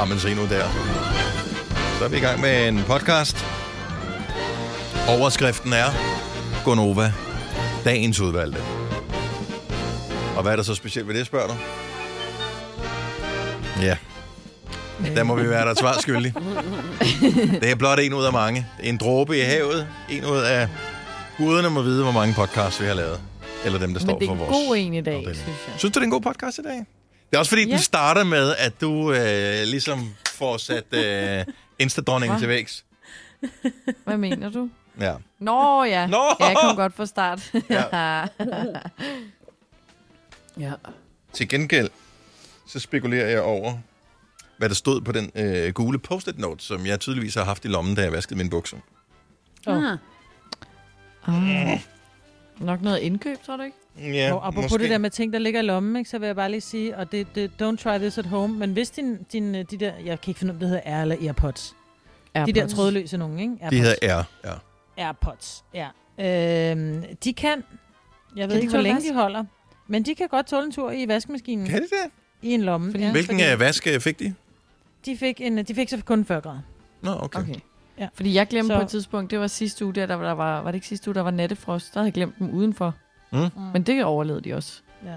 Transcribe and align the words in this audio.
Har 0.00 0.06
man 0.06 0.18
se 0.18 0.34
nu 0.34 0.42
der. 0.42 0.64
Så 1.98 2.04
er 2.04 2.08
vi 2.08 2.16
i 2.16 2.20
gang 2.20 2.40
med 2.40 2.68
en 2.68 2.82
podcast. 2.86 3.46
Overskriften 5.08 5.72
er 5.72 5.84
Gonova, 6.64 7.12
dagens 7.84 8.20
udvalgte. 8.20 8.60
Og 10.36 10.42
hvad 10.42 10.52
er 10.52 10.56
der 10.56 10.62
så 10.62 10.74
specielt 10.74 11.08
ved 11.08 11.14
det, 11.14 11.26
spørger 11.26 11.46
du? 11.46 11.54
Ja, 13.82 13.96
der 15.14 15.22
må 15.22 15.34
vi 15.34 15.48
være 15.48 15.66
der 15.68 15.74
svar 15.74 15.98
skyldig. 16.00 16.34
Det 17.60 17.70
er 17.70 17.74
blot 17.74 17.98
en 18.00 18.14
ud 18.14 18.24
af 18.24 18.32
mange. 18.32 18.66
En 18.82 18.96
dråbe 18.96 19.38
i 19.38 19.40
havet. 19.40 19.88
En 20.10 20.24
ud 20.24 20.38
af 20.38 20.68
guderne 21.38 21.70
må 21.70 21.82
vide, 21.82 22.02
hvor 22.02 22.12
mange 22.12 22.34
podcasts 22.34 22.80
vi 22.80 22.86
har 22.86 22.94
lavet. 22.94 23.20
Eller 23.64 23.78
dem, 23.78 23.94
der 23.94 24.00
Men 24.00 24.08
står 24.08 24.18
det 24.18 24.24
er 24.24 24.28
for 24.28 24.34
en 24.34 24.38
vores... 24.40 24.50
god 24.68 24.76
en 24.76 24.94
i 24.94 25.00
dag, 25.00 25.14
afdeling. 25.14 25.36
synes 25.36 25.58
jeg. 25.68 25.74
Synes 25.78 25.92
du, 25.92 25.98
det 25.98 26.04
er 26.04 26.06
en 26.06 26.10
god 26.10 26.20
podcast 26.20 26.58
i 26.58 26.62
dag? 26.62 26.86
Det 27.30 27.36
er 27.36 27.38
også 27.38 27.48
fordi, 27.50 27.66
ja. 27.66 27.70
Den 27.72 27.78
starter 27.78 28.24
med, 28.24 28.54
at 28.58 28.80
du 28.80 29.12
øh, 29.12 29.62
ligesom 29.64 30.14
får 30.26 30.56
sat 30.56 30.94
øh, 30.94 31.44
Insta-dronningen 31.78 32.38
til 32.38 32.48
vægs. 32.48 32.84
Hvad 34.04 34.16
mener 34.16 34.50
du? 34.50 34.70
Ja. 35.00 35.14
Nå 35.38 35.84
ja. 35.84 36.06
Nå! 36.06 36.22
Ja, 36.40 36.46
jeg 36.46 36.56
kom 36.62 36.76
godt 36.76 36.96
fra 36.96 37.06
start. 37.06 37.52
Ja. 37.70 38.26
ja. 40.66 40.72
Til 41.32 41.48
gengæld, 41.48 41.90
så 42.66 42.80
spekulerer 42.80 43.28
jeg 43.28 43.42
over, 43.42 43.78
hvad 44.56 44.68
der 44.68 44.74
stod 44.74 45.00
på 45.00 45.12
den 45.12 45.30
øh, 45.34 45.72
gule 45.72 45.98
post-it 45.98 46.38
note, 46.38 46.64
som 46.64 46.86
jeg 46.86 47.00
tydeligvis 47.00 47.34
har 47.34 47.44
haft 47.44 47.64
i 47.64 47.68
lommen, 47.68 47.94
da 47.94 48.02
jeg 48.02 48.12
vaskede 48.12 48.36
mine 48.36 48.50
bukser. 48.50 48.76
Oh. 49.66 49.84
Ah. 51.26 51.80
Nok 52.58 52.80
noget 52.82 52.98
indkøb, 52.98 53.36
tror 53.46 53.56
du 53.56 53.62
ikke? 53.62 53.76
Ja, 53.98 54.32
Og 54.34 54.46
apropos 54.46 54.72
det 54.72 54.90
der 54.90 54.98
med 54.98 55.10
ting, 55.10 55.32
der 55.32 55.38
ligger 55.38 55.60
i 55.60 55.64
lommen, 55.64 55.96
ikke, 55.96 56.10
så 56.10 56.18
vil 56.18 56.26
jeg 56.26 56.36
bare 56.36 56.50
lige 56.50 56.60
sige, 56.60 56.96
og 56.96 57.12
det, 57.12 57.26
det 57.34 57.50
don't 57.62 57.76
try 57.76 57.98
this 57.98 58.18
at 58.18 58.26
home, 58.26 58.58
men 58.58 58.72
hvis 58.72 58.90
din, 58.90 59.18
din, 59.32 59.54
øh, 59.54 59.64
de 59.70 59.76
der, 59.76 59.92
jeg 60.04 60.20
kan 60.20 60.30
ikke 60.30 60.38
finde 60.38 60.52
ud 60.52 60.56
af, 60.56 60.60
det 60.60 60.68
hedder 60.68 60.82
Air 60.84 61.02
eller 61.02 61.16
Airpods. 61.22 61.76
De 62.46 62.52
der 62.52 62.66
trådløse 62.68 63.16
nogen, 63.16 63.38
ikke? 63.38 63.56
De 63.70 63.76
hedder 63.80 63.94
R, 64.22 64.24
ja. 64.44 64.52
Airpods, 65.06 65.64
ja. 65.74 65.88
Øhm, 66.18 67.04
de 67.24 67.32
kan, 67.32 67.64
jeg 68.36 68.48
ved 68.48 68.56
de 68.56 68.60
ikke, 68.60 68.70
hvor 68.72 68.80
længe 68.80 68.94
vask? 68.96 69.08
de 69.08 69.14
holder, 69.14 69.44
men 69.86 70.02
de 70.02 70.14
kan 70.14 70.28
godt 70.28 70.46
tåle 70.46 70.66
en 70.66 70.72
tur 70.72 70.90
i 70.90 71.08
vaskemaskinen 71.08 71.66
Kan 71.66 71.76
de 71.82 71.88
det? 71.88 72.10
i 72.42 72.52
en 72.54 72.62
lomme. 72.62 72.90
Fordi- 72.90 73.04
ja, 73.04 73.10
Hvilken 73.12 73.38
fordi 73.40 73.52
øh, 73.52 73.60
vask 73.60 73.86
øh, 73.86 74.00
fik 74.00 74.18
de? 74.18 74.34
de 75.06 75.16
fik, 75.16 75.40
en, 75.40 75.58
de 75.64 75.74
fik 75.74 75.88
så 75.88 75.98
kun 76.04 76.24
40 76.24 76.40
grader. 76.40 76.60
Nå, 77.02 77.10
okay. 77.20 77.40
Okay. 77.40 77.54
Ja. 77.98 78.08
Fordi 78.14 78.34
jeg 78.34 78.46
glemte 78.46 78.68
Så- 78.68 78.76
på 78.78 78.82
et 78.82 78.88
tidspunkt, 78.88 79.30
det 79.30 79.40
var 79.40 79.46
sidste 79.46 79.84
uge, 79.84 79.94
der, 79.94 80.06
der, 80.06 80.14
var, 80.14 80.24
der 80.26 80.32
var, 80.32 80.60
var 80.60 80.70
det 80.70 80.74
ikke 80.76 80.86
sidste 80.86 81.10
uge, 81.10 81.14
der 81.14 81.20
var 81.20 81.30
nattefrost, 81.30 81.94
der 81.94 82.00
havde 82.00 82.06
jeg 82.06 82.14
glemt 82.14 82.38
dem 82.38 82.50
udenfor. 82.50 82.94
Mm. 83.32 83.48
Men 83.72 83.82
det 83.82 84.04
overlevede 84.04 84.44
de 84.50 84.54
også. 84.54 84.72
Ja. 85.04 85.14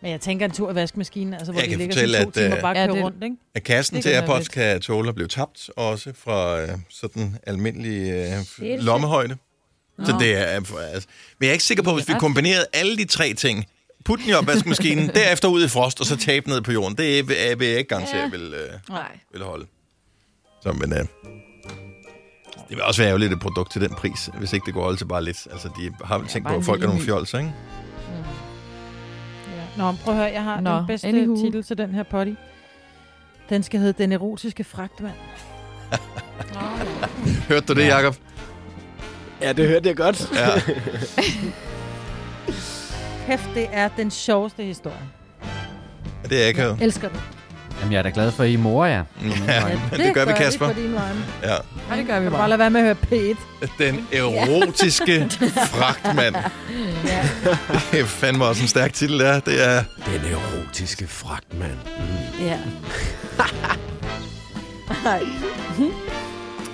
Men 0.00 0.10
jeg 0.10 0.20
tænker 0.20 0.46
en 0.46 0.52
tur 0.52 0.70
i 0.70 0.74
vaskemaskinen, 0.74 1.34
altså 1.34 1.52
hvor 1.52 1.60
Jeg 1.60 1.70
de 1.70 1.76
ligger 1.76 1.94
fortælle, 1.94 2.16
sådan 2.16 2.32
to 2.32 2.40
at, 2.40 2.44
timer 2.44 2.56
øh, 2.56 2.62
bare 2.62 2.78
Ja, 2.78 2.86
det- 2.86 3.02
rundt, 3.04 3.22
ikke? 3.24 3.36
At 3.54 3.62
kassen 3.62 3.96
Det 3.96 4.02
til 4.04 4.10
AirPods 4.10 4.48
kan 4.48 4.80
tåle 4.80 5.08
at 5.08 5.14
blive 5.14 5.28
tabt, 5.28 5.70
også 5.76 6.12
fra 6.16 6.60
øh, 6.62 6.68
sådan 6.90 7.36
almindelig 7.46 8.10
øh, 8.12 8.78
lommehøjde. 8.78 9.36
Så 10.04 10.12
Nå. 10.12 10.18
det 10.18 10.36
er, 10.36 10.50
øh, 10.60 10.64
altså, 10.92 11.08
men 11.38 11.44
jeg 11.44 11.48
er 11.48 11.52
ikke 11.52 11.64
sikker 11.64 11.82
på, 11.82 11.94
hvis 11.94 12.08
vi 12.08 12.14
kombinerede 12.18 12.64
alle 12.72 12.96
de 12.96 13.04
tre 13.04 13.34
ting, 13.34 13.66
put 14.04 14.18
den 14.20 14.28
i 14.28 14.32
opvaskemaskinen, 14.32 15.08
derefter 15.14 15.48
ud 15.48 15.64
i 15.64 15.68
frost, 15.68 16.00
og 16.00 16.06
så 16.06 16.16
tabe 16.16 16.48
ned 16.48 16.60
på 16.60 16.72
jorden, 16.72 16.96
det 16.98 17.28
vil 17.28 17.36
jeg 17.68 17.78
ikke 17.78 17.88
garantere, 17.88 18.16
Ja. 18.16 18.22
ja. 18.22 18.28
vil, 18.30 18.54
øh, 18.54 18.70
Nej. 18.88 19.18
vil 19.32 19.42
holde. 19.42 19.66
Så, 20.62 20.72
men, 20.72 20.92
øh, 20.92 20.98
det 22.72 22.76
vil 22.78 22.84
også 22.84 23.00
være 23.02 23.08
ærgerligt 23.08 23.32
et 23.32 23.40
produkt 23.40 23.72
til 23.72 23.80
den 23.80 23.90
pris, 23.90 24.30
hvis 24.38 24.52
ikke 24.52 24.66
det 24.66 24.74
går 24.74 24.94
til 24.94 25.04
bare 25.04 25.24
lidt. 25.24 25.48
Altså, 25.52 25.68
de 25.78 25.90
har 26.04 26.18
vel 26.18 26.24
Ja, 26.26 26.32
tænkt 26.32 26.48
på, 26.48 26.54
at 26.54 26.64
folk 26.64 26.82
er 26.82 26.86
nogle 26.86 27.02
fjolser, 27.02 27.38
ikke? 27.38 27.52
Ja. 29.56 29.82
Nå, 29.82 29.92
prøv 30.04 30.14
at 30.14 30.20
høre, 30.20 30.32
jeg 30.32 30.42
har 30.42 30.60
Nå, 30.60 30.76
den 30.76 30.86
bedste 30.86 31.08
anywho. 31.08 31.36
titel 31.44 31.62
til 31.64 31.78
den 31.78 31.94
her 31.94 32.02
potty. 32.02 32.32
Den 33.48 33.62
skal 33.62 33.80
hedde 33.80 34.02
Den 34.02 34.12
erotiske 34.12 34.64
fragtmand. 34.64 35.14
Hørte 37.48 37.66
du 37.66 37.72
det, 37.80 37.86
Ja. 37.86 37.96
Jacob? 37.96 38.16
Ja, 39.40 39.52
det 39.52 39.68
hørte 39.68 39.88
jeg 39.88 39.96
godt. 39.96 40.32
Ja. 40.34 40.48
Kæft, 43.26 43.48
det 43.54 43.68
er 43.72 43.88
den 43.96 44.10
sjoveste 44.10 44.62
historie. 44.64 44.96
Det 46.28 46.42
er 46.42 46.46
ikke 46.46 46.62
Jeg 46.62 46.76
elsker 46.80 47.08
den. 47.08 47.18
Jamen, 47.82 47.92
jeg 47.92 47.98
er 47.98 48.02
da 48.02 48.10
glad 48.14 48.32
for, 48.32 48.42
at 48.42 48.50
I 48.50 48.56
mor 48.56 48.84
jer. 48.84 49.04
Ja, 49.46 49.62
det 49.96 50.14
gør 50.14 50.24
vi, 50.24 50.32
Kasper. 50.32 50.66
Vi 50.68 50.74
på 50.74 50.80
din. 50.80 50.94
Ja. 51.42 51.50
Ja, 51.90 51.96
det 51.96 52.06
gør 52.06 52.20
vi 52.20 52.28
bare 52.28 52.38
bare. 52.38 52.48
lade 52.48 52.58
være 52.58 52.70
med 52.70 52.80
at 52.80 52.96
høre 53.10 53.34
P1. 53.34 53.68
Den 53.78 54.06
erotiske 54.12 55.28
fragtmand. 55.66 56.34
Ja. 57.06 57.28
Det 57.92 58.00
er 58.00 58.04
fandme 58.04 58.44
også 58.44 58.62
en 58.62 58.68
stærk 58.68 58.92
titel, 58.92 59.18
der. 59.18 59.40
Det 59.40 59.68
er... 59.68 59.84
Den 60.06 60.32
erotiske 60.32 61.06
fragtmand. 61.08 61.70
Mm. 61.98 62.44
ja. 62.46 62.58
Nej. 65.04 65.22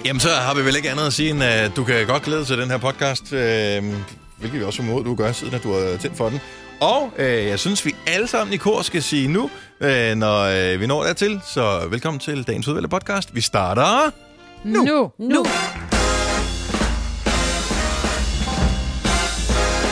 Jamen, 0.04 0.20
så 0.20 0.28
har 0.28 0.54
vi 0.54 0.64
vel 0.64 0.76
ikke 0.76 0.90
andet 0.90 1.06
at 1.06 1.12
sige, 1.12 1.30
end 1.30 1.42
at 1.42 1.76
du 1.76 1.84
kan 1.84 2.06
godt 2.06 2.22
glæde 2.22 2.38
dig 2.38 2.46
til 2.46 2.58
den 2.58 2.70
her 2.70 2.78
podcast, 2.78 3.32
øh, 3.32 3.82
hvilket 4.38 4.60
vi 4.60 4.64
også 4.64 4.82
må 4.82 5.02
du 5.02 5.14
gør, 5.14 5.32
siden 5.32 5.54
at 5.54 5.62
du 5.62 5.72
har 5.72 5.96
tændt 5.96 6.16
for 6.16 6.28
den. 6.28 6.40
Og 6.80 7.12
øh, 7.18 7.46
jeg 7.46 7.58
synes, 7.58 7.84
vi 7.86 7.96
alle 8.06 8.26
sammen 8.26 8.54
i 8.54 8.56
kor 8.56 8.82
skal 8.82 9.02
sige 9.02 9.28
nu, 9.28 9.50
øh, 9.80 10.14
når 10.14 10.42
øh, 10.42 10.80
vi 10.80 10.86
når 10.86 11.02
dertil. 11.02 11.40
Så 11.46 11.86
velkommen 11.90 12.20
til 12.20 12.46
dagens 12.46 12.68
udvalgte 12.68 12.88
podcast. 12.88 13.34
Vi 13.34 13.40
starter... 13.40 14.10
Nu. 14.64 14.84
Nu. 14.84 15.12
nu. 15.18 15.44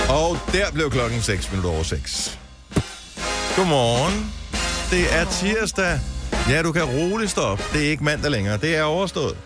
Og 0.09 0.39
der 0.53 0.73
blev 0.73 0.91
klokken 0.91 1.21
6 1.23 1.51
minutter 1.51 1.71
over 1.71 1.83
6. 1.83 2.39
Godmorgen. 3.57 4.33
Det 4.91 5.15
er 5.15 5.25
tirsdag. 5.25 5.99
Ja, 6.51 6.63
du 6.63 6.73
kan 6.73 6.85
roligt 6.85 7.31
stå 7.31 7.41
op. 7.41 7.63
Det 7.73 7.87
er 7.87 7.91
ikke 7.91 8.05
mandag 8.05 8.31
længere. 8.31 8.57
Det 8.57 8.77
er 8.77 8.83
overstået. 8.83 9.37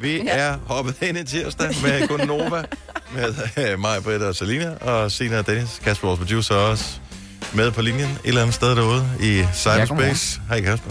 Vi 0.00 0.22
ja. 0.22 0.30
er 0.36 0.56
hoppet 0.66 0.94
ind 1.02 1.18
i 1.18 1.24
tirsdag 1.24 1.68
med 1.82 2.08
Gunova, 2.08 2.62
med 3.14 3.34
øh, 3.58 3.78
mig, 3.80 4.02
Britt 4.02 4.22
og 4.22 4.34
Selina, 4.36 4.74
og 4.80 5.12
Sina 5.12 5.38
og 5.38 5.46
Dennis, 5.46 5.80
Kasper, 5.84 6.06
vores 6.08 6.18
producer, 6.20 6.54
er 6.54 6.58
også 6.58 6.84
med 7.52 7.70
på 7.70 7.82
linjen 7.82 8.10
et 8.10 8.18
eller 8.24 8.40
andet 8.40 8.54
sted 8.54 8.76
derude 8.76 9.08
i 9.20 9.44
cyberspace. 9.54 10.40
Hej 10.48 10.60
Kasper. 10.60 10.90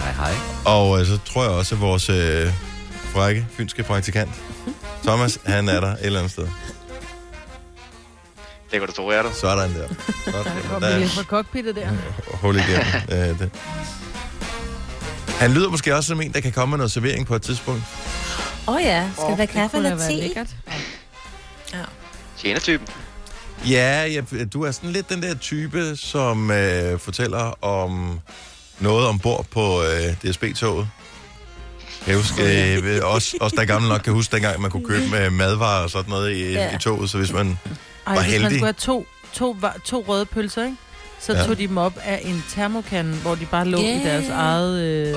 Hej, 0.00 0.12
hej. 0.12 0.32
Og 0.64 1.00
øh, 1.00 1.06
så 1.06 1.18
tror 1.24 1.42
jeg 1.42 1.52
også, 1.52 1.74
at 1.74 1.80
vores 1.80 2.08
øh, 2.08 2.52
frække, 3.12 3.46
fynske 3.56 3.82
praktikant, 3.82 4.30
Thomas, 5.06 5.38
han 5.46 5.68
er 5.68 5.80
der 5.80 5.92
et 5.92 5.98
eller 6.02 6.18
andet 6.18 6.32
sted. 6.32 6.46
Det 8.70 8.80
kan 8.80 8.86
du 8.88 8.92
tro, 8.94 9.08
er 9.08 9.22
der. 9.22 9.32
Sådan 9.32 9.74
der. 9.74 9.88
Godt. 10.32 10.48
Kom 10.70 10.80
Der 10.80 10.88
er- 10.88 11.08
fra 11.08 11.22
cockpittet 11.22 11.76
der. 11.76 11.88
hul 12.32 12.56
igennem. 12.56 12.86
øh, 13.12 13.38
det. 13.38 13.50
Han 15.38 15.52
lyder 15.52 15.70
måske 15.70 15.96
også 15.96 16.08
som 16.08 16.20
en, 16.20 16.32
der 16.32 16.40
kan 16.40 16.52
komme 16.52 16.70
med 16.70 16.78
noget 16.78 16.92
servering 16.92 17.26
på 17.26 17.34
et 17.34 17.42
tidspunkt. 17.42 17.82
Åh 18.68 18.74
oh 18.74 18.82
ja, 18.82 19.08
skal 19.12 19.24
der 19.24 19.36
være 19.36 19.46
kaffe 19.46 19.76
eller 19.76 19.98
te? 20.08 20.12
lækkert. 20.16 20.46
Tjenertypen. 22.38 22.88
Ja, 23.70 24.04
ja, 24.06 24.20
du 24.52 24.62
er 24.64 24.70
sådan 24.72 24.90
lidt 24.90 25.08
den 25.08 25.22
der 25.22 25.34
type, 25.34 25.96
som 25.96 26.50
øh, 26.50 26.98
fortæller 26.98 27.64
om 27.64 28.20
noget 28.78 29.06
ombord 29.08 29.46
på 29.50 29.82
øh, 29.82 30.14
DSB-toget. 30.30 30.88
Jeg 32.06 32.16
husker, 32.16 32.44
øh, 32.82 33.00
også, 33.14 33.36
også 33.40 33.56
der 33.56 33.62
er 33.62 33.66
gammel 33.66 33.88
nok 33.90 34.00
kan 34.00 34.12
huske, 34.12 34.32
dengang 34.32 34.60
man 34.60 34.70
kunne 34.70 34.84
købe 34.84 35.08
med 35.10 35.30
madvarer 35.30 35.82
og 35.82 35.90
sådan 35.90 36.10
noget 36.10 36.32
i, 36.32 36.52
Ja. 36.52 36.76
i 36.76 36.78
toget, 36.78 37.10
så 37.10 37.18
hvis 37.18 37.32
man... 37.32 37.46
Ej, 37.46 38.12
Hvor 38.12 38.22
hvis 38.22 38.32
man 38.32 38.40
heldig. 38.40 38.50
skulle 38.50 38.64
have 38.64 38.72
to, 38.72 39.06
to, 39.32 39.56
to 39.84 40.04
røde 40.08 40.26
pølser, 40.26 40.64
ikke? 40.64 40.76
så 41.20 41.32
Ja. 41.32 41.38
ja. 41.40 41.46
tog 41.46 41.58
de 41.58 41.66
dem 41.68 41.76
op 41.78 41.92
af 42.02 42.20
en 42.24 42.44
termokande, 42.54 43.12
hvor 43.14 43.34
de 43.34 43.46
bare 43.46 43.64
lå 43.64 43.78
Yeah. 43.82 44.00
i 44.00 44.04
deres 44.04 44.28
eget... 44.28 44.80
Øh... 44.80 45.14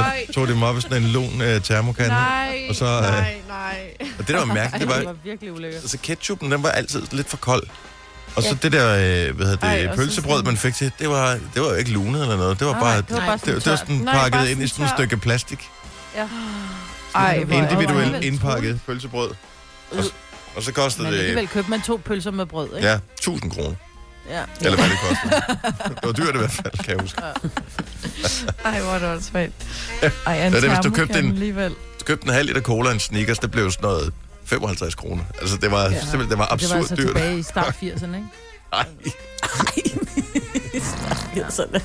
Nej, 0.00 0.26
tog 0.34 0.48
dem 0.48 0.62
op 0.62 0.78
i 0.78 0.80
sådan 0.80 1.02
en 1.02 1.08
lun 1.08 1.40
øh, 1.42 1.60
termokande. 1.62 2.08
nej, 2.10 2.66
Og 2.68 2.74
så, 2.74 2.84
øh, 2.84 3.02
nej, 3.02 3.34
nej. 3.48 3.90
Og 4.18 4.18
det, 4.18 4.28
der 4.28 4.38
var 4.38 4.44
mærkeligt, 4.44 4.88
det 4.88 4.96
det 4.96 5.04
var, 5.06 5.12
var 5.12 5.16
virkelig 5.24 5.52
ulækkert. 5.52 5.82
altså 5.82 5.98
ketchupen, 6.02 6.52
den 6.52 6.62
var 6.62 6.68
altid 6.70 7.02
lidt 7.12 7.28
for 7.28 7.36
kold. 7.36 7.62
Og 8.36 8.42
så 8.42 8.48
Ja. 8.48 8.54
det 8.62 8.72
der, 8.72 8.88
øh, 9.28 9.36
hvad 9.36 9.46
hedder 9.46 9.66
Ej, 9.66 9.76
det, 9.78 9.90
så 9.90 9.96
pølsebrød, 9.96 10.42
man 10.42 10.56
fik 10.56 10.74
til, 10.74 10.92
det 10.98 11.08
var, 11.08 11.30
det 11.54 11.62
var 11.62 11.68
jo 11.68 11.74
ikke 11.74 11.90
lunet 11.90 12.22
eller 12.22 12.36
noget. 12.36 12.58
Det 12.58 12.66
var 12.66 12.72
Nej, 12.72 12.80
bare, 12.82 12.96
det 12.96 13.10
var 13.10 13.18
bare 13.26 13.32
det, 13.36 13.40
sådan 13.40 13.54
det 13.60 13.66
var 13.70 13.76
sådan 13.76 13.96
Nej, 13.96 14.14
pakket 14.14 14.32
bare 14.32 14.50
ind 14.50 14.62
i 14.62 14.66
sådan 14.68 14.84
et 14.84 14.90
stykke 14.96 15.16
plastik. 15.16 15.68
Ja. 16.16 16.26
Ej, 17.14 17.44
hvor 17.44 17.56
Individuelt 17.56 18.24
indpakket 18.24 18.80
pølsebrød. 18.86 19.30
Og, 19.90 20.04
og 20.56 20.62
så 20.62 20.72
kostede 20.72 21.02
Men 21.04 21.12
det, 21.12 21.18
alligevel 21.18 21.48
købte 21.48 21.70
man 21.70 21.82
to 21.82 22.00
pølser 22.04 22.30
med 22.30 22.46
brød, 22.46 22.76
ikke? 22.76 22.88
ja, 22.88 22.98
1000 23.18 23.50
kroner. 23.50 23.74
ja. 24.30 24.42
Eller 24.60 24.76
hvad 24.78 24.88
det 24.88 24.98
kostede. 25.08 25.42
det 25.88 25.98
var 26.06 26.12
dyrt 26.12 26.34
i 26.34 26.38
hvert 26.38 26.50
fald, 26.50 26.84
kan 26.84 26.88
jeg 26.94 27.00
huske. 27.00 27.22
Ej, 28.64 28.80
hvor 28.80 28.90
er 28.92 28.98
det 28.98 29.08
også 29.08 29.28
svært. 29.28 29.50
Ej, 30.26 30.46
en 30.46 30.52
det, 30.52 30.68
hvis 30.68 30.78
du 30.84 30.90
købte 30.90 31.18
en- 31.18 31.28
alligevel. 31.28 31.70
Du 31.70 32.04
købte 32.04 32.26
en 32.26 32.32
halv 32.34 32.46
liter 32.46 32.60
cola 32.60 32.88
og 32.88 32.94
en 32.94 33.00
Snickers, 33.00 33.38
det 33.38 33.50
blev 33.50 33.70
sådan 33.70 33.82
noget 33.88 34.12
55 34.44 34.94
kroner. 34.94 35.22
Altså, 35.40 35.56
det 35.56 35.70
var, 35.70 35.82
ja. 35.82 35.90
simpelthen, 36.00 36.30
det 36.30 36.38
var 36.38 36.44
Det 36.46 36.52
absurd 36.52 36.70
var 36.70 36.76
altså 36.76 36.96
dyrt. 36.96 37.06
tilbage 37.06 37.38
i 37.38 37.42
start 37.42 37.74
80'erne, 37.82 38.14
ikke? 38.16 38.26
Ej. 38.72 38.86
Ja, 41.36 41.50
sådan. 41.50 41.80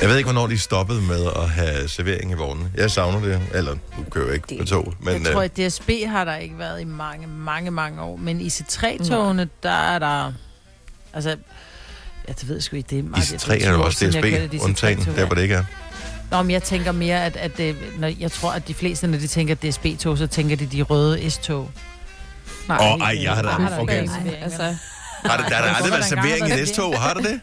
Jeg 0.00 0.08
ved 0.08 0.16
ikke, 0.16 0.26
hvornår 0.26 0.46
de 0.46 0.58
stoppede 0.58 1.02
med 1.02 1.26
at 1.36 1.50
have 1.50 1.88
servering 1.88 2.30
i 2.30 2.34
vognen. 2.34 2.68
Jeg 2.76 2.90
savner 2.90 3.20
det. 3.20 3.40
Eller, 3.54 3.72
nu 3.74 4.04
kører 4.10 4.26
jeg 4.26 4.34
ikke 4.34 4.54
med 4.58 4.66
tog. 4.66 4.94
Men, 5.00 5.24
jeg 5.24 5.32
tror, 5.32 5.40
øh, 5.42 5.44
at 5.56 5.56
DSB 5.72 5.90
har 6.06 6.24
der 6.24 6.36
ikke 6.36 6.58
været 6.58 6.80
i 6.80 6.84
mange, 6.84 7.26
mange, 7.26 7.70
mange 7.70 8.02
år. 8.02 8.16
Men 8.16 8.40
i 8.40 8.48
C3-togene, 8.48 9.48
der 9.62 9.70
er 9.70 9.98
der... 9.98 10.32
Altså, 11.12 11.36
ja, 12.28 12.32
det 12.40 12.48
ved 12.48 12.56
jeg 12.56 12.62
sgu 12.62 12.76
ikke. 12.76 12.90
Det 12.90 12.98
er 12.98 13.02
meget, 13.02 13.22
IC3 13.24 13.66
er 13.66 13.70
jo 13.72 13.82
også 13.84 14.06
DSB, 14.08 14.62
undtagen 14.62 14.98
der, 15.16 15.24
hvor 15.26 15.34
det 15.34 15.42
ikke 15.42 15.54
er. 15.54 15.64
Nå, 16.30 16.42
men 16.42 16.50
jeg 16.50 16.62
tænker 16.62 16.92
mere, 16.92 17.24
at, 17.24 17.36
at 17.36 17.56
det, 17.56 17.76
når, 17.98 18.08
jeg 18.20 18.32
tror, 18.32 18.52
at 18.52 18.68
de 18.68 18.74
fleste, 18.74 19.06
når 19.06 19.18
de 19.18 19.26
tænker 19.26 19.54
DSB-tog, 19.54 20.18
så 20.18 20.26
tænker 20.26 20.56
de 20.56 20.66
de 20.66 20.82
røde 20.82 21.30
S-tog. 21.30 21.70
Nej, 22.68 22.78
Åh, 22.94 23.00
ej, 23.00 23.22
jeg 23.22 23.32
har 23.32 23.42
da- 23.42 23.80
okay. 23.80 24.08
Altså, 24.42 24.62
Har 25.24 25.36
det, 25.36 25.46
der 25.48 25.54
har 25.56 25.64
der 25.66 25.74
aldrig 25.74 25.92
været 25.92 26.04
servering 26.04 26.48
i 26.48 26.52
det 26.52 26.68
S-tog, 26.68 27.00
har 27.00 27.14
det 27.14 27.24
det? 27.24 27.40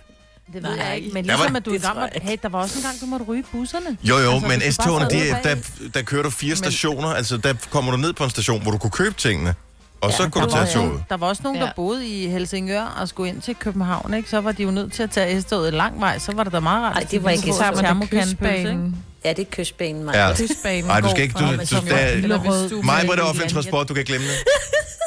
Det 0.54 0.54
ved 0.54 0.62
Nej, 0.62 0.86
jeg 0.88 0.96
ikke. 0.98 1.10
Men 1.14 1.26
ligesom 1.26 1.50
var- 1.52 1.58
at 1.58 1.66
du 1.66 1.74
det 1.74 1.84
måtte, 1.96 2.20
hey, 2.22 2.38
der 2.44 2.50
var 2.50 2.60
også 2.62 2.80
en 2.80 2.84
gang, 2.84 3.02
du 3.02 3.06
måtte 3.06 3.26
ryge 3.26 3.44
busserne. 3.52 3.98
Jo, 4.04 4.18
jo, 4.18 4.31
Altså, 4.31 4.48
men 4.48 4.60
du 4.60 4.72
S-togene, 4.72 5.10
de, 5.10 5.30
der, 5.44 5.56
der 5.94 6.02
kører 6.02 6.24
du 6.24 6.30
fire 6.30 6.56
stationer, 6.56 7.08
altså 7.08 7.38
der 7.38 7.54
kommer 7.70 7.92
du 7.92 7.98
ned 7.98 8.14
på 8.14 8.24
en 8.24 8.30
station, 8.30 8.62
hvor 8.62 8.72
du 8.72 8.78
kunne 8.78 8.92
købe 8.92 9.16
tingene, 9.16 9.56
og 10.01 10.12
så 10.13 10.24
Ja, 10.24 10.30
kunne 10.30 10.44
du 10.45 10.50
Der 10.50 10.56
var, 10.57 10.65
tage 10.65 10.80
også, 10.80 10.89
toget. 10.89 11.03
der 11.09 11.18
var 11.18 11.27
også 11.27 11.44
nogen, 11.44 11.59
der 11.59 11.65
Ja. 11.65 11.71
boede 11.75 12.07
i 12.07 12.27
Helsingør 12.27 12.83
og 13.01 13.07
skulle 13.09 13.30
ind 13.30 13.42
til 13.42 13.56
København, 13.56 14.13
ikke? 14.13 14.30
Så 14.30 14.42
var 14.42 14.51
de 14.51 14.63
jo 14.63 14.71
nødt 14.71 14.94
til 14.94 15.03
at 15.03 15.12
tage 15.12 15.42
S-toget 15.42 15.74
lang 15.74 16.00
vej, 16.00 16.19
så 16.19 16.31
var 16.31 16.44
det 16.44 16.53
da 16.53 16.59
meget 16.59 16.83
rart. 16.83 16.95
Ej, 16.95 17.01
at 17.01 17.12
det 17.12 17.24
var 17.24 17.30
ikke 17.30 17.53
så 17.53 17.94
ikke? 18.01 18.21
kystbanen. 18.21 19.03
Ja, 19.25 19.30
det 19.30 19.39
er 19.39 19.45
kystbanen, 19.51 20.03
mig. 20.03 20.13
Ja. 20.15 20.33
Kystbanen 20.36 20.89
Ej, 20.89 21.00
du 21.01 21.09
skal 21.09 21.24
ikke, 21.24 21.33
du, 21.33 21.45
du, 21.45 21.51
der, 21.51 22.68
du- 22.69 22.81
mig 22.81 22.86
var 22.86 23.00
det 23.01 23.07
med 23.07 23.19
offentlig 23.24 23.44
en 23.44 23.53
transport, 23.53 23.89
du 23.89 23.94
kan 23.94 24.03
glemme 24.06 24.27
det. 24.27 24.33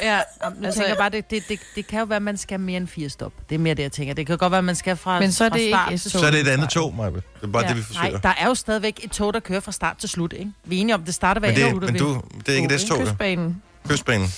Ja, 0.03 0.07
Jamen, 0.45 0.59
jeg 0.59 0.67
Altså- 0.67 0.81
tænker 0.81 0.97
bare, 0.97 1.11
det, 1.11 1.31
det, 1.31 1.43
det, 1.49 1.61
det 1.75 1.87
kan 1.87 1.99
jo 1.99 2.05
være, 2.05 2.17
at 2.17 2.23
man 2.23 2.37
skal 2.37 2.61
mere 2.61 2.77
end 2.77 2.89
fire 2.89 3.09
stop. 3.09 3.33
Det 3.49 3.55
er 3.55 3.59
mere 3.59 3.75
det, 3.75 3.83
jeg 3.83 3.93
tænker. 3.93 4.15
Det 4.15 4.27
kan 4.27 4.39
godt 4.39 4.51
være, 4.51 4.59
at 4.59 4.65
man 4.65 4.75
skal 4.75 4.97
fra, 4.97 5.21
Men 5.21 5.33
så 5.33 5.45
er 5.45 5.49
fra 5.49 5.57
det 5.57 5.63
ikke 5.63 5.77
start 5.77 5.91
til 5.91 5.99
S-tog. 6.11 6.21
Så 6.21 6.27
er 6.27 6.31
det 6.31 6.41
et 6.41 6.49
andet 6.49 6.69
tog, 6.69 6.95
Maja. 6.95 7.11
Det 7.11 7.23
er 7.43 7.47
bare 7.47 7.63
Ja. 7.63 7.69
det, 7.69 7.77
vi 7.77 7.81
Nej, 7.81 7.87
forsøger. 8.03 8.19
der 8.19 8.33
er 8.41 8.47
jo 8.47 8.55
stadigvæk 8.55 9.01
et 9.05 9.11
tog, 9.11 9.35
der 9.35 9.41
kører 9.41 9.61
fra 9.61 9.73
start 9.73 9.97
til 9.97 10.09
slut, 10.09 10.33
ikke? 10.33 10.53
Vi 10.65 10.77
er 10.77 10.81
enige 10.81 10.95
om, 10.95 11.03
det 11.03 11.15
starter 11.15 11.41
hver 11.41 11.49
Men, 11.53 11.81
det, 11.83 11.91
men 11.93 11.99
du, 11.99 12.21
det 12.47 12.49
er 12.49 12.57
ikke 12.57 12.75
et 12.75 12.81
S-tog. 12.81 12.99
Kystbanen. 12.99 13.63
Kystbanen 13.89 14.29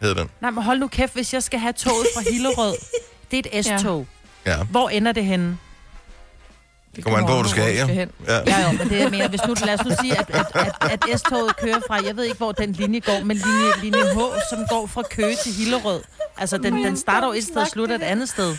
hedder 0.00 0.14
den. 0.14 0.30
Nej, 0.40 0.50
men 0.50 0.64
hold 0.64 0.78
nu 0.78 0.88
kæft, 0.88 1.14
hvis 1.14 1.34
jeg 1.34 1.42
skal 1.42 1.58
have 1.58 1.72
toget 1.72 2.06
fra 2.16 2.22
Hillerød. 2.32 2.74
Det 3.30 3.46
er 3.46 3.58
et 3.58 3.64
S-tog. 3.80 4.06
Ja. 4.46 4.62
Hvor 4.64 4.88
ender 4.88 5.12
det 5.12 5.24
henne? 5.24 5.58
Det 6.96 7.04
Kommer 7.04 7.18
an 7.18 7.26
på, 7.26 7.32
hvor 7.32 7.42
du 7.42 7.48
skal 7.48 7.62
af, 7.62 7.74
ja. 7.74 7.86
hen. 7.86 8.10
ja. 8.28 8.34
Ja, 8.46 8.66
jo, 8.70 8.78
men 8.78 8.88
det 8.88 8.98
jeg 9.00 9.10
mener, 9.10 9.28
hvis 9.28 9.40
nu, 9.48 9.54
lad 9.64 9.80
os 9.80 9.86
nu 9.86 9.90
sige, 10.00 10.18
at, 10.18 10.30
at, 10.30 10.46
at, 10.80 11.04
at 11.10 11.20
S-toget 11.20 11.56
kører 11.56 11.80
fra, 11.86 11.98
jeg 12.06 12.16
ved 12.16 12.24
ikke, 12.24 12.36
hvor 12.36 12.52
den 12.52 12.72
linje 12.72 13.00
går, 13.00 13.20
men 13.24 13.36
linje, 13.36 13.72
linje 13.82 14.14
H, 14.14 14.18
som 14.50 14.66
går 14.70 14.86
fra 14.86 15.02
Køge 15.10 15.36
til 15.44 15.52
Hillerød. 15.52 16.02
Altså, 16.36 16.58
den, 16.58 16.74
den 16.84 16.96
starter 16.96 17.26
jo 17.26 17.32
et 17.32 17.44
sted 17.44 17.56
og 17.56 17.68
slutter 17.68 17.94
et 17.94 18.02
andet 18.02 18.28
sted. 18.28 18.56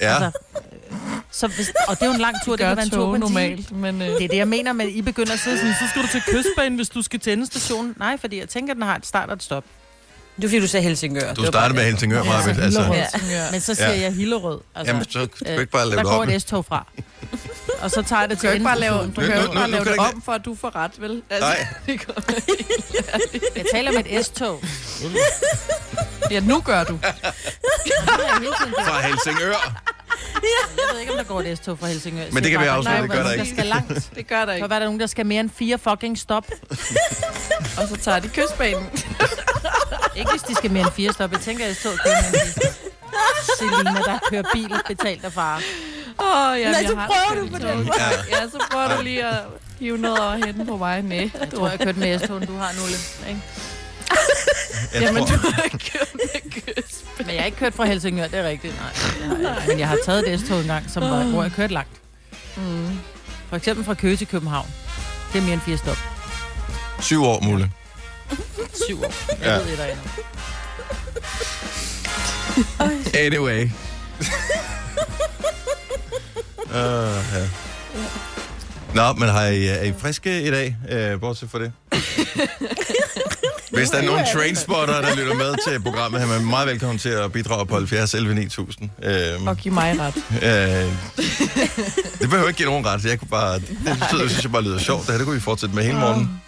ja. 0.00 0.24
Altså, 0.24 0.38
så 1.30 1.46
hvis, 1.46 1.72
og 1.88 1.96
det 1.96 2.02
er 2.02 2.06
jo 2.06 2.12
en 2.12 2.20
lang 2.20 2.36
tur, 2.44 2.52
det, 2.52 2.58
Gør 2.60 2.68
kan 2.68 2.76
være 2.76 2.84
en 2.84 2.90
tur 2.90 3.06
på 3.06 3.14
en 3.14 3.20
time. 3.22 3.28
normalt, 3.34 3.72
men... 3.72 4.02
Øh, 4.02 4.08
Det 4.08 4.24
er 4.24 4.28
det, 4.28 4.36
jeg 4.36 4.48
mener 4.48 4.72
med, 4.72 4.84
at 4.86 4.90
I 4.92 5.02
begynder 5.02 5.32
at 5.32 5.38
sidde 5.38 5.58
sådan, 5.58 5.74
så 5.74 5.88
skal 5.90 6.02
du 6.02 6.08
til 6.08 6.22
kystbanen, 6.26 6.76
hvis 6.76 6.88
du 6.88 7.02
skal 7.02 7.20
til 7.20 7.32
endestationen. 7.32 7.94
Nej, 7.98 8.16
fordi 8.20 8.38
jeg 8.38 8.48
tænker, 8.48 8.70
at 8.72 8.74
den 8.76 8.82
har 8.82 8.96
et 8.96 9.06
start 9.06 9.28
og 9.28 9.34
et 9.34 9.42
stop. 9.42 9.64
Det 10.36 10.44
er 10.44 10.48
fordi, 10.48 10.60
du 10.60 10.66
sagde 10.66 10.84
Helsingør. 10.84 11.34
Du 11.34 11.46
startede 11.46 11.74
med 11.74 11.84
Helsingør, 11.84 12.22
Maja. 12.24 12.38
Ja, 12.56 12.62
Altså, 12.62 12.80
ja. 13.30 13.50
Men 13.50 13.60
så 13.60 13.74
siger 13.74 13.90
Ja. 13.94 14.00
jeg 14.00 14.12
Hillerød. 14.12 14.60
Altså, 14.74 14.92
jamen, 14.92 15.10
så 15.10 15.18
kan 15.18 15.28
du 15.46 15.52
øh, 15.52 15.60
ikke 15.60 15.72
bare 15.72 15.84
lave 15.88 15.96
der 15.96 16.02
det 16.02 16.10
går 16.12 16.22
om. 16.22 16.28
et 16.28 16.42
S-tog 16.42 16.64
fra. 16.64 16.86
Og 17.80 17.90
så 17.90 18.02
tager 18.02 18.20
jeg 18.20 18.30
det 18.30 18.36
Du 18.36 18.40
til 18.40 18.48
kan 18.48 18.50
jo 18.50 18.54
ikke 18.54 18.64
bare 18.64 18.78
lave, 18.78 18.98
du 19.16 19.20
kan 19.20 19.24
jo 19.24 19.34
nu- 19.34 19.42
ikke 19.42 19.54
bare 19.54 19.70
lave 19.70 19.84
kan 19.84 19.92
det 19.92 19.98
du 20.00 20.04
om, 20.04 20.22
for 20.22 20.32
at 20.32 20.44
du 20.44 20.54
får 20.60 20.76
ret, 20.76 20.90
vel? 20.98 21.22
Nej. 21.40 21.66
det 21.86 22.06
går 22.06 22.14
Jeg 23.56 23.64
taler 23.72 23.92
med 23.92 24.04
et 24.06 24.26
S-tog. 24.26 24.62
Ja, 26.30 26.40
nu 26.40 26.60
gør 26.60 26.84
du. 26.84 26.98
Er. 27.02 27.12
Fra 28.86 29.00
Helsingør. 29.06 29.78
Jeg 30.42 30.84
ved 30.92 31.00
ikke, 31.00 31.12
om 31.12 31.18
der 31.18 31.24
går 31.24 31.40
et 31.40 31.58
S-tog 31.58 31.78
fra 31.78 31.86
Helsingør. 31.86 32.24
Men 32.32 32.42
det 32.42 32.50
kan 32.50 32.60
vi 32.60 32.64
afsløre, 32.66 33.02
det 33.02 33.10
gør 33.10 33.16
der 33.16 33.24
Der 33.24 33.32
ikke. 33.32 33.50
skal 33.54 33.66
langt. 33.66 34.10
Det 34.16 34.26
gør 34.28 34.38
der 34.38 34.46
Så 34.46 34.52
ikke. 34.54 34.70
var 34.70 34.78
der 34.78 34.84
nogen, 34.86 35.00
der 35.00 35.06
skal 35.06 35.26
mere 35.26 35.40
end 35.40 35.50
fire 35.58 35.78
fucking 35.78 36.18
stop. 36.18 36.46
Og 37.76 37.88
så 37.88 37.96
tager 38.02 38.18
de 38.18 38.28
kystbanen. 38.28 38.86
Ikke 40.16 40.30
hvis 40.30 40.42
de 40.42 40.54
skal 40.54 40.70
mere 40.70 40.82
end 40.82 40.92
fire 40.92 41.12
stop. 41.12 41.32
Jeg 41.32 41.40
tænker, 41.40 41.66
at 41.66 41.76
S-tog 41.76 41.92
kører 42.04 42.14
mere 42.32 42.44
end 42.44 42.52
fire. 42.54 42.72
Selina, 43.58 44.00
der 44.00 44.18
kører 44.30 44.42
bil 44.52 44.72
betalt 44.88 45.24
af 45.24 45.32
far. 45.32 45.56
Åh, 46.20 46.26
oh, 46.50 46.60
ja, 46.60 46.70
Nej, 46.70 46.80
jeg 46.80 46.88
så 46.88 46.96
har 46.96 47.06
prøver 47.06 47.42
det 47.42 47.52
du 47.52 47.58
på 47.58 47.66
den. 47.68 47.90
Ja, 48.30 48.48
så 48.48 48.58
prøver 48.70 48.96
du 48.96 49.02
lige 49.02 49.24
at 49.26 49.40
hive 49.78 49.98
noget 49.98 50.18
over 50.18 50.46
hænden 50.46 50.66
på 50.66 50.76
mig. 50.76 51.02
Nej, 51.02 51.30
Jeg 51.40 51.50
tror, 51.54 51.68
jeg 51.68 51.78
kørte 51.80 51.98
med 51.98 52.18
S-togen, 52.18 52.46
du 52.46 52.56
har, 52.56 52.72
Nulle. 52.80 52.96
Ikke? 53.28 53.40
Jeg 54.94 55.02
Jamen, 55.02 55.26
tror, 55.26 55.36
du 55.36 55.42
har 55.54 55.62
kørt 55.68 56.14
med. 56.14 56.82
Men 57.18 57.28
jeg 57.34 57.38
har 57.38 57.46
ikke 57.46 57.58
kørt 57.58 57.74
fra 57.74 57.84
Helsingør, 57.84 58.26
det 58.26 58.38
er 58.38 58.48
rigtigt. 58.48 58.74
Nej, 58.80 58.92
det 59.38 59.48
har 59.48 59.54
jeg. 59.54 59.64
Men 59.68 59.78
jeg 59.78 59.88
har 59.88 59.98
taget 60.04 60.32
et 60.34 60.40
S-tog 60.40 60.60
engang, 60.60 60.90
som 60.90 61.02
var, 61.02 61.22
hvor 61.22 61.42
jeg 61.42 61.52
kørte 61.52 61.72
langt. 61.74 61.92
Mm. 62.56 62.98
For 63.48 63.56
eksempel 63.56 63.84
fra 63.84 63.94
Køge 63.94 64.16
til 64.16 64.26
København. 64.26 64.66
Det 65.32 65.38
er 65.38 65.42
mere 65.42 65.52
end 65.52 65.60
fire 65.60 65.76
stop. 65.78 65.98
syv 67.00 67.24
år, 67.24 67.40
Mulle. 67.40 67.70
Syv 68.86 69.02
år. 69.04 69.12
Jeg 69.28 69.46
Ja. 69.48 69.54
ved 69.58 69.66
det 69.66 69.78
derinde. 69.78 70.02
Anyway. 73.18 73.70
uh, 76.66 76.74
ja. 77.34 77.48
Nå, 78.94 79.12
men 79.12 79.28
har 79.28 79.44
I, 79.46 79.66
er 79.66 79.82
I 79.82 79.92
friske 79.98 80.42
i 80.42 80.50
dag, 80.50 80.76
uh, 81.14 81.20
bortset 81.20 81.50
fra 81.50 81.58
det? 81.58 81.72
Hvis 83.70 83.90
der 83.90 83.98
er 83.98 84.02
nogen 84.02 84.26
trainspotter, 84.34 85.00
der 85.00 85.14
lytter 85.16 85.34
med 85.34 85.54
til 85.68 85.82
programmet, 85.82 86.20
her, 86.20 86.28
er 86.28 86.38
man 86.38 86.46
meget 86.50 86.66
velkommen 86.68 86.98
til 86.98 87.08
at 87.08 87.32
bidrage 87.32 87.66
på 87.66 87.74
70 87.74 88.14
11 88.14 88.34
9000. 88.34 88.90
Uh, 88.98 89.46
Og 89.48 89.56
giv 89.56 89.72
mig 89.72 89.96
ret. 90.00 90.16
uh, 90.16 90.92
det 92.20 92.30
behøver 92.30 92.48
ikke 92.48 92.56
give 92.58 92.68
nogen 92.68 92.86
ret. 92.86 93.04
Jeg 93.04 93.18
kunne 93.18 93.28
bare, 93.28 93.54
det 93.54 93.78
betyder, 94.00 94.28
synes 94.28 94.42
jeg 94.42 94.52
bare 94.52 94.62
lyder 94.62 94.78
sjovt. 94.78 95.00
Det 95.02 95.10
her 95.10 95.18
det 95.18 95.24
kunne 95.26 95.34
vi 95.34 95.40
fortsætte 95.40 95.74
med 95.74 95.84
hele 95.84 95.98
morgenen. 95.98 96.40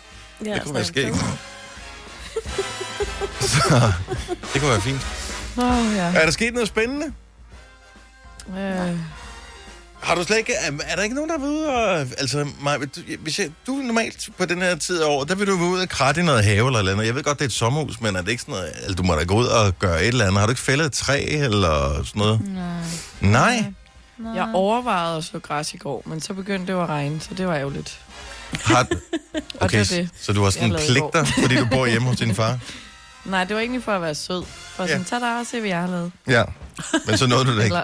Ja, 0.45 0.55
Det 0.55 0.63
kunne 0.63 0.75
være 0.75 0.85
sådan. 0.85 1.15
Så, 3.41 3.93
det 4.52 4.61
kunne 4.61 4.70
være 4.70 4.81
fint. 4.81 5.06
Oh, 5.56 5.94
ja. 5.96 6.12
Er 6.14 6.25
der 6.25 6.31
sket 6.31 6.55
noget 6.55 6.69
spændende? 6.69 7.06
Øh, 8.49 8.99
Har 10.00 10.14
du 10.14 10.25
slet 10.25 10.37
ikke... 10.38 10.52
Er, 10.52 10.70
er 10.87 10.96
der 10.96 11.02
ikke 11.02 11.14
nogen, 11.14 11.31
der 11.31 11.38
vil 11.38 11.49
ud 11.49 11.62
og... 11.62 11.99
Altså, 11.99 12.46
Maja, 12.61 12.79
du, 12.79 13.00
hvis 13.19 13.38
jeg, 13.38 13.50
du 13.67 13.79
er 13.81 13.82
normalt 13.82 14.29
på 14.38 14.44
den 14.44 14.62
her 14.62 14.76
tid 14.76 15.02
af 15.02 15.06
året, 15.06 15.29
der 15.29 15.35
vil 15.35 15.46
du 15.46 15.56
være 15.56 15.69
ude 15.69 15.82
og 15.82 15.88
kratte 15.88 16.20
i 16.20 16.25
noget 16.25 16.44
have 16.44 16.67
eller 16.67 16.70
et 16.73 16.79
eller 16.79 16.93
andet. 16.93 17.06
Jeg 17.06 17.14
ved 17.14 17.23
godt, 17.23 17.38
det 17.38 17.44
er 17.44 17.49
et 17.49 17.52
sommerhus, 17.52 18.00
men 18.00 18.17
er 18.17 18.20
det 18.23 18.29
ikke 18.31 18.41
sådan 18.43 18.52
noget... 18.55 18.67
Altså, 18.76 18.94
du 18.94 19.02
må 19.02 19.14
da 19.14 19.25
gå 19.25 19.35
ud 19.35 19.47
og 19.47 19.79
gøre 19.79 20.02
et 20.02 20.08
eller 20.08 20.25
andet. 20.25 20.38
Har 20.40 20.47
du 20.47 20.50
ikke 20.50 20.62
fældet 20.62 20.87
et 20.87 20.93
træ 20.93 21.20
eller 21.25 22.05
sådan 22.05 22.20
noget? 22.20 22.40
Nej. 22.55 22.82
Nej? 23.20 23.64
jeg 24.35 24.50
overvejede 24.55 25.17
at 25.17 25.25
slå 25.25 25.38
græs 25.40 25.75
i 25.75 25.76
går, 25.76 26.02
men 26.06 26.20
så 26.20 26.35
begyndte 26.35 26.73
det 26.73 26.81
at 26.81 26.88
regne, 26.88 27.20
så 27.20 27.35
det 27.35 27.47
var 27.47 27.55
ærgerligt. 27.56 28.00
Har, 28.52 28.87
okay, 29.61 29.79
det 29.79 29.91
det, 29.91 30.08
så 30.20 30.32
du 30.32 30.43
har 30.43 30.50
sådan 30.50 30.73
jeg 30.73 30.81
lavede 30.81 30.96
i 30.96 31.00
går. 31.00 31.11
pligter, 31.11 31.41
fordi 31.43 31.56
du 31.56 31.67
bor 31.70 31.87
hjemme 31.87 32.08
hos 32.08 32.19
din 32.19 32.35
far? 32.35 32.58
Nej, 33.25 33.44
det 33.44 33.55
var 33.56 33.61
egentlig 33.61 33.82
for 33.85 33.93
at 33.93 34.02
være 34.02 34.14
sød. 34.14 34.44
For 34.76 34.87
sådan, 34.87 35.05
tag 35.05 35.20
dig 35.20 35.38
og 35.41 35.46
se, 35.46 35.61
hvad 35.61 35.70
jeg 35.70 35.81
har 35.81 35.87
lavet. 35.87 36.12
Ja. 36.29 36.43
Men 37.06 37.19
så 37.19 37.26
nåede 37.26 37.44
du 37.44 37.56
det 37.56 37.64
ikke. 37.64 37.76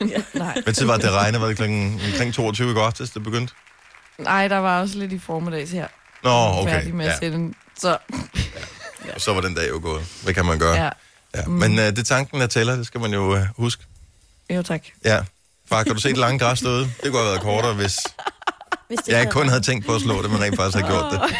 Eller, 0.00 0.22
nej. 0.44 0.60
Hvad 0.64 0.74
tid 0.74 0.86
var 0.86 0.94
det, 0.94 1.02
det 1.04 1.12
regnede? 1.12 1.40
Var 1.40 1.48
det 1.48 1.56
klokken 1.56 2.00
omkring 2.12 2.34
22 2.34 2.70
i 2.70 2.74
går 2.74 2.84
aftes, 2.86 3.10
det 3.10 3.22
begyndte? 3.22 3.54
nej, 4.18 4.48
der 4.48 4.56
var 4.56 4.80
også 4.80 4.98
lidt 4.98 5.12
i 5.12 5.18
formiddags 5.18 5.70
her. 5.70 5.86
Nå, 6.24 6.30
okay. 6.30 6.70
Færdig 6.72 6.94
med 6.94 7.06
at 7.06 7.18
Ja. 7.22 7.30
den. 7.30 7.54
Så, 7.78 7.98
Og 9.14 9.20
så 9.20 9.34
var 9.34 9.40
den 9.40 9.54
dag 9.54 9.68
jo 9.68 9.78
gået. 9.82 10.06
Hvad 10.22 10.34
kan 10.34 10.44
man 10.46 10.58
gøre? 10.58 10.74
ja. 10.84 10.90
Ja. 11.36 11.46
Men 11.46 11.72
uh, 11.72 11.78
det 11.84 11.98
er 11.98 12.02
tanken, 12.02 12.40
der 12.40 12.46
tæller. 12.46 12.76
Det 12.76 12.86
skal 12.86 13.00
man 13.00 13.12
jo 13.12 13.32
uh, 13.32 13.38
huske. 13.56 13.82
Jo, 14.50 14.62
tak. 14.62 14.80
Ja. 15.04 15.20
Far, 15.68 15.82
kan 15.82 15.94
du 15.94 16.00
se 16.00 16.08
det 16.08 16.18
lange 16.18 16.38
græs 16.38 16.60
derude? 16.60 16.80
Det 16.84 17.10
kunne 17.10 17.18
have 17.22 17.26
været 17.30 17.40
kortere, 17.40 17.74
hvis 17.74 17.96
Hvis 18.88 18.98
det 18.98 19.12
jeg 19.12 19.20
ikke 19.20 19.32
kun 19.32 19.48
havde 19.48 19.60
tænkt 19.60 19.86
på 19.86 19.94
at 19.94 20.00
slå 20.00 20.22
det, 20.22 20.30
men 20.30 20.40
rent 20.40 20.56
faktisk 20.56 20.84
har 20.84 20.90
gjort 20.90 21.12
det. 21.12 21.20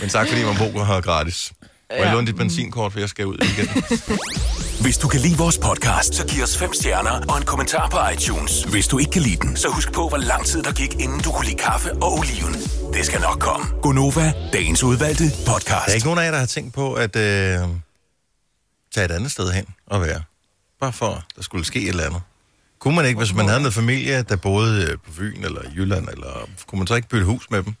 Men 0.00 0.08
tak, 0.08 0.28
fordi 0.28 0.44
man 0.44 0.56
bor 0.58 0.84
her 0.84 1.00
gratis. 1.00 1.52
Må 1.62 1.68
jeg 1.96 2.04
Ja. 2.06 2.12
låne 2.12 2.26
dit 2.26 2.36
benzinkort, 2.36 2.92
for 2.92 3.00
jeg 3.00 3.08
skal 3.08 3.26
ud 3.26 3.36
igen. 3.38 3.68
Hvis 4.84 4.98
du 4.98 5.08
kan 5.08 5.20
lide 5.20 5.36
vores 5.38 5.58
podcast, 5.58 6.14
så 6.14 6.26
giv 6.26 6.42
os 6.42 6.58
fem 6.58 6.72
stjerner 6.74 7.20
og 7.28 7.38
en 7.38 7.44
kommentar 7.44 7.88
på 7.88 7.98
iTunes. 8.14 8.62
Hvis 8.62 8.86
du 8.88 8.98
ikke 8.98 9.10
kan 9.10 9.22
lide 9.22 9.36
den, 9.36 9.56
så 9.56 9.68
husk 9.68 9.92
på, 9.92 10.08
hvor 10.08 10.16
lang 10.18 10.46
tid 10.46 10.62
der 10.62 10.72
gik, 10.72 10.94
inden 10.94 11.20
du 11.20 11.32
kunne 11.32 11.46
lide 11.46 11.56
kaffe 11.58 11.92
og 11.92 12.12
oliven. 12.18 12.54
Det 12.94 13.06
skal 13.06 13.20
nok 13.20 13.38
komme. 13.40 13.66
Gonova, 13.82 14.32
dagens 14.52 14.82
udvalgte 14.82 15.24
podcast. 15.46 15.68
Der 15.68 15.90
er 15.90 15.94
ikke 15.94 16.06
nogen 16.06 16.18
af 16.20 16.24
jer, 16.24 16.30
der 16.30 16.38
har 16.38 16.46
tænkt 16.46 16.74
på 16.74 16.94
at 16.94 17.16
øh, 17.16 17.22
tage 18.94 19.04
et 19.04 19.10
andet 19.10 19.30
sted 19.30 19.52
hen 19.52 19.66
og 19.86 20.02
være. 20.02 20.22
Bare 20.80 20.92
for, 20.92 21.08
at 21.14 21.22
der 21.36 21.42
skulle 21.42 21.64
ske 21.64 21.80
et 21.82 21.88
eller 21.88 22.04
andet. 22.04 22.20
Kunne 22.78 22.96
man 22.96 23.06
ikke, 23.06 23.18
hvis 23.18 23.34
man 23.34 23.48
havde 23.48 23.60
noget 23.60 23.74
familie, 23.74 24.22
der 24.22 24.36
boede 24.36 24.82
øh, 24.84 24.98
på 25.06 25.12
Fyn 25.12 25.44
eller 25.44 25.60
Jylland, 25.76 26.08
eller 26.08 26.48
kunne 26.66 26.78
man 26.78 26.86
så 26.86 26.94
ikke 26.94 27.08
bytte 27.08 27.26
hus 27.26 27.50
med 27.50 27.62
dem? 27.62 27.74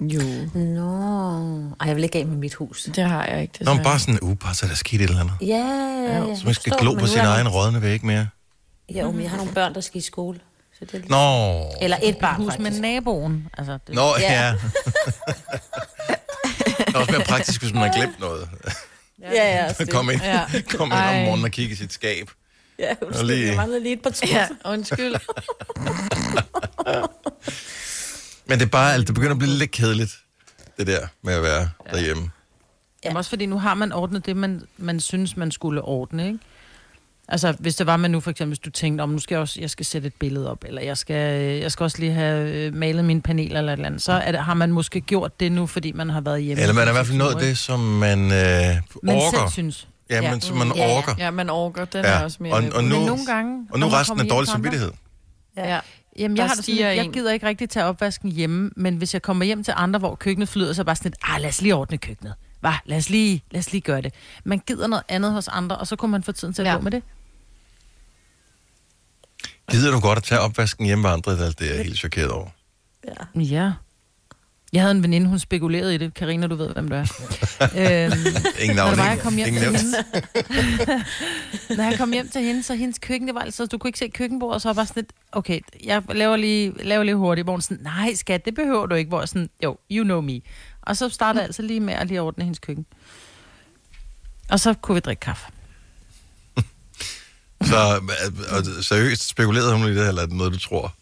Jo. 0.00 0.20
Nå. 0.54 1.74
Ej, 1.80 1.86
jeg 1.86 1.96
vil 1.96 2.04
ikke 2.04 2.18
af 2.18 2.26
med 2.26 2.36
mit 2.36 2.54
hus. 2.54 2.88
Det 2.94 3.04
har 3.04 3.24
jeg 3.24 3.42
ikke, 3.42 3.64
Nå, 3.64 3.74
men 3.74 3.82
bare 3.82 3.98
sådan, 3.98 4.18
uh, 4.22 4.36
bare 4.36 4.54
så 4.54 4.66
er 4.66 4.68
der 4.68 4.76
sket 4.76 5.00
et 5.00 5.04
eller 5.08 5.20
andet. 5.20 5.34
Ja, 5.40 5.46
ja, 5.46 6.28
ja. 6.28 6.34
Så 6.36 6.44
man 6.44 6.54
skal 6.54 6.72
glo 6.80 6.94
på 6.94 7.06
sin 7.06 7.18
egen 7.18 7.48
rådne 7.48 7.82
væg 7.82 8.04
mere. 8.04 8.28
Ja, 8.94 9.10
men 9.10 9.22
jeg 9.22 9.30
har 9.30 9.36
nogle 9.36 9.52
børn, 9.52 9.74
der 9.74 9.80
skal 9.80 9.98
i 9.98 10.04
skole. 10.04 10.40
Så 10.78 10.84
det 10.84 10.94
er 10.94 10.98
lidt... 10.98 11.10
Nå. 11.10 11.64
Eller 11.82 11.96
et 12.02 12.16
barn, 12.18 12.36
Hus 12.36 12.52
faktisk. 12.52 12.72
med 12.72 12.80
naboen. 12.80 13.48
Altså, 13.58 13.78
det, 13.86 13.94
Nå, 13.94 14.14
ja. 14.20 14.32
Ja. 14.44 14.54
det 16.78 16.94
er 16.94 16.98
også 16.98 17.12
mere 17.12 17.24
praktisk, 17.24 17.62
hvis 17.62 17.72
man 17.72 17.82
har 17.82 17.96
glemt 17.98 18.20
noget. 18.20 18.48
Ja, 19.22 19.62
ja. 19.62 19.68
det. 19.78 19.90
Kom 19.90 20.10
ind, 20.10 20.20
Ja. 20.22 20.44
kom 20.76 20.86
ind 20.86 20.92
om 20.92 21.14
morgenen 21.24 21.44
og 21.44 21.50
kigge 21.50 21.72
i 21.72 21.76
sit 21.76 21.92
skab. 21.92 22.30
Ja, 22.78 22.94
undskyld, 23.02 23.26
lige- 23.26 23.46
jeg 23.46 23.56
manglede 23.56 23.82
lige 23.82 23.92
et 23.92 24.02
par 24.02 24.10
trusser. 24.10 24.36
Ja, 24.38 24.48
undskyld. 24.72 25.14
Men 28.46 28.58
det 28.58 28.64
er 28.64 28.70
bare, 28.70 28.92
altså, 28.92 29.04
det 29.04 29.14
begynder 29.14 29.32
at 29.32 29.38
blive 29.38 29.52
lidt 29.54 29.70
kedeligt, 29.70 30.12
det 30.78 30.86
der 30.86 31.06
med 31.22 31.34
at 31.34 31.42
være 31.42 31.68
derhjemme. 31.92 32.30
Jamen 33.04 33.16
også 33.16 33.28
fordi 33.30 33.46
nu 33.46 33.58
har 33.58 33.74
man 33.74 33.92
ordnet 33.92 34.26
det, 34.26 34.36
man, 34.36 34.62
man 34.76 35.00
synes, 35.00 35.36
man 35.36 35.50
skulle 35.50 35.82
ordne, 35.82 36.26
ikke? 36.26 36.38
Altså, 37.28 37.54
hvis 37.58 37.76
det 37.76 37.86
var 37.86 37.96
man 37.96 38.10
nu 38.10 38.20
for 38.20 38.30
eksempel, 38.30 38.50
hvis 38.50 38.58
du 38.58 38.70
tænkte, 38.70 39.02
om 39.02 39.08
nu 39.08 39.18
skal 39.18 39.34
jeg 39.34 39.40
også 39.40 39.60
jeg 39.60 39.70
skal 39.70 39.86
sætte 39.86 40.06
et 40.06 40.14
billede 40.20 40.50
op, 40.50 40.64
eller 40.66 40.82
jeg 40.82 40.98
skal, 40.98 41.40
jeg 41.60 41.72
skal 41.72 41.84
også 41.84 41.98
lige 41.98 42.12
have 42.12 42.52
øh, 42.52 42.74
malet 42.74 43.04
mine 43.04 43.22
paneler 43.22 43.58
eller 43.58 43.72
et 43.72 43.76
eller 43.76 43.86
andet, 43.86 44.02
så 44.02 44.12
er 44.12 44.32
det, 44.32 44.40
har 44.44 44.54
man 44.54 44.72
måske 44.72 45.00
gjort 45.00 45.40
det 45.40 45.52
nu, 45.52 45.66
fordi 45.66 45.92
man 45.92 46.10
har 46.10 46.20
været 46.20 46.42
hjemme. 46.42 46.62
Eller 46.62 46.74
man 46.74 46.84
er 46.84 46.90
i 46.90 46.94
hvert 46.94 47.06
fald 47.06 47.18
nået 47.18 47.36
det, 47.40 47.58
som 47.58 47.80
man 47.80 48.18
øh, 48.24 48.30
man 48.32 49.16
orker. 49.16 49.30
selv 49.38 49.50
synes. 49.52 49.88
Ja, 50.10 50.30
men 50.30 50.40
som 50.40 50.56
man 50.56 50.72
Ja, 50.76 50.86
ja. 50.88 50.96
orker. 50.96 51.14
Ja, 51.18 51.30
man 51.30 51.50
orker. 51.50 51.84
Den 51.84 52.04
Ja, 52.04 52.10
er 52.10 52.24
også 52.24 52.38
mere... 52.42 52.54
og- 52.54 52.64
og 52.74 52.84
nu- 52.84 52.96
Men 52.96 53.06
nogle 53.06 53.26
gange... 53.26 53.66
Og 53.70 53.78
nu 53.78 53.86
resten 53.88 54.20
er 54.20 54.24
dårlig 54.24 54.48
samvittighed. 54.48 54.92
Ja. 55.56 55.80
Jamen, 56.18 56.36
Der 56.36 56.42
jeg, 56.42 56.50
har 56.50 56.54
det 56.54 56.64
sådan, 56.64 56.80
jeg 56.96 57.10
gider 57.12 57.32
ikke 57.32 57.46
rigtig 57.46 57.70
tage 57.70 57.84
opvasken 57.86 58.32
hjemme, 58.32 58.70
men 58.76 58.96
hvis 58.96 59.14
jeg 59.14 59.22
kommer 59.22 59.44
hjem 59.44 59.64
til 59.64 59.74
andre, 59.76 59.98
hvor 59.98 60.14
køkkenet 60.14 60.48
flyder, 60.48 60.72
så 60.72 60.82
er 60.82 60.84
bare 60.84 60.96
sådan 60.96 61.10
lidt, 61.10 61.18
ah, 61.22 61.40
lad 61.40 61.48
os 61.48 61.60
lige 61.62 61.74
ordne 61.74 61.98
køkkenet. 61.98 62.34
Hva? 62.60 62.72
Lad 62.84 62.96
os, 62.98 63.10
lige, 63.10 63.44
lad 63.50 63.58
os 63.58 63.72
lige 63.72 63.80
gøre 63.80 64.00
det. 64.02 64.14
Man 64.44 64.58
gider 64.66 64.86
noget 64.86 65.04
andet 65.08 65.32
hos 65.32 65.48
andre, 65.48 65.76
og 65.76 65.86
så 65.86 65.96
kunne 65.96 66.10
man 66.10 66.22
få 66.22 66.32
tiden 66.32 66.54
til 66.54 66.62
at 66.62 66.68
Ja. 66.68 66.74
gå 66.74 66.80
med 66.80 66.90
det. 66.90 67.02
Gider 69.70 69.90
du 69.92 70.00
godt 70.00 70.16
at 70.16 70.22
tage 70.22 70.40
opvasken 70.40 70.86
hjemme 70.86 71.02
med 71.02 71.10
andre? 71.10 71.32
Det 71.32 71.60
er 71.70 71.74
jeg 71.74 71.84
helt 71.84 71.98
chokeret 71.98 72.30
over. 72.30 72.48
Ja. 73.34 73.72
Jeg 74.72 74.82
havde 74.82 74.90
en 74.96 75.02
veninde, 75.02 75.26
hun 75.28 75.38
spekulerede 75.38 75.94
i 75.94 75.98
det. 75.98 76.14
Karina, 76.14 76.46
du 76.46 76.54
ved, 76.54 76.72
hvem 76.72 76.88
du 76.88 76.94
er. 76.94 77.00
øhm, 77.60 78.12
Ingen 78.60 78.76
når 78.76 78.84
navn, 78.84 78.96
var, 78.98 79.08
jeg 79.08 79.18
kom 79.20 79.36
hjem 79.36 79.48
ingen 79.48 79.62
til 79.62 79.76
hende, 79.76 81.04
når 81.76 81.84
jeg 81.84 81.94
kom 81.98 82.12
hjem 82.12 82.28
til 82.28 82.42
hende, 82.42 82.62
så 82.62 82.74
hendes 82.74 82.98
køkken, 82.98 83.28
det 83.28 83.34
var 83.34 83.40
altså, 83.40 83.66
du 83.66 83.78
kunne 83.78 83.88
ikke 83.88 83.98
se 83.98 84.08
køkkenbordet, 84.08 84.62
så 84.62 84.68
var 84.68 84.72
jeg 84.72 84.76
bare 84.76 84.86
sådan 84.86 85.02
lidt, 85.02 85.12
okay, 85.32 85.60
jeg 85.84 86.02
laver 86.08 86.36
lige, 86.36 86.72
laver 86.84 87.02
lige 87.04 87.14
hurtigt, 87.14 87.44
hvor 87.46 87.52
hun 87.52 87.60
sådan, 87.62 87.78
nej 87.82 88.14
skat, 88.14 88.44
det 88.44 88.54
behøver 88.54 88.86
du 88.86 88.94
ikke, 88.94 89.08
hvor 89.08 89.20
jeg 89.20 89.28
sådan, 89.28 89.50
jo, 89.64 89.78
you 89.90 90.04
know 90.04 90.20
me. 90.20 90.40
Og 90.82 90.96
så 90.96 91.08
startede 91.08 91.40
jeg 91.40 91.46
altså 91.46 91.62
lige 91.62 91.80
med 91.80 91.94
at 91.94 92.06
lige 92.06 92.20
ordne 92.22 92.44
hendes 92.44 92.58
køkken. 92.58 92.86
Og 94.50 94.60
så 94.60 94.74
kunne 94.74 94.94
vi 94.94 95.00
drikke 95.00 95.20
kaffe. 95.20 95.46
Så 97.62 98.00
øh, 98.56 98.84
seriøst, 98.84 99.28
spekulerede 99.28 99.76
hun 99.76 99.86
i 99.86 99.94
det, 99.94 100.08
eller 100.08 100.22
er 100.22 100.26
det 100.26 100.34
noget, 100.36 100.52
du 100.52 100.58
tror? 100.58 100.94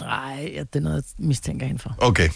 Nej, 0.00 0.50
ja, 0.54 0.60
det 0.60 0.76
er 0.76 0.80
noget, 0.80 0.96
jeg 1.18 1.26
mistænker 1.26 1.66
hende 1.66 1.82
for. 1.82 1.94
Okay. 1.98 2.28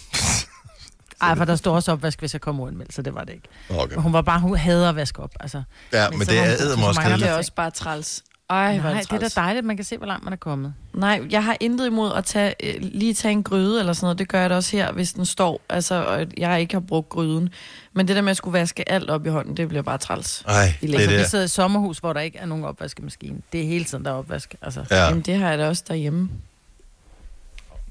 Ej, 1.21 1.35
for 1.35 1.45
der 1.45 1.55
stod 1.55 1.73
også 1.73 1.91
opvask, 1.91 2.19
hvis 2.19 2.33
jeg 2.33 2.41
kom 2.41 2.59
uanmeldt, 2.59 2.93
så 2.93 3.01
det 3.01 3.15
var 3.15 3.23
det 3.23 3.33
ikke. 3.33 3.47
okay. 3.81 3.95
Hun 3.95 4.13
var 4.13 4.21
bare, 4.21 4.39
hun 4.39 4.57
hader 4.57 4.89
at 4.89 4.95
vaske 4.95 5.19
op, 5.23 5.31
altså. 5.39 5.63
Ja, 5.93 6.09
Men 6.09 6.19
men 6.19 6.27
det 6.27 6.39
er 6.39 6.51
også 6.51 6.77
mange 6.77 6.93
Det 6.93 7.03
kedeligt. 7.03 7.27
er 7.29 7.33
også 7.37 7.51
bare 7.55 7.71
træls. 7.71 8.23
Ej, 8.49 8.77
Nej, 8.77 8.93
det 8.93 9.11
det 9.11 9.15
er 9.23 9.29
da 9.29 9.41
dejligt, 9.41 9.65
man 9.65 9.75
kan 9.75 9.85
se, 9.85 9.97
hvor 9.97 10.07
langt 10.07 10.23
man 10.23 10.33
er 10.33 10.37
kommet. 10.37 10.73
Nej, 10.93 11.21
jeg 11.29 11.43
har 11.43 11.57
intet 11.59 11.85
imod 11.87 12.11
at 12.13 12.25
tage, 12.25 12.53
øh, 12.63 12.75
lige 12.81 13.13
tage 13.13 13.31
en 13.31 13.43
gryde 13.43 13.79
eller 13.79 13.93
sådan 13.93 14.05
noget. 14.05 14.17
Det 14.19 14.27
gør 14.29 14.41
jeg 14.41 14.49
da 14.49 14.55
også 14.55 14.77
her, 14.77 14.91
hvis 14.91 15.13
den 15.13 15.25
står. 15.25 15.61
Altså, 15.69 15.95
og 16.05 16.25
jeg 16.37 16.61
ikke 16.61 16.73
har 16.75 16.79
brugt 16.79 17.09
gryden. 17.09 17.49
Men 17.93 18.07
det 18.07 18.15
der 18.15 18.21
med 18.21 18.31
at 18.31 18.37
skulle 18.37 18.59
vaske 18.59 18.89
alt 18.91 19.09
op 19.09 19.25
i 19.25 19.29
hånden, 19.29 19.57
det 19.57 19.67
bliver 19.69 19.81
bare 19.81 19.97
træls. 19.97 20.43
Ej, 20.47 20.73
I 20.81 20.87
det 20.87 20.93
er 20.95 20.97
Altså, 20.99 21.09
vi 21.11 21.17
det. 21.17 21.29
sidder 21.29 21.43
i 21.43 21.45
et 21.45 21.51
sommerhus, 21.51 21.97
hvor 21.97 22.13
der 22.13 22.19
ikke 22.21 22.37
er 22.37 22.45
nogen 22.45 22.65
opvaskemaskine. 22.65 23.37
Det 23.51 23.61
er 23.61 23.67
hele 23.67 23.85
tiden, 23.85 24.05
der 24.05 24.11
er 24.11 24.15
opvask. 24.15 24.55
Altså. 24.61 24.85
Ja, 24.91 25.05
Jamen, 25.05 25.21
det 25.21 25.35
har 25.35 25.49
jeg 25.49 25.57
da 25.57 25.67
også 25.67 25.83
derhjemme. 25.87 26.29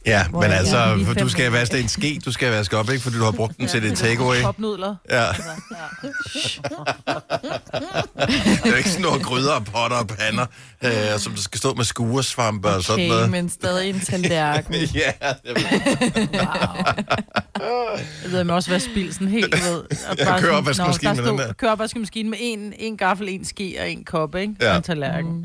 Ja 0.06 0.28
Hvor 0.28 0.40
men 0.40 0.50
altså? 0.52 0.94
Lige 0.96 1.08
du 1.08 1.14
fem 1.14 1.28
skal 1.28 1.42
minutter. 1.42 1.58
vaske 1.60 1.78
en 1.80 1.88
ske, 1.88 2.20
du 2.24 2.32
skal 2.32 2.52
vaske 2.52 2.76
op, 2.78 2.90
ikke? 2.90 3.02
Fordi 3.02 3.16
du 3.16 3.24
har 3.24 3.30
brugt 3.30 3.56
den 3.58 3.68
til 3.68 3.82
det 3.82 3.98
takeaway. 3.98 4.42
Popnudler. 4.42 4.94
Ja. 5.10 5.26
Det 8.16 8.60
er 8.64 8.70
jo 8.70 8.74
ikke 8.76 8.88
sådan 8.90 9.02
nogle 9.02 9.22
gryder 9.22 9.52
og 9.52 9.64
potter 9.64 9.96
og 9.96 10.06
pander, 10.06 10.46
øh, 10.84 11.18
som 11.18 11.32
der 11.32 11.40
skal 11.40 11.58
stå 11.58 11.74
med 11.74 11.84
skuresvampe 11.84 12.68
og 12.68 12.82
sådan 12.82 12.94
Okay, 13.04 13.08
noget. 13.08 13.30
men 13.30 13.48
stadig 13.50 13.90
en 13.90 14.00
tallerken. 14.00 14.74
Ja, 14.94 15.12
jeg 15.20 15.54
ved. 18.24 18.36
Jeg 18.36 18.46
man 18.46 18.50
også 18.56 18.70
være 18.70 18.80
spild 18.80 19.12
sådan 19.12 19.28
helt, 19.28 19.52
du 19.52 19.58
ved. 19.58 19.76
Og 20.08 20.16
Ja, 20.18 20.24
bare 20.24 20.40
kør 20.40 20.46
sådan- 20.46 20.54
opvaskemaskine 20.58 21.14
Nå, 21.14 21.22
med 21.22 21.28
den 21.30 21.38
stod- 21.38 21.46
der. 21.48 21.52
Kør 21.52 21.70
opvaskemaskine 21.70 22.30
med 22.30 22.38
en, 22.40 22.72
en 22.78 22.96
gaffel, 22.96 23.28
en 23.28 23.44
ske 23.44 23.76
og 23.80 23.90
en 23.90 24.04
kop, 24.04 24.34
ikke? 24.34 24.54
Ja. 24.60 24.76
En 24.76 24.82
tallerken. 24.82 25.32
Mm. 25.32 25.44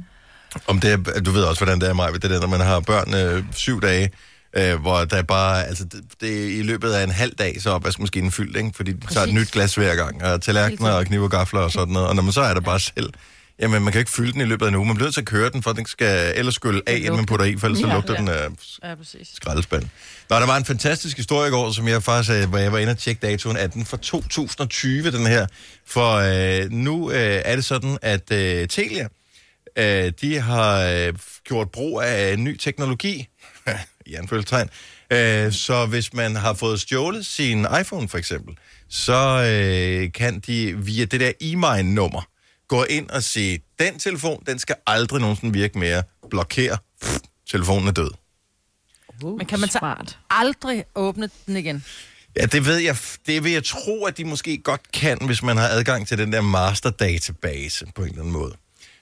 Om 0.67 0.79
det 0.79 0.91
er, 0.91 0.97
du 1.21 1.31
ved 1.31 1.43
også, 1.43 1.59
hvordan 1.63 1.81
det 1.81 1.89
er, 1.89 1.93
Maja, 1.93 2.11
det 2.11 2.23
der, 2.23 2.39
når 2.39 2.47
man 2.47 2.59
har 2.59 2.79
børn 2.79 3.13
øh, 3.13 3.43
syv 3.51 3.81
dage, 3.81 4.09
øh, 4.57 4.81
hvor 4.81 5.05
der 5.05 5.17
er 5.17 5.21
bare, 5.23 5.65
altså 5.67 5.83
det, 5.85 6.03
det 6.21 6.43
er 6.43 6.59
i 6.59 6.61
løbet 6.61 6.91
af 6.91 7.03
en 7.03 7.11
halv 7.11 7.33
dag, 7.35 7.61
så 7.61 7.69
er 7.69 7.73
opvaskemaskinen 7.73 8.31
fyldt, 8.31 8.57
ikke? 8.57 8.71
Fordi 8.75 8.91
de 8.91 9.07
tager 9.13 9.27
et 9.27 9.33
nyt 9.33 9.51
glas 9.51 9.75
hver 9.75 9.95
gang, 9.95 10.23
og 10.23 10.41
tallerkener 10.41 10.91
og 10.91 11.05
knive 11.05 11.23
og 11.23 11.31
gafler 11.31 11.59
og 11.61 11.71
sådan 11.71 11.93
noget, 11.93 12.09
og 12.09 12.15
når 12.15 12.23
man 12.23 12.31
så 12.33 12.41
er 12.41 12.53
der 12.53 12.61
bare 12.61 12.79
selv, 12.79 13.09
jamen 13.59 13.83
man 13.83 13.91
kan 13.91 13.99
ikke 13.99 14.11
fylde 14.11 14.31
den 14.33 14.41
i 14.41 14.45
løbet 14.45 14.65
af 14.65 14.69
en 14.69 14.75
uge, 14.75 14.85
man 14.85 14.95
bliver 14.95 15.05
nødt 15.05 15.13
til 15.13 15.21
at 15.21 15.27
køre 15.27 15.49
den, 15.49 15.63
for 15.63 15.73
den 15.73 15.85
skal 15.85 16.33
ellers 16.35 16.55
skylle 16.55 16.81
af, 16.87 16.95
inden 16.97 17.15
man 17.15 17.25
putter 17.25 17.45
i, 17.45 17.57
for 17.57 17.67
ellers 17.67 17.79
så 17.81 17.87
Ja. 17.87 17.93
lugter 17.93 18.15
den 18.15 18.27
af 18.27 18.47
Ja, 18.83 18.93
skraldespand. 19.35 19.83
Nå, 20.29 20.35
der 20.35 20.45
var 20.45 20.57
en 20.57 20.65
fantastisk 20.65 21.17
historie 21.17 21.47
i 21.47 21.51
går, 21.51 21.71
som 21.71 21.87
jeg 21.87 22.03
faktisk, 22.03 22.31
øh, 22.31 22.49
hvor 22.49 22.57
jeg 22.57 22.71
var 22.71 22.77
inde 22.79 22.91
og 22.91 22.97
tjekke 22.97 23.27
datoen 23.27 23.57
af 23.57 23.71
den 23.71 23.85
for 23.85 23.97
2020, 23.97 25.11
den 25.11 25.25
her. 25.27 25.47
For 25.87 26.13
øh, 26.15 26.71
nu 26.71 27.11
øh, 27.11 27.41
er 27.45 27.55
det 27.55 27.65
sådan, 27.65 27.97
at 28.01 28.31
øh, 28.31 28.67
Telia, 28.67 29.07
øh, 29.77 30.11
de 30.21 30.39
har 30.39 30.81
øh, 30.81 31.13
gjort 31.47 31.71
brug 31.71 32.01
af 32.01 32.39
ny 32.39 32.57
teknologi, 32.57 33.27
i 34.05 34.13
anfølgelsestegn, 34.13 34.69
øh, 35.11 35.53
så 35.53 35.85
hvis 35.85 36.13
man 36.13 36.35
har 36.35 36.53
fået 36.53 36.81
stjålet 36.81 37.25
sin 37.25 37.67
iPhone 37.81 38.09
for 38.09 38.17
eksempel, 38.17 38.57
så 38.89 39.43
øh, 39.43 40.11
kan 40.11 40.39
de 40.39 40.77
via 40.77 41.05
det 41.05 41.19
der 41.19 41.31
e-mine-nummer 41.41 42.21
gå 42.67 42.83
ind 42.83 43.09
og 43.09 43.23
sige, 43.23 43.59
den 43.79 43.99
telefon, 43.99 44.43
den 44.47 44.59
skal 44.59 44.75
aldrig 44.87 45.21
nogensinde 45.21 45.53
virke 45.53 45.79
mere. 45.79 46.03
Blokere. 46.29 46.77
Pff, 47.01 47.17
telefonen 47.49 47.87
er 47.87 47.91
død. 47.91 48.11
Men 49.23 49.45
kan 49.45 49.59
man 49.59 49.69
så 49.69 49.77
Smart. 49.79 50.19
aldrig 50.29 50.83
åbne 50.95 51.29
den 51.45 51.57
igen? 51.57 51.85
Ja, 52.35 52.45
det 52.45 52.65
ved 52.65 52.77
jeg. 52.77 52.97
Det 53.27 53.43
vil 53.43 53.51
jeg 53.51 53.63
tro, 53.63 54.05
at 54.05 54.17
de 54.17 54.25
måske 54.25 54.57
godt 54.57 54.91
kan, 54.91 55.17
hvis 55.25 55.43
man 55.43 55.57
har 55.57 55.67
adgang 55.67 56.07
til 56.07 56.17
den 56.17 56.33
der 56.33 56.41
master-database 56.41 57.85
på 57.95 58.01
en 58.01 58.07
eller 58.07 58.21
anden 58.21 58.33
måde. 58.33 58.53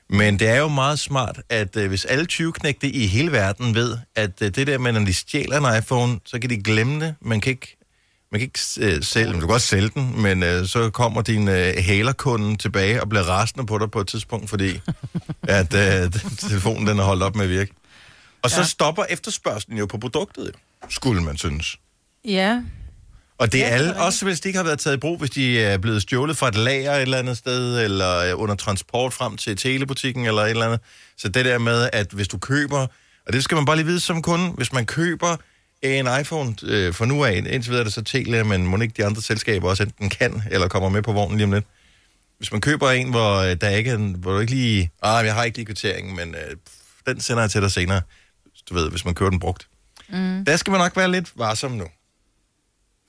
Men 0.10 0.39
det 0.39 0.48
er 0.48 0.56
jo 0.58 0.68
meget 0.68 1.00
smart, 1.00 1.42
at 1.50 1.75
øh, 1.78 1.88
hvis 1.88 2.06
alle 2.06 2.28
20-knægte 2.32 2.89
i 2.89 3.08
hele 3.08 3.32
verden 3.32 3.75
ved, 3.75 3.98
at 4.16 4.32
øh, 4.42 4.56
det 4.56 4.68
der 4.68 4.78
med, 4.78 4.92
når 4.92 5.00
de 5.06 5.13
stjæler 5.13 5.58
en 5.72 5.78
iPhone, 5.84 6.20
så 6.25 6.39
kan 6.39 6.50
de 6.50 6.58
glemme 6.63 7.06
det. 7.06 7.16
Man 7.22 7.42
kan 7.42 7.50
ikke, 7.50 7.78
man 8.32 8.39
kan 8.39 8.46
ikke 8.46 8.96
øh, 8.96 9.04
sælge 9.04 9.25
den. 9.25 9.34
Du 9.34 9.39
kan 9.39 9.48
godt 9.48 9.62
sælge 9.62 9.89
den, 9.89 10.22
men 10.22 10.44
øh, 10.44 10.66
så 10.68 10.89
kommer 10.89 11.22
din 11.22 11.48
øh, 11.48 11.74
hælerkunde 11.78 12.58
tilbage 12.58 13.01
og 13.01 13.10
bliver 13.10 13.24
rasende 13.24 13.66
på 13.66 13.78
dig 13.78 13.92
på 13.92 14.00
et 14.01 14.08
tidspunkt, 14.08 14.50
fordi 14.50 14.80
at 15.44 15.74
øh, 15.74 16.12
telefonen 16.38 16.88
den 16.88 17.00
er 17.00 17.04
holdt 17.04 17.24
op 17.24 17.36
med 17.36 17.44
at 17.44 17.50
virke. 17.50 17.72
Og 18.42 18.50
så 18.50 18.58
Ja. 18.60 18.63
stopper 18.66 19.04
efterspørgselen 19.10 19.78
jo 19.78 19.86
på 19.86 19.98
produktet, 19.98 20.51
skulle 20.89 21.24
man 21.24 21.38
synes. 21.38 21.78
Ja. 22.25 22.62
Og 23.39 23.51
det 23.51 23.65
er 23.65 23.67
alle, 23.67 23.98
også 23.98 24.25
hvis 24.25 24.39
de 24.39 24.50
ikke 24.50 24.58
har 24.58 24.63
været 24.63 24.79
taget 24.79 24.98
i 24.98 25.00
brug, 25.00 25.17
hvis 25.19 25.29
de 25.29 25.60
er 25.60 25.77
blevet 25.77 26.01
stjålet 26.01 26.38
fra 26.38 26.48
et 26.48 26.55
lager 26.55 26.93
et 26.93 27.01
eller 27.01 27.17
andet 27.17 27.38
sted, 27.38 27.84
eller 27.84 28.17
øh, 28.17 28.41
under 28.41 28.55
transport 28.55 29.13
frem 29.13 29.38
til 29.38 29.58
telebutikken 29.58 30.25
eller 30.25 30.41
et 30.41 30.50
eller 30.50 30.65
andet. 30.65 30.79
Så 31.17 31.29
det 31.29 31.46
der 31.46 31.58
med, 31.58 31.89
at 31.93 32.08
hvis 32.12 32.27
du 32.27 32.38
køber, 32.38 32.88
og 33.27 33.34
det 33.34 33.43
skal 33.43 33.55
man 33.55 33.65
bare 33.65 33.75
lige 33.75 33.86
vide 33.86 34.00
som 34.00 34.22
kunde, 34.22 34.50
hvis 34.50 34.74
man 34.74 34.86
køber 34.86 35.38
en 35.81 36.08
iPhone 36.22 36.55
øh, 36.63 36.93
for 36.93 37.05
nu 37.05 37.24
af, 37.24 37.36
indtil 37.38 37.69
videre 37.69 37.79
er 37.79 37.84
det 37.84 37.93
så 37.93 38.01
Telia, 38.01 38.43
men 38.43 38.67
må 38.67 38.77
ikke 38.77 38.93
de 38.98 39.05
andre 39.05 39.22
selskaber 39.22 39.69
også 39.69 39.84
enten 39.84 40.10
kan, 40.10 40.43
eller 40.51 40.67
kommer 40.67 40.89
med 40.89 41.01
på 41.01 41.12
vognen 41.12 41.38
lige 41.38 41.46
om 41.46 41.51
lidt. 41.51 41.65
Hvis 42.38 42.51
man 42.51 42.62
køber 42.62 42.89
en, 42.89 43.10
hvor 43.10 43.36
øh, 43.36 43.55
der 43.62 43.69
ikke 43.69 43.89
er 43.89 43.96
en, 43.96 44.15
hvor 44.19 44.34
du 44.34 44.39
ikke 44.39 44.53
lige, 44.53 44.91
ah, 45.03 45.25
jeg 45.25 45.34
har 45.34 45.43
ikke 45.43 45.58
lige 45.58 45.65
kvitteringen, 45.65 46.15
men 46.15 46.36
øh, 46.36 46.55
den 47.05 47.22
sender 47.22 47.43
jeg 47.43 47.51
til 47.51 47.62
dig 47.62 47.72
senere, 47.72 48.01
du 48.69 48.74
ved, 48.74 48.89
hvis 48.89 49.05
man 49.05 49.15
køber 49.15 49.29
den 49.29 49.39
brugt. 49.39 49.67
Mm. 50.10 50.46
Der 50.46 50.55
skal 50.55 50.72
man 50.72 50.79
nok 50.79 50.96
være 50.96 51.12
lidt 51.12 51.31
varsom 51.36 51.72
nu. 51.72 51.86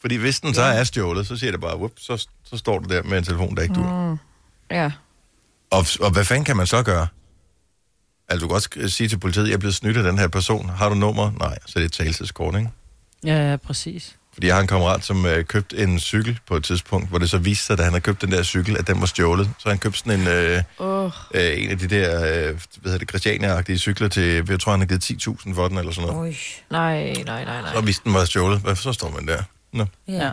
Fordi 0.01 0.17
hvis 0.17 0.41
den 0.41 0.55
så 0.55 0.63
er 0.63 0.85
stjålet, 0.85 1.27
så 1.27 1.37
siger 1.37 1.51
det 1.51 1.61
bare, 1.61 1.77
whoop, 1.77 1.91
så, 1.97 2.27
så 2.45 2.57
står 2.57 2.79
du 2.79 2.95
der 2.95 3.03
med 3.03 3.19
en 3.19 3.25
telefon, 3.25 3.57
der 3.57 3.63
ikke 3.63 3.75
du. 3.75 3.83
Mm. 3.83 4.19
Ja. 4.71 4.91
Og, 5.71 5.87
og 6.01 6.11
hvad 6.11 6.25
fanden 6.25 6.45
kan 6.45 6.57
man 6.57 6.67
så 6.67 6.83
gøre? 6.83 7.07
Altså, 8.29 8.45
du 8.47 8.49
kan 8.49 8.53
godt 8.55 8.77
sk- 8.77 8.89
sige 8.89 9.09
til 9.09 9.19
politiet, 9.19 9.47
jeg 9.49 9.55
er 9.55 9.59
blevet 9.59 9.75
snydt 9.75 9.97
af 9.97 10.03
den 10.03 10.19
her 10.19 10.29
person. 10.29 10.69
Har 10.69 10.89
du 10.89 10.95
nummer? 10.95 11.31
Nej, 11.39 11.59
så 11.67 11.73
er 11.77 11.81
det 11.81 11.85
et 11.87 11.93
talelseskort, 11.93 12.55
ikke? 12.55 12.71
Ja, 13.25 13.51
ja, 13.51 13.57
præcis. 13.57 14.17
Fordi 14.35 14.47
jeg 14.47 14.55
har 14.55 14.61
en 14.63 14.67
kammerat, 14.67 15.05
som 15.05 15.27
øh, 15.27 15.45
købte 15.45 15.79
en 15.79 15.99
cykel 16.01 16.39
på 16.47 16.57
et 16.57 16.65
tidspunkt, 16.65 17.09
hvor 17.09 17.19
det 17.19 17.31
så 17.31 17.39
viste 17.39 17.65
sig, 17.65 17.79
da 17.79 17.83
han 17.83 17.93
havde 17.93 18.01
købt 18.03 18.23
den 18.23 18.33
der 18.33 18.43
cykel, 18.43 18.77
at 18.77 18.87
den 18.87 19.01
var 19.01 19.07
stjålet. 19.07 19.51
Så 19.59 19.69
han 19.69 19.79
købte 19.79 19.99
sådan 19.99 20.21
en, 20.21 20.27
øh, 20.29 20.63
Åh, 20.79 21.11
øh, 21.35 21.63
en 21.65 21.71
af 21.71 21.79
de 21.79 21.87
der, 21.89 22.17
øh, 22.49 22.59
hvad 22.81 22.93
hedder 22.93 22.99
det, 22.99 23.11
Christiania-agtige 23.15 23.77
cykler 23.79 24.09
til, 24.09 24.23
jeg 24.49 24.61
tror, 24.61 24.73
han 24.73 24.81
har 24.81 24.87
givet 24.87 25.05
10.000 25.11 25.55
for 25.55 25.69
den, 25.69 25.79
eller 25.79 25.93
sådan 25.93 26.11
noget. 26.11 26.29
Ui. 26.29 26.37
nej, 26.71 27.13
nej, 27.27 27.45
nej, 27.45 27.61
nej. 27.63 27.75
Så 27.75 27.81
vidste 27.81 28.05
den 28.05 28.15
var 28.15 28.25
stjålet. 28.25 28.61
Hvad, 28.61 28.77
så 28.77 28.93
står 28.93 29.11
man 29.11 29.27
der. 29.29 29.43
Nå. 29.73 29.87
Ja. 30.09 30.31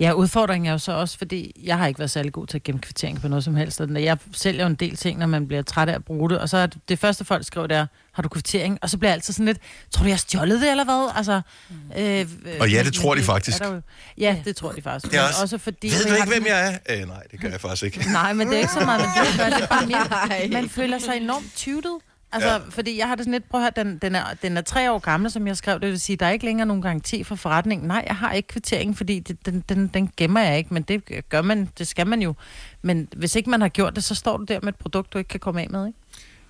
Ja, 0.00 0.12
udfordringen 0.12 0.66
er 0.68 0.72
jo 0.72 0.78
så 0.78 0.92
også, 0.92 1.18
fordi 1.18 1.52
jeg 1.64 1.78
har 1.78 1.86
ikke 1.86 1.98
været 1.98 2.10
særlig 2.10 2.32
god 2.32 2.46
til 2.46 2.56
at 2.58 2.62
gemme 2.62 2.80
kvittering 2.80 3.20
på 3.20 3.28
noget 3.28 3.44
som 3.44 3.56
helst. 3.56 3.80
Og 3.80 4.02
Jeg 4.02 4.18
sælger 4.32 4.62
jo 4.62 4.66
en 4.66 4.74
del 4.74 4.96
ting, 4.96 5.18
når 5.18 5.26
man 5.26 5.46
bliver 5.48 5.62
træt 5.62 5.88
af 5.88 5.94
at 5.94 6.04
bruge 6.04 6.30
det. 6.30 6.38
Og 6.38 6.48
så 6.48 6.56
er 6.56 6.66
det, 6.66 6.78
det 6.88 6.98
første, 6.98 7.24
folk 7.24 7.46
skriver, 7.46 7.66
det 7.66 7.76
er, 7.76 7.86
har 8.12 8.22
du 8.22 8.28
kvittering? 8.28 8.78
Og 8.82 8.90
så 8.90 8.98
bliver 8.98 9.10
jeg 9.10 9.14
altid 9.14 9.34
sådan 9.34 9.46
lidt, 9.46 9.58
tror 9.90 10.02
du, 10.02 10.06
jeg 10.08 10.14
har 10.14 10.18
stjålet 10.18 10.60
det, 10.60 10.70
eller 10.70 10.84
hvad? 10.84 11.10
Altså, 11.16 11.40
øh, 11.98 12.26
Og 12.60 12.70
ja, 12.70 12.82
det 12.82 12.94
tror 12.94 13.14
de 13.14 13.22
faktisk. 13.22 13.60
er 13.60 13.70
der 13.70 13.80
Ja, 14.18 14.36
det 14.44 14.56
tror 14.56 14.72
de 14.72 14.82
faktisk. 14.82 15.12
Det 15.12 15.20
er 15.20 15.26
også- 15.28 15.42
også 15.42 15.58
fordi... 15.58 15.88
Ved 15.88 16.04
du 16.08 16.14
ikke, 16.14 16.28
hvem 16.28 16.46
jeg 16.46 16.80
er? 16.88 17.00
Øh, 17.02 17.08
nej, 17.08 17.22
det 17.30 17.40
gør 17.40 17.48
jeg 17.48 17.60
faktisk 17.60 17.82
ikke. 17.82 18.12
Nej, 18.12 18.32
men 18.32 18.46
det 18.48 18.54
er 18.54 18.58
ikke 18.58 18.72
så 18.72 18.84
meget, 18.84 19.00
man 19.00 19.26
det, 19.26 19.38
gør, 19.38 19.44
det 19.56 19.62
er 19.64 19.66
bare 19.68 19.86
mere, 19.86 20.48
man 20.62 20.68
føler 20.68 20.98
sig 20.98 21.16
enormt 21.16 21.52
tyvdet. 21.56 21.92
Altså, 22.32 22.48
Ja. 22.48 22.58
fordi 22.70 22.98
jeg 22.98 23.08
har 23.08 23.14
det 23.14 23.24
sådan 23.24 23.32
lidt, 23.32 23.48
prøv 23.48 23.60
at 23.60 23.72
høre, 23.76 23.84
den, 23.84 23.98
den, 23.98 24.14
er, 24.14 24.24
den 24.42 24.56
er 24.56 24.60
tre 24.60 24.92
år 24.92 24.98
gammel, 24.98 25.30
som 25.30 25.46
jeg 25.46 25.56
skrev, 25.56 25.80
det 25.80 25.88
vil 25.90 26.00
sige, 26.00 26.16
der 26.16 26.26
er 26.26 26.30
ikke 26.30 26.44
længere 26.44 26.66
nogen 26.66 26.82
garanti 26.82 27.24
for 27.24 27.34
forretningen. 27.34 27.88
Nej, 27.88 28.04
jeg 28.06 28.16
har 28.16 28.32
ikke 28.32 28.48
kvitteringen, 28.48 28.94
fordi 28.94 29.20
det, 29.20 29.46
den, 29.46 29.64
den, 29.68 29.86
den 29.88 30.10
gemmer 30.16 30.40
jeg 30.40 30.58
ikke, 30.58 30.74
men 30.74 30.82
det 30.82 31.28
gør 31.28 31.42
man, 31.42 31.68
det 31.78 31.88
skal 31.88 32.06
man 32.06 32.22
jo. 32.22 32.34
Men 32.82 33.08
hvis 33.16 33.36
ikke 33.36 33.50
man 33.50 33.60
har 33.60 33.68
gjort 33.68 33.96
det, 33.96 34.04
så 34.04 34.14
står 34.14 34.36
du 34.36 34.44
der 34.44 34.58
med 34.62 34.68
et 34.68 34.76
produkt, 34.76 35.12
du 35.12 35.18
ikke 35.18 35.28
kan 35.28 35.40
komme 35.40 35.60
af 35.62 35.70
med, 35.70 35.86
ikke? 35.86 35.98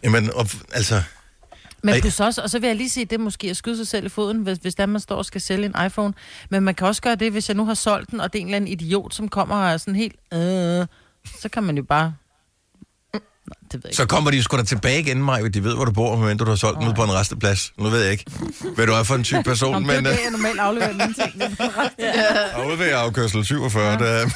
Jamen, 0.02 0.30
og, 0.34 0.46
altså... 0.72 1.02
Men 1.82 2.00
plus 2.00 2.20
også, 2.20 2.42
og 2.42 2.50
så 2.50 2.58
vil 2.58 2.66
jeg 2.66 2.76
lige 2.76 2.88
sige, 2.90 3.04
det 3.04 3.12
er 3.18 3.18
måske 3.22 3.50
at 3.50 3.56
skyde 3.56 3.76
sig 3.76 3.86
selv 3.86 4.06
i 4.06 4.08
foden, 4.08 4.38
hvis, 4.38 4.58
hvis 4.58 4.74
der 4.74 4.86
man 4.86 5.00
står 5.00 5.16
og 5.16 5.24
skal 5.24 5.40
sælge 5.40 5.66
en 5.66 5.86
iPhone. 5.86 6.14
Men 6.50 6.62
man 6.62 6.74
kan 6.74 6.86
også 6.86 7.02
gøre 7.02 7.14
det, 7.14 7.32
hvis 7.32 7.48
jeg 7.48 7.56
nu 7.56 7.64
har 7.64 7.74
solgt 7.74 8.10
den, 8.10 8.20
og 8.20 8.32
det 8.32 8.38
er 8.38 8.40
en 8.40 8.46
eller 8.46 8.56
anden 8.56 8.68
idiot, 8.68 9.14
som 9.14 9.28
kommer 9.28 9.56
og 9.56 9.70
er 9.72 9.76
sådan 9.76 9.96
helt, 9.96 10.16
øh, 10.32 10.86
så 11.40 11.48
kan 11.52 11.62
man 11.62 11.76
jo 11.76 11.82
bare... 11.82 12.14
Det 13.72 13.74
ved 13.74 13.80
jeg 13.84 13.94
Så 13.94 14.06
kommer 14.06 14.30
de 14.30 14.42
sgu 14.42 14.56
da 14.56 14.62
tilbage 14.62 15.00
igen, 15.00 15.22
Maja. 15.22 15.48
De 15.48 15.64
ved, 15.64 15.74
hvor 15.74 15.84
du 15.84 15.92
bor, 15.92 16.16
medmindre 16.16 16.44
du 16.44 16.50
har 16.50 16.56
solgt 16.56 16.78
den 16.78 16.88
ud 16.88 16.94
på 16.94 17.02
en 17.02 17.12
resteplads. 17.12 17.72
Nu 17.78 17.88
ved 17.88 18.02
jeg 18.02 18.12
ikke, 18.12 18.24
hvad 18.74 18.86
du 18.86 18.92
er 18.92 19.02
for 19.02 19.14
en 19.14 19.24
type 19.24 19.42
person, 19.42 19.72
Nå, 19.72 19.78
men 19.78 19.86
men... 19.86 20.04
det 20.04 20.06
er 20.06 20.12
øh, 20.12 20.16
det, 20.16 20.22
jeg 20.24 20.30
normalt 20.30 20.60
afleverer 20.60 20.92
mine 20.92 21.14
ting. 21.14 21.42
Og 22.54 22.66
ude 22.68 22.78
ved 22.78 22.90
afkørsel 22.94 23.44
47, 23.44 23.84
ja. 23.84 23.96
der, 23.96 24.28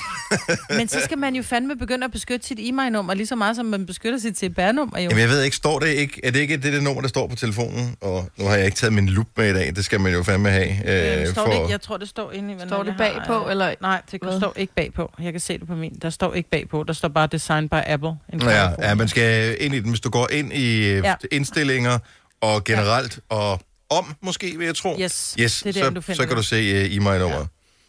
Men 0.79 0.89
så 0.89 1.01
skal 1.05 1.19
man 1.19 1.35
jo 1.35 1.43
fandme 1.43 1.77
begynde 1.77 2.05
at 2.05 2.13
beskytte 2.13 2.47
sit 2.47 2.59
e-mail-nummer, 2.61 3.15
lige 3.15 3.27
så 3.27 3.37
meget 3.37 3.57
som 3.57 3.67
man 3.67 3.87
beskytter 3.87 4.19
sit 4.19 4.39
CPR-nummer. 4.39 4.99
Jo. 4.99 5.03
Jamen, 5.03 5.19
jeg 5.19 5.29
ved 5.29 5.43
ikke, 5.43 5.57
står 5.57 5.79
det 5.79 5.89
ikke... 5.89 6.21
Er 6.25 6.31
det 6.31 6.41
ikke 6.41 6.57
det, 6.57 6.73
det 6.73 6.83
nummer, 6.83 7.01
der 7.03 7.09
står 7.09 7.27
på 7.27 7.37
telefonen? 7.37 7.97
Og 8.01 8.29
nu 8.39 8.45
har 8.47 8.57
jeg 8.57 8.65
ikke 8.65 8.77
taget 8.77 8.93
min 8.93 9.09
lup 9.09 9.27
med 9.37 9.51
i 9.51 9.53
dag. 9.55 9.73
Det 9.77 9.85
skal 9.85 10.01
man 10.01 10.13
jo 10.13 10.23
fandme 10.23 10.51
have. 10.51 10.69
Øh, 10.69 11.03
Øh, 11.03 11.29
står 11.29 11.47
det 11.47 11.55
ikke? 11.55 11.71
Jeg 11.71 11.81
tror, 11.81 11.97
det 11.97 12.09
står 12.09 12.33
inde 12.33 12.53
i... 12.53 12.57
hvad 12.57 12.67
Står 12.67 12.83
det 12.83 12.93
har, 12.93 12.99
bagpå, 12.99 13.45
øh, 13.45 13.51
eller 13.51 13.75
Nej, 13.81 14.03
det 14.13 14.21
står 14.39 14.53
ikke 14.57 14.75
bagpå. 14.75 15.13
Jeg 15.23 15.33
kan 15.33 15.41
se 15.41 15.59
det 15.59 15.67
på 15.67 15.75
min. 15.75 15.99
Der 16.03 16.11
står 16.11 16.35
ikke 16.35 16.51
bagpå. 16.51 16.83
Der 16.83 16.93
står 16.93 17.09
bare 17.09 17.27
Design 17.27 17.69
by 17.69 17.75
Apple. 17.87 18.09
En 18.33 18.43
Ja, 18.43 18.69
ja, 18.79 18.95
man 19.03 19.09
skal 19.09 19.57
ind 19.61 19.75
i 19.75 19.81
den. 19.81 19.89
Hvis 19.91 20.01
du 20.01 20.11
går 20.11 20.29
ind 20.31 20.53
i 20.53 20.89
ja. 20.89 20.97
Ja. 21.09 21.15
indstillinger 21.33 21.99
og 22.41 22.65
generelt 22.65 23.21
og 23.29 23.61
om, 23.91 24.15
måske, 24.21 24.59
vil 24.59 24.65
jeg 24.65 24.77
tro. 24.77 24.97
Yes, 25.01 25.37
yes 25.41 25.63
det 25.63 25.69
er 25.69 25.73
der, 25.73 25.89
så, 25.89 25.91
du 25.91 26.01
finder 26.01 26.23
så 26.23 26.27
kan 26.27 26.37
du 26.37 26.43
se 26.43 26.57
uh, 26.57 26.97
e-mail-nummeret. 26.97 27.41
Ja. 27.41 27.47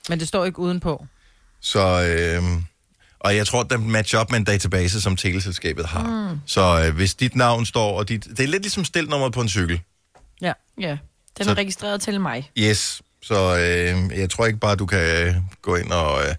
Men 0.10 0.20
det 0.20 0.28
står 0.28 0.46
ikke 0.46 0.60
udenpå. 0.60 1.06
Så, 1.62 1.80
øh, 1.80 2.44
og 3.20 3.36
jeg 3.36 3.48
tror, 3.48 3.64
den 3.64 3.92
matcher 3.92 4.20
op 4.20 4.32
med 4.32 4.40
en 4.40 4.44
database, 4.46 5.02
som 5.02 5.16
teleselskabet 5.16 5.86
har. 5.86 6.30
Mm. 6.32 6.40
Så 6.46 6.84
øh, 6.86 6.96
hvis 6.96 7.16
dit 7.16 7.36
navn 7.36 7.66
står, 7.66 7.98
og 7.98 8.10
dit, 8.10 8.26
det 8.26 8.40
er 8.40 8.48
lidt 8.48 8.64
ligesom 8.64 8.86
stiltnummeret 8.86 9.34
på 9.34 9.42
en 9.42 9.50
cykel. 9.50 9.82
Ja. 10.42 10.54
Ja, 10.80 10.98
den 11.38 11.46
Så- 11.46 11.52
er 11.52 11.56
registreret 11.56 12.02
til 12.02 12.22
mig. 12.22 12.52
Yes, 12.58 13.02
så 13.22 13.58
øh, 13.58 14.20
jeg 14.20 14.30
tror 14.30 14.46
ikke 14.46 14.60
bare, 14.60 14.76
du 14.76 14.86
kan 14.86 15.28
øh, 15.28 15.36
gå 15.62 15.76
ind 15.76 15.92
og... 15.92 16.22
Øh, 16.28 16.36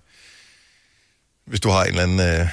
hvis 1.46 1.60
du 1.60 1.68
har 1.68 1.82
en 1.84 1.88
eller 1.88 2.02
anden 2.02 2.40
øh, 2.40 2.48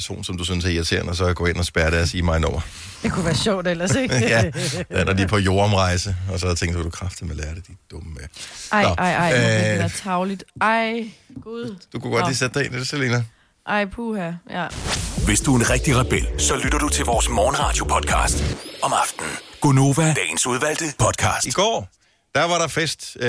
person, 0.00 0.24
som 0.24 0.36
du 0.36 0.44
synes 0.44 0.64
er 0.64 0.68
irriterende, 0.68 1.14
så 1.14 1.34
gå 1.34 1.46
ind 1.46 1.56
og 1.56 1.64
spærre 1.64 1.90
deres 1.90 2.14
e-mail-nummer. 2.14 2.60
Det 3.02 3.12
kunne 3.12 3.24
være 3.24 3.34
sjovt 3.34 3.66
ellers, 3.66 3.94
ikke? 3.94 4.14
ja, 4.34 4.44
ja, 4.90 5.04
når 5.04 5.12
de 5.12 5.22
er 5.22 5.26
på 5.26 5.38
jordomrejse, 5.38 6.16
og 6.32 6.40
så 6.40 6.54
tænker 6.54 6.78
du, 6.78 6.84
du 6.84 6.90
kraftigt 6.90 7.28
med 7.28 7.36
lære 7.36 7.54
det, 7.54 7.66
de 7.66 7.72
er 7.72 7.76
dumme 7.90 8.12
med. 8.14 8.22
Ej, 8.72 8.82
Nå, 8.82 8.88
ej, 8.88 9.12
ej, 9.12 9.32
øh, 9.32 9.38
det 9.38 9.84
er 9.84 9.88
tavligt. 9.88 10.44
Ej, 10.60 11.10
gud. 11.42 11.76
Du 11.92 12.00
kunne 12.00 12.12
godt 12.12 12.22
Nå. 12.22 12.28
lige 12.28 12.36
sætte 12.36 12.58
dig 12.58 12.66
ind 12.66 12.74
i 12.74 12.78
det, 12.78 12.88
Selina. 12.88 13.24
Ej, 13.66 13.84
puha, 13.84 14.30
ja. 14.50 14.66
Hvis 15.24 15.40
du 15.40 15.54
er 15.54 15.58
en 15.58 15.70
rigtig 15.70 15.96
rebel, 15.96 16.28
så 16.38 16.56
lytter 16.64 16.78
du 16.78 16.88
til 16.88 17.04
vores 17.04 17.28
morgenradio-podcast 17.28 18.56
om 18.82 18.92
aftenen. 18.92 19.30
Gunova, 19.60 20.14
dagens 20.14 20.46
udvalgte 20.46 20.84
podcast. 20.98 21.46
I 21.46 21.50
går, 21.50 21.88
der 22.34 22.44
var 22.44 22.58
der 22.58 22.68
fest 22.68 23.16
øh, 23.20 23.28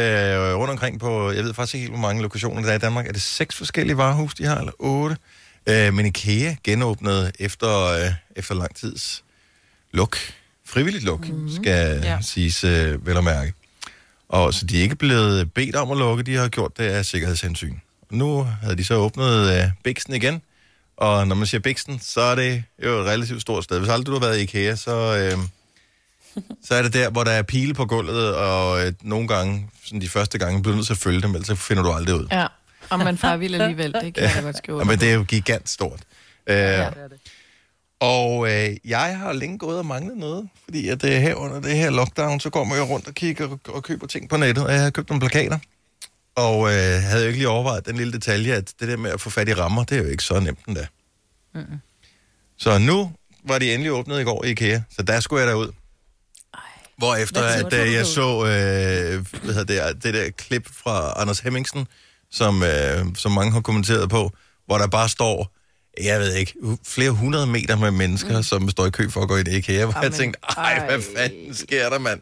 rundt 0.59 0.71
omkring 0.71 0.99
på, 0.99 1.31
jeg 1.31 1.43
ved 1.43 1.53
faktisk 1.53 1.75
ikke 1.75 1.83
helt, 1.83 1.91
hvor 1.91 2.07
mange 2.07 2.21
lokationer 2.21 2.61
der 2.61 2.69
er 2.69 2.75
i 2.75 2.79
Danmark. 2.79 3.07
Er 3.07 3.11
det 3.11 3.21
seks 3.21 3.55
forskellige 3.55 3.97
varehus, 3.97 4.33
de 4.33 4.45
har, 4.45 4.57
eller 4.57 4.71
otte? 4.79 5.17
Øh, 5.67 5.93
men 5.93 6.05
IKEA 6.05 6.55
genåbnede 6.63 7.31
efter, 7.39 7.85
øh, 7.85 8.11
efter 8.35 8.55
lang 8.55 8.75
tids 8.75 9.23
luk. 9.91 10.17
Frivilligt 10.65 11.03
luk, 11.03 11.27
mm-hmm. 11.27 11.55
skal 11.63 12.01
ja. 12.03 12.17
Siges 12.21 12.63
øh, 12.63 13.07
vel 13.07 13.17
at 13.17 13.23
mærke. 13.23 13.53
Og 14.29 14.53
så 14.53 14.65
de 14.65 14.77
er 14.77 14.81
ikke 14.81 14.95
blevet 14.95 15.53
bedt 15.53 15.75
om 15.75 15.91
at 15.91 15.97
lukke, 15.97 16.23
de 16.23 16.35
har 16.35 16.47
gjort 16.47 16.77
det 16.77 16.83
af 16.83 17.05
sikkerhedshensyn. 17.05 17.75
Og 18.01 18.17
nu 18.17 18.43
havde 18.43 18.75
de 18.77 18.85
så 18.85 18.95
åbnet 18.95 19.63
øh, 19.63 19.69
Bixen 19.83 20.13
igen, 20.13 20.41
og 20.97 21.27
når 21.27 21.35
man 21.35 21.47
siger 21.47 21.61
Bixen, 21.61 21.99
så 21.99 22.21
er 22.21 22.35
det 22.35 22.63
jo 22.85 22.99
et 22.99 23.05
relativt 23.05 23.41
stort 23.41 23.63
sted. 23.63 23.79
Hvis 23.79 23.89
aldrig 23.89 24.05
du 24.05 24.11
har 24.11 24.19
været 24.19 24.39
i 24.39 24.41
IKEA, 24.41 24.75
så... 24.75 25.17
Øh, 25.17 25.37
så 26.65 26.75
er 26.75 26.81
det 26.81 26.93
der, 26.93 27.09
hvor 27.09 27.23
der 27.23 27.31
er 27.31 27.41
pile 27.41 27.73
på 27.73 27.85
gulvet, 27.85 28.35
og 28.35 28.85
øh, 28.85 28.93
nogle 29.01 29.27
gange, 29.27 29.69
sådan 29.83 30.01
de 30.01 30.09
første 30.09 30.37
gange, 30.37 30.61
bliver 30.61 30.73
du 30.73 30.75
nødt 30.75 30.87
til 30.87 30.93
at 30.93 30.97
følge 30.97 31.21
dem, 31.21 31.31
ellers 31.31 31.47
så 31.47 31.55
finder 31.55 31.83
du 31.83 31.91
aldrig 31.91 32.15
ud. 32.15 32.27
Ja, 32.31 32.47
og 32.91 32.99
man 32.99 33.17
far 33.17 33.37
vil 33.37 33.61
alligevel, 33.61 33.93
det 33.93 34.13
kan 34.13 34.23
jeg 34.23 34.33
da 34.35 34.41
godt 34.41 34.57
skrive. 34.57 34.79
Ja, 34.79 34.83
men 34.83 34.99
det 34.99 35.09
er 35.09 35.13
jo 35.13 35.25
gigant 35.27 35.69
stort. 35.69 35.99
Øh, 36.47 36.55
Ja. 36.55 36.81
ja. 36.81 36.89
Og 37.99 38.51
øh, 38.51 38.75
jeg 38.85 39.17
har 39.17 39.33
længe 39.33 39.57
gået 39.57 39.77
og 39.79 39.85
manglet 39.85 40.17
noget, 40.17 40.49
fordi 40.63 40.87
at 40.87 41.01
det 41.01 41.21
her 41.21 41.35
under 41.35 41.61
det 41.61 41.75
her 41.75 41.89
lockdown, 41.89 42.39
så 42.39 42.49
går 42.49 42.63
man 42.63 42.77
jo 42.77 42.83
rundt 42.83 43.07
og 43.07 43.13
kigger 43.13 43.47
og, 43.47 43.59
og 43.67 43.83
køber 43.83 44.07
ting 44.07 44.29
på 44.29 44.37
nettet, 44.37 44.65
og 44.65 44.73
jeg 44.73 44.81
har 44.81 44.89
købt 44.89 45.09
nogle 45.09 45.19
plakater. 45.19 45.59
Og 46.35 46.67
øh, 46.67 47.01
havde 47.01 47.21
jo 47.21 47.27
ikke 47.27 47.39
lige 47.39 47.49
overvejet 47.49 47.85
den 47.85 47.95
lille 47.97 48.13
detalje, 48.13 48.53
at 48.53 48.73
det 48.79 48.87
der 48.87 48.97
med 48.97 49.11
at 49.11 49.21
få 49.21 49.29
fat 49.29 49.49
i 49.49 49.53
rammer, 49.53 49.83
det 49.83 49.97
er 49.97 50.01
jo 50.03 50.07
ikke 50.09 50.23
så 50.23 50.39
nemt 50.39 50.59
endda. 50.67 50.87
Mm-hmm. 51.53 51.77
Så 52.57 52.77
nu 52.77 53.11
var 53.43 53.59
de 53.59 53.73
endelig 53.73 53.91
åbnet 53.91 54.21
i 54.21 54.23
går 54.23 54.45
i 54.45 54.49
IKEA, 54.49 54.81
så 54.95 55.03
der 55.03 55.19
skulle 55.19 55.39
jeg 55.39 55.47
derud. 55.49 55.71
Hvor 56.97 57.15
efter 57.15 57.41
at 57.43 57.73
øh, 57.73 57.93
jeg 57.93 58.05
så 58.05 58.37
øh, 58.45 59.25
hvad 59.43 59.53
hedder 59.53 59.87
det, 59.93 60.03
det 60.03 60.13
der 60.13 60.29
klip 60.29 60.67
fra 60.83 61.13
Anders 61.21 61.39
Hemmingsen, 61.39 61.87
som, 62.31 62.63
øh, 62.63 63.05
som 63.15 63.31
mange 63.31 63.51
har 63.51 63.61
kommenteret 63.61 64.09
på, 64.09 64.31
hvor 64.65 64.77
der 64.77 64.87
bare 64.87 65.09
står, 65.09 65.55
jeg 66.03 66.19
ved 66.19 66.33
ikke, 66.35 66.53
flere 66.85 67.11
hundrede 67.11 67.47
meter 67.47 67.75
med 67.77 67.91
mennesker, 67.91 68.37
mm. 68.37 68.43
som 68.43 68.69
står 68.69 68.85
i 68.85 68.89
kø 68.89 69.09
for 69.09 69.21
at 69.21 69.27
gå 69.27 69.37
i 69.37 69.41
IKEA, 69.41 69.85
hvor 69.85 69.93
jeg 69.93 70.03
Amen. 70.05 70.11
tænkte, 70.17 70.39
ej, 70.57 70.85
hvad 70.85 71.01
fanden 71.17 71.55
sker 71.55 71.89
der, 71.89 71.99
mand? 71.99 72.21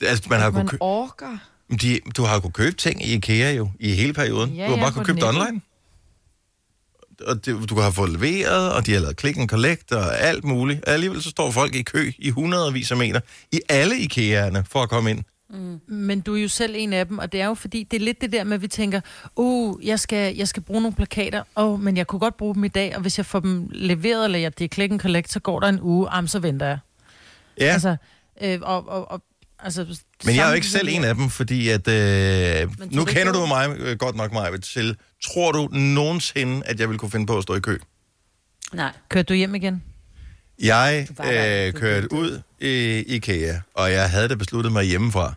Det- 0.00 0.06
Altså, 0.06 0.24
man 0.30 0.40
har 0.40 0.50
Man 0.50 0.68
kø- 0.68 0.76
orker. 0.80 1.38
de, 1.82 2.00
du 2.16 2.22
har 2.24 2.40
kunnet 2.40 2.54
købe 2.54 2.76
ting 2.76 3.04
i 3.06 3.14
IKEA 3.14 3.52
jo, 3.52 3.70
i 3.80 3.90
hele 3.94 4.12
perioden. 4.12 4.50
Ja, 4.54 4.64
du 4.64 4.70
har 4.70 4.76
ja, 4.76 4.82
bare 4.82 4.90
på 4.90 4.94
kunnet 4.94 5.06
købe 5.06 5.20
det 5.20 5.28
online. 5.28 5.60
Og 7.26 7.46
det, 7.46 7.70
du 7.70 7.80
have 7.80 7.92
fået 7.92 8.10
leveret, 8.10 8.72
og 8.72 8.86
de 8.86 8.92
har 8.92 9.00
lavet 9.00 9.20
click 9.20 9.38
and 9.38 9.48
collect 9.48 9.92
og 9.92 10.18
alt 10.20 10.44
muligt. 10.44 10.84
Alligevel 10.86 11.22
så 11.22 11.30
står 11.30 11.50
folk 11.50 11.74
i 11.74 11.82
kø 11.82 12.12
i 12.18 12.30
hundredvis 12.30 12.90
af 12.90 12.96
meter 12.96 13.20
i 13.52 13.60
alle 13.68 13.94
IKEA'erne 13.94 14.62
for 14.70 14.82
at 14.82 14.88
komme 14.90 15.10
ind. 15.10 15.22
Men 15.86 16.20
du 16.20 16.36
er 16.36 16.42
jo 16.42 16.48
selv 16.48 16.74
en 16.76 16.92
af 16.92 17.06
dem, 17.06 17.18
og 17.18 17.32
det 17.32 17.40
er 17.40 17.46
jo 17.46 17.54
fordi, 17.54 17.82
det 17.82 17.96
er 17.96 18.04
lidt 18.04 18.20
det 18.20 18.32
der 18.32 18.44
med, 18.44 18.54
at 18.54 18.62
vi 18.62 18.68
tænker, 18.68 19.00
uh, 19.36 19.86
jeg 19.86 20.00
skal, 20.00 20.36
jeg 20.36 20.48
skal 20.48 20.62
bruge 20.62 20.80
nogle 20.80 20.96
plakater, 20.96 21.42
oh, 21.54 21.80
men 21.80 21.96
jeg 21.96 22.06
kunne 22.06 22.18
godt 22.18 22.36
bruge 22.36 22.54
dem 22.54 22.64
i 22.64 22.68
dag, 22.68 22.96
og 22.96 23.00
hvis 23.02 23.18
jeg 23.18 23.26
får 23.26 23.40
dem 23.40 23.68
leveret, 23.72 24.24
eller 24.24 24.38
jeg, 24.38 24.58
det 24.58 24.64
er 24.64 24.68
click 24.68 24.92
and 24.92 25.00
collect, 25.00 25.32
så 25.32 25.40
går 25.40 25.60
der 25.60 25.68
en 25.68 25.80
uge, 25.80 26.08
am, 26.08 26.26
så 26.26 26.38
venter 26.38 26.66
jeg. 26.66 26.78
Ja, 27.60 27.64
altså, 27.64 27.96
øh, 28.42 28.58
og, 28.62 28.88
og, 28.88 29.10
og, 29.10 29.22
altså, 29.58 29.86
men 30.24 30.36
jeg 30.36 30.44
er 30.44 30.48
jo 30.48 30.54
ikke 30.54 30.66
selv 30.66 30.88
en 30.88 31.04
af 31.04 31.14
dem, 31.14 31.30
fordi 31.30 31.68
at... 31.68 31.88
Øh, 31.88 32.70
nu 32.92 33.04
kender 33.04 33.32
du 33.32 33.46
mig 33.46 33.76
øh, 33.78 33.98
godt 33.98 34.16
nok, 34.16 34.32
mig 34.32 34.62
til. 34.62 34.96
Tror 35.24 35.52
du 35.52 35.68
nogensinde, 35.72 36.62
at 36.66 36.80
jeg 36.80 36.88
vil 36.88 36.98
kunne 36.98 37.10
finde 37.10 37.26
på 37.26 37.36
at 37.36 37.42
stå 37.42 37.54
i 37.54 37.60
kø? 37.60 37.78
Nej. 38.72 38.92
Kørte 39.08 39.26
du 39.26 39.34
hjem 39.34 39.54
igen? 39.54 39.82
Jeg 40.62 41.06
øh, 41.10 41.72
kørte 41.72 42.12
ud 42.12 42.40
i 42.60 43.04
IKEA, 43.06 43.54
og 43.74 43.92
jeg 43.92 44.10
havde 44.10 44.28
da 44.28 44.34
besluttet 44.34 44.72
mig 44.72 44.84
hjemmefra. 44.84 45.34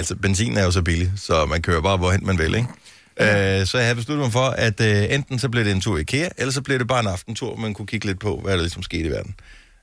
Altså, 0.00 0.16
benzin 0.16 0.56
er 0.56 0.64
jo 0.64 0.70
så 0.70 0.82
billig, 0.82 1.12
så 1.16 1.46
man 1.46 1.62
kører 1.62 1.80
bare 1.80 1.96
hvorhen 1.96 2.26
man 2.26 2.38
vil, 2.38 2.54
ikke? 2.54 2.68
Øh, 3.60 3.66
så 3.66 3.78
jeg 3.78 3.86
havde 3.86 3.96
besluttet 3.96 4.24
mig 4.24 4.32
for, 4.32 4.46
at 4.46 4.80
øh, 4.80 5.14
enten 5.14 5.38
så 5.38 5.48
blev 5.48 5.64
det 5.64 5.72
en 5.72 5.80
tur 5.80 5.98
i 5.98 6.00
IKEA, 6.00 6.28
eller 6.38 6.52
så 6.52 6.62
blev 6.62 6.78
det 6.78 6.88
bare 6.88 7.00
en 7.00 7.06
aftentur, 7.06 7.56
man 7.56 7.74
kunne 7.74 7.86
kigge 7.86 8.06
lidt 8.06 8.20
på, 8.20 8.40
hvad 8.42 8.52
der 8.52 8.60
ligesom 8.60 8.82
skete 8.82 9.02
i 9.02 9.10
verden. 9.10 9.34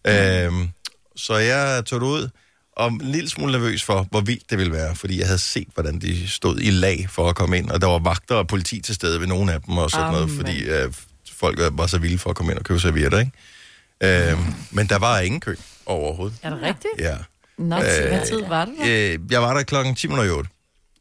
Øh, 0.07 0.67
så 1.15 1.35
jeg 1.35 1.85
tog 1.85 2.01
det 2.01 2.07
ud, 2.07 2.29
og 2.75 2.87
en 2.87 3.01
lille 3.03 3.29
smule 3.29 3.51
nervøs 3.51 3.83
for, 3.83 4.07
hvor 4.11 4.21
vildt 4.21 4.49
det 4.49 4.57
ville 4.57 4.73
være, 4.73 4.95
fordi 4.95 5.19
jeg 5.19 5.25
havde 5.27 5.39
set, 5.39 5.67
hvordan 5.73 5.99
de 5.99 6.29
stod 6.29 6.59
i 6.59 6.69
lag 6.69 7.07
for 7.09 7.29
at 7.29 7.35
komme 7.35 7.57
ind, 7.57 7.69
og 7.69 7.81
der 7.81 7.87
var 7.87 7.99
vagter 7.99 8.35
og 8.35 8.47
politi 8.47 8.81
til 8.81 8.95
stede 8.95 9.19
ved 9.19 9.27
nogle 9.27 9.53
af 9.53 9.61
dem 9.61 9.77
og 9.77 9.91
sådan 9.91 10.11
noget, 10.11 10.23
Amen. 10.23 10.37
fordi 10.37 10.63
øh, 10.63 10.93
folk 11.31 11.59
var 11.71 11.87
så 11.87 11.97
vilde 11.97 12.17
for 12.17 12.29
at 12.29 12.35
komme 12.35 12.51
ind 12.51 12.59
og 12.59 12.65
købe 12.65 12.79
servietter, 12.79 13.19
ikke? 13.19 14.31
Øh, 14.31 14.37
men 14.71 14.87
der 14.87 14.99
var 14.99 15.19
ingen 15.19 15.39
kø 15.39 15.55
overhovedet. 15.85 16.37
Er 16.43 16.49
det 16.49 16.61
rigtigt? 16.61 16.93
Ja. 16.99 17.17
Nå, 17.57 17.75
Øh, 17.75 17.81
hvad 17.81 18.27
tid 18.27 18.41
var 18.45 18.65
det 18.65 18.73
der? 18.77 19.13
Øh, 19.13 19.31
jeg 19.31 19.41
var 19.41 19.53
der 19.53 19.63
klokken 19.63 19.95
10 19.95 20.07
minutter 20.07 20.31
i 20.33 20.37
otte 20.37 20.49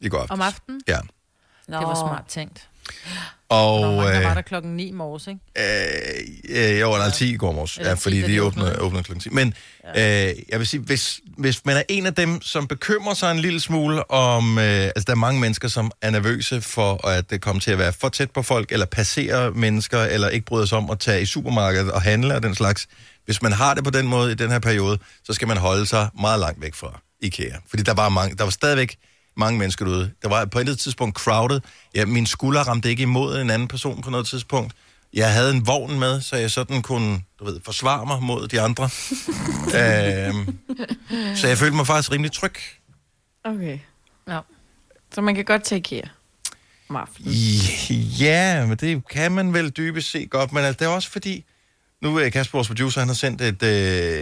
i 0.00 0.08
går 0.08 0.18
aftes. 0.18 0.30
Om 0.30 0.40
aftenen? 0.40 0.80
Ja. 0.88 0.98
Nå. 1.68 1.78
Det 1.78 1.86
var 1.86 1.94
smart 1.94 2.24
tænkt. 2.28 2.68
Og, 3.48 3.80
Nå, 3.80 4.08
øh, 4.08 4.14
der 4.14 4.22
var 4.22 4.34
der 4.34 4.42
klokken 4.42 4.76
9 4.76 4.88
i 4.88 4.92
morges, 4.92 5.26
ikke? 5.26 5.40
Øh, 6.48 6.74
øh, 6.74 6.80
jo, 6.80 6.94
eller 6.94 7.10
10 7.10 7.34
i 7.34 7.36
går 7.36 7.52
morges. 7.52 7.78
Ja, 7.78 7.94
10, 7.94 8.00
fordi 8.00 8.20
da 8.20 8.26
de 8.26 8.32
de 8.32 8.42
åbner, 8.42 8.64
åbnede. 8.64 8.80
åbner 8.80 9.02
klokken 9.02 9.20
10. 9.20 9.28
Men 9.30 9.54
øh, 9.88 10.02
jeg 10.48 10.58
vil 10.58 10.66
sige, 10.66 10.80
hvis, 10.80 11.20
hvis 11.38 11.64
man 11.64 11.76
er 11.76 11.82
en 11.88 12.06
af 12.06 12.14
dem, 12.14 12.42
som 12.42 12.66
bekymrer 12.66 13.14
sig 13.14 13.30
en 13.30 13.38
lille 13.38 13.60
smule 13.60 14.10
om... 14.10 14.58
Øh, 14.58 14.64
altså, 14.64 15.04
der 15.06 15.12
er 15.12 15.16
mange 15.16 15.40
mennesker, 15.40 15.68
som 15.68 15.90
er 16.02 16.10
nervøse 16.10 16.60
for, 16.60 17.06
at 17.06 17.30
det 17.30 17.40
kommer 17.40 17.60
til 17.60 17.70
at 17.70 17.78
være 17.78 17.92
for 17.92 18.08
tæt 18.08 18.30
på 18.30 18.42
folk, 18.42 18.72
eller 18.72 18.86
passere 18.86 19.50
mennesker, 19.50 20.00
eller 20.00 20.28
ikke 20.28 20.46
bryder 20.46 20.66
sig 20.66 20.78
om 20.78 20.90
at 20.90 20.98
tage 20.98 21.22
i 21.22 21.26
supermarkedet 21.26 21.92
og 21.92 22.02
handle 22.02 22.34
og 22.34 22.42
den 22.42 22.54
slags. 22.54 22.86
Hvis 23.24 23.42
man 23.42 23.52
har 23.52 23.74
det 23.74 23.84
på 23.84 23.90
den 23.90 24.06
måde 24.06 24.32
i 24.32 24.34
den 24.34 24.50
her 24.50 24.58
periode, 24.58 24.98
så 25.24 25.32
skal 25.32 25.48
man 25.48 25.56
holde 25.56 25.86
sig 25.86 26.08
meget 26.20 26.40
langt 26.40 26.62
væk 26.62 26.74
fra 26.74 27.00
IKEA. 27.22 27.56
Fordi 27.68 27.82
der 27.82 27.94
var, 27.94 28.08
mange, 28.08 28.36
der 28.36 28.44
var 28.44 28.50
stadigvæk 28.50 28.96
mange 29.36 29.58
mennesker 29.58 29.84
derude. 29.84 30.10
Der 30.22 30.28
var 30.28 30.44
på 30.44 30.58
et 30.58 30.78
tidspunkt 30.78 31.16
crowded. 31.16 31.60
Ja, 31.94 32.04
min 32.04 32.26
skulder 32.26 32.60
ramte 32.60 32.88
ikke 32.88 33.02
imod 33.02 33.40
en 33.40 33.50
anden 33.50 33.68
person 33.68 34.02
på 34.02 34.10
noget 34.10 34.26
tidspunkt. 34.26 34.72
Jeg 35.12 35.32
havde 35.32 35.50
en 35.50 35.66
vogn 35.66 35.98
med, 35.98 36.20
så 36.20 36.36
jeg 36.36 36.50
sådan 36.50 36.82
kunne, 36.82 37.20
du 37.38 37.44
ved, 37.44 37.60
forsvare 37.64 38.06
mig 38.06 38.22
mod 38.22 38.48
de 38.48 38.60
andre. 38.60 38.84
øhm, 39.78 40.58
så 41.36 41.48
jeg 41.48 41.58
følte 41.58 41.76
mig 41.76 41.86
faktisk 41.86 42.12
rimelig 42.12 42.32
tryg. 42.32 42.54
Okay. 43.44 43.78
Ja. 44.28 44.40
Så 45.14 45.20
man 45.20 45.34
kan 45.34 45.44
godt 45.44 45.64
tage 45.64 45.78
IKEA 45.78 46.02
om 46.88 46.96
aftenen. 46.96 47.32
Ja, 48.20 48.66
men 48.66 48.76
det 48.76 49.08
kan 49.08 49.32
man 49.32 49.52
vel 49.52 49.70
dybest 49.70 50.10
set 50.10 50.30
godt, 50.30 50.52
men 50.52 50.64
altså, 50.64 50.78
det 50.78 50.84
er 50.84 50.94
også 50.94 51.10
fordi, 51.10 51.44
Nu 52.02 52.16
er 52.16 52.28
Kasper, 52.28 52.58
vores 52.58 52.68
producer, 52.68 53.00
han 53.00 53.08
har 53.08 53.14
sendt 53.14 53.40
et, 53.40 53.62
øh, 53.62 53.70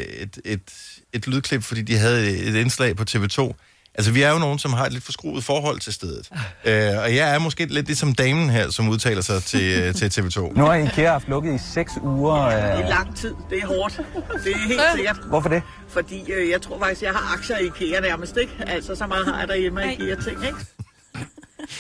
et, 0.01 0.39
et, 0.45 0.73
et 1.13 1.27
lydklip, 1.27 1.63
fordi 1.63 1.83
de 1.83 1.97
havde 1.97 2.39
et 2.39 2.55
indslag 2.55 2.97
på 2.97 3.05
TV2. 3.11 3.55
Altså, 3.95 4.13
vi 4.13 4.23
er 4.23 4.31
jo 4.31 4.39
nogen, 4.39 4.59
som 4.59 4.73
har 4.73 4.87
et 4.87 4.93
lidt 4.93 5.05
forskruet 5.05 5.45
forhold 5.45 5.81
til 5.81 5.93
stedet. 5.93 6.29
Øh, 6.65 6.99
og 6.99 7.15
jeg 7.17 7.35
er 7.35 7.39
måske 7.39 7.67
lidt 7.67 7.87
ligesom 7.87 8.15
damen 8.15 8.51
her, 8.51 8.71
som 8.71 8.89
udtaler 8.89 9.23
sig 9.23 9.43
til, 9.43 9.83
øh, 9.83 9.95
til 10.11 10.21
TV2. 10.21 10.59
Nu 10.59 10.65
har 10.65 10.75
IKEA 10.75 11.11
haft 11.13 11.29
lukket 11.29 11.55
i 11.55 11.59
6 11.75 11.93
uger. 12.03 12.45
Det 12.45 12.55
er 12.55 12.79
Øh, 12.83 12.89
lang 12.89 13.17
tid. 13.17 13.35
Det 13.51 13.59
er 13.59 13.67
hårdt. 13.67 13.97
Det 14.45 14.53
er 14.53 14.59
helt 14.69 14.81
sikkert. 14.95 15.17
hvorfor 15.29 15.49
det? 15.49 15.63
Fordi 15.89 16.33
øh, 16.33 16.51
jeg 16.51 16.63
tror 16.63 16.79
faktisk, 16.79 17.03
jeg 17.03 17.13
har 17.13 17.33
aktier 17.35 17.59
i 17.59 17.67
IKEA 17.67 18.01
nærmest, 18.01 18.37
ikke? 18.37 18.53
Altså, 18.67 18.95
så 18.95 19.07
meget 19.07 19.27
har 19.27 19.39
jeg 19.39 19.49
derhjemme 19.49 19.83
af 19.83 19.93
IKEA-ting, 19.93 20.45
ikke? 20.47 20.59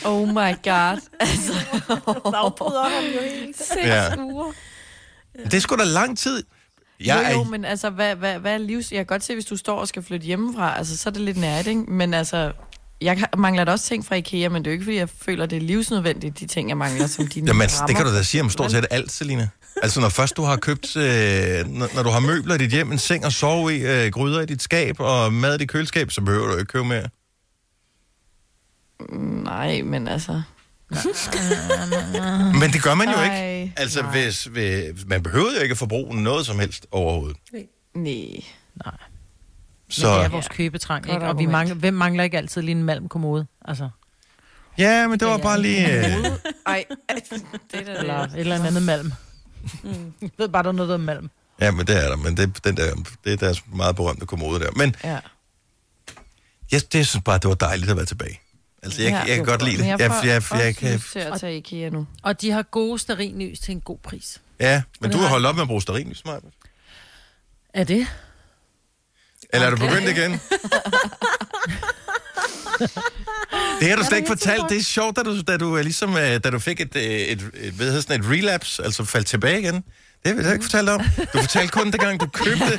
Oh 0.05 0.29
my 0.29 0.35
god. 0.64 1.00
Altså, 1.20 1.53
helt. 3.00 3.57
seks 3.57 3.70
Ja. 3.85 4.16
uger. 4.18 4.53
Det 5.44 5.55
er 5.55 5.61
sgu 5.61 5.77
da 5.77 5.85
lang 5.85 6.18
tid. 6.18 6.42
Jeg 7.00 7.26
jo, 7.30 7.38
jo, 7.38 7.44
er, 7.44 7.50
men 7.50 7.64
altså, 7.64 7.90
hvad, 7.90 8.16
hvad, 8.16 8.38
hvad 8.38 8.54
er 8.54 8.59
livs... 8.59 8.92
Jeg 8.92 8.98
kan 8.98 9.07
godt 9.07 9.24
se, 9.24 9.35
hvis 9.35 9.44
du 9.44 9.57
står 9.57 9.80
og 9.80 9.88
skal 9.88 10.02
flytte 10.02 10.26
hjemmefra, 10.26 10.78
altså, 10.78 10.96
så 10.96 11.09
er 11.09 11.12
det 11.12 11.22
lidt 11.22 11.37
nært, 11.37 11.66
ikke? 11.66 11.80
Men 11.80 12.14
altså, 12.14 12.52
jeg 13.00 13.26
mangler 13.37 13.64
da 13.64 13.72
også 13.72 13.87
ting 13.87 14.07
fra 14.07 14.14
IKEA, 14.14 14.48
men 14.48 14.64
det 14.64 14.70
er 14.70 14.72
jo 14.72 14.74
ikke, 14.74 14.85
fordi 14.85 14.96
jeg 14.96 15.09
føler, 15.09 15.46
det 15.46 15.57
er 15.57 15.61
livsnødvendigt, 15.61 16.40
de 16.40 16.46
ting, 16.46 16.68
jeg 16.68 16.76
mangler, 16.76 17.07
som 17.07 17.26
dine 17.26 17.46
Jamen, 17.46 17.62
rammer. 17.62 17.87
det 17.87 17.96
kan 17.96 18.07
du 18.07 18.12
da 18.12 18.22
sige 18.22 18.40
om 18.40 18.50
stort 18.50 18.70
set 18.70 18.87
alt, 18.90 19.12
Selina. 19.12 19.48
Altså, 19.83 20.00
når 20.00 20.09
først 20.09 20.37
du 20.37 20.42
har 20.42 20.57
købt, 20.57 20.96
øh, 20.96 21.02
når, 21.66 21.94
når 21.94 22.02
du 22.02 22.09
har 22.09 22.20
møbler 22.20 22.54
i 22.54 22.59
dit 22.59 22.70
hjem, 22.70 22.92
en 22.92 22.98
seng 22.98 23.24
at 23.24 23.33
sove 23.33 23.76
i, 23.76 23.80
øh, 23.80 24.11
gryder 24.12 24.40
i 24.40 24.46
dit 24.46 24.62
skab 24.62 25.00
og 25.00 25.33
mad 25.33 25.54
i 25.54 25.59
dit 25.59 25.68
køleskab, 25.68 26.11
så 26.11 26.20
behøver 26.20 26.46
du 26.46 26.52
ikke 26.52 26.72
købe 26.72 26.85
mere. 26.85 27.09
Nej, 29.44 29.83
men 29.83 30.09
altså... 30.09 30.42
Men 32.61 32.73
det 32.73 32.83
gør 32.83 32.94
man 32.94 33.09
jo 33.09 33.14
Ej, 33.14 33.25
ikke. 33.61 33.73
Altså, 33.77 34.03
nej. 34.03 34.11
hvis, 34.11 34.44
hvis, 34.44 35.05
man 35.07 35.23
behøver 35.23 35.51
jo 35.57 35.61
ikke 35.62 35.73
at 35.73 35.79
forbruge 35.79 36.23
noget 36.23 36.47
som 36.47 36.59
helst 36.59 36.87
overhovedet. 36.90 37.37
Nej. 37.94 38.42
Så, 39.90 40.01
Så... 40.01 40.18
Det 40.18 40.25
er 40.25 40.29
vores 40.29 40.49
købetrang, 40.49 41.11
ikke? 41.11 41.27
Og 41.27 41.38
vi 41.38 41.47
mangler, 41.47 41.75
hvem 41.75 41.94
mangler 41.94 42.25
ikke 42.25 42.37
altid 42.38 42.62
lige 42.62 42.75
en 42.77 42.83
malmkommode? 42.85 43.47
Altså, 43.64 43.88
ja, 44.79 45.07
men 45.09 45.20
det 45.20 45.29
var 45.29 45.38
bare 45.38 45.62
lige... 45.62 45.87
Ej, 46.66 46.85
det 47.70 47.81
er 47.81 47.85
da 47.85 47.99
eller 48.01 48.18
et 48.23 48.31
eller 48.37 48.64
andet 48.64 48.83
malm. 48.83 49.12
Jeg 50.23 50.31
ved 50.38 50.49
bare, 50.49 50.62
der 50.62 50.68
er 50.68 50.73
noget, 50.73 50.88
der 50.88 50.94
er 50.94 50.99
malm. 50.99 51.31
ja, 51.61 51.70
men 51.70 51.87
det 51.87 52.05
er 52.05 52.09
der. 52.09 52.16
Men 52.16 52.37
det, 52.37 52.64
den 52.64 52.77
der, 52.77 52.94
det 53.25 53.33
er 53.33 53.37
deres 53.37 53.62
meget 53.75 53.97
berømte 53.97 54.27
kommode 54.27 54.61
der. 54.61 54.70
Men 54.77 54.97
Ja. 55.05 55.18
jeg, 56.73 56.81
det 56.92 57.07
synes 57.07 57.23
bare, 57.25 57.38
det 57.38 57.49
var 57.49 57.55
dejligt 57.55 57.90
at 57.90 57.97
være 57.97 58.07
tilbage. 58.07 58.40
Altså, 58.85 59.03
jeg, 59.03 59.11
jeg, 59.12 59.25
jeg 59.29 59.37
kan 59.37 59.44
godt 59.44 59.62
lide 59.62 59.77
det. 59.77 59.87
Jeg, 59.87 60.01
jeg, 60.01 60.11
jeg, 60.11 60.25
jeg 60.25 60.37
også 60.37 60.75
kan, 60.81 61.01
til 61.12 61.18
at 61.18 61.40
tage 61.40 61.57
IKEA 61.57 61.88
nu. 61.88 62.07
Og 62.23 62.40
de 62.40 62.51
har 62.51 62.62
gode 62.62 62.99
sterinlys 62.99 63.61
til 63.61 63.73
en 63.73 63.81
god 63.81 63.99
pris. 63.99 64.40
ja, 64.61 64.83
men 65.01 65.11
du 65.11 65.18
har 65.18 65.29
holdt 65.29 65.47
op 65.47 65.55
med 65.55 65.62
at 65.62 65.68
bruge 65.68 65.83
stearinlys, 65.83 66.25
Maja. 66.25 66.38
Er 67.75 67.85
det? 67.85 68.07
Eller 69.53 69.66
er 69.66 69.70
du 69.70 69.77
begyndt 69.77 70.09
igen? 70.09 70.40
Det 73.81 73.88
har 73.88 73.97
du 73.97 74.05
slet 74.05 74.18
ikke 74.18 74.29
fortalt. 74.29 74.62
Det 74.68 74.77
er 74.79 74.83
sjovt, 74.83 75.16
da 75.16 75.23
du, 75.23 75.40
da 75.40 75.57
du, 75.57 75.77
øh, 75.77 75.83
ligesom, 75.83 76.16
øh, 76.16 76.40
da 76.44 76.51
du 76.51 76.59
fik 76.59 76.81
et, 76.81 76.97
øh, 76.97 77.03
et, 77.03 77.51
et, 77.55 77.81
et, 77.81 78.03
sådan 78.03 78.20
et 78.20 78.31
relapse, 78.31 78.85
altså 78.85 79.05
faldt 79.05 79.27
tilbage 79.27 79.61
igen. 79.61 79.85
Det 80.25 80.33
har 80.33 80.35
vi 80.37 80.43
da 80.49 80.53
ikke 80.53 80.65
fortalt 80.65 80.89
om. 80.89 81.01
Du 81.33 81.39
fortalte 81.41 81.69
kun 81.73 81.91
dengang, 81.91 82.21
du 82.21 82.27
købte, 82.27 82.77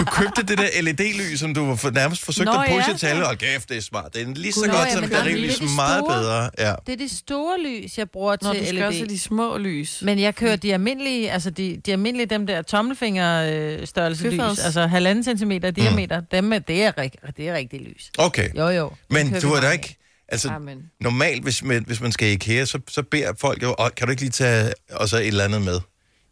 du 0.00 0.04
købte 0.04 0.42
det 0.42 0.58
der 0.58 0.82
LED-lys, 0.82 1.40
som 1.40 1.54
du 1.54 1.76
for, 1.76 1.90
nærmest 1.90 2.24
forsøgte 2.24 2.52
Nå, 2.52 2.60
at 2.60 2.68
pushe 2.70 2.90
ja. 2.90 2.96
til 2.96 3.06
alle. 3.06 3.28
Og 3.28 3.38
kæft, 3.38 3.68
det 3.68 3.76
er 3.76 3.80
smart. 3.80 4.14
Det 4.14 4.22
er 4.22 4.26
lige 4.34 4.52
så 4.52 4.60
Nå, 4.66 4.72
godt 4.72 4.86
ja, 4.88 4.92
som 4.92 5.00
men 5.00 5.10
det 5.10 5.16
der 5.18 5.24
er 5.24 5.28
lys, 5.28 5.40
lige 5.40 5.52
det 5.68 5.74
meget 5.76 6.04
store. 6.04 6.18
bedre. 6.20 6.50
Ja. 6.58 6.74
Det 6.86 6.92
er 6.92 6.96
det 6.96 7.10
store 7.10 7.56
lys, 7.66 7.98
jeg 7.98 8.10
bruger 8.10 8.36
Når 8.42 8.52
du 8.52 8.58
til 8.58 8.66
skal 8.68 8.82
også 8.84 8.98
have 8.98 9.06
LED. 9.08 9.14
de 9.14 9.20
små 9.20 9.56
lys. 9.58 9.98
Men 10.02 10.18
jeg 10.18 10.34
kører 10.34 10.56
de 10.56 10.72
almindelige, 10.72 11.30
altså 11.30 11.50
de, 11.50 11.80
de 11.86 11.92
almindelige, 11.92 12.26
dem 12.26 12.46
der 12.46 12.62
tommelfinger 12.62 13.52
øh, 13.80 13.86
størrelse 13.86 14.30
lys, 14.30 14.58
altså 14.64 14.86
halvanden 14.86 15.24
centimeter 15.24 15.70
diameter, 15.70 16.20
dem 16.20 16.52
er, 16.52 16.58
det, 16.58 16.82
er, 16.84 16.92
rig- 16.98 17.36
det 17.36 17.48
er 17.48 17.54
rigtig 17.54 17.80
lys. 17.80 18.10
Okay. 18.18 18.48
Jo, 18.58 18.68
jo. 18.68 18.90
Men 19.10 19.40
du 19.40 19.52
er 19.52 19.60
da 19.60 19.70
ikke... 19.70 19.96
Altså, 20.28 20.48
Amen. 20.48 20.78
normalt, 21.00 21.42
hvis 21.42 21.62
man, 21.64 21.84
hvis 21.86 22.00
man 22.00 22.12
skal 22.12 22.28
i 22.28 22.32
IKEA, 22.32 22.64
så, 22.64 22.78
så 22.88 23.02
beder 23.02 23.32
folk 23.40 23.62
jo, 23.62 23.74
"Åh, 23.78 23.88
kan 23.96 24.06
du 24.06 24.10
ikke 24.10 24.22
lige 24.22 24.30
tage 24.30 24.72
også 24.92 25.16
et 25.18 25.26
eller 25.26 25.44
andet 25.44 25.62
med, 25.62 25.80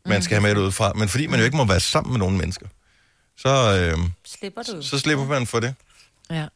man 0.06 0.22
skal 0.22 0.34
have 0.34 0.42
med 0.42 0.54
det 0.54 0.60
udefra. 0.66 0.92
Men 0.92 1.08
fordi 1.08 1.26
man 1.26 1.38
jo 1.38 1.44
ikke 1.44 1.56
må 1.56 1.64
være 1.64 1.80
sammen 1.80 2.12
med 2.12 2.18
nogle 2.18 2.36
mennesker, 2.38 2.66
så, 3.38 3.48
øh, 3.98 3.98
Slipper 4.26 4.62
du? 4.62 4.82
så 4.82 4.98
slipper 4.98 5.24
man 5.24 5.46
for 5.46 5.60
det. 5.60 5.74
Ja. 6.30 6.46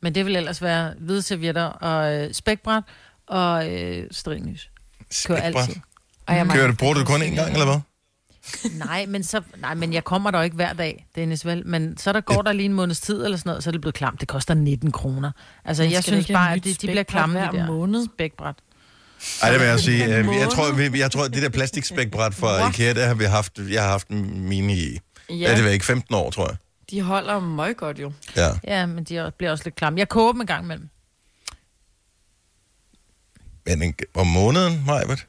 Men 0.00 0.14
det 0.14 0.26
vil 0.26 0.36
ellers 0.36 0.62
være 0.62 0.94
hvide 0.98 1.22
servietter 1.22 1.64
og 1.64 2.14
øh, 2.14 2.34
spækbræt 2.34 2.82
og 3.26 3.70
øh, 3.72 4.06
stringlys. 4.10 4.70
Kører 5.26 5.40
Spækbræt. 5.40 5.62
altid. 5.62 5.80
Ej, 6.28 6.36
jeg 6.36 6.46
Kører 6.48 6.66
du, 6.66 6.74
bruger 6.74 6.94
du 6.94 7.00
det 7.00 7.08
kun 7.08 7.22
én 7.22 7.34
gang, 7.34 7.52
eller 7.52 7.64
hvad? 7.64 7.80
Nej, 8.86 9.06
men 9.06 9.24
så, 9.24 9.40
nej, 9.56 9.74
men 9.74 9.92
jeg 9.92 10.04
kommer 10.04 10.30
der 10.30 10.42
ikke 10.42 10.56
hver 10.56 10.72
dag, 10.72 11.06
Dennis, 11.16 11.46
vel? 11.46 11.66
Men 11.66 11.98
så 11.98 12.12
der 12.12 12.20
går 12.20 12.42
der 12.42 12.52
lige 12.52 12.64
en 12.66 12.72
måneds 12.72 13.00
tid 13.00 13.24
eller 13.24 13.36
sådan 13.38 13.50
noget, 13.50 13.64
så 13.64 13.70
er 13.70 13.72
det 13.72 13.80
blevet 13.80 13.94
klamt. 13.94 14.20
Det 14.20 14.28
koster 14.28 14.54
19 14.54 14.92
kroner. 14.92 15.30
Altså, 15.64 15.82
Men 15.82 15.92
jeg 15.92 16.02
skal 16.02 16.12
der 16.12 16.16
synes 16.18 16.28
ikke 16.28 16.38
have 16.38 16.46
bare, 16.48 16.56
nyt 16.56 16.60
at 16.60 16.64
de, 16.64 16.70
de 16.70 16.76
bliver 16.78 16.92
spækbræt 16.94 17.06
klamme, 17.06 17.32
hver 17.40 17.50
de 17.50 17.56
der 17.56 17.66
måned? 17.66 18.06
spækbræt. 18.14 18.54
Ej, 19.42 19.50
det 19.50 19.60
vil 19.60 19.66
jeg 19.68 19.80
sige. 19.80 20.04
En 20.20 20.28
øh, 20.28 20.36
Jeg 20.36 20.48
tror, 20.50 20.72
vi, 20.72 20.98
jeg 21.00 21.10
tror, 21.10 21.28
det 21.28 21.42
der 21.42 21.48
plastikspækbræt 21.48 22.34
fra 22.34 22.68
IKEA, 22.68 22.92
det 22.92 23.02
har 23.06 23.14
vi 23.14 23.24
haft, 23.24 23.58
jeg 23.58 23.82
har 23.82 23.88
haft 23.90 24.10
mine 24.10 24.72
i, 24.76 24.98
ja. 25.30 25.34
Ja, 25.34 25.56
det 25.56 25.64
var 25.64 25.70
ikke 25.70 25.84
15 25.84 26.14
år, 26.14 26.30
tror 26.30 26.48
jeg. 26.48 26.56
de 26.90 27.00
holder 27.02 27.40
meget 27.40 27.76
godt 27.76 27.98
jo. 27.98 28.12
Ja. 28.36 28.48
Ja, 28.64 28.86
men 28.86 29.04
de 29.04 29.16
er- 29.16 29.30
bliver 29.30 29.50
også 29.50 29.64
lidt 29.64 29.74
klamme. 29.76 29.98
Jeg 29.98 30.08
koger 30.08 30.32
dem 30.32 30.40
en 30.40 30.46
gang 30.46 30.64
imellem. 30.64 30.88
Men 33.66 33.82
en, 33.82 33.94
om 34.14 34.26
måneden, 34.26 34.82
Majbert? 34.86 35.26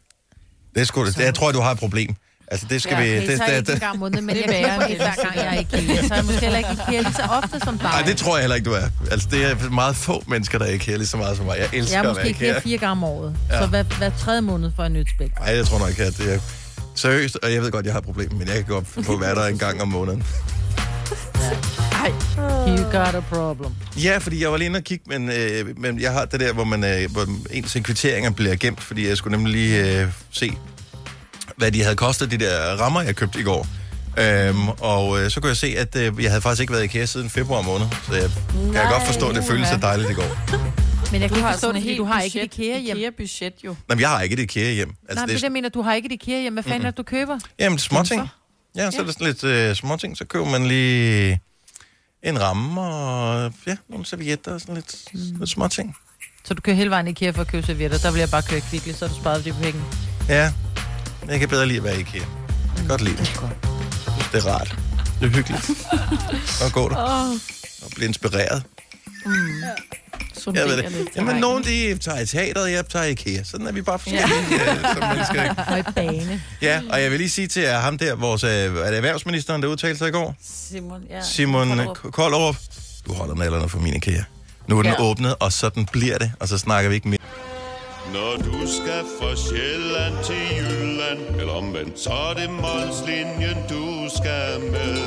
Det 0.76 0.82
er 0.82 0.86
sgu, 0.86 1.06
det, 1.06 1.18
jeg 1.18 1.36
tror, 1.36 1.52
du 1.52 1.60
har 1.60 1.72
et 1.72 1.78
problem. 1.80 2.16
Altså, 2.54 2.66
det 2.70 2.82
skal 2.82 2.96
Ja, 2.98 3.04
vi... 3.04 3.18
okay, 3.18 3.28
det, 3.30 3.38
så 3.38 3.44
er 3.44 3.48
jeg 3.52 3.56
det, 3.56 3.60
ikke 3.60 3.72
en 3.72 3.74
det, 3.76 3.82
gang 3.82 3.94
om 3.94 4.00
måneden, 4.00 4.26
men 4.26 4.36
Det 4.36 4.42
jeg 4.48 4.62
er 4.62 4.62
værre 4.68 4.74
køber 4.74 4.86
end 4.86 4.94
et 4.94 5.02
hver 5.02 5.12
det. 5.12 5.22
gang, 5.24 5.36
jeg 5.36 5.46
er 5.48 5.54
i 5.54 5.62
IKEA. 5.62 6.08
Så 6.08 6.14
er 6.14 6.18
jeg 6.18 6.26
måske 6.26 6.40
heller 6.42 6.58
ikke 6.58 6.70
i 6.88 6.92
lige 7.04 7.14
så 7.14 7.22
ofte 7.44 7.60
som 7.60 7.78
dig. 7.78 7.84
nej, 7.90 8.02
det 8.02 8.18
tror 8.18 8.36
jeg 8.36 8.42
heller 8.44 8.56
ikke, 8.56 8.70
du 8.70 8.74
er. 8.76 8.88
Altså, 9.12 9.28
det 9.32 9.46
er 9.52 9.70
meget 9.70 9.96
få 9.96 10.24
mennesker, 10.28 10.58
der 10.58 10.66
er 10.66 10.70
i 10.70 10.76
IKEA 10.76 10.96
lige 10.96 11.08
så 11.08 11.18
meget 11.18 11.38
som 11.38 11.46
mig. 11.46 11.56
Jeg 11.60 11.70
elsker 11.74 11.98
Jeg 11.98 12.06
er 12.06 12.10
at 12.10 12.16
være 12.16 12.26
måske 12.26 12.30
IKEA 12.30 12.48
IKEA. 12.50 12.60
fire 12.60 12.78
gange 12.78 12.92
om 12.92 13.04
året. 13.04 13.36
Ja. 13.52 13.62
Så 13.62 13.68
hver, 13.68 13.84
hver 13.84 14.12
tredje 14.20 14.42
måned 14.42 14.72
får 14.76 14.84
jeg 14.84 14.90
nyt 14.90 15.08
spækbræt. 15.16 15.48
Nej, 15.48 15.56
jeg 15.56 15.66
tror 15.66 15.80
nok, 15.80 16.00
at 16.00 16.18
det 16.18 16.34
er 16.34 16.40
seriøst, 16.96 17.38
og 17.44 17.54
jeg 17.54 17.62
ved 17.62 17.72
godt, 17.72 17.86
jeg 17.86 17.94
har 17.94 18.00
et 18.00 18.06
problem, 18.06 18.32
men 18.34 18.48
jeg 18.48 18.56
kan 18.56 18.64
godt 18.64 18.86
at 18.98 19.22
være 19.22 19.36
der 19.36 19.46
en 19.48 19.58
gang 19.58 19.82
om 19.82 19.88
måneden. 19.88 20.24
You 22.68 22.84
got 22.92 23.16
a 23.16 23.20
problem. 23.20 23.72
Ja, 24.04 24.18
fordi 24.18 24.42
jeg 24.44 24.52
var 24.52 24.58
lige 24.58 24.66
inde 24.66 24.78
og 24.78 24.84
kigge, 24.84 25.04
men, 25.08 25.30
øh, 25.32 25.80
men 25.80 26.00
jeg 26.02 26.12
har 26.12 26.26
det 26.26 26.40
der, 26.40 26.54
hvor, 26.54 26.64
man, 26.64 26.84
øh, 26.84 27.12
hvor 27.12 27.26
ens 27.52 27.78
kvitteringer 27.84 28.30
bliver 28.32 28.56
gemt, 28.56 28.82
fordi 28.84 29.08
jeg 29.08 29.18
skulle 29.18 29.38
nemlig 29.38 29.54
lige 29.54 30.02
øh, 30.02 30.08
se, 30.32 30.52
hvad 31.58 31.72
de 31.72 31.82
havde 31.84 31.96
kostet, 31.96 32.32
de 32.32 32.38
der 32.38 32.76
rammer, 32.76 33.02
jeg 33.02 33.16
købte 33.16 33.40
i 33.40 33.44
går. 33.44 33.68
Øhm, 34.20 34.70
og 34.70 35.22
øh, 35.22 35.32
så 35.32 35.40
kunne 35.42 35.50
jeg 35.50 35.58
se, 35.58 35.68
at 35.78 35.96
øh, 35.96 36.24
jeg 36.24 36.32
havde 36.32 36.42
faktisk 36.42 36.62
ikke 36.62 36.74
været 36.74 36.84
i 36.84 36.86
IKEA 36.86 37.06
siden 37.06 37.30
februar 37.30 37.62
måned, 37.62 37.86
så 38.08 38.14
jeg 38.14 38.30
kan 38.54 38.74
jeg 38.74 38.88
godt 38.92 39.04
forstå, 39.06 39.30
at 39.30 39.36
det 39.36 39.44
føles 39.44 39.68
så 39.68 39.78
dejligt 39.82 40.10
i 40.10 40.14
går. 40.14 40.24
Men 41.12 41.22
jeg 41.22 41.30
kan 41.30 41.38
ikke 41.38 41.48
forstå 41.50 41.60
sådan 41.60 41.76
det, 41.76 41.84
helt 41.84 41.98
du 41.98 42.04
har 42.04 42.22
ikke 42.22 42.42
et 42.42 42.50
budget, 42.50 42.66
IKEA-hjem. 42.66 42.98
IKEA-budget 42.98 43.54
jo. 43.64 43.70
Nå, 43.70 43.96
men 43.96 44.00
jeg 44.00 44.10
har 44.10 44.22
ikke 44.22 44.34
et 44.34 44.40
IKEA 44.40 44.72
hjem. 44.72 44.88
Nej, 44.88 44.96
Altså, 45.10 45.22
men 45.22 45.30
det 45.30 45.34
er 45.34 45.38
det, 45.38 45.44
jeg 45.44 45.52
mener, 45.52 45.70
du 45.70 45.82
har 45.82 45.94
ikke 45.94 46.06
et 46.06 46.12
IKEA-hjem. 46.12 46.54
Hvad 46.54 46.64
fanden 46.64 46.82
er 46.82 46.90
det, 46.92 46.98
du 46.98 47.04
køber? 47.04 47.40
Jamen, 47.60 47.80
småting. 47.80 48.30
Ja, 48.76 48.92
så 48.92 49.02
er 49.02 49.06
det 49.06 49.14
sådan 49.14 49.28
lidt 49.28 49.44
øh, 49.44 49.76
småting. 49.76 50.18
Så 50.18 50.26
køber 50.26 50.46
man 50.46 50.66
lige 50.66 51.40
en 52.24 52.42
ramme 52.42 52.82
og 52.82 53.54
ja, 53.68 53.76
nogle 53.90 54.06
servietter 54.06 54.54
og 54.54 54.62
sådan 54.62 54.76
lidt, 54.76 54.96
mm. 55.14 55.20
lidt 55.40 55.50
småting. 55.50 55.96
Så 56.46 56.54
du 56.54 56.62
kører 56.62 56.76
hele 56.76 56.90
vejen 56.90 57.08
i 57.08 57.10
IKEA 57.10 57.32
for 57.32 57.42
at 57.42 57.48
købe 57.48 57.66
servietter. 57.68 57.98
Der 57.98 58.12
vil 58.12 58.20
jeg 58.20 58.30
bare 58.30 58.42
køre 58.42 58.62
kvickly, 58.62 58.92
så 58.92 59.08
du 59.08 59.16
sparet 59.16 59.46
de 59.46 59.54
penge. 59.62 59.82
Ja, 60.30 60.54
jeg 61.30 61.40
kan 61.40 61.50
bedre 61.50 61.66
lide 61.68 61.78
at 61.78 61.84
være 61.84 61.98
i 61.98 62.00
IKEA. 62.00 62.22
Jeg 62.22 62.78
kan 62.78 62.88
godt 62.88 63.02
lide 63.02 63.18
det. 63.18 63.42
Det 64.34 64.46
er 64.46 64.50
rart. 64.50 64.76
Det 65.20 65.26
er 65.26 65.30
hyggeligt. 65.36 65.72
Og 66.66 66.72
gå 66.72 66.90
der. 66.90 66.96
Og 66.96 67.92
blive 67.96 68.08
inspireret. 68.08 68.64
Jeg 70.46 70.66
ved 70.66 70.78
det. 70.78 71.08
Jamen, 71.16 71.36
nogen 71.36 71.64
de 71.64 71.98
tager 71.98 72.20
i 72.20 72.26
teateret, 72.26 72.72
jeg 72.72 72.86
tager 72.88 73.06
i 73.06 73.12
IKEA. 73.12 73.44
Sådan 73.44 73.68
er 73.68 73.72
vi 73.72 73.82
bare 73.82 74.00
forskellige 74.00 74.28
ja. 74.52 74.94
som 74.94 75.08
mennesker. 75.16 75.44
ikke? 75.44 75.56
Og 75.68 75.80
i 75.80 75.84
bane. 75.96 76.42
Ja, 76.62 76.82
og 76.90 77.02
jeg 77.02 77.12
vil 77.12 77.20
lige 77.20 77.30
sige 77.30 77.48
til 77.48 77.62
jer, 77.62 77.80
ham 77.80 77.98
der, 77.98 78.16
vores, 78.16 78.44
øh, 78.44 78.50
er 78.52 78.68
det 78.70 78.96
erhvervsministeren, 78.96 79.62
der 79.62 79.68
udtalte 79.68 79.98
sig 79.98 80.08
i 80.08 80.12
går? 80.12 80.36
Simon, 80.70 81.02
ja. 81.10 81.22
Simon. 81.24 81.96
Koldrup. 81.96 82.56
Du 83.08 83.14
holder 83.14 83.36
nallerne 83.36 83.70
for 83.70 83.80
min 83.80 83.94
IKEA. 83.96 84.24
Nu 84.68 84.78
er 84.80 84.84
den 84.84 84.92
Ja. 84.92 85.02
åbnet, 85.04 85.36
og 85.40 85.54
sådan 85.54 85.86
bliver 85.86 86.18
det, 86.18 86.32
og 86.40 86.48
så 86.48 86.58
snakker 86.58 86.90
vi 86.90 86.96
ikke 86.96 87.08
mere. 87.10 87.20
Når 88.12 88.38
du 88.38 88.68
skal 88.68 89.04
fra 89.20 89.36
Sjælland 89.36 90.16
til 90.24 90.44
Jylland 90.58 91.40
Eller 91.40 91.54
omvendt, 91.54 92.00
så 92.00 92.10
er 92.10 92.34
det 92.34 92.50
Molslinjen, 92.50 93.58
du 93.70 93.86
skal 94.18 94.62
med 94.72 94.98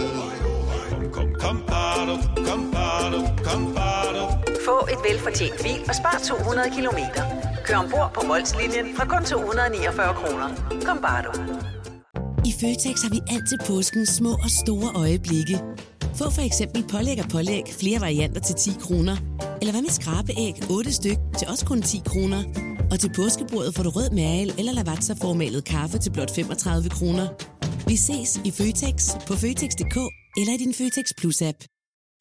Kom, 0.91 1.05
kom, 1.13 1.29
kom, 1.41 1.63
bado, 1.67 2.15
kom, 2.49 2.73
bado, 2.73 3.21
kom, 3.45 3.75
bado. 3.75 4.25
Få 4.65 4.77
et 4.93 5.01
velfortjent 5.11 5.63
bil 5.63 5.81
og 5.89 5.95
spar 5.95 6.21
200 6.29 6.71
kilometer. 6.77 7.23
Kør 7.65 7.77
ombord 7.77 8.11
på 8.15 8.27
Molslinjen 8.27 8.87
fra 8.97 9.05
kun 9.13 9.25
249 9.25 10.15
kroner. 10.21 10.49
Kom 10.87 10.99
bare 11.03 11.23
du. 11.27 11.33
I 12.51 12.53
Føtex 12.61 12.97
har 13.05 13.11
vi 13.17 13.21
altid 13.35 13.59
påskens 13.67 14.09
små 14.09 14.33
og 14.33 14.51
store 14.63 14.89
øjeblikke. 15.03 15.57
Få 16.19 16.31
for 16.37 16.43
eksempel 16.43 16.85
pålæg 16.93 17.19
og 17.25 17.29
pålæg 17.31 17.65
flere 17.81 18.01
varianter 18.01 18.41
til 18.41 18.55
10 18.55 18.71
kroner. 18.81 19.17
Eller 19.61 19.73
hvad 19.73 19.83
med 19.83 19.91
skrabeæg 19.91 20.55
8 20.71 20.93
styk 20.93 21.19
til 21.39 21.49
også 21.49 21.65
kun 21.67 21.83
10 21.83 22.03
kroner. 22.07 22.43
Og 22.91 23.01
til 23.01 23.11
påskebordet 23.17 23.75
får 23.75 23.83
du 23.83 23.91
rød 23.91 24.11
mal 24.11 24.49
eller 24.59 24.73
lavatserformalet 24.73 25.65
kaffe 25.65 25.99
til 25.99 26.11
blot 26.11 26.35
35 26.35 26.91
kroner. 26.91 27.27
Vi 27.89 27.97
ses 27.97 28.41
i 28.45 28.51
Føtex 28.51 28.97
på 29.27 29.35
Føtex.dk 29.35 29.97
eller 30.41 30.53
i 30.55 30.57
din 30.65 30.75
Føtex 30.75 31.07
Plus-app. 31.19 31.59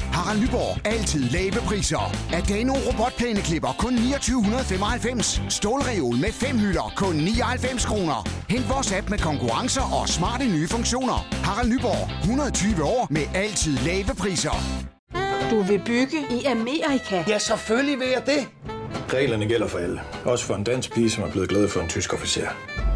Harald 0.02 0.40
Nyborg. 0.42 0.88
Altid 0.88 1.24
lave 1.30 1.52
priser. 1.52 2.06
Adano 2.34 2.74
robotplæneklipper 2.88 3.76
kun 3.80 3.94
2995. 3.98 5.42
Stålreol 5.50 6.16
med 6.16 6.32
fem 6.32 6.58
hylder 6.58 6.94
kun 6.96 7.16
99 7.16 7.86
kroner. 7.86 8.30
Hent 8.50 8.70
vores 8.70 8.92
app 8.92 9.10
med 9.10 9.20
konkurrencer 9.20 9.86
og 10.02 10.10
smarte 10.10 10.46
nye 10.46 10.68
funktioner. 10.68 11.20
Harald 11.48 11.70
Nyborg. 11.74 12.04
120 12.24 12.84
år 12.84 13.08
med 13.10 13.26
altid 13.34 13.78
lave 13.78 14.16
priser. 14.24 14.56
Du 15.52 15.62
vil 15.62 15.82
bygge 15.86 16.20
i 16.38 16.46
Amerika? 16.46 17.24
Ja, 17.28 17.38
selvfølgelig 17.38 18.00
vil 18.00 18.08
jeg 18.08 18.24
det. 18.26 18.42
Reglerne 19.14 19.48
gælder 19.48 19.68
for 19.68 19.78
alle. 19.78 20.02
Også 20.26 20.46
for 20.46 20.56
en 20.56 20.64
dansk 20.64 20.94
pige, 20.94 21.10
som 21.10 21.24
er 21.24 21.32
blevet 21.32 21.50
glad 21.50 21.70
for 21.70 21.80
en 21.82 21.90
tysk 21.90 22.14
officer. 22.14 22.48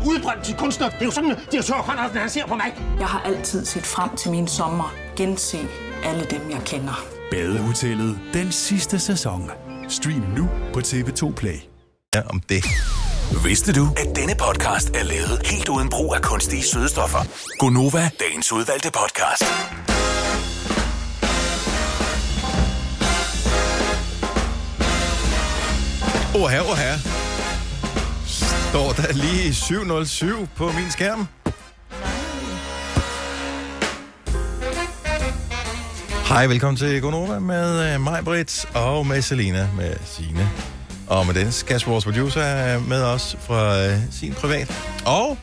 Udbrændt 0.05 0.43
til 0.45 0.55
kunstner. 0.55 0.89
Det 0.89 1.01
er 1.01 1.05
jo 1.05 1.12
sådan, 1.12 1.31
at 1.31 1.38
de 1.51 1.57
har 1.57 1.63
tørt, 1.63 2.15
han 2.21 2.29
ser 2.29 2.47
på 2.47 2.55
mig. 2.55 2.73
Jeg 2.99 3.07
har 3.07 3.21
altid 3.21 3.65
set 3.65 3.85
frem 3.85 4.15
til 4.15 4.31
min 4.31 4.47
sommer. 4.47 4.93
Gense 5.15 5.57
alle 6.03 6.25
dem, 6.25 6.41
jeg 6.49 6.62
kender. 6.65 7.05
Badehotellet 7.31 8.19
den 8.33 8.51
sidste 8.51 8.99
sæson. 8.99 9.51
Stream 9.89 10.23
nu 10.38 10.49
på 10.73 10.79
TV2 10.79 11.33
Play. 11.33 11.59
Ja, 12.15 12.21
om 12.29 12.39
det. 12.49 12.63
Vidste 13.43 13.73
du, 13.73 13.88
at 13.97 14.15
denne 14.15 14.35
podcast 14.35 14.89
er 14.89 15.03
lavet 15.03 15.41
helt 15.45 15.69
uden 15.69 15.89
brug 15.89 16.15
af 16.15 16.21
kunstige 16.21 16.63
sødestoffer? 16.63 17.19
Gonova, 17.59 18.09
dagens 18.19 18.51
udvalgte 18.51 18.91
podcast. 18.91 19.43
Åh 26.36 26.50
her, 26.50 26.62
åh 26.62 26.78
her. 26.78 26.98
Står 28.70 28.92
der 28.94 29.13
lige 29.13 29.54
707 29.54 30.48
på 30.56 30.72
min 30.72 30.92
skærm? 30.92 31.28
Hej, 36.28 36.48
velkommen 36.48 36.78
til 36.78 37.02
Gonova 37.02 37.39
med 37.39 37.94
øh, 37.94 38.02
mig, 38.02 38.24
Britt, 38.24 38.65
og 38.76 39.08
med 39.08 39.22
Selina, 39.22 39.70
med 39.76 39.96
Sine 40.06 40.50
Og 41.08 41.26
med 41.26 41.34
Dennis, 41.34 41.63
Kasper, 41.63 41.92
vores 41.92 42.06
producer, 42.06 42.42
er 42.42 42.80
med 42.80 43.04
os 43.04 43.38
fra 43.39 43.86
øh, 43.86 43.98
sin 44.12 44.34
privat. 44.34 44.74
Og 45.06 45.38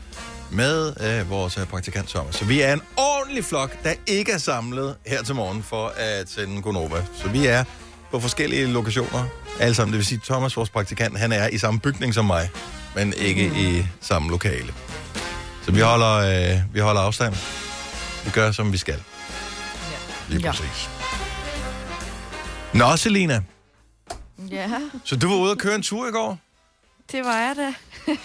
med 0.51 0.92
øh, 1.01 1.31
vores 1.31 1.59
øh, 1.59 1.66
praktikant 1.66 2.09
Thomas. 2.09 2.35
Så 2.35 2.44
vi 2.44 2.61
er 2.61 2.72
en 2.72 2.83
ordentlig 2.96 3.44
flok, 3.44 3.85
der 3.85 3.92
ikke 4.07 4.33
er 4.33 4.38
samlet 4.38 4.96
her 5.07 5.22
til 5.22 5.35
morgen 5.35 5.62
for 5.62 5.92
at 5.96 6.31
sende 6.31 6.62
Gonova. 6.62 7.05
Så 7.14 7.29
vi 7.29 7.46
er 7.46 7.64
på 8.10 8.20
forskellige 8.20 8.66
lokationer. 8.66 9.24
Alle 9.60 9.74
sammen, 9.74 9.92
det 9.92 9.98
vil 9.98 10.06
sige, 10.06 10.20
Thomas, 10.24 10.56
vores 10.56 10.70
praktikant, 10.70 11.18
han 11.18 11.32
er 11.32 11.48
i 11.48 11.58
samme 11.58 11.80
bygning 11.80 12.14
som 12.14 12.24
mig, 12.24 12.50
men 12.94 13.12
ikke 13.16 13.48
mm. 13.48 13.56
i 13.56 13.86
samme 14.00 14.30
lokale. 14.30 14.74
Så 15.64 15.72
vi 15.72 15.80
holder, 15.80 16.14
øh, 16.14 16.74
vi 16.74 16.80
holder 16.80 17.00
afstand. 17.00 17.34
Vi 18.24 18.30
gør, 18.30 18.50
som 18.52 18.72
vi 18.72 18.76
skal. 18.78 19.02
Lige 20.28 20.40
Ja. 20.40 20.50
præcis. 20.50 20.88
Nå, 22.74 22.96
Selina. 22.96 23.42
Ja, 24.50 24.70
Så 25.04 25.16
du 25.16 25.28
var 25.28 25.36
ude 25.36 25.50
og 25.50 25.58
køre 25.58 25.74
en 25.74 25.82
tur 25.82 26.08
i 26.08 26.10
går. 26.10 26.38
det 27.12 27.24
var 27.24 27.36
jeg 27.36 27.54
da. 27.56 27.74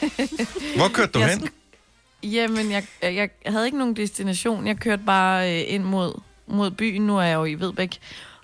Hvor 0.78 0.88
kørte 0.88 1.12
du 1.12 1.20
Jeg 1.20 1.30
hen? 1.30 1.50
Jamen, 2.24 2.72
jeg, 2.72 2.84
jeg 3.04 3.30
havde 3.48 3.66
ikke 3.66 3.78
nogen 3.78 3.96
destination. 3.96 4.68
Jeg 4.68 4.78
kørte 4.78 5.04
bare 5.06 5.54
øh, 5.62 5.74
ind 5.74 5.84
mod, 5.84 6.22
mod 6.48 6.72
byen. 6.72 7.02
Nu 7.08 7.18
er 7.18 7.22
jeg 7.24 7.36
jo 7.36 7.46
i 7.46 7.54
Vedbæk. 7.56 8.00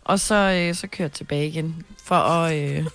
Og 0.08 0.20
så, 0.20 0.36
øh, 0.36 0.76
så 0.76 0.88
kørte 0.88 1.04
jeg 1.04 1.12
tilbage 1.12 1.48
igen. 1.48 1.84
For 2.06 2.16
at, 2.16 2.56
øh, 2.58 2.86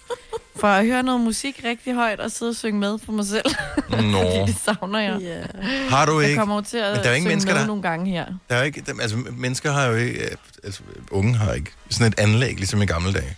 for 0.61 0.69
at 0.69 0.87
høre 0.87 1.03
noget 1.03 1.21
musik 1.21 1.61
rigtig 1.65 1.95
højt 1.95 2.21
og 2.21 2.31
sidde 2.31 2.51
og 2.51 2.57
synge 2.57 2.81
med 2.81 2.99
for 3.05 3.13
mig 3.13 3.27
selv. 3.27 3.45
Nå. 3.91 3.97
Fordi 4.23 4.53
det 4.53 4.57
savner 4.65 5.01
jeg. 5.01 5.21
Yeah. 5.23 5.91
Har 5.91 6.07
du 6.07 6.21
Jeg 6.21 6.29
ikke? 6.29 6.39
kommer 6.39 6.55
over 6.55 6.63
til 6.63 6.77
at 6.77 6.97
Men 6.97 7.05
der 7.05 7.11
er 7.11 7.15
synge 7.15 7.29
mennesker, 7.29 7.53
med 7.53 7.61
der- 7.61 7.67
nogle 7.67 7.83
gange 7.83 8.11
her. 8.11 8.27
Der 8.51 8.57
er 8.57 8.63
ikke, 8.63 8.85
altså, 9.01 9.17
mennesker 9.17 9.73
har 9.73 9.87
jo 9.87 9.95
ikke, 9.95 10.25
øh, 10.25 10.31
altså, 10.65 10.81
unge 11.11 11.35
har 11.37 11.53
ikke 11.53 11.71
sådan 11.91 12.07
et 12.07 12.19
anlæg, 12.21 12.55
ligesom 12.57 12.83
i 12.83 12.87
gamle 12.87 13.13
dage. 13.13 13.37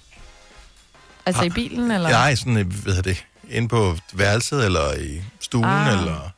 Altså 1.26 1.44
i 1.44 1.50
bilen, 1.50 1.90
eller? 1.90 2.08
Nej, 2.08 2.34
sådan, 2.34 2.56
øh, 2.56 2.66
hvad 2.82 2.94
hedder 2.94 3.10
det, 3.12 3.24
inde 3.50 3.68
på 3.68 3.96
værelset, 4.12 4.64
eller 4.64 4.94
i 5.00 5.22
stuen, 5.40 5.64
Ah. 5.64 5.98
eller... 5.98 6.30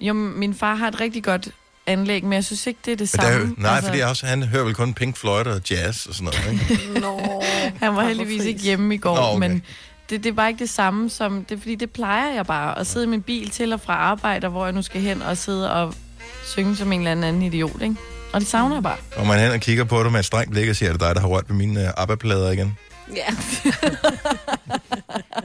Jo, 0.00 0.12
min 0.14 0.54
far 0.54 0.74
har 0.74 0.88
et 0.88 1.00
rigtig 1.00 1.24
godt 1.24 1.48
anlæg, 1.92 2.24
men 2.24 2.32
jeg 2.32 2.44
synes 2.44 2.66
ikke, 2.66 2.80
det 2.84 2.92
er 2.92 2.96
det 2.96 3.12
der 3.12 3.22
er 3.22 3.32
samme. 3.32 3.48
jo, 3.48 3.54
nej, 3.58 3.70
altså... 3.70 3.88
fordi 3.88 4.00
også, 4.00 4.26
han 4.26 4.42
hører 4.42 4.64
vel 4.64 4.74
kun 4.74 4.94
Pink 4.94 5.16
Floyd 5.16 5.46
og 5.46 5.60
jazz 5.70 6.06
og 6.06 6.14
sådan 6.14 6.32
noget, 6.32 6.52
ikke? 6.52 7.00
Nå, 7.06 7.42
han 7.80 7.96
var 7.96 8.04
heldigvis 8.04 8.44
ikke 8.44 8.60
hjemme 8.60 8.94
i 8.94 8.98
går, 8.98 9.16
Nå, 9.16 9.22
okay. 9.22 9.48
men 9.48 9.62
det, 10.10 10.24
det 10.24 10.36
var 10.36 10.48
ikke 10.48 10.58
det 10.58 10.70
samme 10.70 11.10
som... 11.10 11.44
Det 11.44 11.54
er 11.54 11.58
fordi, 11.58 11.74
det 11.74 11.90
plejer 11.90 12.34
jeg 12.34 12.46
bare, 12.46 12.78
at 12.78 12.86
sidde 12.86 13.06
i 13.06 13.08
min 13.08 13.22
bil 13.22 13.50
til 13.50 13.72
og 13.72 13.80
fra 13.80 13.92
arbejde, 13.92 14.48
hvor 14.48 14.64
jeg 14.64 14.72
nu 14.72 14.82
skal 14.82 15.00
hen 15.00 15.22
og 15.22 15.36
sidde 15.36 15.72
og 15.72 15.94
synge 16.44 16.76
som 16.76 16.92
en 16.92 17.00
eller 17.00 17.10
anden 17.10 17.42
idiot, 17.42 17.82
ikke? 17.82 17.96
Og 18.32 18.40
det 18.40 18.48
savner 18.48 18.76
jeg 18.76 18.82
bare. 18.82 18.96
Og 19.16 19.26
man 19.26 19.40
hen 19.40 19.52
og 19.52 19.60
kigger 19.60 19.84
på 19.84 20.02
dig 20.02 20.12
med 20.12 20.20
et 20.20 20.26
strengt 20.26 20.50
blik 20.50 20.68
og 20.68 20.76
siger, 20.76 20.88
er 20.88 20.92
det 20.92 21.00
dig, 21.00 21.14
der 21.14 21.20
har 21.20 21.28
rørt 21.28 21.44
ved 21.48 21.56
mine 21.56 21.80
uh, 21.80 22.02
ABBA-plader 22.02 22.50
igen? 22.50 22.76
Ja. 23.16 23.26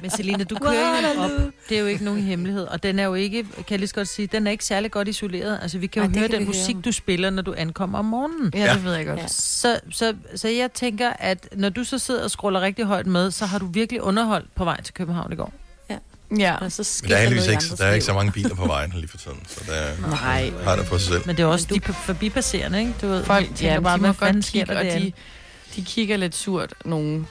Men 0.01 0.10
Selina, 0.12 0.43
du 0.43 0.56
kører 0.56 1.13
jo 1.15 1.21
op. 1.21 1.30
Det 1.69 1.78
er 1.78 1.82
jo 1.82 1.88
ikke 1.88 2.04
nogen 2.04 2.21
hemmelighed. 2.21 2.63
Og 2.63 2.84
den 2.84 2.99
er 2.99 3.04
jo 3.04 3.13
ikke, 3.13 3.43
kan 3.43 3.63
jeg 3.69 3.80
lige 3.80 3.88
så 3.88 3.95
godt 3.95 4.08
sige, 4.08 4.28
den 4.28 4.47
er 4.47 4.51
ikke 4.51 4.65
særlig 4.65 4.91
godt 4.91 5.08
isoleret. 5.08 5.60
Altså, 5.62 5.78
vi 5.78 5.88
kan 5.88 6.04
jo 6.04 6.10
Ej, 6.10 6.19
høre 6.19 6.30
kan 6.30 6.39
den 6.39 6.47
musik, 6.47 6.75
høre. 6.75 6.82
du 6.82 6.91
spiller, 6.91 7.30
når 7.30 7.41
du 7.41 7.54
ankommer 7.58 7.99
om 7.99 8.06
morgenen. 8.06 8.51
Ja, 8.56 8.73
det 8.73 8.84
ved 8.84 8.93
jeg 8.93 9.06
godt. 9.06 9.19
Ja. 9.19 9.28
Så, 9.28 9.80
så, 9.91 10.13
så 10.36 10.47
jeg 10.47 10.73
tænker, 10.73 11.10
at 11.19 11.47
når 11.56 11.69
du 11.69 11.84
så 11.84 11.99
sidder 11.99 12.23
og 12.23 12.32
scroller 12.32 12.62
rigtig 12.62 12.86
højt 12.86 13.08
med, 13.08 13.32
så 13.32 13.45
har 13.45 13.60
du 13.60 13.65
virkelig 13.67 14.01
underholdt 14.01 14.56
på 14.56 14.63
vej 14.63 14.82
til 14.82 14.93
København 14.93 15.34
i 15.34 15.36
går. 15.36 15.54
Ja. 16.38 16.56
Og 16.62 16.71
så 16.71 16.99
Men 17.04 17.12
der 17.12 17.17
er 17.17 17.21
heldigvis 17.21 17.47
ikke, 17.47 17.63
der 17.78 17.86
er 17.86 17.93
ikke 17.93 18.06
så 18.06 18.13
mange 18.13 18.32
biler 18.32 18.56
på 18.56 18.65
vejen 18.65 18.91
lige 18.95 19.08
for 19.08 19.17
tiden, 19.17 19.38
så 19.47 19.62
der 19.67 20.08
Nej. 20.10 20.51
har 20.63 20.75
det 20.75 20.86
på 20.86 20.97
sig 20.99 21.08
selv. 21.08 21.21
Men 21.25 21.38
det 21.38 21.43
er 21.43 21.47
også 21.47 21.67
de 21.69 21.82
p- 21.86 21.91
forbipasserende, 22.06 22.80
ikke? 22.80 22.93
Du 23.01 23.08
ved, 23.08 23.23
Folk, 23.23 23.45
tænker 23.47 23.73
ja, 23.73 23.80
bare, 23.80 23.97
de 23.97 24.01
må 24.01 24.08
hvad 24.08 24.13
fanden 24.13 24.36
godt 24.36 24.45
sker 24.45 24.60
kigge, 24.65 24.73
der 24.73 24.95
og 24.95 25.01
de, 25.01 25.12
de 25.75 25.86
kigger 25.86 26.17
lidt 26.17 26.36
surt 26.36 26.73
nogle 26.86 27.25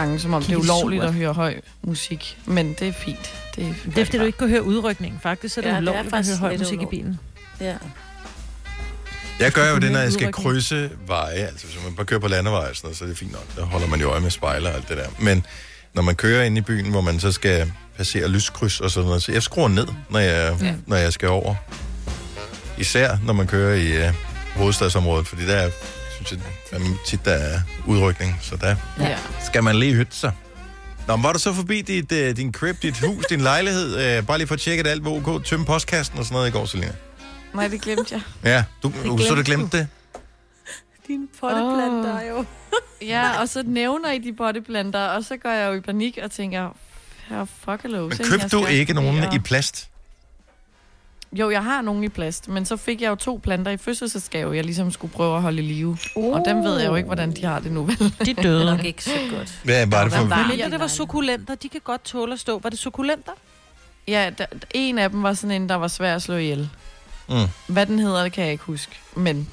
gange, 0.00 0.20
som 0.20 0.34
om 0.34 0.42
det 0.42 0.52
er 0.52 0.56
ulovligt 0.56 1.00
surt. 1.02 1.08
at 1.08 1.14
høre 1.14 1.32
høj 1.32 1.60
musik. 1.82 2.38
Men 2.44 2.72
det 2.78 2.88
er 2.88 2.92
fint. 2.92 3.34
Det 3.56 3.64
er, 3.64 3.74
Det 3.94 3.98
er 3.98 4.04
fordi, 4.04 4.18
du 4.18 4.24
ikke 4.24 4.38
kan 4.38 4.48
høre 4.48 4.62
udrykningen. 4.62 5.20
Faktisk 5.22 5.54
så 5.54 5.60
er 5.60 5.62
det 5.62 5.70
Ja, 5.70 5.74
ja, 5.74 5.80
det 5.80 5.86
er 5.88 5.92
ulovligt 5.92 6.14
at 6.14 6.26
høre 6.26 6.36
høj 6.38 6.56
musik 6.56 6.72
i 6.72 6.76
ulovligt. 6.76 6.90
bilen. 6.90 7.20
Ja. 7.60 7.74
Jeg 9.40 9.52
gør 9.52 9.70
jo 9.70 9.78
det, 9.78 9.92
når 9.92 9.98
jeg 9.98 10.12
skal 10.12 10.32
krydse 10.32 10.90
veje. 11.06 11.34
Altså, 11.34 11.66
hvis 11.66 11.84
man 11.84 11.94
bare 11.94 12.06
kører 12.06 12.20
på 12.20 12.28
landeveje, 12.28 12.70
og 12.70 12.76
sådan 12.76 12.86
noget, 12.86 12.96
så 12.98 13.04
er 13.04 13.08
det 13.08 13.18
fint 13.18 13.32
nok. 13.32 13.56
Der 13.56 13.64
holder 13.64 13.86
man 13.86 14.00
jo 14.00 14.10
øje 14.10 14.20
med 14.20 14.30
spejler 14.30 14.70
og 14.70 14.76
alt 14.76 14.88
det 14.88 14.96
der. 14.96 15.08
Men 15.18 15.46
når 15.94 16.02
man 16.02 16.14
kører 16.14 16.44
ind 16.44 16.58
i 16.58 16.60
byen, 16.60 16.90
hvor 16.90 17.00
man 17.00 17.20
så 17.20 17.32
skal 17.32 17.72
passere 17.96 18.28
lyskryds 18.28 18.80
og 18.80 18.90
sådan 18.90 19.06
noget, 19.06 19.22
så 19.22 19.32
jeg 19.32 19.42
skruer 19.42 19.68
ned, 19.68 19.86
når 20.10 20.18
jeg, 20.18 20.56
ja. 20.62 20.74
når 20.86 20.96
jeg 20.96 21.12
skal 21.12 21.28
over. 21.28 21.54
Især 22.78 23.16
når 23.26 23.32
man 23.32 23.46
kører 23.46 23.74
i 23.74 24.08
uh, 24.08 24.14
hovedstadsområdet, 24.56 25.26
fordi 25.26 25.46
der 25.46 25.54
er, 25.56 25.70
synes 26.26 26.42
jeg, 26.72 26.80
er 26.80 26.84
tit 27.06 27.24
der 27.24 27.32
er 27.32 27.60
udrykning, 27.86 28.38
så 28.42 28.56
der 28.56 28.76
Ja. 29.00 29.18
skal 29.44 29.62
man 29.64 29.76
lige 29.76 29.94
hytte 29.94 30.16
sig. 30.16 30.32
Nå, 31.08 31.16
men 31.16 31.22
var 31.22 31.32
du 31.32 31.38
så 31.38 31.52
forbi 31.52 31.80
dit, 31.82 32.12
uh, 32.12 32.18
din 32.36 32.52
crib, 32.52 32.82
dit 32.82 32.98
hus, 32.98 33.24
din 33.30 33.40
lejlighed, 33.40 34.18
uh, 34.18 34.26
bare 34.26 34.38
lige 34.38 34.46
for 34.48 34.54
at 34.54 34.60
tjekke, 34.60 34.80
at 34.80 34.86
alt 34.86 35.04
var 35.04 35.10
ok, 35.10 35.44
tømme 35.44 35.66
postkassen 35.66 36.18
og 36.18 36.24
sådan 36.24 36.34
noget 36.34 36.48
i 36.48 36.52
går, 36.52 36.64
Selina? 36.66 36.92
Nej, 37.54 37.68
det 37.68 37.80
glemte 37.82 38.14
jeg. 38.14 38.22
Ja, 38.44 38.64
du, 38.82 38.92
du 39.04 39.18
så 39.18 39.28
du 39.28 39.34
glemte 39.34 39.42
glemte 39.44 39.78
det? 39.78 39.88
Dine 41.06 41.26
potteplanter 41.40 42.14
Åh. 42.22 42.28
jo. 42.28 42.44
Ja, 43.02 43.40
og 43.40 43.48
så 43.48 43.62
nævner 43.66 44.12
I 44.12 44.18
de 44.18 44.32
potteplanter, 44.32 45.00
og 45.06 45.24
så 45.24 45.36
går 45.36 45.50
jeg 45.50 45.68
jo 45.68 45.74
i 45.74 45.80
panik 45.80 46.18
og 46.22 46.30
tænker, 46.30 46.76
her 47.28 47.44
fuck 47.64 47.82
hello. 47.82 48.08
Men 48.08 48.18
købte 48.18 48.48
du 48.48 48.66
ikke 48.66 48.92
nogen 48.94 49.24
i 49.34 49.38
plast? 49.38 49.88
Jo, 51.34 51.50
jeg 51.50 51.64
har 51.64 51.82
nogen 51.82 52.04
i 52.04 52.08
plast, 52.08 52.48
men 52.48 52.64
så 52.64 52.76
fik 52.76 53.00
jeg 53.00 53.08
jo 53.08 53.14
to 53.14 53.40
planter 53.42 53.70
i 53.70 53.76
fødselsdagsgave, 53.76 54.56
jeg 54.56 54.64
ligesom 54.64 54.90
skulle 54.90 55.12
prøve 55.12 55.36
at 55.36 55.42
holde 55.42 55.62
i 55.62 55.66
live. 55.66 55.98
Uh. 56.16 56.34
Og 56.34 56.42
dem 56.46 56.64
ved 56.64 56.78
jeg 56.78 56.88
jo 56.88 56.94
ikke, 56.94 57.06
hvordan 57.06 57.32
de 57.32 57.44
har 57.44 57.58
det 57.58 57.72
nu, 57.72 57.84
vel? 57.84 58.14
De 58.26 58.34
døde. 58.34 58.64
Nok 58.64 58.84
ikke 58.84 59.04
så 59.04 59.10
godt. 59.36 59.60
Hvad 59.64 59.86
var 59.86 60.04
det 60.04 60.12
for? 60.12 60.24
Men 60.24 60.48
mindre 60.48 60.70
det 60.70 60.80
var 60.80 60.86
sukulenter, 60.86 61.54
de 61.54 61.68
kan 61.68 61.80
godt 61.84 62.04
tåle 62.04 62.32
at 62.32 62.40
stå. 62.40 62.58
Var 62.58 62.70
det 62.70 62.78
sukulenter? 62.78 63.32
Ja, 64.08 64.30
der, 64.38 64.46
en 64.70 64.98
af 64.98 65.10
dem 65.10 65.22
var 65.22 65.34
sådan 65.34 65.62
en, 65.62 65.68
der 65.68 65.74
var 65.74 65.88
svær 65.88 66.14
at 66.14 66.22
slå 66.22 66.36
ihjel. 66.36 66.70
Mm. 67.28 67.34
Hvad 67.66 67.86
den 67.86 67.98
hedder, 67.98 68.22
det 68.22 68.32
kan 68.32 68.44
jeg 68.44 68.52
ikke 68.52 68.64
huske. 68.64 68.92
Men, 69.16 69.48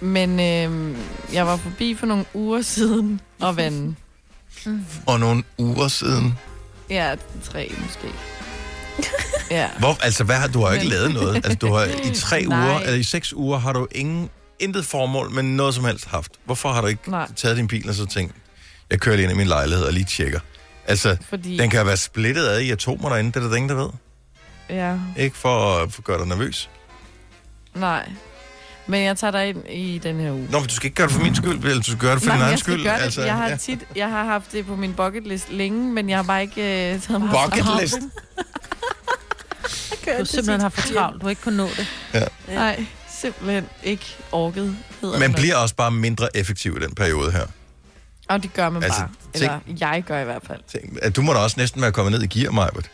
men 0.00 0.40
øh, 0.40 0.96
jeg 1.32 1.46
var 1.46 1.56
forbi 1.56 1.94
for 1.94 2.06
nogle 2.06 2.24
uger 2.34 2.62
siden 2.62 3.20
og 3.40 3.56
vande. 3.56 3.94
Og 5.06 5.20
nogle 5.20 5.42
uger 5.58 5.88
siden. 5.88 6.38
Ja, 6.90 7.14
tre 7.42 7.72
måske. 7.82 8.08
ja. 9.50 9.68
Hvor, 9.78 9.98
altså, 10.02 10.24
hvad 10.24 10.36
har, 10.36 10.48
du 10.48 10.64
har 10.64 10.72
ikke 10.72 10.88
lavet 10.88 11.14
noget. 11.14 11.34
Altså, 11.36 11.54
du 11.54 11.72
har 11.74 11.84
i 11.84 12.14
tre 12.24 12.42
Nej. 12.44 12.58
uger, 12.68 12.78
eller 12.78 12.94
i 12.98 13.02
seks 13.02 13.32
uger, 13.32 13.58
har 13.58 13.72
du 13.72 13.86
ingen, 13.92 14.30
intet 14.58 14.84
formål, 14.86 15.30
men 15.30 15.56
noget 15.56 15.74
som 15.74 15.84
helst 15.84 16.06
haft. 16.06 16.32
Hvorfor 16.44 16.72
har 16.72 16.80
du 16.80 16.86
ikke 16.86 17.10
Nej. 17.10 17.28
taget 17.36 17.56
din 17.56 17.68
bil 17.68 17.88
og 17.88 17.94
så 17.94 18.06
tænkt, 18.06 18.34
jeg 18.90 19.00
kører 19.00 19.16
lige 19.16 19.24
ind 19.24 19.32
i 19.32 19.36
min 19.36 19.46
lejlighed 19.46 19.84
og 19.84 19.92
lige 19.92 20.04
tjekker? 20.04 20.40
Altså, 20.86 21.16
Fordi- 21.28 21.56
den 21.58 21.70
kan 21.70 21.86
være 21.86 21.96
splittet 21.96 22.46
ad 22.46 22.60
i 22.60 22.70
atomer 22.70 23.08
derinde, 23.08 23.32
det 23.32 23.44
er 23.44 23.48
der 23.48 23.56
ingen, 23.56 23.68
der 23.68 23.74
ved. 23.74 23.88
Ja, 24.70 24.96
Ikke 25.16 25.36
for 25.36 25.76
at 25.82 26.04
gøre 26.04 26.18
dig 26.18 26.26
nervøs. 26.26 26.70
nej. 27.74 28.08
Men 28.86 29.02
jeg 29.04 29.16
tager 29.16 29.30
dig 29.30 29.48
ind 29.48 29.58
i 29.68 29.98
den 30.02 30.20
her 30.20 30.32
uge. 30.32 30.48
Nå, 30.50 30.58
men 30.58 30.68
du 30.68 30.74
skal 30.74 30.86
ikke 30.86 30.94
gøre 30.94 31.06
det 31.06 31.14
for 31.16 31.22
min 31.22 31.34
skyld, 31.34 31.64
eller 31.64 31.74
du 31.74 31.82
skal 31.82 31.96
gøre 31.98 32.14
det 32.14 32.22
for 32.22 32.28
Nej, 32.28 32.36
din 32.36 32.44
egen 32.44 32.58
skyld. 32.58 32.84
gøre 32.84 32.96
det. 32.96 33.02
Altså, 33.02 33.22
jeg 33.22 33.34
har 33.36 33.48
ja. 33.48 33.56
tit, 33.56 33.78
jeg 33.96 34.10
har 34.10 34.24
haft 34.24 34.52
det 34.52 34.66
på 34.66 34.76
min 34.76 34.94
bucket 34.94 35.26
list 35.26 35.52
længe, 35.52 35.92
men 35.92 36.08
jeg 36.08 36.18
har 36.18 36.22
bare 36.22 36.42
ikke 36.42 36.92
uh, 36.96 37.02
taget 37.02 37.20
mig 37.20 37.30
Bucket 37.30 37.64
list? 39.90 40.04
Du 40.06 40.10
har 40.16 40.24
simpelthen 40.24 40.60
haft 40.60 40.74
for 40.74 40.94
travlt. 40.94 41.20
Du 41.20 41.26
har 41.26 41.30
ikke 41.30 41.42
kunnet 41.42 41.56
nå 41.56 41.66
det. 41.76 41.86
Ja. 42.14 42.54
Nej, 42.54 42.86
simpelthen 43.08 43.66
ikke 43.82 44.16
orket. 44.32 44.76
hedder 45.00 45.18
Man 45.18 45.30
det. 45.30 45.36
bliver 45.38 45.56
også 45.56 45.74
bare 45.74 45.90
mindre 45.90 46.36
effektiv 46.36 46.76
i 46.80 46.84
den 46.84 46.94
periode 46.94 47.32
her. 47.32 47.46
Og 48.28 48.42
det 48.42 48.52
gør 48.54 48.70
man 48.70 48.82
Altså, 48.82 49.00
bare. 49.00 49.08
tænk- 49.34 49.42
Eller 49.42 49.58
jeg 49.92 50.02
gør 50.06 50.20
i 50.20 50.24
hvert 50.24 50.42
fald. 50.46 50.60
Tænk, 50.72 50.98
at 51.02 51.16
du 51.16 51.22
må 51.22 51.32
da 51.32 51.38
også 51.38 51.54
næsten 51.58 51.82
være 51.82 51.92
kommet 51.92 52.12
ned 52.12 52.22
i 52.22 52.26
gear, 52.40 52.52
Majbert. 52.52 52.90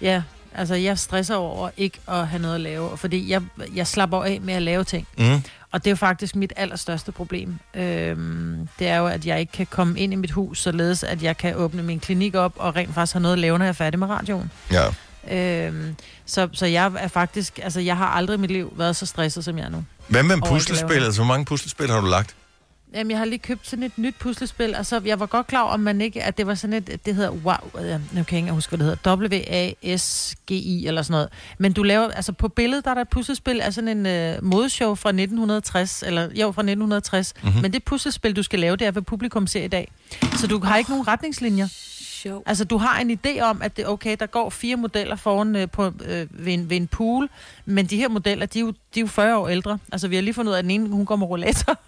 Ja, 0.00 0.22
altså 0.54 0.74
jeg 0.74 0.98
stresser 0.98 1.34
over 1.34 1.70
ikke 1.76 1.98
at 2.08 2.28
have 2.28 2.42
noget 2.42 2.54
at 2.54 2.60
lave, 2.60 2.96
fordi 2.98 3.30
jeg, 3.30 3.42
jeg 3.74 3.86
slapper 3.86 4.22
af 4.24 4.40
med 4.42 4.54
at 4.54 4.62
lave 4.62 4.84
ting. 4.84 5.08
Mm. 5.18 5.42
Og 5.72 5.84
det 5.84 5.86
er 5.86 5.90
jo 5.90 5.96
faktisk 5.96 6.36
mit 6.36 6.52
allerstørste 6.56 7.12
problem. 7.12 7.54
Øhm, 7.74 8.68
det 8.78 8.88
er 8.88 8.96
jo, 8.96 9.06
at 9.06 9.26
jeg 9.26 9.40
ikke 9.40 9.52
kan 9.52 9.66
komme 9.70 10.00
ind 10.00 10.12
i 10.12 10.16
mit 10.16 10.30
hus, 10.30 10.60
således 10.60 11.02
at 11.02 11.22
jeg 11.22 11.36
kan 11.36 11.56
åbne 11.56 11.82
min 11.82 12.00
klinik 12.00 12.34
op 12.34 12.52
og 12.56 12.76
rent 12.76 12.94
faktisk 12.94 13.12
have 13.14 13.22
noget 13.22 13.32
at 13.32 13.38
lave, 13.38 13.58
når 13.58 13.64
jeg 13.64 13.68
er 13.68 13.72
færdig 13.72 13.98
med 13.98 14.08
radioen. 14.08 14.50
Ja. 14.72 14.82
Øhm, 15.30 15.96
så, 16.26 16.48
så 16.52 16.66
jeg 16.66 16.92
er 16.98 17.08
faktisk, 17.08 17.58
altså 17.62 17.80
jeg 17.80 17.96
har 17.96 18.06
aldrig 18.06 18.34
i 18.34 18.40
mit 18.40 18.50
liv 18.50 18.72
været 18.76 18.96
så 18.96 19.06
stresset, 19.06 19.44
som 19.44 19.58
jeg 19.58 19.64
er 19.64 19.68
nu. 19.68 19.84
Hvad 20.08 20.22
med 20.22 20.36
puslespil? 20.48 21.04
Altså, 21.04 21.20
hvor 21.20 21.28
mange 21.28 21.44
puslespil 21.44 21.90
har 21.90 22.00
du 22.00 22.06
lagt? 22.06 22.36
Jamen, 22.94 23.10
jeg 23.10 23.18
har 23.18 23.24
lige 23.24 23.38
købt 23.38 23.68
sådan 23.68 23.82
et 23.82 23.98
nyt 23.98 24.14
puslespil, 24.18 24.74
og 24.74 24.86
så 24.86 25.00
jeg 25.04 25.20
var 25.20 25.26
godt 25.26 25.46
klar 25.46 25.62
over, 25.62 25.72
om 25.72 25.80
man 25.80 26.00
ikke, 26.00 26.22
at 26.22 26.38
det 26.38 26.46
var 26.46 26.54
sådan 26.54 26.74
et, 26.74 27.06
det 27.06 27.14
hedder, 27.14 27.30
wow, 27.30 27.84
øh, 27.84 28.00
nu 28.12 28.22
kan 28.22 28.24
jeg 28.30 28.38
ikke 28.38 28.52
huske, 28.52 28.76
hvad 28.76 28.78
det 28.78 28.98
hedder, 29.04 29.16
W-A-S-G-I 29.16 30.86
eller 30.86 31.02
sådan 31.02 31.12
noget. 31.12 31.28
Men 31.58 31.72
du 31.72 31.82
laver, 31.82 32.08
altså 32.08 32.32
på 32.32 32.48
billedet, 32.48 32.84
der 32.84 32.90
er 32.90 32.94
der 32.94 33.00
et 33.00 33.08
puslespil 33.08 33.60
af 33.60 33.72
sådan 33.72 33.88
en 33.88 34.06
øh, 34.06 34.44
modeshow 34.44 34.94
fra 34.94 35.08
1960, 35.08 36.02
eller 36.06 36.22
jo, 36.22 36.52
fra 36.52 36.62
1960. 36.62 37.34
Mhm. 37.34 37.48
Mm-hmm. 37.48 37.62
Men 37.62 37.72
det 37.72 37.84
puslespil, 37.84 38.36
du 38.36 38.42
skal 38.42 38.58
lave, 38.58 38.76
det 38.76 38.86
er, 38.86 38.90
hvad 38.90 39.02
publikum 39.02 39.46
ser 39.46 39.64
i 39.64 39.68
dag. 39.68 39.92
Så 40.36 40.46
du 40.46 40.64
har 40.64 40.76
ikke 40.76 40.90
nogen 40.90 41.08
retningslinjer. 41.08 41.68
Sjov. 42.22 42.42
Altså, 42.46 42.64
du 42.64 42.76
har 42.76 43.00
en 43.00 43.18
idé 43.26 43.40
om, 43.40 43.62
at 43.62 43.76
det 43.76 43.88
okay, 43.88 44.16
der 44.20 44.26
går 44.26 44.50
fire 44.50 44.76
modeller 44.76 45.16
foran 45.16 45.56
øh, 45.56 45.70
på, 45.70 45.86
øh, 45.86 46.26
ved, 46.30 46.52
en, 46.52 46.70
ved 46.70 46.76
en 46.76 46.86
pool, 46.86 47.28
men 47.64 47.86
de 47.86 47.96
her 47.96 48.08
modeller, 48.08 48.46
de 48.46 48.58
er, 48.58 48.60
jo, 48.60 48.70
de 48.70 49.00
er 49.00 49.00
jo 49.00 49.06
40 49.06 49.38
år 49.38 49.48
ældre. 49.48 49.78
Altså, 49.92 50.08
vi 50.08 50.14
har 50.14 50.22
lige 50.22 50.34
fundet 50.34 50.50
ud 50.50 50.54
af, 50.54 50.58
at 50.58 50.64
den 50.64 50.70
ene, 50.70 50.88
hun 50.88 51.06
går 51.06 51.16
med 51.16 51.26
rollator. 51.26 51.78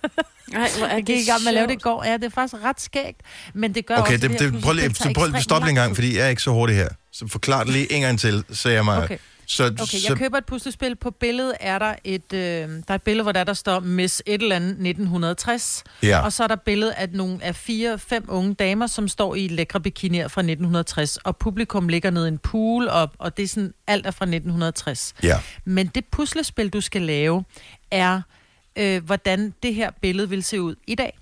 Ej, 0.54 0.68
hvor 0.78 0.86
er 0.86 0.94
Jeg 0.94 1.04
gik 1.04 1.16
det 1.16 1.22
i 1.22 1.26
gang 1.26 1.42
med 1.42 1.48
at 1.48 1.54
lave 1.54 1.66
det 1.66 1.72
i 1.72 1.74
sjovt. 1.74 1.82
går. 1.82 2.04
Ja, 2.04 2.12
det 2.12 2.24
er 2.24 2.28
faktisk 2.28 2.64
ret 2.64 2.80
skægt. 2.80 3.20
Men 3.54 3.74
det 3.74 3.86
gør 3.86 3.96
Okay, 3.96 4.14
også, 4.14 4.28
det, 4.28 4.38
det, 4.38 4.62
prøv 4.62 4.72
lige, 4.72 4.94
så 4.94 5.12
prøv, 5.14 5.24
ekstremt 5.24 5.44
stop 5.44 5.62
lige 5.62 5.70
en 5.70 5.74
gang, 5.74 5.94
fordi 5.94 6.16
jeg 6.16 6.24
er 6.24 6.28
ikke 6.28 6.42
så 6.42 6.50
hurtig 6.50 6.76
her. 6.76 6.88
Så 7.12 7.28
forklar 7.28 7.64
det 7.64 7.72
lige 7.72 7.92
en 7.92 8.02
gang 8.02 8.20
til, 8.20 8.44
sagde 8.52 8.74
jeg 8.74 8.84
mig. 8.84 9.04
Okay. 9.04 9.18
Så, 9.52 9.64
Okay, 9.64 9.98
så, 9.98 10.06
jeg 10.08 10.16
køber 10.16 10.38
et 10.38 10.44
puslespil. 10.46 10.96
På 10.96 11.10
billedet 11.10 11.54
er 11.60 11.78
der 11.78 11.94
et, 12.04 12.32
øh, 12.32 12.38
der 12.38 12.82
er 12.88 12.94
et 12.94 13.02
billede, 13.02 13.22
hvor 13.22 13.32
der, 13.32 13.44
der 13.44 13.52
står 13.54 13.80
Miss 13.80 14.22
et 14.26 14.42
eller 14.42 14.56
andet 14.56 14.70
1960. 14.70 15.84
Ja. 16.02 16.20
Og 16.20 16.32
så 16.32 16.42
er 16.42 16.48
der 16.48 16.56
billede 16.56 16.94
af 16.94 17.08
nogle 17.12 17.44
af 17.44 17.56
fire, 17.56 17.98
fem 17.98 18.24
unge 18.28 18.54
damer, 18.54 18.86
som 18.86 19.08
står 19.08 19.34
i 19.34 19.48
lækre 19.48 19.80
bikinier 19.80 20.28
fra 20.28 20.40
1960. 20.40 21.16
Og 21.16 21.36
publikum 21.36 21.88
ligger 21.88 22.10
nede 22.10 22.24
i 22.24 22.28
en 22.28 22.38
pool, 22.38 22.88
og, 22.88 23.10
og 23.18 23.36
det 23.36 23.42
er 23.42 23.48
sådan, 23.48 23.74
alt 23.86 24.06
er 24.06 24.10
fra 24.10 24.24
1960. 24.24 25.14
Ja. 25.22 25.40
Men 25.64 25.86
det 25.86 26.04
puslespil, 26.04 26.68
du 26.68 26.80
skal 26.80 27.02
lave, 27.02 27.44
er, 27.90 28.20
øh, 28.76 29.04
hvordan 29.04 29.54
det 29.62 29.74
her 29.74 29.90
billede 30.00 30.28
vil 30.28 30.42
se 30.42 30.62
ud 30.62 30.74
i 30.86 30.94
dag. 30.94 31.18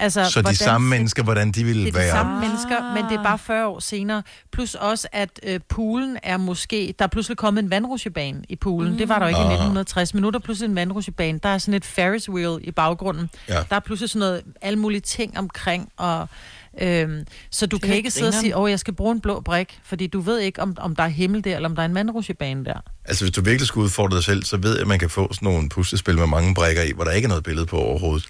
Altså, 0.00 0.24
så 0.30 0.42
de 0.42 0.56
samme 0.56 0.88
mennesker, 0.88 1.22
hvordan 1.22 1.52
de 1.52 1.64
ville 1.64 1.82
det 1.82 1.88
er 1.88 1.92
de 1.92 1.98
være. 1.98 2.10
samme 2.10 2.40
mennesker, 2.40 2.94
men 2.94 3.04
det 3.04 3.18
er 3.18 3.22
bare 3.22 3.38
40 3.38 3.66
år 3.66 3.80
senere. 3.80 4.22
Plus 4.52 4.74
også, 4.74 5.08
at 5.12 5.40
øh, 5.42 5.60
poolen 5.68 6.16
er 6.22 6.36
måske... 6.36 6.94
Der 6.98 7.04
er 7.04 7.08
pludselig 7.08 7.36
kommet 7.36 7.62
en 7.62 7.70
vandrutsjebane 7.70 8.42
i 8.48 8.56
poolen. 8.56 8.92
Mm. 8.92 8.98
Det 8.98 9.08
var 9.08 9.18
der 9.18 9.24
jo 9.26 9.28
ikke 9.28 9.38
i 9.40 9.42
Ah. 9.42 9.50
1960. 9.52 10.14
Men 10.14 10.20
nu 10.20 10.26
er 10.26 10.30
der 10.30 10.38
pludselig 10.38 10.68
en 10.70 10.76
vandrutsjebane. 10.76 11.40
Der 11.42 11.48
er 11.48 11.58
sådan 11.58 11.74
et 11.74 11.84
Ferris 11.84 12.28
wheel 12.30 12.58
i 12.62 12.70
baggrunden. 12.70 13.30
Ja. 13.48 13.54
Der 13.70 13.76
er 13.76 13.80
pludselig 13.80 14.10
sådan 14.10 14.18
noget, 14.20 14.42
alle 14.60 14.78
mulige 14.78 15.00
ting 15.00 15.38
omkring. 15.38 15.88
Og, 15.96 16.28
øhm, 16.80 17.26
så 17.50 17.66
du 17.66 17.76
Det 17.76 17.84
kan 17.84 17.94
ikke 17.94 18.10
sidde 18.10 18.28
og 18.28 18.34
sige, 18.34 18.56
åh, 18.56 18.70
jeg 18.70 18.78
skal 18.78 18.94
bruge 18.94 19.12
en 19.12 19.20
blå 19.20 19.40
brik. 19.40 19.78
Fordi 19.84 20.06
du 20.06 20.20
ved 20.20 20.38
ikke, 20.38 20.62
om, 20.62 20.74
om 20.80 20.96
der 20.96 21.02
er 21.02 21.08
himmel 21.08 21.44
der, 21.44 21.56
eller 21.56 21.68
om 21.68 21.74
der 21.76 21.82
er 21.82 21.86
en 21.86 21.94
vandrutsjebane 21.94 22.64
der. 22.64 22.80
Altså, 23.04 23.24
hvis 23.24 23.34
du 23.34 23.42
virkelig 23.42 23.66
skal 23.68 23.80
udfordre 23.80 24.16
dig 24.16 24.24
selv, 24.24 24.42
så 24.44 24.56
ved 24.56 24.70
jeg, 24.72 24.80
at 24.80 24.86
man 24.86 24.98
kan 24.98 25.10
få 25.10 25.32
sådan 25.34 25.46
nogle 25.46 25.68
puslespil 25.68 26.18
med 26.18 26.26
mange 26.26 26.54
brækker 26.54 26.82
i, 26.82 26.92
hvor 26.94 27.04
der 27.04 27.10
ikke 27.10 27.26
er 27.26 27.28
noget 27.28 27.44
billede 27.44 27.66
på 27.66 27.76
overhovedet. 27.76 28.26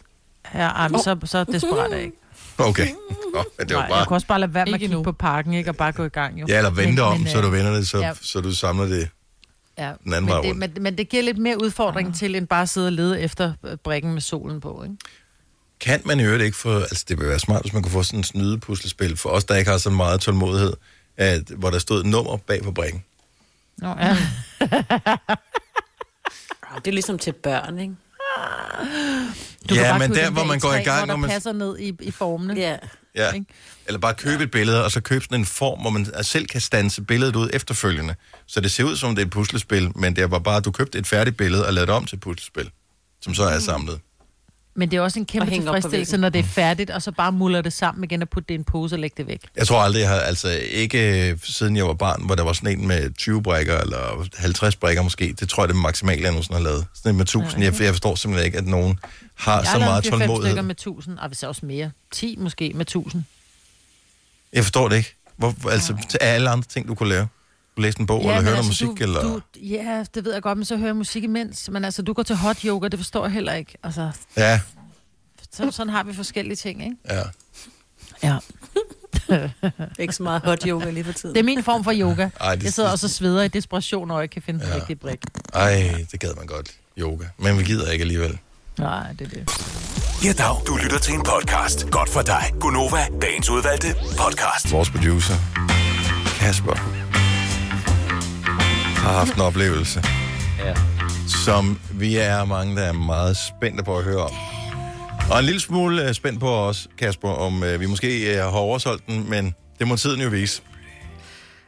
Ja, 0.55 0.69
ej, 0.69 0.89
men 0.89 1.01
så, 1.03 1.17
så 1.25 1.45
desperat 1.45 1.93
er 1.93 1.97
jeg 1.97 2.05
ikke. 2.05 2.17
Okay. 2.59 2.89
Nå, 3.35 3.45
men 3.59 3.69
det 3.69 3.77
var 3.77 3.81
Nej, 3.83 3.89
bare... 3.89 3.99
jeg 3.99 4.07
kunne 4.07 4.17
også 4.17 4.27
bare 4.27 4.41
lade 4.41 4.55
være 4.55 4.65
med 4.65 4.75
at 4.75 4.77
Ikke 4.77 4.83
kigge 4.83 4.97
nu. 4.97 5.03
på 5.03 5.13
parken, 5.13 5.53
ikke? 5.53 5.71
Og 5.71 5.77
bare 5.77 5.93
gå 5.93 6.05
i 6.05 6.09
gang, 6.09 6.41
jo. 6.41 6.47
Ja, 6.49 6.57
eller 6.57 6.71
vente 6.71 7.01
om, 7.01 7.27
så 7.27 7.39
øh, 7.39 7.45
du 7.45 7.49
vender 7.51 7.73
det, 7.73 7.89
så, 7.89 7.99
ja. 7.99 8.13
så 8.21 8.41
du 8.41 8.55
samler 8.55 8.85
det 8.85 9.09
Ja, 9.79 9.93
den 10.05 10.15
anden 10.15 10.29
vej 10.31 10.37
men, 10.37 10.45
det, 10.45 10.51
rundt. 10.51 10.75
men, 10.75 10.83
men 10.83 10.99
det 10.99 11.09
giver 11.09 11.23
lidt 11.23 11.39
mere 11.39 11.63
udfordring 11.63 12.15
til, 12.17 12.35
end 12.37 12.47
bare 12.47 12.63
at 12.63 12.69
sidde 12.69 12.87
og 12.89 12.93
lede 12.93 13.21
efter 13.21 13.53
øh, 13.65 13.77
brikken 13.77 14.13
med 14.13 14.21
solen 14.21 14.61
på, 14.61 14.83
ikke? 14.83 14.97
Kan 15.81 16.03
man 16.05 16.21
i 16.21 16.23
øvrigt 16.23 16.43
ikke 16.43 16.57
få... 16.57 16.79
Altså, 16.79 17.05
det 17.09 17.19
vil 17.21 17.29
være 17.29 17.39
smart, 17.39 17.63
hvis 17.63 17.73
man 17.73 17.83
kunne 17.83 17.93
få 17.93 18.03
sådan 18.03 18.21
en 18.21 18.25
snyde 18.25 18.59
puslespil 18.59 19.17
for 19.17 19.31
os, 19.31 19.45
der 19.45 19.57
ikke 19.57 19.71
har 19.71 19.79
så 19.79 19.91
meget 19.91 20.21
tålmodighed, 20.21 20.73
at, 21.17 21.43
hvor 21.57 21.71
der 21.71 21.79
stod 21.79 22.01
et 22.01 22.07
nummer 22.07 22.37
bag 22.37 22.63
på 22.63 22.73
brækken. 22.73 23.05
Nå, 23.79 23.89
ja. 23.89 24.17
Det 26.85 26.87
er 26.87 26.93
ligesom 26.93 27.19
til 27.19 27.33
børn, 27.33 27.79
ikke? 27.79 27.95
Du 29.71 29.75
Ja, 29.75 29.83
kan 29.91 29.99
men 29.99 30.15
der, 30.19 30.31
hvor 30.31 30.45
man 30.45 30.59
går 30.59 30.73
i 30.75 30.83
gang, 30.83 30.99
hvor 30.99 31.07
der 31.07 31.17
man- 31.17 31.31
passer 31.31 31.53
ned 31.53 31.79
i, 31.79 31.93
i 32.01 32.11
formene. 32.11 32.55
Ja. 32.55 32.77
Ja. 33.15 33.33
Ikke? 33.33 33.47
Eller 33.87 33.99
bare 33.99 34.15
købe 34.15 34.43
et 34.43 34.51
billede, 34.51 34.85
og 34.85 34.91
så 34.91 35.01
købe 35.01 35.25
sådan 35.25 35.41
en 35.41 35.47
form, 35.47 35.81
hvor 35.81 35.91
man 35.91 36.07
selv 36.23 36.47
kan 36.47 36.61
stanse 36.61 37.03
billedet 37.03 37.37
ud 37.37 37.51
efterfølgende. 37.53 38.15
Så 38.47 38.61
det 38.61 38.71
ser 38.71 38.85
ud 38.85 38.97
som, 38.97 39.15
det 39.15 39.23
er 39.23 39.27
et 39.27 39.33
puslespil, 39.33 39.93
men 39.99 40.17
det 40.17 40.31
var 40.31 40.39
bare, 40.39 40.57
at 40.57 40.65
du 40.65 40.71
købte 40.71 40.99
et 40.99 41.07
færdigt 41.07 41.37
billede 41.37 41.67
og 41.67 41.73
lavede 41.75 41.87
det 41.87 41.95
om 41.95 42.05
til 42.05 42.17
et 42.17 42.21
puslespil, 42.23 42.71
som 43.23 43.35
så 43.35 43.43
er 43.43 43.59
samlet. 43.59 44.01
Men 44.79 44.91
det 44.91 44.97
er 44.97 45.01
også 45.01 45.19
en 45.19 45.27
kæmpe 45.27 45.51
tilfredsstillelse, 45.51 46.17
når 46.17 46.29
det 46.29 46.39
er 46.39 46.45
færdigt, 46.45 46.91
og 46.91 47.03
så 47.03 47.13
bare 47.13 47.33
muller 47.33 47.63
det 47.63 47.73
sammen 47.73 48.05
igen 48.05 48.23
og 48.23 48.29
putte 48.29 48.49
det 48.49 48.55
i 48.55 48.59
en 48.59 48.65
pose 48.65 48.95
og 48.95 48.99
lægge 48.99 49.15
det 49.17 49.27
væk. 49.27 49.41
Jeg 49.57 49.67
tror 49.67 49.81
aldrig, 49.81 50.01
jeg 50.01 50.09
har, 50.09 50.17
altså 50.21 50.49
ikke 50.71 51.31
øh, 51.31 51.39
siden 51.45 51.77
jeg 51.77 51.87
var 51.87 51.95
barn, 51.95 52.23
hvor 52.27 52.35
der 52.35 52.45
var 52.45 52.53
sådan 52.53 52.79
en 52.79 52.89
med 52.89 53.15
20 53.15 53.43
brækker, 53.43 53.79
eller 53.79 54.27
50 54.37 54.77
brækker 54.77 55.03
måske, 55.03 55.35
det 55.41 55.49
tror 55.49 55.63
jeg, 55.63 55.69
det 55.69 55.75
er 55.75 55.79
maksimalt, 55.81 56.23
jeg 56.23 56.31
nogensinde 56.31 56.57
har 56.59 56.65
lavet. 56.65 56.87
Sådan 56.95 57.11
en 57.11 57.17
med 57.17 57.25
1000, 57.25 57.63
jeg, 57.63 57.81
jeg 57.81 57.93
forstår 57.93 58.15
simpelthen 58.15 58.47
ikke, 58.47 58.59
at 58.59 58.67
nogen 58.67 58.99
har 59.35 59.57
Jeg 59.57 59.67
så 59.67 59.71
har 59.71 59.79
meget 59.79 60.07
4-5 60.07 60.11
tålmodighed. 60.11 60.45
stykker 60.45 60.63
med 60.63 60.75
1000, 60.75 61.19
og 61.19 61.29
hvis 61.29 61.43
også 61.43 61.67
mere. 61.67 61.91
10 62.11 62.37
måske 62.41 62.73
med 62.75 62.81
1000. 62.81 63.25
Jeg 64.53 64.65
forstår 64.65 64.89
det 64.89 64.97
ikke. 64.97 65.15
Hvor, 65.37 65.71
altså, 65.71 65.97
til 66.09 66.19
alle 66.21 66.51
andre 66.51 66.67
ting, 66.69 66.89
du 66.89 66.95
kunne 66.95 67.09
lave. 67.09 67.29
Du 67.79 67.83
læse 67.83 68.01
en 68.01 68.07
bog, 68.07 68.23
ja, 68.23 68.29
eller 68.29 68.43
høre 68.43 68.53
noget 68.53 68.67
musik, 68.67 68.87
du, 68.89 68.95
eller... 69.01 69.23
Du, 69.23 69.41
ja, 69.57 70.05
det 70.15 70.25
ved 70.25 70.33
jeg 70.33 70.43
godt, 70.43 70.59
men 70.59 70.65
så 70.65 70.77
hører 70.77 70.89
jeg 70.89 70.97
musik 70.97 71.25
imens. 71.25 71.69
Men 71.73 71.85
altså, 71.85 72.03
du 72.03 72.13
går 72.13 72.23
til 72.23 72.37
hot 72.37 72.61
yoga, 72.63 72.89
det 72.89 72.99
forstår 72.99 73.25
jeg 73.25 73.33
heller 73.33 73.55
ikke. 73.55 73.75
Altså, 73.83 74.11
Ja, 74.37 74.61
så, 75.53 75.71
sådan 75.71 75.93
har 75.93 76.03
vi 76.03 76.15
forskellige 76.15 76.57
ting, 76.57 76.83
ikke? 76.85 76.97
ja. 77.11 77.23
Ja. 78.23 78.37
Ikke 79.99 80.13
så 80.15 80.23
meget 80.23 80.43
hot 80.45 80.63
yoga 80.67 80.91
lige 80.91 81.05
for 81.05 81.13
tiden. 81.13 81.35
Det 81.35 81.41
er 81.41 81.45
min 81.45 81.63
form 81.63 81.85
for 81.85 81.93
yoga. 81.95 82.29
Ej, 82.41 82.55
det- 82.55 82.65
jeg 82.65 82.73
sidder 82.73 82.91
også 82.91 83.07
og 83.07 83.11
sveder 83.11 83.43
i 83.43 83.49
desperation, 83.49 84.11
og 84.11 84.21
jeg 84.21 84.31
kan 84.31 84.43
finde 84.43 84.61
ja. 84.67 84.71
den 84.73 84.81
rigtige 84.81 84.97
brik. 84.97 85.19
Ej, 85.55 86.05
det 86.13 86.21
gad 86.21 86.35
man 86.37 86.47
godt. 86.47 86.71
Yoga. 86.99 87.25
Men 87.39 87.59
vi 87.59 87.63
gider 87.65 87.91
ikke 87.91 88.03
alligevel. 88.03 88.39
Nej, 88.79 89.13
det 89.13 89.21
er 89.25 89.29
det. 89.29 89.49
Ja, 90.25 90.33
dag. 90.33 90.57
Du 90.67 90.77
lytter 90.77 90.99
til 90.99 91.15
en 91.15 91.23
podcast. 91.23 91.91
Godt 91.91 92.09
for 92.11 92.23
dig. 92.23 92.45
Gunova, 92.61 93.07
dagens 93.23 93.51
udvalgte 93.51 93.95
podcast. 94.19 94.73
Vores 94.73 94.91
producer, 94.91 95.35
Kasper, 96.39 96.75
har 98.99 99.13
haft 99.13 99.35
en 99.35 99.41
oplevelse, 99.41 100.03
Ja. 100.65 100.75
som 101.45 101.81
vi 101.93 102.17
er 102.17 102.45
mange, 102.45 102.77
der 102.77 102.83
er 102.83 102.93
meget 102.93 103.37
spændte 103.37 103.85
på 103.85 103.99
at 103.99 104.05
høre 104.05 104.23
om. 104.23 104.31
Og 105.31 105.39
en 105.39 105.45
lille 105.45 105.61
smule 105.61 106.09
øh, 106.09 106.15
spændt 106.15 106.41
på 106.41 106.51
os, 106.57 106.89
Kasper, 106.99 107.29
om 107.29 107.63
øh, 107.65 107.81
vi 107.81 107.87
måske 107.87 108.35
øh, 108.37 108.43
har 108.43 108.51
oversolgt 108.59 109.07
den, 109.07 109.31
men 109.31 109.55
det 109.79 109.89
må 109.89 109.97
tiden 109.97 110.21
jo 110.21 110.29
vise. 110.29 110.63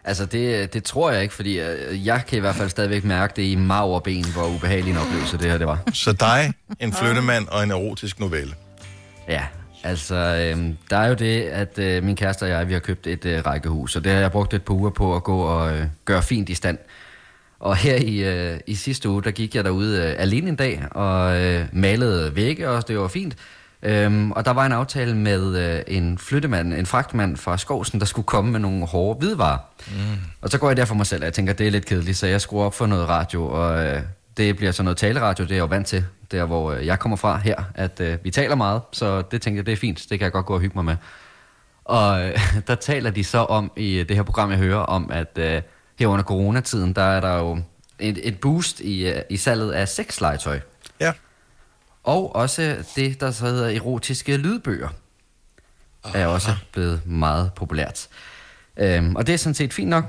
Altså, 0.04 0.26
det, 0.26 0.72
det 0.74 0.84
tror 0.84 1.10
jeg 1.10 1.22
ikke, 1.22 1.34
fordi 1.34 1.60
jeg 2.06 2.22
kan 2.28 2.36
i 2.36 2.40
hvert 2.40 2.54
fald 2.54 2.68
stadigvæk 2.70 3.04
mærke 3.04 3.32
det 3.36 3.42
i 3.42 3.54
marv 3.54 3.90
og 3.94 4.02
ben, 4.02 4.24
hvor 4.24 4.46
ubehagelig 4.46 4.90
en 4.90 4.96
oplevelse 4.96 5.38
det 5.38 5.50
her 5.50 5.58
det 5.58 5.66
var. 5.66 5.78
Så 5.92 6.12
dig, 6.12 6.52
en 6.80 6.92
flyttemand 6.92 7.48
og 7.48 7.62
en 7.62 7.70
erotisk 7.70 8.20
novelle. 8.20 8.54
Ja, 9.28 9.42
altså, 9.84 10.14
øh, 10.14 10.64
der 10.90 10.96
er 10.96 11.08
jo 11.08 11.14
det, 11.14 11.42
at 11.42 11.78
øh, 11.78 12.02
min 12.04 12.16
kæreste 12.16 12.42
og 12.42 12.48
jeg, 12.48 12.68
vi 12.68 12.72
har 12.72 12.80
købt 12.80 13.06
et 13.06 13.24
øh, 13.26 13.46
rækkehus, 13.46 13.96
og 13.96 14.04
det 14.04 14.12
har 14.12 14.18
jeg 14.20 14.32
brugt 14.32 14.54
et 14.54 14.62
par 14.62 14.74
uger 14.74 14.90
på 14.90 15.16
at 15.16 15.24
gå 15.24 15.38
og 15.40 15.72
øh, 15.76 15.84
gøre 16.04 16.22
fint 16.22 16.48
i 16.48 16.54
stand. 16.54 16.78
Og 17.60 17.76
her 17.76 17.96
i, 17.96 18.18
øh, 18.18 18.60
i 18.66 18.74
sidste 18.74 19.08
uge, 19.08 19.22
der 19.22 19.30
gik 19.30 19.54
jeg 19.54 19.64
derude 19.64 19.98
øh, 19.98 20.14
alene 20.18 20.48
en 20.48 20.56
dag 20.56 20.84
og 20.90 21.40
øh, 21.42 21.66
malede 21.72 22.36
vægge, 22.36 22.68
og 22.68 22.88
det 22.88 22.98
var 22.98 23.08
fint. 23.08 23.36
Øhm, 23.82 24.32
og 24.32 24.44
der 24.44 24.50
var 24.50 24.66
en 24.66 24.72
aftale 24.72 25.16
med 25.16 25.56
øh, 25.56 25.82
en 25.86 26.18
flyttemand, 26.18 26.74
en 26.74 26.86
fragtmand 26.86 27.36
fra 27.36 27.58
Skovsen, 27.58 28.00
der 28.00 28.06
skulle 28.06 28.26
komme 28.26 28.52
med 28.52 28.60
nogle 28.60 28.86
hårde 28.86 29.18
hvidvarer. 29.18 29.58
Mm. 29.88 29.94
Og 30.40 30.48
så 30.48 30.58
går 30.58 30.68
jeg 30.68 30.76
der 30.76 30.84
for 30.84 30.94
mig 30.94 31.06
selv, 31.06 31.22
og 31.22 31.24
jeg 31.24 31.32
tænker, 31.32 31.52
det 31.52 31.66
er 31.66 31.70
lidt 31.70 31.86
kedeligt, 31.86 32.16
så 32.16 32.26
jeg 32.26 32.40
skruer 32.40 32.64
op 32.64 32.74
for 32.74 32.86
noget 32.86 33.08
radio, 33.08 33.46
og 33.46 33.84
øh, 33.84 34.00
det 34.36 34.56
bliver 34.56 34.72
så 34.72 34.82
noget 34.82 34.96
taleradio, 34.96 35.44
det 35.44 35.50
er 35.50 35.54
jeg 35.54 35.60
jo 35.60 35.66
vant 35.66 35.86
til, 35.86 36.04
der 36.30 36.44
hvor 36.44 36.72
øh, 36.72 36.86
jeg 36.86 36.98
kommer 36.98 37.16
fra 37.16 37.36
her, 37.36 37.56
at 37.74 38.00
øh, 38.00 38.18
vi 38.22 38.30
taler 38.30 38.54
meget, 38.54 38.82
så 38.92 39.22
det 39.22 39.42
tænker 39.42 39.58
jeg, 39.58 39.66
det 39.66 39.72
er 39.72 39.76
fint, 39.76 39.98
det 40.10 40.18
kan 40.18 40.24
jeg 40.24 40.32
godt 40.32 40.46
gå 40.46 40.54
og 40.54 40.60
hygge 40.60 40.74
mig 40.74 40.84
med. 40.84 40.96
Og 41.84 42.28
øh, 42.28 42.40
der 42.66 42.74
taler 42.74 43.10
de 43.10 43.24
så 43.24 43.38
om, 43.38 43.72
i 43.76 44.04
det 44.08 44.16
her 44.16 44.22
program, 44.22 44.50
jeg 44.50 44.58
hører, 44.58 44.78
om 44.78 45.10
at 45.12 45.38
øh, 45.38 45.62
her 46.00 46.06
under 46.06 46.24
coronatiden, 46.24 46.92
der 46.92 47.02
er 47.02 47.20
der 47.20 47.38
jo 47.38 47.58
et, 47.98 48.20
et 48.22 48.40
boost 48.40 48.80
i, 48.80 49.12
i 49.30 49.36
salget 49.36 49.72
af 49.72 49.88
sexlegetøj. 49.88 50.60
Ja. 51.00 51.12
Og 52.04 52.36
også 52.36 52.84
det, 52.96 53.20
der 53.20 53.30
så 53.30 53.44
hedder 53.44 53.68
erotiske 53.68 54.36
lydbøger, 54.36 54.88
er 56.14 56.26
også 56.26 56.50
blevet 56.72 57.06
meget 57.06 57.52
populært. 57.56 58.08
Øhm, 58.76 59.16
og 59.16 59.26
det 59.26 59.32
er 59.32 59.36
sådan 59.36 59.54
set 59.54 59.72
fint 59.72 59.88
nok. 59.90 60.04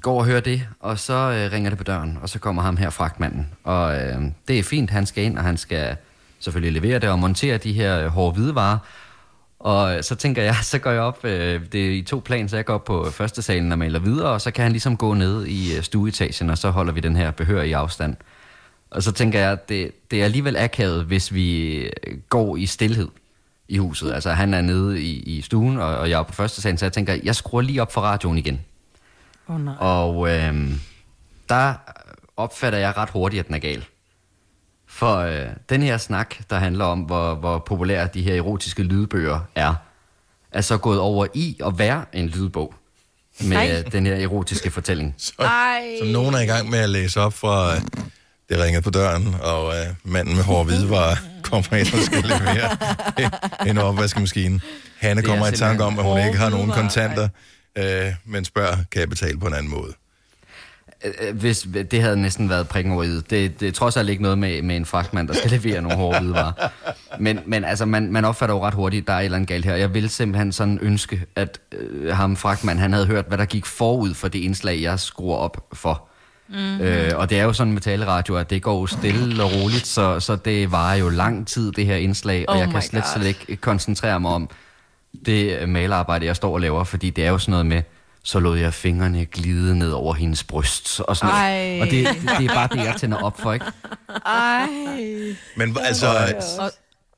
går 0.00 0.18
og 0.18 0.24
hører 0.24 0.40
det, 0.40 0.68
og 0.80 0.98
så 0.98 1.14
øh, 1.14 1.52
ringer 1.52 1.70
det 1.70 1.78
på 1.78 1.84
døren, 1.84 2.18
og 2.22 2.28
så 2.28 2.38
kommer 2.38 2.62
ham 2.62 2.76
her, 2.76 2.90
fragtmanden. 2.90 3.48
Og 3.64 3.96
øh, 4.00 4.22
det 4.48 4.58
er 4.58 4.62
fint, 4.62 4.90
han 4.90 5.06
skal 5.06 5.24
ind, 5.24 5.38
og 5.38 5.44
han 5.44 5.56
skal 5.56 5.96
selvfølgelig 6.40 6.82
levere 6.82 6.98
det 6.98 7.08
og 7.08 7.18
montere 7.18 7.58
de 7.58 7.72
her 7.72 8.00
øh, 8.00 8.06
hårde 8.06 8.32
hvidevarer. 8.32 8.78
Og 9.66 10.04
så 10.04 10.14
tænker 10.14 10.42
jeg, 10.42 10.56
så 10.72 10.78
går 10.78 10.90
jeg 10.90 11.00
op, 11.00 11.24
øh, 11.24 11.60
det 11.72 11.86
er 11.86 11.90
i 11.90 12.02
to 12.02 12.22
plan, 12.24 12.48
så 12.48 12.56
jeg 12.56 12.64
går 12.64 12.74
op 12.74 12.84
på 12.84 13.10
første 13.10 13.42
salen 13.42 13.72
og 13.72 13.78
maler 13.78 13.98
videre, 13.98 14.28
og 14.28 14.40
så 14.40 14.50
kan 14.50 14.62
han 14.62 14.72
ligesom 14.72 14.96
gå 14.96 15.14
ned 15.14 15.46
i 15.46 15.76
øh, 15.76 15.82
stueetagen, 15.82 16.50
og 16.50 16.58
så 16.58 16.70
holder 16.70 16.92
vi 16.92 17.00
den 17.00 17.16
her 17.16 17.30
behør 17.30 17.62
i 17.62 17.72
afstand. 17.72 18.16
Og 18.90 19.02
så 19.02 19.12
tænker 19.12 19.40
jeg, 19.40 19.52
at 19.52 19.68
det, 19.68 20.10
det 20.10 20.20
er 20.20 20.24
alligevel 20.24 20.56
akavet, 20.56 21.04
hvis 21.04 21.34
vi 21.34 21.76
øh, 21.76 22.18
går 22.28 22.56
i 22.56 22.66
stillhed 22.66 23.08
i 23.68 23.78
huset. 23.78 24.12
Altså 24.12 24.30
han 24.30 24.54
er 24.54 24.60
nede 24.60 25.02
i, 25.02 25.22
i 25.22 25.42
stuen, 25.42 25.78
og, 25.78 25.96
og 25.96 26.10
jeg 26.10 26.18
er 26.18 26.22
på 26.22 26.32
første 26.32 26.62
salen, 26.62 26.78
så 26.78 26.84
jeg 26.84 26.92
tænker, 26.92 27.16
jeg 27.22 27.36
skruer 27.36 27.62
lige 27.62 27.82
op 27.82 27.92
for 27.92 28.00
radioen 28.00 28.38
igen. 28.38 28.60
Oh, 29.48 29.64
nej. 29.64 29.74
Og 29.78 30.28
øh, 30.28 30.70
der 31.48 31.74
opfatter 32.36 32.78
jeg 32.78 32.96
ret 32.96 33.10
hurtigt, 33.10 33.40
at 33.40 33.46
den 33.46 33.54
er 33.54 33.58
gal. 33.58 33.84
For 34.96 35.16
øh, 35.16 35.46
den 35.68 35.82
her 35.82 35.98
snak, 35.98 36.34
der 36.50 36.58
handler 36.58 36.84
om, 36.84 37.00
hvor, 37.00 37.34
hvor 37.34 37.58
populære 37.58 38.08
de 38.14 38.22
her 38.22 38.34
erotiske 38.34 38.82
lydbøger 38.82 39.40
er, 39.54 39.74
er 40.52 40.60
så 40.60 40.78
gået 40.78 40.98
over 40.98 41.26
i 41.34 41.56
at 41.66 41.78
være 41.78 42.04
en 42.12 42.28
lydbog 42.28 42.74
med 43.40 43.56
Ej. 43.56 43.82
øh, 43.86 43.92
den 43.92 44.06
her 44.06 44.14
erotiske 44.14 44.70
fortælling. 44.70 45.14
Så, 45.18 45.32
som 45.98 46.08
nogen 46.08 46.34
er 46.34 46.40
i 46.40 46.46
gang 46.46 46.70
med 46.70 46.78
at 46.78 46.88
læse 46.88 47.20
op 47.20 47.32
fra 47.32 47.74
øh, 47.74 47.80
det 48.48 48.58
ringer 48.58 48.80
på 48.80 48.90
døren, 48.90 49.34
og 49.42 49.74
øh, 49.76 49.86
manden 50.04 50.36
med 50.36 50.44
hårde 50.44 50.64
hvidevarer 50.64 51.16
kommer 51.50 51.74
ind 51.74 51.94
og 51.94 52.00
skal 52.00 52.22
levere 52.22 52.76
en, 53.18 53.68
en 53.68 53.78
opvaskemaskine. 53.78 54.60
Hanne 54.98 55.22
er 55.22 55.26
kommer 55.26 55.48
i 55.48 55.52
tanke 55.52 55.84
om, 55.84 55.98
at 55.98 56.04
hun 56.04 56.26
ikke 56.26 56.38
har 56.38 56.48
nogen 56.48 56.70
kontanter, 56.70 57.28
øh, 57.78 58.14
men 58.24 58.44
spørger, 58.44 58.76
kan 58.90 59.00
jeg 59.00 59.08
betale 59.08 59.38
på 59.38 59.46
en 59.46 59.54
anden 59.54 59.70
måde? 59.70 59.92
Øh, 61.04 61.36
Hvis 61.36 61.68
det 61.90 62.02
havde 62.02 62.16
næsten 62.16 62.48
været 62.48 62.68
prikken 62.68 62.92
over 62.92 63.02
det. 63.02 63.30
Det, 63.30 63.60
det 63.60 63.68
er 63.68 63.72
trods 63.72 63.96
alt 63.96 64.08
ikke 64.08 64.22
noget 64.22 64.38
med, 64.38 64.62
med 64.62 64.76
en 64.76 64.84
fragtmand, 64.86 65.28
der 65.28 65.34
skal 65.34 65.50
levere 65.50 65.82
nogle 65.82 65.96
hårde 65.96 66.18
hvidevarer. 66.20 66.52
Men, 67.18 67.40
men 67.46 67.64
altså, 67.64 67.84
man, 67.84 68.12
man 68.12 68.24
opfatter 68.24 68.54
jo 68.54 68.66
ret 68.66 68.74
hurtigt, 68.74 69.06
der 69.06 69.12
er 69.12 69.18
et 69.20 69.24
eller 69.24 69.36
andet 69.36 69.48
galt 69.48 69.64
her. 69.64 69.74
Jeg 69.74 69.94
ville 69.94 70.08
simpelthen 70.08 70.52
sådan 70.52 70.78
ønske, 70.82 71.22
at 71.36 71.60
øh, 71.72 72.14
ham 72.16 72.36
fragtmand, 72.36 72.78
han 72.78 72.92
havde 72.92 73.06
hørt, 73.06 73.24
hvad 73.28 73.38
der 73.38 73.44
gik 73.44 73.66
forud 73.66 74.14
for 74.14 74.28
det 74.28 74.38
indslag, 74.38 74.82
jeg 74.82 75.00
skruer 75.00 75.36
op 75.36 75.66
for. 75.72 76.08
Mm-hmm. 76.48 76.80
Øh, 76.80 77.12
og 77.14 77.30
det 77.30 77.38
er 77.38 77.44
jo 77.44 77.52
sådan 77.52 77.72
med 77.72 77.80
taleradio, 77.80 78.36
at 78.36 78.50
det 78.50 78.62
går 78.62 78.80
jo 78.80 78.86
stille 78.86 79.42
og 79.44 79.50
roligt, 79.52 79.86
så, 79.86 80.20
så 80.20 80.36
det 80.36 80.72
varer 80.72 80.96
jo 80.96 81.08
lang 81.08 81.46
tid, 81.46 81.72
det 81.72 81.86
her 81.86 81.96
indslag, 81.96 82.44
og 82.48 82.54
Oh 82.54 82.60
jeg 82.60 82.68
my 82.68 82.72
kan 82.72 82.82
slet, 82.82 83.02
God. 83.02 83.20
slet 83.20 83.26
ikke 83.26 83.56
koncentrere 83.56 84.20
mig 84.20 84.30
om 84.30 84.50
det 85.26 85.58
øh, 85.60 85.68
malerarbejde, 85.68 86.26
jeg 86.26 86.36
står 86.36 86.52
og 86.54 86.60
laver, 86.60 86.84
fordi 86.84 87.10
det 87.10 87.24
er 87.24 87.28
jo 87.30 87.38
sådan 87.38 87.50
noget 87.50 87.66
med, 87.66 87.82
så 88.26 88.40
lod 88.40 88.58
jeg 88.58 88.74
fingrene 88.74 89.26
glide 89.26 89.78
ned 89.78 89.90
over 89.90 90.14
hendes 90.14 90.44
bryst, 90.44 91.00
og 91.00 91.16
sådan 91.16 91.34
noget. 91.34 91.44
Ej. 91.46 91.80
Og 91.80 91.86
det, 91.86 92.06
det, 92.22 92.38
det 92.38 92.50
er 92.50 92.54
bare 92.54 92.68
det, 92.72 92.76
jeg 92.84 92.94
tænder 92.98 93.16
op 93.22 93.40
for, 93.40 93.52
ikke? 93.52 93.66
Ej. 94.26 94.66
Men 95.56 95.76
altså, 95.80 96.06
Og, 96.58 96.70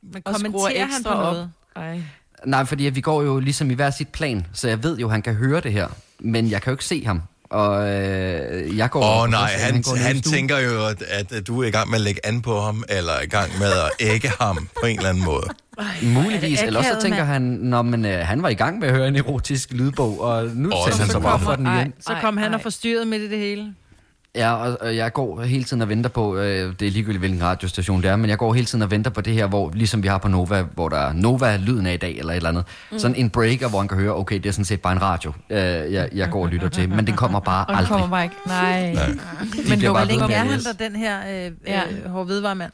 Men 0.02 0.22
og 0.24 0.34
skruer 0.34 0.52
kommenterer 0.52 0.86
han 0.86 1.02
på 1.02 1.08
op. 1.08 1.22
noget? 1.32 1.50
Ej. 1.76 2.00
Nej, 2.46 2.64
fordi 2.64 2.84
vi 2.84 3.00
går 3.00 3.22
jo 3.22 3.38
ligesom 3.40 3.70
i 3.70 3.74
hver 3.74 3.90
sit 3.90 4.08
plan, 4.08 4.46
så 4.52 4.68
jeg 4.68 4.82
ved 4.82 4.98
jo, 4.98 5.08
han 5.08 5.22
kan 5.22 5.34
høre 5.34 5.60
det 5.60 5.72
her, 5.72 5.88
men 6.20 6.50
jeg 6.50 6.62
kan 6.62 6.70
jo 6.70 6.74
ikke 6.74 6.84
se 6.84 7.04
ham. 7.04 7.22
Og 7.50 7.88
øh, 7.88 8.76
jeg 8.76 8.90
går... 8.90 9.00
Åh 9.02 9.08
over 9.16 9.22
oh, 9.22 9.30
nej, 9.30 9.50
han, 9.58 9.74
han 9.74 9.82
stuen. 9.84 10.22
tænker 10.22 10.58
jo, 10.58 10.86
at, 10.86 11.02
at, 11.32 11.46
du 11.46 11.62
er 11.62 11.66
i 11.66 11.70
gang 11.70 11.90
med 11.90 11.98
at 11.98 12.04
lægge 12.04 12.26
an 12.26 12.42
på 12.42 12.60
ham, 12.60 12.84
eller 12.88 13.12
er 13.12 13.22
i 13.22 13.26
gang 13.26 13.50
med 13.58 13.66
at 13.72 13.90
ægge 14.12 14.30
ham 14.40 14.68
på 14.80 14.86
en 14.86 14.96
eller 14.96 15.08
anden 15.10 15.24
måde. 15.24 15.46
Muligvis, 16.02 16.58
Er 16.58 16.62
det 16.62 16.66
eller 16.66 16.78
også 16.80 16.90
så 16.94 17.00
tænker 17.02 17.18
mand? 17.18 17.28
han, 17.28 17.42
når 17.42 17.82
man, 17.82 18.04
øh, 18.04 18.26
han 18.26 18.42
var 18.42 18.48
i 18.48 18.54
gang 18.54 18.78
med 18.78 18.88
at 18.88 18.94
høre 18.94 19.08
en 19.08 19.16
erotisk 19.16 19.72
lydbog, 19.72 20.20
og 20.20 20.44
nu 20.54 20.70
oh, 20.72 20.84
tænder 20.84 20.98
han 20.98 21.06
så 21.06 21.20
kommer- 21.20 21.38
for 21.38 21.54
den 21.54 21.66
igen. 21.66 21.92
Så 22.00 22.14
kom 22.20 22.36
han 22.36 22.54
og 22.54 22.60
forstyrrede 22.60 23.06
midt 23.06 23.22
i 23.22 23.28
det 23.30 23.38
hele. 23.38 23.74
Ja, 24.38 24.54
og, 24.54 24.78
og 24.80 24.96
jeg 24.96 25.12
går 25.12 25.42
hele 25.42 25.64
tiden 25.64 25.82
og 25.82 25.88
venter 25.88 26.10
på, 26.10 26.36
øh, 26.36 26.74
det 26.80 26.86
er 26.86 26.90
ligegyldigt 26.90 27.18
hvilken 27.20 27.42
radiostation 27.42 28.02
det 28.02 28.10
er, 28.10 28.16
men 28.16 28.30
jeg 28.30 28.38
går 28.38 28.54
hele 28.54 28.66
tiden 28.66 28.82
og 28.82 28.90
venter 28.90 29.10
på 29.10 29.20
det 29.20 29.32
her, 29.34 29.46
hvor 29.46 29.70
ligesom 29.74 30.02
vi 30.02 30.08
har 30.08 30.18
på 30.18 30.28
Nova, 30.28 30.62
hvor 30.74 30.88
der 30.88 30.96
er 30.96 31.12
Nova-lyden 31.12 31.86
af 31.86 31.94
i 31.94 31.96
dag, 31.96 32.18
eller 32.18 32.32
et 32.32 32.36
eller 32.36 32.48
andet. 32.48 32.64
Mm. 32.92 32.98
Sådan 32.98 33.16
en 33.16 33.30
breaker, 33.30 33.68
hvor 33.68 33.78
han 33.78 33.88
kan 33.88 33.98
høre, 33.98 34.14
okay, 34.14 34.36
det 34.36 34.46
er 34.46 34.50
sådan 34.52 34.64
set 34.64 34.80
bare 34.80 34.92
en 34.92 35.02
radio, 35.02 35.32
øh, 35.50 35.58
jeg, 35.58 36.08
jeg 36.14 36.30
går 36.30 36.42
og 36.42 36.48
lytter 36.48 36.68
til, 36.68 36.88
men 36.88 37.06
det 37.06 37.16
kommer 37.16 37.40
bare 37.40 37.64
Og 37.64 37.68
den 37.68 37.76
aldrig. 37.76 37.90
kommer 37.90 38.08
bare 38.08 38.24
ikke. 38.24 38.36
Nej. 38.46 38.92
Nej. 38.92 39.06
De 39.06 39.14
Men 39.68 39.82
ved 39.82 39.92
med 39.92 40.30
er 40.30 40.36
han 40.36 40.60
den 40.78 40.96
her 40.96 41.46
øh, 41.46 41.52
Ja. 41.66 41.82
øh, 41.90 42.10
hårde 42.10 42.24
hvidevaremand? 42.24 42.72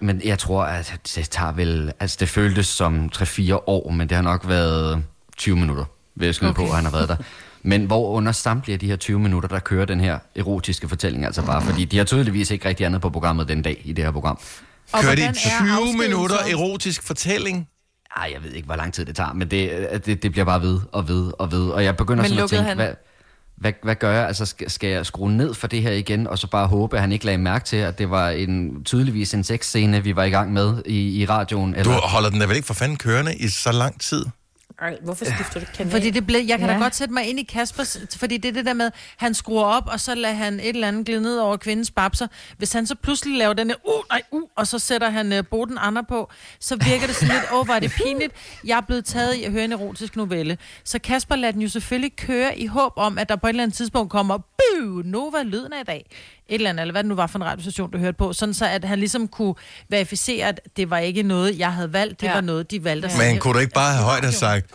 Men 0.00 0.20
jeg 0.24 0.38
tror, 0.38 0.62
at 0.62 1.00
det 1.16 1.30
tager 1.30 1.52
vel... 1.52 1.92
Altså, 2.00 2.16
det 2.20 2.28
føltes 2.28 2.66
som 2.66 3.10
3-4 3.16 3.52
år, 3.66 3.90
men 3.90 4.08
det 4.08 4.16
har 4.16 4.22
nok 4.22 4.48
været 4.48 5.02
20 5.36 5.56
minutter, 5.56 5.84
vil 6.14 6.26
jeg 6.26 6.34
skyde 6.34 6.50
okay. 6.50 6.62
på, 6.62 6.68
at 6.68 6.74
han 6.76 6.84
har 6.84 6.92
været 6.92 7.08
der. 7.08 7.16
Men 7.62 7.84
hvor 7.84 8.10
under 8.10 8.32
samtlige 8.32 8.74
af 8.74 8.78
de 8.80 8.86
her 8.86 8.96
20 8.96 9.18
minutter, 9.18 9.48
der 9.48 9.58
kører 9.58 9.84
den 9.84 10.00
her 10.00 10.18
erotiske 10.36 10.88
fortælling, 10.88 11.24
altså 11.24 11.42
bare 11.46 11.62
fordi 11.62 11.84
de 11.84 11.96
har 11.98 12.04
tydeligvis 12.04 12.50
ikke 12.50 12.68
rigtig 12.68 12.86
andet 12.86 13.00
på 13.00 13.10
programmet 13.10 13.48
den 13.48 13.62
dag 13.62 13.82
i 13.84 13.92
det 13.92 14.04
her 14.04 14.10
program. 14.12 14.38
Og 14.92 15.00
Kører 15.02 15.14
de 15.14 15.20
hvordan 15.22 15.34
er 15.34 15.58
20 15.60 15.70
afskeden 15.72 15.98
minutter 15.98 16.36
erotisk 16.50 17.02
fortælling? 17.02 17.68
Ej, 18.16 18.30
jeg 18.34 18.42
ved 18.44 18.52
ikke, 18.52 18.66
hvor 18.66 18.76
lang 18.76 18.94
tid 18.94 19.04
det 19.04 19.16
tager, 19.16 19.32
men 19.32 19.48
det, 19.50 19.70
øh, 19.92 20.00
det, 20.06 20.22
det 20.22 20.32
bliver 20.32 20.44
bare 20.44 20.62
ved 20.62 20.80
og 20.92 21.08
ved 21.08 21.32
og 21.38 21.52
ved. 21.52 21.68
Og 21.68 21.84
jeg 21.84 21.96
begynder 21.96 22.22
Men 22.22 22.28
sådan 22.28 22.44
at 22.44 22.50
tænke, 22.50 22.64
han- 22.64 22.76
hvad, 22.76 22.90
hvad, 23.56 23.72
hvad 23.82 23.94
gør 23.94 24.12
jeg? 24.12 24.26
Altså, 24.26 24.46
skal, 24.46 24.70
skal 24.70 24.90
jeg 24.90 25.06
skrue 25.06 25.32
ned 25.32 25.54
for 25.54 25.66
det 25.66 25.82
her 25.82 25.90
igen, 25.92 26.26
og 26.26 26.38
så 26.38 26.46
bare 26.46 26.66
håbe, 26.66 26.96
at 26.96 27.00
han 27.00 27.12
ikke 27.12 27.24
lagde 27.24 27.38
mærke 27.38 27.64
til, 27.64 27.76
at 27.76 27.98
det 27.98 28.10
var 28.10 28.28
en, 28.30 28.84
tydeligvis 28.84 29.34
en 29.34 29.44
sexscene, 29.44 30.04
vi 30.04 30.16
var 30.16 30.24
i 30.24 30.30
gang 30.30 30.52
med 30.52 30.82
i, 30.86 31.20
i 31.22 31.26
radioen? 31.26 31.72
Du 31.72 31.78
Eller? 31.78 31.92
holder 31.92 32.30
den 32.30 32.40
da 32.40 32.46
vel 32.46 32.56
ikke 32.56 32.66
for 32.66 32.74
fanden 32.74 32.96
kørende 32.98 33.34
i 33.36 33.48
så 33.48 33.72
lang 33.72 34.00
tid? 34.00 34.24
Hvorfor 35.02 35.24
skifter 35.24 35.60
du 35.60 35.66
kanal? 35.74 35.90
Fordi 35.90 36.10
det 36.10 36.26
blev, 36.26 36.40
jeg 36.46 36.58
kan 36.58 36.68
ja. 36.68 36.74
Da 36.74 36.78
godt 36.78 36.94
sætte 36.94 37.14
mig 37.14 37.24
ind 37.24 37.40
i 37.40 37.42
Kaspers, 37.42 37.98
fordi 38.16 38.36
det 38.36 38.48
er 38.48 38.52
det 38.52 38.66
der 38.66 38.72
med, 38.72 38.90
han 39.16 39.34
skruer 39.34 39.64
op, 39.64 39.86
og 39.86 40.00
så 40.00 40.14
lader 40.14 40.34
han 40.34 40.60
et 40.60 40.68
eller 40.68 40.88
andet 40.88 41.06
glide 41.06 41.22
ned 41.22 41.38
over 41.38 41.56
kvindens 41.56 41.90
babser. 41.90 42.26
Hvis 42.58 42.72
han 42.72 42.86
så 42.86 42.94
pludselig 42.94 43.38
laver 43.38 43.52
den 43.52 43.68
der, 43.68 43.74
uh, 43.84 44.02
nej, 44.10 44.22
uh, 44.30 44.42
og 44.56 44.66
så 44.66 44.78
sætter 44.78 45.10
han 45.10 45.32
uh, 45.32 45.38
Boden 45.50 45.78
Andre 45.80 46.04
på, 46.04 46.30
så 46.60 46.76
virker 46.76 47.06
det 47.06 47.16
sådan 47.16 47.34
lidt, 47.34 47.52
åh, 47.52 47.60
oh, 47.60 47.76
er 47.76 47.78
det 47.78 47.92
pinligt. 47.92 48.32
Jeg 48.64 48.76
er 48.76 48.80
blevet 48.80 49.04
taget 49.04 49.34
i 49.34 49.44
at 49.44 49.52
høre 49.52 49.64
en 49.64 49.72
erotisk 49.72 50.16
novelle. 50.16 50.58
Så 50.84 50.98
Kasper 50.98 51.36
lader 51.36 51.52
den 51.52 51.62
jo 51.62 51.68
selvfølgelig 51.68 52.16
køre 52.16 52.58
i 52.58 52.66
håb 52.66 52.92
om, 52.96 53.18
at 53.18 53.28
der 53.28 53.36
på 53.36 53.46
et 53.46 53.48
eller 53.48 53.62
andet 53.62 53.76
tidspunkt 53.76 54.12
kommer, 54.12 54.38
buh, 54.38 55.04
Nova 55.04 55.42
lyden 55.42 55.72
af 55.72 55.80
i 55.80 55.84
dag. 55.84 56.06
Et 56.50 56.54
eller 56.54 56.70
andet, 56.70 56.82
eller 56.82 56.92
hvad 56.92 57.02
det 57.02 57.08
nu 57.08 57.14
var 57.14 57.26
for 57.26 57.38
en 57.38 57.44
radiostation, 57.44 57.90
du 57.90 57.98
hørte 57.98 58.16
på. 58.16 58.32
Sådan 58.32 58.54
så, 58.54 58.66
at 58.66 58.84
han 58.84 58.98
ligesom 58.98 59.28
kunne 59.28 59.54
verificere, 59.88 60.46
at 60.46 60.60
det 60.76 60.90
var 60.90 60.98
ikke 60.98 61.22
noget, 61.22 61.58
jeg 61.58 61.72
havde 61.72 61.92
valgt, 61.92 62.20
det 62.20 62.26
ja. 62.26 62.30
Ja. 62.30 62.36
var 62.36 62.40
noget, 62.40 62.70
de 62.70 62.84
valgte 62.84 63.08
at 63.08 63.18
Men 63.18 63.38
kunne 63.38 63.54
du 63.54 63.58
ikke 63.58 63.72
bare 63.74 63.92
have 63.92 64.04
højt 64.04 64.22
have 64.22 64.32
sagt, 64.32 64.66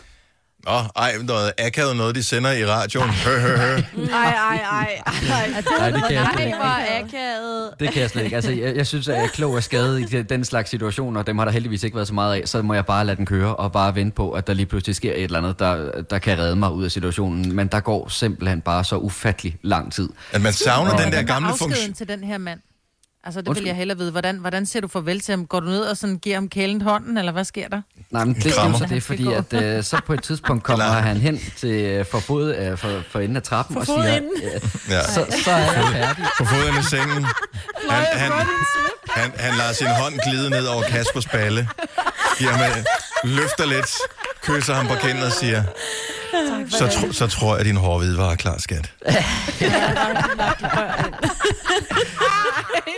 Nå, 0.66 0.72
ej, 0.96 1.12
noget 1.22 1.52
akavet 1.58 1.96
noget, 1.96 2.14
de 2.14 2.22
sender 2.22 2.52
i 2.52 2.66
radioen. 2.66 3.10
Hør, 3.10 3.38
hør, 3.40 3.56
hør. 3.56 3.76
Ej, 3.76 4.32
ej, 4.32 4.56
ej, 4.70 5.00
ej. 5.06 5.62
Nej, 5.78 5.90
det 5.90 6.02
kan 6.08 6.14
jeg 6.16 6.28
slet 6.34 6.44
ikke. 6.46 6.56
hvor 6.56 6.98
akavet. 7.04 7.70
Det 7.80 7.92
kan 7.92 8.02
jeg 8.02 8.10
slet 8.10 8.24
ikke. 8.24 8.36
Altså, 8.36 8.50
jeg, 8.52 8.76
jeg 8.76 8.86
synes, 8.86 9.08
at 9.08 9.16
jeg 9.16 9.24
er 9.24 9.28
klog 9.28 9.52
og 9.52 9.62
skade 9.62 10.00
i 10.02 10.04
den 10.04 10.44
slags 10.44 10.70
situationer. 10.70 11.22
Dem 11.22 11.38
har 11.38 11.44
der 11.44 11.52
heldigvis 11.52 11.82
ikke 11.82 11.94
været 11.96 12.08
så 12.08 12.14
meget 12.14 12.34
af. 12.40 12.48
Så 12.48 12.62
må 12.62 12.74
jeg 12.74 12.86
bare 12.86 13.04
lade 13.04 13.16
den 13.16 13.26
køre 13.26 13.56
og 13.56 13.72
bare 13.72 13.94
vente 13.94 14.14
på, 14.14 14.30
at 14.32 14.46
der 14.46 14.54
lige 14.54 14.66
pludselig 14.66 14.96
sker 14.96 15.12
et 15.12 15.22
eller 15.22 15.38
andet, 15.38 15.58
der, 15.58 16.02
der 16.02 16.18
kan 16.18 16.38
redde 16.38 16.56
mig 16.56 16.72
ud 16.72 16.84
af 16.84 16.90
situationen. 16.90 17.56
Men 17.56 17.66
der 17.66 17.80
går 17.80 18.08
simpelthen 18.08 18.60
bare 18.60 18.84
så 18.84 18.96
ufattelig 18.96 19.56
lang 19.62 19.92
tid. 19.92 20.08
At 20.32 20.40
man 20.42 20.52
savner 20.52 20.96
den 20.96 21.12
der 21.12 21.22
gamle 21.22 21.48
funktion. 21.58 21.92
til 21.94 22.08
den 22.08 22.24
her 22.24 22.38
mand? 22.38 22.60
Altså, 23.26 23.40
det 23.40 23.44
vil 23.46 23.50
Undskyld. 23.50 23.66
jeg 23.66 23.76
hellere 23.76 23.98
vide. 23.98 24.10
Hvordan, 24.10 24.36
hvordan 24.36 24.66
ser 24.66 24.80
du 24.80 24.88
farvel 24.88 25.20
til 25.20 25.32
ham? 25.32 25.46
Går 25.46 25.60
du 25.60 25.66
ned 25.66 25.80
og 25.80 25.96
sådan 25.96 26.18
giver 26.18 26.36
ham 26.36 26.48
kælen 26.48 26.82
hånden, 26.82 27.18
eller 27.18 27.32
hvad 27.32 27.44
sker 27.44 27.68
der? 27.68 27.80
Nej, 28.10 28.24
men 28.24 28.34
det, 28.34 28.46
er 28.46 28.50
så 28.78 28.86
det, 28.88 29.02
fordi 29.02 29.32
at, 29.32 29.52
øh, 29.52 29.84
så 29.84 30.00
på 30.06 30.12
et 30.12 30.22
tidspunkt 30.22 30.62
kommer 30.64 30.84
Eller- 30.84 30.98
han 31.00 31.16
hen 31.16 31.40
til 31.56 31.70
øh, 31.70 32.04
for, 32.10 32.20
fod, 32.20 32.54
øh, 32.54 32.78
for, 32.78 33.02
for 33.10 33.20
enden 33.20 33.36
af 33.36 33.42
trappen 33.42 33.76
og 33.76 33.86
siger, 33.86 34.16
øh, 34.16 34.22
Ja. 34.90 35.02
så, 35.02 35.26
så 35.44 35.50
er 35.50 35.56
jeg 35.56 35.88
færdig. 35.92 36.24
På 36.38 36.44
foden 36.44 36.76
af 36.76 36.84
sengen. 36.84 37.26
Han, 37.90 38.04
han, 38.12 38.32
han, 39.08 39.32
han 39.38 39.54
lader 39.58 39.72
sin 39.72 39.86
hånd 39.86 40.14
glide 40.30 40.50
ned 40.50 40.66
over 40.66 40.82
Kaspers 40.82 41.26
balle. 41.26 41.68
Giver 42.38 42.50
ham, 42.50 42.78
en- 42.78 43.30
løfter 43.30 43.66
lidt, 43.66 43.90
kysser 44.46 44.74
ham 44.74 44.86
på 44.86 44.94
kinden 44.94 45.22
og 45.22 45.32
siger, 45.32 45.62
så, 46.70 46.88
tro, 46.88 47.12
så 47.12 47.26
tror 47.26 47.52
jeg, 47.52 47.60
at 47.60 47.66
din 47.66 47.76
hårde 47.76 47.98
hvide 47.98 48.18
var 48.18 48.34
klar, 48.34 48.58
skat. 48.58 48.92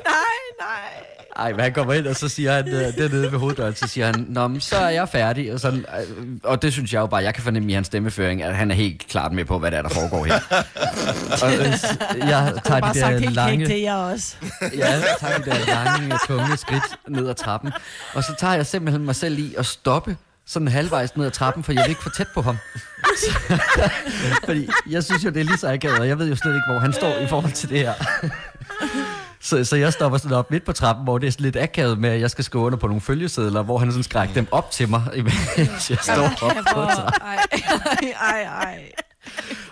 Nej, 0.05 0.39
nej. 0.61 1.09
Ej, 1.37 1.51
men 1.51 1.61
han 1.61 1.73
kommer 1.73 1.95
ind, 1.95 2.07
og 2.07 2.17
så 2.17 2.29
siger 2.29 2.53
han, 2.53 2.69
øh, 2.69 2.97
dernede 2.97 3.33
ved 3.33 3.39
hoveddøren, 3.39 3.75
så 3.75 3.89
siger 3.89 4.07
han, 4.07 4.27
Nå, 4.29 4.49
men 4.49 4.61
så 4.61 4.77
er 4.77 4.89
jeg 4.89 5.09
færdig. 5.09 5.53
Og, 5.53 5.61
sådan, 5.61 5.79
øh, 5.79 6.27
og 6.43 6.63
det 6.63 6.73
synes 6.73 6.93
jeg 6.93 7.01
jo 7.01 7.07
bare, 7.07 7.23
jeg 7.23 7.35
kan 7.35 7.43
fornemme 7.43 7.71
i 7.71 7.75
hans 7.75 7.87
stemmeføring, 7.87 8.43
at 8.43 8.57
han 8.57 8.71
er 8.71 8.75
helt 8.75 9.07
klart 9.09 9.33
med 9.33 9.45
på, 9.45 9.59
hvad 9.59 9.71
det 9.71 9.79
er, 9.79 9.83
der 9.83 9.89
foregår 9.89 10.25
her. 10.25 10.41
og 11.43 11.53
øh, 11.55 12.29
jeg 12.29 12.53
tager 12.65 12.81
de 12.81 13.01
der 13.01 13.31
lange... 13.31 13.83
jeg 13.83 13.95
også. 13.95 14.37
Ja, 14.77 14.91
jeg 14.91 15.17
tager 15.21 15.39
de 15.39 15.51
der 15.51 15.67
lange, 15.67 16.19
tunge 16.27 16.57
skridt 16.57 16.85
ned 17.09 17.29
ad 17.29 17.35
trappen. 17.35 17.73
Og 18.15 18.25
så 18.25 18.35
tager 18.39 18.55
jeg 18.55 18.67
simpelthen 18.67 19.05
mig 19.05 19.17
selv 19.17 19.39
i 19.39 19.55
at 19.59 19.67
stoppe 19.67 20.17
sådan 20.49 20.69
halvvejs 20.69 21.17
ned 21.17 21.27
ad 21.27 21.31
trappen, 21.31 21.65
for 21.65 21.73
jeg 21.73 21.83
vil 21.83 21.91
ikke 21.91 22.03
for 22.03 22.11
tæt 22.11 22.29
på 22.35 22.43
ham. 22.43 22.57
Fordi 24.47 24.69
jeg 24.91 25.05
synes 25.05 25.25
jo, 25.25 25.31
det 25.31 25.41
er 25.41 25.45
lige 25.45 25.59
så 25.59 25.73
akavet, 25.73 25.99
og 25.99 26.09
jeg 26.09 26.19
ved 26.19 26.29
jo 26.29 26.37
slet 26.37 26.55
ikke, 26.55 26.71
hvor 26.71 26.79
han 26.79 26.93
står 26.93 27.19
i 27.19 27.27
forhold 27.27 27.53
til 27.53 27.69
det 27.69 27.79
her. 27.79 27.93
Så, 29.41 29.65
så 29.65 29.77
jeg 29.77 29.93
stopper 29.93 30.19
sådan 30.19 30.37
op 30.37 30.51
midt 30.51 30.65
på 30.65 30.73
trappen, 30.73 31.05
hvor 31.05 31.19
det 31.19 31.27
er 31.27 31.31
sådan 31.31 31.45
lidt 31.45 31.57
akavet 31.57 31.99
med, 31.99 32.11
at 32.11 32.21
jeg 32.21 32.31
skal 32.31 32.45
skrive 32.45 32.65
under 32.65 32.79
på 32.79 32.87
nogle 32.87 33.01
følgesedler, 33.01 33.63
hvor 33.63 33.79
han 33.79 33.91
sådan 33.91 34.03
skrækker 34.03 34.35
dem 34.35 34.49
op 34.51 34.71
til 34.71 34.89
mig, 34.89 35.03
imens 35.15 35.91
jeg 35.91 35.99
står 36.03 36.25
op 36.25 36.31
på 36.41 36.49
trappen. 36.63 37.15
Ej, 37.23 37.39
ej, 37.93 38.13
ej, 38.21 38.43
ej. 38.43 38.93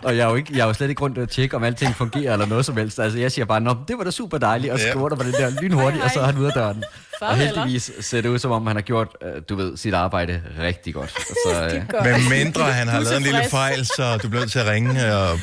Og 0.03 0.17
jeg 0.17 0.25
er, 0.25 0.29
jo 0.29 0.35
ikke, 0.35 0.53
jeg 0.57 0.63
er 0.63 0.67
jo 0.67 0.73
slet 0.73 0.91
ikke 0.91 1.03
rundt 1.03 1.19
og 1.19 1.29
tjekke, 1.29 1.57
om 1.57 1.65
alting 1.65 1.95
fungerer 1.95 2.33
eller 2.33 2.47
noget 2.47 2.65
som 2.65 2.77
helst. 2.77 2.99
Altså, 2.99 3.19
jeg 3.19 3.33
siger 3.33 3.45
bare, 3.45 3.61
Nå, 3.61 3.77
det 3.89 3.99
var 3.99 4.05
da 4.05 4.11
super 4.11 4.39
dejligt, 4.39 4.73
og 4.73 4.79
der 4.79 5.17
på 5.17 5.23
den 5.23 5.33
der 5.33 5.63
lynhurtigt, 5.63 6.05
og 6.05 6.11
så 6.11 6.21
er 6.21 6.25
han 6.25 6.39
ude 6.39 6.47
af 6.47 6.53
døren. 6.53 6.77
Og 6.77 7.19
Farvel. 7.19 7.47
heldigvis 7.47 7.91
ser 8.01 8.21
det 8.21 8.29
ud, 8.29 8.39
som 8.39 8.51
om 8.51 8.67
han 8.67 8.77
har 8.77 8.83
gjort, 8.83 9.09
øh, 9.23 9.43
du 9.49 9.57
ved, 9.57 9.77
sit 9.77 9.95
arbejde 9.95 10.43
rigtig 10.61 10.95
godt. 10.95 11.11
Så, 11.11 11.65
øh, 11.65 12.05
Men 12.05 12.29
mindre 12.31 12.63
han 12.63 12.89
har 12.89 13.01
lavet 13.01 13.17
en 13.17 13.23
lille 13.23 13.45
fejl, 13.51 13.87
så 13.87 14.19
du 14.23 14.29
bliver 14.29 14.43
nødt 14.43 14.53
til 14.53 14.59
at 14.59 14.67
ringe 14.67 15.17
og 15.17 15.39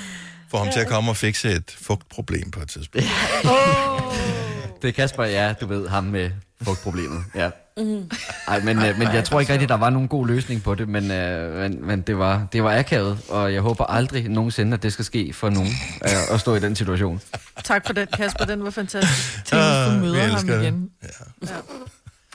få 0.52 0.58
ham 0.58 0.68
til 0.74 0.80
at 0.80 0.88
komme 0.88 1.12
og 1.12 1.18
fikse 1.18 1.52
et 1.52 1.78
fugtproblem 1.82 2.52
på 2.52 2.60
et 2.60 2.70
tidspunkt. 2.70 3.08
det 4.82 4.88
er 4.88 4.92
Kasper, 4.92 5.24
ja, 5.24 5.54
du 5.62 5.68
ved, 5.68 5.88
ham 5.88 6.04
med 6.04 6.30
fugtproblemet. 6.64 7.24
Ja. 7.36 7.50
Ej, 8.48 8.60
men, 8.60 8.78
øh, 8.86 8.98
men 9.00 9.08
jeg 9.14 9.24
tror 9.24 9.40
ikke 9.40 9.52
rigtigt, 9.54 9.70
der 9.70 9.78
var 9.78 9.90
nogen 9.90 10.08
god 10.08 10.28
løsning 10.28 10.64
på 10.64 10.76
det, 10.76 10.88
men, 10.90 11.12
øh, 11.12 11.56
men, 11.62 11.88
men 11.88 12.02
det, 12.02 12.18
var, 12.18 12.48
det 12.54 12.64
var 12.64 12.78
akavet, 12.78 13.18
og 13.30 13.54
jeg 13.54 13.62
håber 13.62 13.86
aldrig 13.86 14.30
nogensinde, 14.30 14.74
at 14.74 14.84
det 14.84 14.94
skal 14.94 15.06
ske 15.06 15.34
for 15.34 15.50
nogen 15.50 15.70
øh, 16.04 16.34
at 16.34 16.40
stå 16.40 16.56
i 16.56 16.60
den 16.60 16.76
situation. 16.76 17.22
Tak 17.64 17.86
for 17.86 17.94
den, 17.94 18.08
Kasper. 18.14 18.46
Den 18.46 18.64
var 18.64 18.70
fantastisk. 18.70 19.46
Tænk, 19.46 19.62
Ah, 19.62 19.78
hvis 19.78 19.88
du 19.88 19.94
vi 19.94 20.00
møder 20.12 20.22
ham 20.24 20.32
elsker 20.36 20.54
det. 20.56 20.64
igen. 20.64 20.90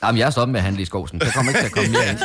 Jamen, 0.03 0.19
jeg 0.19 0.25
er 0.25 0.29
stoppet 0.29 0.51
med 0.51 0.59
at 0.59 0.63
handle 0.63 0.81
i 0.81 0.85
skovsen. 0.85 1.19
Der 1.19 1.31
kommer 1.31 1.51
ikke 1.51 1.59
til 1.61 1.65
at 1.65 1.71
komme 1.71 1.91
mere 1.91 2.09
ind. 2.09 2.19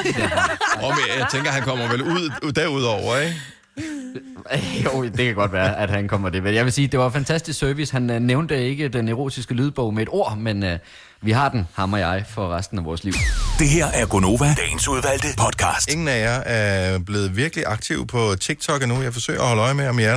Og 0.83 0.91
men 0.97 1.19
jeg 1.19 1.27
tænker, 1.33 1.51
han 1.51 1.63
kommer 1.63 1.89
vel 1.89 2.03
ud, 2.03 2.31
ud 2.43 2.53
derudover, 2.53 3.17
ikke? 3.17 3.37
Jo, 4.85 5.05
det 5.05 5.17
kan 5.17 5.35
godt 5.35 5.53
være, 5.53 5.79
at 5.79 5.91
han 5.91 6.09
kommer 6.09 6.29
det. 6.29 6.43
Men 6.43 6.55
jeg 6.55 6.65
vil 6.65 6.73
sige, 6.73 6.89
det 6.89 7.01
var 7.01 7.11
fantastisk 7.11 7.59
service. 7.59 7.93
Han 7.93 8.11
øh, 8.11 8.21
nævnte 8.21 8.69
ikke 8.69 8.89
den 8.89 9.09
erotiske 9.09 9.55
lydbog 9.55 9.95
med 9.95 10.03
et 10.03 10.09
ord, 10.13 10.37
men 10.39 10.63
øh, 10.63 10.79
vi 11.21 11.31
har 11.31 11.49
den, 11.49 11.69
ham 11.75 11.93
og 11.93 11.99
jeg, 11.99 12.25
for 12.29 12.57
resten 12.57 12.79
af 12.79 12.85
vores 12.85 13.05
liv. 13.05 13.13
Det 13.59 13.69
her 13.69 13.87
er 13.87 14.07
Gonova, 14.07 14.55
dagens 14.55 14.89
udvalgte 14.89 15.29
podcast. 15.39 15.93
Ingen 15.93 16.09
af 16.09 16.21
jer 16.21 16.41
er 16.41 16.99
blevet 16.99 17.37
virkelig 17.37 17.65
aktiv 17.67 18.07
på 18.07 18.35
TikTok 18.41 18.83
endnu. 18.83 19.03
Jeg 19.03 19.13
forsøger 19.13 19.41
at 19.41 19.47
holde 19.49 19.63
øje 19.63 19.75
med, 19.75 19.89
om 19.89 19.99
I 19.99 20.03
er 20.03 20.15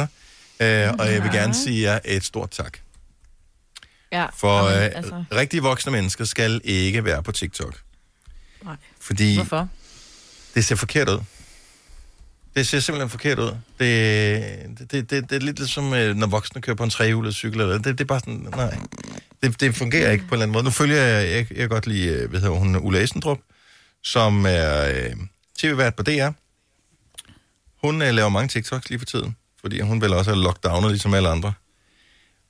der. 0.59 0.87
Øh, 0.87 0.93
og 0.99 1.13
jeg 1.13 1.23
vil 1.23 1.31
gerne 1.31 1.53
sige 1.53 1.81
jer 1.81 1.99
et 2.05 2.23
stort 2.23 2.49
tak. 2.51 2.77
Ja, 4.11 4.25
For 4.37 4.69
jamen, 4.69 4.83
øh, 4.83 4.91
altså, 4.95 5.23
rigtige 5.31 5.61
voksne 5.61 5.91
mennesker 5.91 6.25
skal 6.25 6.61
ikke 6.63 7.05
være 7.05 7.23
på 7.23 7.31
TikTok. 7.31 7.75
Nej. 8.63 8.75
Fordi 9.01 9.35
Hvorfor? 9.35 9.67
det 10.55 10.65
ser 10.65 10.75
forkert 10.75 11.09
ud. 11.09 11.19
Det 12.57 12.67
ser 12.67 12.79
simpelthen 12.79 13.09
forkert 13.09 13.39
ud. 13.39 13.51
Det, 13.79 14.79
det, 14.79 14.91
det, 14.91 15.09
det, 15.09 15.29
det 15.29 15.35
er 15.35 15.39
lidt 15.39 15.59
ligesom, 15.59 15.93
øh, 15.93 16.15
når 16.15 16.27
voksne 16.27 16.61
kører 16.61 16.75
på 16.75 16.83
en 16.83 16.89
trehjulet 16.89 17.35
cykel. 17.35 17.61
Eller, 17.61 17.77
det, 17.77 17.85
det 17.85 18.01
er 18.01 18.05
bare 18.05 18.19
sådan, 18.19 18.47
nej. 18.55 18.77
Det, 19.43 19.59
det 19.59 19.75
fungerer 19.75 20.11
ikke 20.11 20.23
på 20.23 20.27
en 20.27 20.33
eller 20.33 20.43
anden 20.43 20.53
måde. 20.53 20.63
Nu 20.63 20.69
følger 20.69 20.97
jeg, 20.97 21.29
jeg, 21.29 21.47
jeg 21.49 21.57
kan 21.57 21.69
godt 21.69 21.87
lige, 21.87 22.13
øh, 22.13 22.29
hvad 22.29 22.39
hedder 22.39 22.55
hun, 22.55 22.75
Ulla 22.75 23.03
Esendrup, 23.03 23.37
som 24.03 24.45
er 24.45 24.87
øh, 24.87 25.15
tv-vært 25.59 25.95
på 25.95 26.03
DR. 26.03 26.29
Hun 27.85 28.01
øh, 28.01 28.13
laver 28.13 28.29
mange 28.29 28.47
TikToks 28.47 28.89
lige 28.89 28.99
for 28.99 29.05
tiden, 29.05 29.35
fordi 29.61 29.79
hun 29.79 30.01
vel 30.01 30.13
også 30.13 30.31
er 30.31 30.35
lockdownet, 30.35 30.91
ligesom 30.91 31.13
alle 31.13 31.29
andre. 31.29 31.53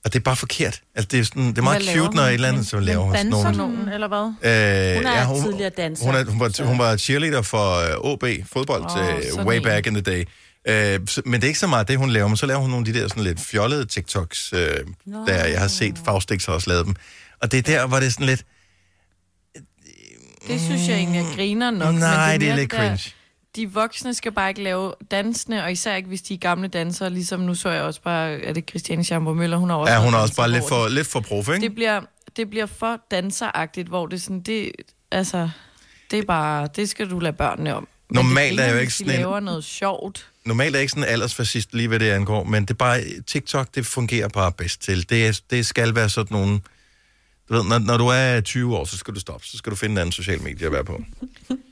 Og 0.05 0.13
det 0.13 0.19
er 0.19 0.23
bare 0.23 0.35
forkert. 0.35 0.81
Altså, 0.95 1.07
det 1.11 1.19
er, 1.19 1.23
sådan, 1.23 1.47
det 1.47 1.57
er 1.57 1.61
meget 1.61 1.83
cute, 1.95 2.15
når 2.15 2.23
et 2.23 2.33
eller 2.33 2.47
andet, 2.47 2.67
så 2.67 2.79
laver 2.79 3.13
Danser 3.13 3.51
nogle... 3.51 3.57
nogen, 3.57 3.89
eller 3.89 4.07
hvad? 4.07 4.17
Øh, 4.17 4.95
Hun 4.97 5.05
er 5.05 5.19
ja, 5.19 5.25
hun, 5.25 5.41
tidligere 5.43 5.69
danser. 5.69 6.05
Hun, 6.05 6.15
er, 6.15 6.23
hun, 6.25 6.39
var, 6.39 6.63
hun 6.65 6.79
var 6.79 6.97
cheerleader 6.97 7.41
for 7.41 7.81
uh, 8.03 8.11
OB, 8.11 8.23
fodbold, 8.53 8.83
oh, 8.83 8.89
sådan 9.31 9.47
way 9.47 9.57
back 9.59 9.87
in 9.87 9.93
the 9.93 10.01
day. 10.01 10.23
Uh, 10.69 11.05
så, 11.07 11.21
men 11.25 11.33
det 11.33 11.43
er 11.43 11.47
ikke 11.47 11.59
så 11.59 11.67
meget 11.67 11.87
det, 11.87 11.97
hun 11.97 12.09
laver, 12.09 12.27
men 12.27 12.37
så 12.37 12.45
laver 12.45 12.59
hun 12.61 12.69
nogle 12.69 12.87
af 12.87 12.93
de 12.93 12.99
der 12.99 13.07
sådan 13.07 13.23
lidt 13.23 13.39
fjollede 13.39 13.85
TikToks, 13.85 14.53
uh, 14.53 14.59
der 15.27 15.45
jeg 15.45 15.59
har 15.59 15.67
set, 15.67 15.95
Faustix 16.05 16.45
har 16.45 16.53
også 16.53 16.69
lavet 16.69 16.85
dem. 16.85 16.95
Og 17.41 17.51
det 17.51 17.57
er 17.57 17.61
der, 17.61 17.87
hvor 17.87 17.97
det 17.97 18.05
er 18.07 18.11
sådan 18.11 18.25
lidt, 18.25 18.45
det 20.47 20.61
synes 20.61 20.87
jeg 20.87 20.97
egentlig, 20.97 21.17
jeg 21.19 21.35
griner 21.35 21.71
nok. 21.71 21.95
nej, 21.95 22.31
men 22.31 22.41
det 22.41 22.47
er 22.47 22.51
mere 22.53 22.59
lidt 22.61 22.71
der- 22.71 22.77
cringe. 22.77 23.13
De 23.57 23.71
voksne 23.73 24.13
skal 24.13 24.31
bare 24.31 24.49
ikke 24.49 24.63
lave 24.63 24.93
dansende, 25.11 25.63
og 25.63 25.71
især 25.71 25.95
ikke, 25.95 26.07
hvis 26.07 26.21
de 26.21 26.33
er 26.33 26.37
gamle 26.37 26.67
dansere. 26.67 27.09
Ligesom 27.09 27.39
nu 27.39 27.55
så 27.55 27.69
jeg 27.69 27.81
også 27.83 28.01
bare, 28.01 28.31
er 28.43 28.53
det 28.53 28.69
Christiane 28.69 29.03
Schamburg 29.03 29.35
Møller, 29.37 29.57
hun 29.57 29.69
har 29.69 29.77
også 29.77 29.93
Ja, 29.93 30.03
hun 30.03 30.13
er 30.13 30.17
også 30.17 30.35
bare 30.35 30.51
lidt 30.51 30.63
for, 30.67 30.87
lidt 30.87 31.07
for 31.07 31.19
prof, 31.19 31.49
ikke? 31.49 31.61
Det 31.61 31.75
bliver, 31.75 32.01
det 32.37 32.49
bliver 32.49 32.65
for 32.65 32.97
danseragtigt, 33.11 33.87
hvor 33.87 34.05
det 34.07 34.21
sådan, 34.21 34.41
det, 34.41 34.71
altså, 35.11 35.49
det 36.11 36.19
er 36.19 36.23
bare, 36.23 36.67
det 36.75 36.89
skal 36.89 37.09
du 37.09 37.19
lade 37.19 37.33
børnene 37.33 37.75
om. 37.75 37.87
Normalt 38.09 38.59
er 38.59 38.71
jo 38.73 38.77
ikke 38.79 38.93
sådan 38.93 39.13
en- 39.13 39.19
laver 39.19 39.39
noget 39.39 39.63
sjovt. 39.63 40.27
Normalt 40.45 40.75
er 40.75 40.79
ikke 40.79 40.91
sådan 40.91 41.03
en 41.03 41.09
aldersfascist 41.09 41.73
lige 41.73 41.87
hvad 41.87 41.99
det 41.99 42.09
angår, 42.09 42.43
men 42.43 42.63
det 42.63 42.69
er 42.69 42.73
bare, 42.75 42.99
TikTok, 43.27 43.75
det 43.75 43.85
fungerer 43.85 44.27
bare 44.27 44.51
bedst 44.51 44.81
til. 44.81 45.09
Det, 45.09 45.27
er, 45.27 45.39
det 45.49 45.65
skal 45.65 45.95
være 45.95 46.09
sådan 46.09 46.37
nogle, 46.37 46.59
du 47.49 47.53
ved, 47.53 47.63
når, 47.63 47.79
når 47.79 47.97
du 47.97 48.07
er 48.07 48.41
20 48.41 48.77
år, 48.77 48.85
så 48.85 48.97
skal 48.97 49.15
du 49.15 49.19
stoppe, 49.19 49.47
så 49.47 49.57
skal 49.57 49.71
du 49.71 49.75
finde 49.75 49.93
en 49.93 49.97
anden 49.97 50.11
social 50.11 50.41
medie 50.41 50.65
at 50.65 50.71
være 50.71 50.83
på. 50.83 51.03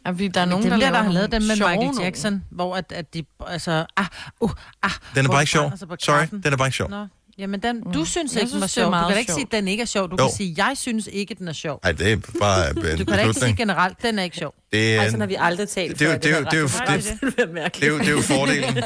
Ja, 0.06 0.12
fordi 0.12 0.28
der 0.28 0.42
er 0.42 0.46
nogen, 0.46 0.72
Dem 0.72 0.80
der, 0.80 0.92
der, 0.92 1.04
har 1.04 1.12
lavet 1.12 1.32
dem 1.32 1.42
med 1.42 1.56
Michael 1.56 1.80
nogle. 1.80 2.04
Jackson, 2.04 2.44
hvor 2.50 2.76
at, 2.76 2.92
at 2.92 3.14
de, 3.14 3.24
altså, 3.48 3.86
ah, 3.98 4.06
uh, 4.40 4.52
ah. 4.84 4.92
Den 5.16 5.26
er 5.26 5.30
bare 5.30 5.42
ikke 5.42 5.52
sjov. 5.52 5.72
Sorry, 6.00 6.26
den 6.44 6.54
er 6.54 6.58
bare 6.58 6.68
ikke 6.68 6.78
sjov. 6.78 6.90
Nå. 6.90 7.08
Jamen, 7.38 7.60
den, 7.64 7.82
du 7.94 8.06
synes 8.06 8.34
Jeg 8.34 8.42
ikke, 8.42 8.52
den 8.52 8.68
synes, 8.70 8.78
var 8.78 8.84
det 8.84 8.94
er 8.94 9.00
sjov. 9.00 9.04
Du 9.04 9.10
kan 9.10 9.18
ikke 9.20 9.32
sjov. 9.32 9.36
sige, 9.38 9.46
at 9.46 9.52
den 9.52 9.68
ikke 9.68 9.82
er 9.82 9.86
sjov. 9.86 10.10
Du 10.10 10.16
Jo. 10.20 10.28
kan 10.28 10.36
sige, 10.38 10.54
jeg 10.58 10.74
synes 10.78 11.10
ikke, 11.12 11.36
den 11.36 11.48
er 11.48 11.54
sjov. 11.54 11.80
Nej, 11.84 11.92
det 11.92 12.12
er 12.12 12.18
bare 12.40 12.70
en 12.70 12.76
Du 12.76 12.82
kan 13.06 13.06
da 13.08 13.22
ikke 13.22 13.34
sige 13.40 13.56
generelt, 13.56 14.02
den 14.02 14.20
er 14.20 14.24
ikke 14.24 14.38
sjov. 14.38 14.54
Det 14.72 14.96
er, 14.96 15.06
sådan 15.06 15.20
har 15.20 15.28
vi 15.28 15.36
aldrig 15.40 15.70
talt 15.70 16.00
det 16.00 16.08
er 16.08 16.18
det 16.18 16.32
er 16.32 16.38
det 16.38 16.38
er 16.38 16.40
det- 16.40 16.52
det 16.52 17.74
det 17.76 17.84
er 17.84 17.88
jo- 17.88 18.00
det 18.00 18.08
er 18.08 18.12
jo 18.12 18.22
fordelen. 18.22 18.76
Det 18.76 18.84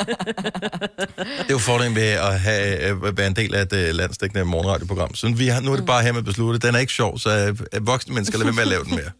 er 1.39 1.43
jo 1.50 1.58
fordelen 1.58 1.95
ved 1.95 2.04
at 2.04 2.39
have, 2.39 2.89
øh, 2.89 3.18
være 3.18 3.28
en 3.28 3.36
del 3.36 3.56
af 3.56 3.62
et 3.62 3.74
øh, 3.74 3.95
landsdækkende 3.95 4.45
morgenradioprogram. 4.45 5.16
Så 5.16 5.30
vi 5.30 5.47
har, 5.47 5.62
nu 5.62 5.72
er 5.72 5.76
det 5.76 5.86
bare 5.86 6.04
her 6.04 6.12
med 6.14 6.24
besluttet. 6.24 6.64
Den 6.64 6.76
er 6.76 6.80
ikke 6.80 6.93
sjov, 6.93 7.20
så 7.20 7.30
øh, 7.30 7.58
øh, 7.74 7.88
voksne 7.88 8.14
mennesker 8.14 8.38
lader 8.38 8.45
være 8.45 8.56
med 8.56 8.62
at 8.62 8.68
lave 8.68 8.84
den 8.84 8.95
mere. 8.95 9.12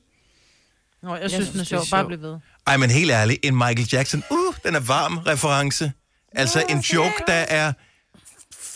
Nå, 1.04 1.14
jeg, 1.14 1.22
jeg 1.22 1.30
synes, 1.32 1.50
den 1.50 1.60
er 1.60 1.64
det 1.64 1.72
er 1.74 1.78
sjov. 1.84 1.86
Bare 1.92 2.06
bliv 2.06 2.22
ved. 2.22 2.38
Ej, 2.68 2.78
men 2.78 2.90
helt 2.90 3.12
ærligt, 3.12 3.40
en 3.44 3.56
Michael 3.56 3.88
Jackson, 3.94 4.24
uh, 4.32 4.54
den 4.66 4.76
er 4.76 4.80
varm 4.80 5.18
reference. 5.18 5.92
Altså 6.36 6.64
en 6.70 6.80
joke, 6.80 7.14
der 7.28 7.34
er 7.34 7.74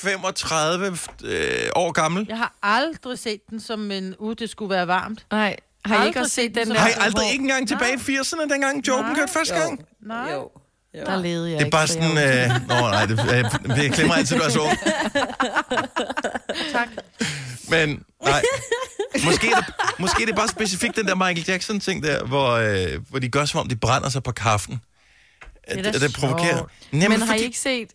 35 0.03 0.97
øh, 1.23 1.69
år 1.75 1.91
gammel. 1.91 2.25
Jeg 2.29 2.37
har 2.37 2.53
aldrig 2.63 3.19
set 3.19 3.41
den 3.49 3.59
som 3.59 3.91
en, 3.91 4.15
uh, 4.19 4.35
det 4.39 4.49
skulle 4.49 4.69
være 4.69 4.87
varmt. 4.87 5.25
Nej, 5.31 5.55
har 5.85 5.95
I 5.95 5.97
Aldrig 5.97 6.07
ikke 6.07 6.19
også 6.19 6.31
set 6.35 6.55
den 6.55 6.69
der? 6.69 6.79
Har 6.79 6.89
I 6.89 6.91
aldrig 6.99 7.31
ikke 7.31 7.41
engang 7.41 7.67
tilbage 7.67 7.93
i 7.93 8.17
80'erne, 8.17 8.53
dengang 8.53 8.87
joken 8.87 9.15
kørte 9.15 9.31
første 9.33 9.53
gang? 9.55 9.85
Nej. 10.01 10.31
Jo. 10.33 10.49
Der 11.05 11.15
levede 11.21 11.51
jeg 11.51 11.59
Det 11.59 11.65
er 11.65 11.69
bare 11.71 11.83
ikke, 11.83 11.93
sådan... 11.93 12.51
Øh, 12.51 12.67
nå, 12.67 12.75
nej, 12.89 13.05
det, 13.05 13.19
øh, 13.19 13.83
jeg 13.83 13.91
glemmer 13.91 14.13
altid, 14.15 14.37
du 14.37 14.43
er 14.43 14.49
så 14.49 14.59
ung. 14.59 14.77
Tak. 16.71 16.87
Men 17.69 18.03
nej, 18.23 18.41
måske 19.25 19.47
er, 19.51 19.55
det, 19.55 19.73
måske 19.99 20.21
er 20.21 20.25
det 20.25 20.35
bare 20.35 20.47
specifikt 20.47 20.95
den 20.95 21.05
der 21.07 21.15
Michael 21.15 21.45
Jackson-ting 21.47 22.03
der, 22.03 22.23
hvor, 22.23 22.49
øh, 22.51 23.01
hvor 23.09 23.19
de 23.19 23.29
gør 23.29 23.45
som 23.45 23.59
om, 23.59 23.67
de 23.67 23.75
brænder 23.75 24.09
sig 24.09 24.23
på 24.23 24.31
kaffen. 24.31 24.81
er 25.63 25.75
Det, 25.75 25.85
da 25.85 25.91
det, 25.91 26.01
det 26.01 26.13
provokerer. 26.13 26.63
Jamen, 26.93 27.09
Men 27.09 27.21
har 27.21 27.25
I 27.25 27.27
fordi- 27.27 27.43
ikke 27.43 27.59
set, 27.59 27.89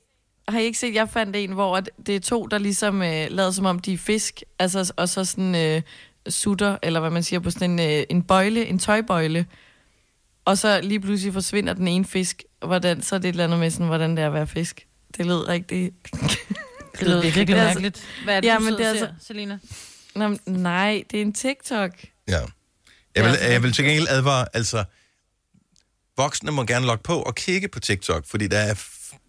har 0.49 0.59
I 0.59 0.65
ikke 0.65 0.79
set, 0.79 0.95
jeg 0.95 1.09
fandt 1.09 1.37
en, 1.37 1.53
hvor 1.53 1.77
at 1.77 1.91
det 2.07 2.17
er 2.17 2.21
to, 2.21 2.47
der 2.47 2.59
ligesom 2.59 3.03
øh, 3.03 3.27
lader 3.31 3.51
som 3.51 3.67
om, 3.67 3.79
de 3.79 3.93
er 3.93 3.99
fisk, 3.99 4.43
altså, 4.59 4.93
og 4.97 5.09
så 5.09 5.25
sådan 5.25 5.55
øh, 5.55 5.83
sutter, 6.29 6.77
eller 6.83 7.01
hvad 7.01 7.11
man 7.11 7.23
siger, 7.23 7.41
på 7.41 7.51
sådan 7.51 7.71
en, 7.71 7.99
øh, 7.99 8.05
en 8.11 8.23
bøjle, 8.23 8.67
en 8.67 8.79
tøjbøjle, 8.79 9.47
og 10.45 10.59
så 10.59 10.81
lige 10.81 11.01
pludselig 11.01 11.33
forsvinder 11.33 11.73
den 11.73 11.89
ene 11.89 12.05
fisk, 12.05 12.43
hvordan, 12.67 13.03
så 13.03 13.15
er 13.15 13.19
det 13.19 13.29
et 13.29 13.33
eller 13.33 13.45
andet 13.45 13.59
med 13.59 13.71
sådan, 13.71 13.87
hvordan 13.87 14.11
det 14.11 14.23
er 14.23 14.27
at 14.27 14.33
være 14.33 14.47
fisk. 14.47 14.87
Det 15.17 15.27
lød 15.27 15.49
rigtig... 15.49 15.93
Det 16.99 17.07
lyder 17.09 17.21
virkelig 17.23 17.47
Det 17.47 17.57
er 17.57 17.63
altså- 17.63 17.81
mærkeligt. 17.81 18.07
Hvad 18.25 18.37
er 18.37 18.41
det, 18.41 18.49
Ja, 18.49 18.57
du 18.57 18.61
men 18.65 18.73
det 18.73 18.87
er 18.87 18.95
ser, 18.95 19.09
Selina? 19.27 19.59
Nå, 20.15 20.37
nej, 20.47 21.03
det 21.11 21.19
er 21.19 21.23
en 21.23 21.33
TikTok. 21.33 21.91
Ja. 22.29 22.41
Jeg 23.15 23.25
vil, 23.25 23.33
jeg 23.51 23.63
vil 23.63 23.73
til 23.73 23.85
gengæld 23.85 24.07
advare, 24.09 24.47
altså, 24.55 24.85
voksne 26.17 26.51
må 26.51 26.65
gerne 26.65 26.87
logge 26.87 27.03
på 27.03 27.23
og 27.23 27.35
kigge 27.35 27.69
på 27.69 27.81
TikTok, 27.81 28.27
fordi 28.27 28.47
der 28.47 28.59
er 28.59 28.75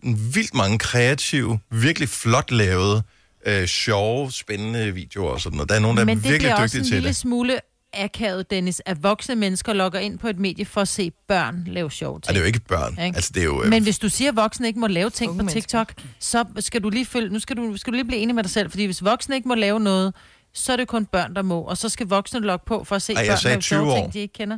vildt 0.03 0.53
mange 0.53 0.79
kreative, 0.79 1.59
virkelig 1.71 2.09
flot 2.09 2.51
lavede, 2.51 3.03
øh, 3.45 3.65
sjove, 3.67 4.31
spændende 4.31 4.93
videoer 4.93 5.31
og 5.31 5.41
sådan 5.41 5.55
noget. 5.57 5.69
Der 5.69 5.75
er 5.75 5.79
nogen, 5.79 5.97
der 5.97 6.05
Men 6.05 6.17
er 6.17 6.21
det 6.21 6.31
virkelig 6.31 6.39
bliver 6.51 6.55
også 6.55 6.77
dygtige 6.77 6.79
en 6.79 6.85
til 6.85 6.93
lille 6.93 7.07
det. 7.07 7.15
smule 7.15 7.59
akavet, 7.93 8.49
Dennis, 8.49 8.81
at 8.85 9.03
voksne 9.03 9.35
mennesker 9.35 9.73
logger 9.73 9.99
ind 9.99 10.19
på 10.19 10.27
et 10.27 10.39
medie 10.39 10.65
for 10.65 10.81
at 10.81 10.87
se 10.87 11.11
børn 11.27 11.63
lave 11.67 11.91
sjove 11.91 12.15
Og 12.15 12.23
ting. 12.23 12.33
det 12.33 12.39
er 12.39 12.43
jo 12.43 12.47
ikke 12.47 12.59
børn. 12.59 12.91
Ikke? 13.05 13.15
Altså, 13.15 13.31
det 13.33 13.41
er 13.41 13.45
jo... 13.45 13.63
Øh, 13.63 13.69
Men 13.69 13.83
hvis 13.83 13.99
du 13.99 14.09
siger, 14.09 14.29
at 14.31 14.35
voksne 14.35 14.67
ikke 14.67 14.79
må 14.79 14.87
lave 14.87 15.09
ting 15.09 15.31
Unge 15.31 15.43
på 15.43 15.49
TikTok, 15.49 15.93
så 16.19 16.45
skal 16.59 16.81
du 16.83 16.89
lige 16.89 17.05
følge, 17.05 17.29
nu 17.29 17.39
skal 17.39 17.55
du, 17.57 17.77
skal 17.77 17.93
du 17.93 17.95
lige 17.95 18.05
blive 18.07 18.19
enig 18.21 18.35
med 18.35 18.43
dig 18.43 18.51
selv, 18.51 18.69
fordi 18.69 18.85
hvis 18.85 19.03
voksne 19.03 19.35
ikke 19.35 19.47
må 19.47 19.55
lave 19.55 19.79
noget, 19.79 20.13
så 20.53 20.71
er 20.73 20.77
det 20.77 20.87
kun 20.87 21.05
børn, 21.05 21.35
der 21.35 21.41
må, 21.41 21.61
og 21.61 21.77
så 21.77 21.89
skal 21.89 22.07
voksne 22.07 22.39
logge 22.39 22.63
på 22.67 22.83
for 22.83 22.95
at 22.95 23.01
se 23.01 23.13
Ej, 23.13 23.27
børn 23.27 23.37
lave 23.43 23.61
sjove 23.61 23.81
20 23.83 23.93
år. 23.93 23.99
ting, 24.01 24.13
de 24.13 24.19
ikke 24.19 24.33
kender. 24.33 24.57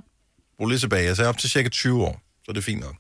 Brug 0.57 0.67
lige 0.67 0.79
tilbage. 0.79 1.05
Jeg 1.05 1.15
sagde 1.15 1.29
op 1.29 1.37
til 1.37 1.49
cirka 1.49 1.69
20 1.69 2.03
år, 2.03 2.21
så 2.45 2.45
er 2.49 2.53
det 2.53 2.63
fint 2.63 2.81
nok. 2.81 2.95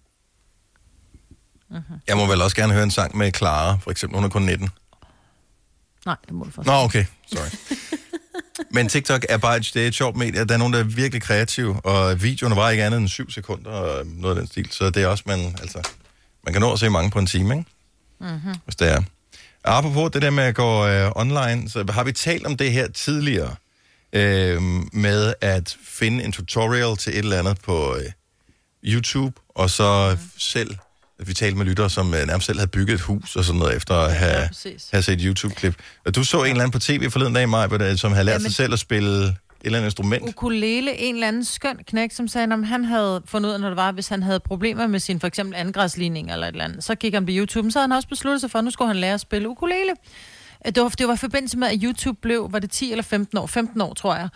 Mhm. 1.71 1.83
Jeg 2.07 2.17
må 2.17 2.25
vel 2.25 2.41
også 2.41 2.55
gerne 2.55 2.73
høre 2.73 2.83
en 2.83 2.91
sang 2.91 3.17
med 3.17 3.31
Clara, 3.37 3.77
for 3.77 3.91
eksempel. 3.91 4.15
Hun 4.15 4.25
er 4.25 4.29
kun 4.29 4.41
19. 4.41 4.69
Nej, 6.05 6.15
det 6.25 6.33
må 6.33 6.43
du 6.43 6.51
først. 6.51 6.65
Nå, 6.65 6.73
okay. 6.73 7.05
Sorry. 7.33 7.77
Men 8.73 8.89
TikTok 8.89 9.25
er 9.29 9.37
bare 9.37 9.57
et, 9.57 9.71
det 9.73 9.83
er 9.83 9.87
et 9.87 9.95
sjovt 9.95 10.17
medie. 10.17 10.45
Der 10.45 10.53
er 10.53 10.57
nogen, 10.57 10.73
der 10.73 10.79
er 10.79 10.83
virkelig 10.83 11.21
kreative, 11.21 11.81
og 11.85 12.23
videoerne 12.23 12.55
var 12.55 12.69
ikke 12.69 12.83
andet 12.83 12.97
end 12.97 13.07
7 13.07 13.31
sekunder 13.31 13.71
og 13.71 14.05
noget 14.05 14.35
af 14.35 14.41
den 14.41 14.47
stil. 14.47 14.71
Så 14.71 14.89
det 14.89 15.03
er 15.03 15.07
også, 15.07 15.23
man, 15.27 15.39
altså, 15.39 15.89
man 16.43 16.53
kan 16.53 16.61
nå 16.61 16.73
at 16.73 16.79
se 16.79 16.89
mange 16.89 17.11
på 17.11 17.19
en 17.19 17.25
time, 17.25 17.57
ikke? 17.57 17.69
Mm-hmm. 18.19 18.55
hvis 18.65 18.75
det 18.75 18.91
er. 18.91 19.01
Apropos 19.63 20.11
det 20.11 20.21
der 20.21 20.29
med 20.29 20.43
at 20.43 20.55
gå 20.55 20.87
øh, 20.87 21.11
online, 21.15 21.69
så 21.69 21.85
har 21.89 22.03
vi 22.03 22.11
talt 22.11 22.45
om 22.45 22.57
det 22.57 22.71
her 22.71 22.87
tidligere, 22.87 23.55
øh, 24.13 24.61
med 24.93 25.33
at 25.41 25.77
finde 25.83 26.23
en 26.23 26.31
tutorial 26.31 26.97
til 26.97 27.13
et 27.13 27.19
eller 27.19 27.39
andet 27.39 27.61
på 27.61 27.95
øh, 27.95 28.11
YouTube, 28.83 29.41
og 29.49 29.69
så 29.69 30.17
selv 30.37 30.71
at 30.71 30.79
vi 31.27 31.33
talte 31.33 31.57
med 31.57 31.65
lyttere, 31.65 31.89
som 31.89 32.13
øh, 32.13 32.27
nærmest 32.27 32.45
selv 32.45 32.57
havde 32.59 32.71
bygget 32.71 32.93
et 32.95 33.01
hus 33.01 33.35
og 33.35 33.43
sådan 33.43 33.59
noget, 33.59 33.77
efter 33.77 33.95
at 33.95 34.13
have, 34.15 34.47
præcis. 34.47 34.87
have 34.91 35.03
set 35.03 35.19
YouTube-klip. 35.21 35.75
Og 36.05 36.15
du 36.15 36.23
så 36.23 36.37
en 36.43 36.45
eller 36.49 36.61
anden 36.63 36.71
på 36.71 36.79
tv 36.79 37.09
forleden 37.09 37.33
dag, 37.33 37.49
Maja, 37.49 37.95
som 37.95 38.11
havde 38.11 38.25
lært 38.25 38.33
Jamen- 38.33 38.41
sig 38.49 38.55
selv 38.55 38.73
at 38.73 38.79
spille 38.79 39.09
et 39.27 39.35
eller 39.65 39.77
andet 39.77 39.87
instrument. 39.87 40.29
ukulele, 40.29 40.97
en 40.97 41.15
eller 41.15 41.27
anden 41.27 41.45
skøn 41.45 41.77
knæk, 41.87 42.11
som 42.11 42.27
sagde, 42.27 42.53
at 42.53 42.67
han 42.67 42.85
havde 42.85 43.21
fundet 43.25 43.49
ud 43.49 43.53
af, 43.53 43.59
når 43.59 43.67
det 43.67 43.77
var, 43.77 43.91
hvis 43.91 44.07
han 44.07 44.23
havde 44.23 44.39
problemer 44.39 44.87
med 44.87 44.99
sin 44.99 45.19
for 45.19 45.27
eksempel 45.27 45.55
angræsligning 45.55 46.31
eller 46.31 46.47
et 46.47 46.51
eller 46.51 46.63
andet, 46.65 46.83
så 46.83 46.95
gik 46.95 47.13
han 47.13 47.25
på 47.25 47.31
YouTube, 47.35 47.71
så 47.71 47.79
havde 47.79 47.89
han 47.89 47.95
også 47.95 48.07
besluttet 48.07 48.41
sig 48.41 48.51
for, 48.51 48.59
at 48.59 48.65
nu 48.65 48.71
skulle 48.71 48.87
han 48.89 48.97
lære 48.97 49.13
at 49.13 49.19
spille 49.21 49.49
ukulele. 49.49 49.91
Øh, 50.65 50.71
Det 50.75 50.83
var, 50.83 50.89
det 50.89 51.07
var 51.07 51.13
i 51.13 51.17
forbindelse 51.17 51.57
med, 51.57 51.67
at 51.67 51.79
YouTube 51.83 52.17
blev, 52.21 52.47
var 52.51 52.59
det 52.59 52.71
10 52.71 52.91
eller 52.91 53.03
15 53.03 53.37
år, 53.37 53.47
15 53.47 53.81
år 53.81 53.93
tror 53.93 54.15
jeg, 54.15 54.29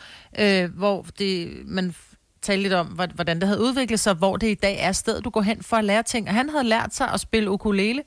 øh, 0.63 0.77
hvor 0.77 1.05
det, 1.19 1.51
man 1.65 1.95
talte 2.45 2.63
lidt 2.63 2.73
om, 2.73 2.87
hvor- 2.87 3.07
hvordan 3.15 3.39
det 3.39 3.47
havde 3.47 3.61
udviklet 3.61 3.99
sig, 3.99 4.13
hvor 4.13 4.37
det 4.37 4.47
i 4.47 4.53
dag 4.53 4.77
er 4.79 4.91
stedet, 4.91 5.23
du 5.25 5.29
går 5.29 5.41
hen 5.41 5.63
for 5.63 5.77
at 5.77 5.85
lære 5.85 6.03
ting. 6.03 6.27
Og 6.27 6.33
han 6.33 6.49
havde 6.49 6.63
lært 6.63 6.95
sig 6.95 7.07
at 7.13 7.19
spille 7.19 7.51
ukulele. 7.51 8.01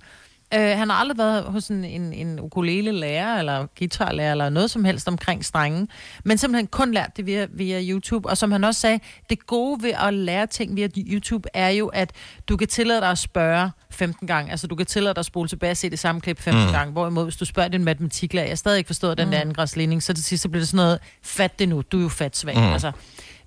Øh, 0.55 0.61
han 0.61 0.91
har 0.91 0.97
aldrig 0.97 1.19
været 1.19 1.45
hos 1.45 1.69
en, 1.69 1.85
en, 1.85 2.13
en 2.13 2.41
ukulele-lærer, 2.41 3.39
eller 3.39 3.67
guitarlærer, 3.79 4.31
eller 4.31 4.49
noget 4.49 4.71
som 4.71 4.85
helst 4.85 5.09
omkring 5.09 5.45
strengen, 5.45 5.89
men 6.25 6.39
simpelthen 6.39 6.67
kun 6.67 6.93
lært 6.93 7.17
det 7.17 7.27
via, 7.27 7.47
via 7.51 7.81
YouTube. 7.83 8.29
Og 8.29 8.37
som 8.37 8.53
han 8.53 8.65
også 8.65 8.81
sagde, 8.81 9.01
det 9.31 9.47
gode 9.47 9.83
ved 9.83 9.93
at 10.07 10.15
lære 10.15 10.47
ting 10.47 10.77
via 10.77 10.89
YouTube 10.97 11.49
er 11.55 11.69
jo, 11.69 11.87
at 11.87 12.11
du 12.49 12.57
kan 12.57 12.69
tillade 12.69 13.01
dig 13.01 13.11
at 13.11 13.19
spørge 13.19 13.71
15 13.91 14.27
gange. 14.27 14.51
Altså, 14.51 14.67
du 14.67 14.75
kan 14.75 14.87
tillade 14.87 15.15
dig 15.15 15.21
at 15.21 15.27
spole 15.27 15.49
tilbage 15.49 15.71
og 15.71 15.77
se 15.77 15.91
det 15.91 15.99
samme 15.99 16.21
klip 16.21 16.41
15 16.41 16.63
Mm. 16.63 16.67
mm. 16.67 16.73
gange. 16.73 16.93
Hvorimod, 16.93 17.25
hvis 17.25 17.37
du 17.37 17.45
spørger 17.45 17.69
din 17.69 17.85
matematiklærer, 17.85 18.47
jeg 18.47 18.59
stadig 18.59 18.79
ikke 18.79 18.89
forstået 18.89 19.19
den 19.19 19.33
der 19.33 19.41
angræsligning, 19.41 20.03
så 20.03 20.15
til 20.15 20.25
sidst 20.25 20.43
så 20.43 20.49
bliver 20.49 20.61
det 20.61 20.69
sådan 20.69 20.77
noget, 20.77 20.99
fat 21.23 21.59
det 21.59 21.69
nu, 21.69 21.83
du 21.93 21.99
er 21.99 22.03
jo 22.03 22.09
fat 22.09 22.37
svag. 22.37 22.55
Mm. 22.57 22.63
Mm. 22.63 22.73
Altså, 22.73 22.93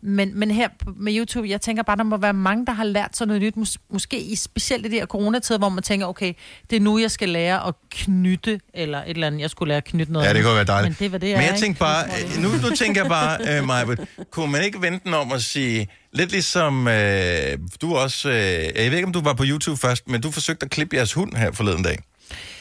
men, 0.03 0.39
men 0.39 0.51
her 0.51 0.67
med 0.95 1.17
YouTube, 1.17 1.49
jeg 1.49 1.61
tænker 1.61 1.83
bare, 1.83 1.97
der 1.97 2.03
må 2.03 2.17
være 2.17 2.33
mange, 2.33 2.65
der 2.65 2.71
har 2.71 2.83
lært 2.83 3.17
sig 3.17 3.27
noget 3.27 3.41
nyt. 3.41 3.53
Mås- 3.57 3.75
måske 3.93 4.19
i 4.19 4.35
specielt 4.35 4.85
i 4.85 4.89
de 4.89 4.95
her 4.95 5.05
coronatider, 5.05 5.59
hvor 5.59 5.69
man 5.69 5.83
tænker, 5.83 6.05
okay, 6.07 6.33
det 6.69 6.75
er 6.75 6.79
nu, 6.79 6.99
jeg 6.99 7.11
skal 7.11 7.29
lære 7.29 7.67
at 7.67 7.73
knytte, 7.91 8.59
eller 8.73 8.97
et 8.97 9.09
eller 9.09 9.27
andet, 9.27 9.39
jeg 9.41 9.49
skulle 9.49 9.67
lære 9.67 9.77
at 9.77 9.83
knytte 9.83 10.13
noget. 10.13 10.27
Ja, 10.27 10.33
det 10.33 10.43
kunne 10.43 10.55
være 10.55 10.63
dejligt. 10.63 10.99
Men 10.99 11.05
det 11.05 11.11
var 11.11 11.17
det, 11.17 11.29
Men 11.29 11.41
jeg 11.41 11.49
ikke? 11.49 11.59
tænker 11.59 11.79
bare, 11.79 12.05
nu, 12.41 12.69
nu 12.69 12.75
tænker 12.75 13.01
jeg 13.01 13.09
bare, 13.09 13.57
øh, 13.57 13.67
Maja, 13.67 13.85
kunne 14.31 14.51
man 14.51 14.63
ikke 14.63 14.81
vente 14.81 15.15
om 15.15 15.31
at 15.31 15.41
sige, 15.41 15.87
lidt 16.13 16.31
ligesom 16.31 16.87
øh, 16.87 17.57
du 17.81 17.95
også, 17.95 18.29
øh, 18.29 18.35
jeg 18.35 18.91
ved 18.91 18.97
ikke, 18.97 19.05
om 19.05 19.13
du 19.13 19.21
var 19.21 19.33
på 19.33 19.43
YouTube 19.47 19.77
først, 19.77 20.09
men 20.09 20.21
du 20.21 20.31
forsøgte 20.31 20.63
at 20.65 20.71
klippe 20.71 20.95
jeres 20.95 21.13
hund 21.13 21.35
her 21.35 21.51
forleden 21.51 21.83
dag. 21.83 21.97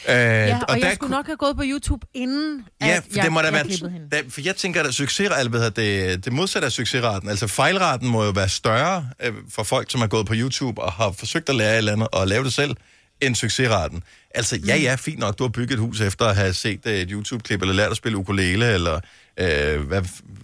Øh, 0.09 0.15
Ja, 0.15 0.57
og, 0.57 0.63
og 0.69 0.79
jeg 0.79 0.87
der 0.89 0.95
skulle 0.95 1.11
nok 1.11 1.25
have 1.25 1.37
gået 1.37 1.55
på 1.55 1.63
YouTube, 1.65 2.05
inden 2.13 2.63
Ja, 2.81 2.87
at 2.87 3.03
for 3.03 3.09
jeg, 3.15 3.23
det 3.23 3.31
må 3.31 3.39
da 3.39 3.45
jeg 3.45 3.53
være... 3.53 3.63
klippede 3.63 3.91
hende. 3.91 4.09
Da, 4.11 4.21
for 4.29 4.41
jeg 4.41 4.55
tænker, 4.55 4.83
at 4.83 4.93
succesraten, 4.93 5.53
hedder 5.53 5.69
det, 5.69 6.25
det 6.25 6.33
modsatte 6.33 6.65
af 6.65 6.71
succesraten, 6.71 7.29
altså 7.29 7.47
fejlraten 7.47 8.07
må 8.07 8.23
jo 8.23 8.29
være 8.31 8.49
større 8.49 9.09
øh, 9.23 9.33
for 9.49 9.63
folk, 9.63 9.91
som 9.91 10.01
har 10.01 10.07
gået 10.07 10.25
på 10.27 10.33
YouTube 10.37 10.81
og 10.81 10.91
har 10.91 11.11
forsøgt 11.11 11.49
at 11.49 11.55
lære 11.55 11.71
et 11.73 11.77
eller 11.77 11.91
andet 11.93 12.07
og 12.11 12.27
lave 12.27 12.43
det 12.43 12.53
selv, 12.53 12.75
end 13.21 13.35
succesraten. 13.35 14.03
Altså, 14.35 14.55
ja, 14.65 14.75
Mm. 14.75 14.81
ja, 14.81 14.95
fint 14.95 15.19
nok, 15.19 15.37
du 15.39 15.43
har 15.43 15.49
bygget 15.49 15.71
et 15.71 15.79
hus 15.79 16.01
efter 16.01 16.25
at 16.25 16.35
have 16.35 16.53
set 16.53 16.79
øh, 16.85 16.93
et 16.93 17.07
YouTube-klip, 17.11 17.61
eller 17.61 17.73
lært 17.75 17.91
at 17.91 17.97
spille 17.97 18.17
ukulele, 18.17 18.73
eller 18.73 18.99
øh, 19.39 19.81
hvad, 19.87 20.01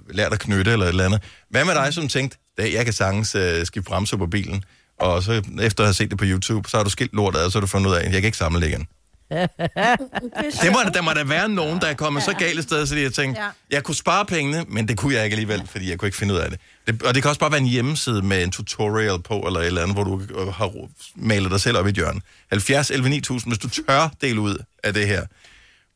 lært 0.09 0.33
at 0.33 0.39
knytte, 0.39 0.71
eller 0.71 0.85
et 0.85 0.89
eller 0.89 1.05
andet. 1.05 1.21
Hvad 1.49 1.65
med 1.65 1.73
dig, 1.75 1.93
som 1.93 2.07
tænkte, 2.07 2.37
"Da, 2.57 2.69
jeg 2.73 2.85
kan 2.85 2.93
sagtens 2.93 3.35
øh, 3.35 3.65
skifte 3.65 3.87
bremser 3.89 4.17
på 4.17 4.25
bilen, 4.27 4.63
og 4.99 5.23
så 5.23 5.31
efter 5.61 5.83
at 5.83 5.87
have 5.87 5.93
set 5.93 6.09
det 6.11 6.17
på 6.17 6.25
YouTube, 6.27 6.69
så 6.69 6.77
har 6.77 6.83
du 6.83 6.89
skilt 6.89 7.13
lortet 7.13 7.39
ad, 7.39 7.51
så 7.51 7.57
har 7.57 7.61
du 7.61 7.67
fundet 7.67 7.89
ud 7.89 7.95
af, 7.95 7.99
at 7.99 8.05
jeg 8.05 8.13
kan 8.21 8.23
ikke 8.25 8.37
samle 8.37 8.61
det 8.61 8.67
igen. 8.67 8.87
Det 9.31 10.71
må, 10.71 10.79
der 10.93 11.01
må 11.01 11.11
da 11.13 11.23
være 11.23 11.49
nogen, 11.49 11.81
der 11.81 11.87
er 11.87 11.93
kommet 11.93 12.23
så 12.23 12.33
galt 12.33 12.57
et 12.59 12.63
sted, 12.63 12.85
så 12.87 12.95
de 12.95 13.03
har 13.03 13.09
tænkt, 13.09 13.37
Ja. 13.37 13.47
jeg 13.71 13.83
kunne 13.83 13.95
spare 13.95 14.25
pengene, 14.25 14.65
men 14.67 14.87
det 14.87 14.97
kunne 14.97 15.15
jeg 15.15 15.23
ikke 15.23 15.33
alligevel, 15.33 15.67
fordi 15.67 15.89
jeg 15.89 15.99
kunne 15.99 16.07
ikke 16.07 16.17
finde 16.17 16.33
ud 16.33 16.39
af 16.39 16.49
det. 16.49 16.59
det. 16.87 17.03
Og 17.03 17.15
det 17.15 17.23
kan 17.23 17.29
også 17.29 17.39
bare 17.39 17.51
være 17.51 17.61
en 17.61 17.67
hjemmeside 17.67 18.21
med 18.21 18.43
en 18.43 18.51
tutorial 18.51 19.21
på, 19.21 19.39
eller 19.39 19.59
et 19.59 19.65
eller 19.65 19.81
andet, 19.81 19.95
hvor 19.95 20.03
du 20.03 20.21
øh, 20.39 20.47
har 20.47 20.71
malet 21.15 21.51
dig 21.51 21.61
selv 21.61 21.77
op 21.77 21.85
i 21.85 21.89
et 21.89 21.95
hjørne. 21.95 22.21
70 22.49 22.91
11 22.91 23.09
9000, 23.09 23.53
hvis 23.53 23.59
du 23.59 23.69
tør 23.69 24.09
dele 24.21 24.41
ud 24.41 24.57
af 24.83 24.93
det 24.93 25.07
her. 25.07 25.25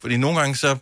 Fordi 0.01 0.17
nogle 0.17 0.39
gange 0.39 0.55
så 0.55 0.77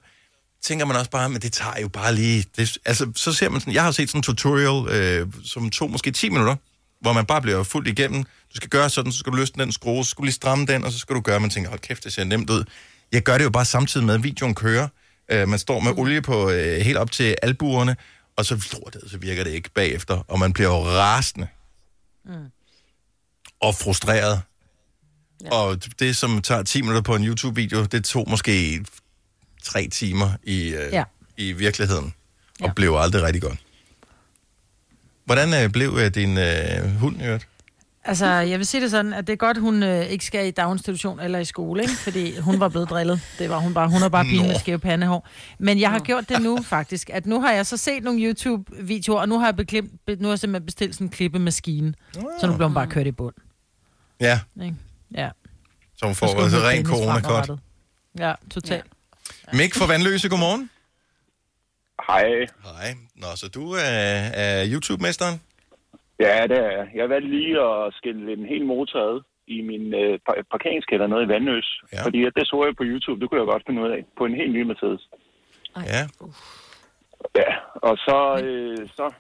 tænker 0.64 0.86
man 0.86 0.96
også 0.96 1.12
bare, 1.12 1.30
men 1.30 1.42
det 1.42 1.54
tager 1.54 1.80
jo 1.82 1.88
bare 1.88 2.16
lige... 2.16 2.46
Det, 2.58 2.78
altså, 2.86 3.12
så 3.16 3.34
ser 3.34 3.50
man 3.50 3.62
sådan, 3.62 3.74
jeg 3.74 3.84
har 3.84 3.92
set 3.92 4.10
sådan 4.10 4.20
en 4.20 4.24
tutorial, 4.24 4.96
øh, 4.96 5.28
som 5.46 5.70
tog 5.70 5.92
måske 5.92 6.12
10 6.12 6.30
minutter, 6.30 6.56
hvor 7.02 7.14
man 7.14 7.26
bare 7.26 7.42
bliver 7.42 7.64
fuldt 7.64 7.88
igennem. 7.88 8.24
Du 8.24 8.56
skal 8.56 8.70
gøre 8.70 8.90
sådan, 8.90 9.12
så 9.12 9.18
skal 9.20 9.32
du 9.32 9.38
løsne 9.38 9.64
den 9.64 9.72
skrue, 9.72 10.06
så 10.06 10.10
skal 10.10 10.22
du 10.22 10.26
lige 10.26 10.34
stramme 10.34 10.66
den, 10.66 10.84
og 10.86 10.92
så 10.92 11.00
skal 11.00 11.16
du 11.16 11.22
gøre, 11.22 11.40
man 11.40 11.50
tænker, 11.50 11.70
hold 11.70 11.80
kæft, 11.80 12.04
det 12.04 12.14
ser 12.14 12.24
nemt 12.24 12.50
ud. 12.50 12.64
Jeg 13.12 13.22
gør 13.24 13.38
det 13.38 13.46
jo 13.46 13.50
bare 13.50 13.66
samtidig 13.66 14.06
med, 14.06 14.14
at 14.16 14.24
videoen 14.24 14.56
kører. 14.56 14.88
Øh, 15.32 15.48
man 15.48 15.60
står 15.60 15.80
med 15.80 15.92
olie 15.98 16.22
på 16.22 16.50
øh, 16.50 16.82
helt 16.82 16.98
op 16.98 17.12
til 17.12 17.36
albuerne, 17.44 17.96
og 18.36 18.46
så, 18.46 18.70
lortet, 18.74 19.12
så 19.12 19.18
virker 19.18 19.44
det 19.44 19.52
ikke 19.52 19.70
bagefter, 19.70 20.24
og 20.28 20.40
man 20.40 20.54
bliver 20.54 20.70
jo 20.70 20.84
rasende 20.86 21.48
Mm. 22.26 22.34
og 23.62 23.76
frustreret. 23.76 24.42
Ja. 25.44 25.50
Og 25.52 25.78
det, 26.00 26.18
som 26.18 26.42
tager 26.42 26.64
10 26.64 26.82
minutter 26.82 27.02
på 27.02 27.16
en 27.16 27.28
YouTube-video, 27.28 27.86
det 27.86 28.04
tog 28.06 28.30
måske 28.30 28.86
tre 29.64 29.88
timer 29.88 30.32
i, 30.44 30.68
øh. 30.70 30.94
Ja. 30.94 31.04
i 31.38 31.52
virkeligheden, 31.52 32.14
og 32.62 32.68
ja. 32.68 32.74
blev 32.74 32.96
aldrig 33.00 33.24
rigtig 33.24 33.42
godt. 33.42 33.60
Hvordan 35.30 35.64
øh, 35.64 35.70
blev 35.72 35.98
øh, 36.00 36.16
din 36.16 36.38
øh, 36.38 37.00
hund, 37.00 37.16
øvrigt? 37.24 37.48
Altså, 38.04 38.26
jeg 38.26 38.58
vil 38.60 38.66
sige 38.66 38.82
det 38.82 38.92
sådan, 38.92 39.14
at 39.14 39.28
det 39.28 39.34
er 39.34 39.38
godt, 39.38 39.58
hun 39.58 39.84
øh, 39.84 40.06
ikke 40.06 40.26
skal 40.26 40.48
i 40.48 40.52
daginstitution 40.52 41.20
eller 41.20 41.40
i 41.40 41.46
skole, 41.46 41.82
ikke? 41.82 41.94
fordi 41.94 42.40
hun 42.40 42.60
var 42.60 42.70
blevet 42.70 42.90
drillet. 42.90 43.22
Det 43.40 43.50
var 43.50 43.58
hun 43.58 43.74
bare. 43.74 43.90
Hun 43.90 44.02
har 44.02 44.10
bare 44.10 44.24
pine 44.26 44.42
Nå. 44.42 44.48
med 44.48 44.60
skæve 44.60 44.80
pandehår. 44.80 45.28
Men 45.60 45.80
jeg 45.80 45.90
har 45.90 46.00
gjort 46.00 46.30
det 46.30 46.42
nu, 46.42 46.62
faktisk. 46.62 47.10
At 47.14 47.26
nu 47.26 47.42
har 47.42 47.52
jeg 47.52 47.66
så 47.66 47.78
set 47.78 48.04
nogle 48.04 48.20
YouTube-videoer, 48.20 49.20
og 49.20 49.30
nu 49.30 49.40
har 49.40 49.48
jeg, 49.48 49.56
beklim, 49.56 50.00
be, 50.06 50.16
nu 50.16 50.24
har 50.28 50.32
jeg 50.32 50.40
simpelthen 50.40 50.66
bestilt 50.66 50.96
sådan 50.96 51.08
en 51.08 51.12
klippemaskine. 51.12 51.94
Så 52.14 52.48
nu 52.48 52.54
bliver 52.54 52.68
hun 52.68 52.74
bare 52.74 52.88
kørt 52.88 53.08
i 53.08 53.12
bund. 53.12 53.36
Ja, 54.20 54.40
Ikke? 54.64 54.76
Ja. 55.16 55.30
så 55.98 56.06
hun 56.06 56.16
Så 56.16 56.20
får 56.20 56.34
hun 56.34 56.44
altså 56.44 56.60
ren 56.60 56.86
corona. 56.86 57.58
Ja, 58.20 58.34
totalt. 58.52 58.86
Ja. 59.54 59.58
Mik 59.58 59.76
fra 59.76 59.86
Vandløse, 59.86 60.30
godmorgen. 60.30 60.70
Hej. 62.08 62.48
Hej. 62.64 62.90
Nå, 63.16 63.28
så 63.36 63.48
du 63.56 63.64
er, 63.72 63.96
er 64.44 64.66
YouTube-mesteren? 64.74 65.42
Ja, 66.20 66.48
det 66.48 66.58
er 66.58 66.72
jeg. 66.78 66.88
Jeg 66.96 67.10
valgte 67.10 67.30
lige 67.30 67.62
at 67.62 67.94
skille 67.94 68.34
en 68.34 68.46
hel 68.46 68.66
motor 68.66 69.00
ad 69.00 69.22
i 69.48 69.62
min 69.62 69.94
øh, 69.94 70.20
par- 70.26 70.44
parkeringskælder 70.52 71.08
nede 71.08 71.24
i 71.24 71.28
Vandøs. 71.28 71.82
Ja. 71.94 72.04
Fordi 72.06 72.26
at 72.26 72.34
det 72.36 72.48
så 72.48 72.66
jeg 72.66 72.76
på 72.76 72.84
YouTube, 72.92 73.22
det 73.22 73.30
kunne 73.30 73.42
jeg 73.42 73.48
godt 73.48 73.64
finde 73.68 73.82
ud 73.82 73.90
af. 73.90 74.06
På 74.18 74.26
en 74.26 74.36
helt 74.36 74.54
ny 74.54 74.62
Mercedes. 74.62 75.10
Ja. 75.76 76.04
Ja, 77.36 77.52
og 77.76 77.98
så, 77.98 78.42
øh, 78.46 78.88
så, 78.98 79.14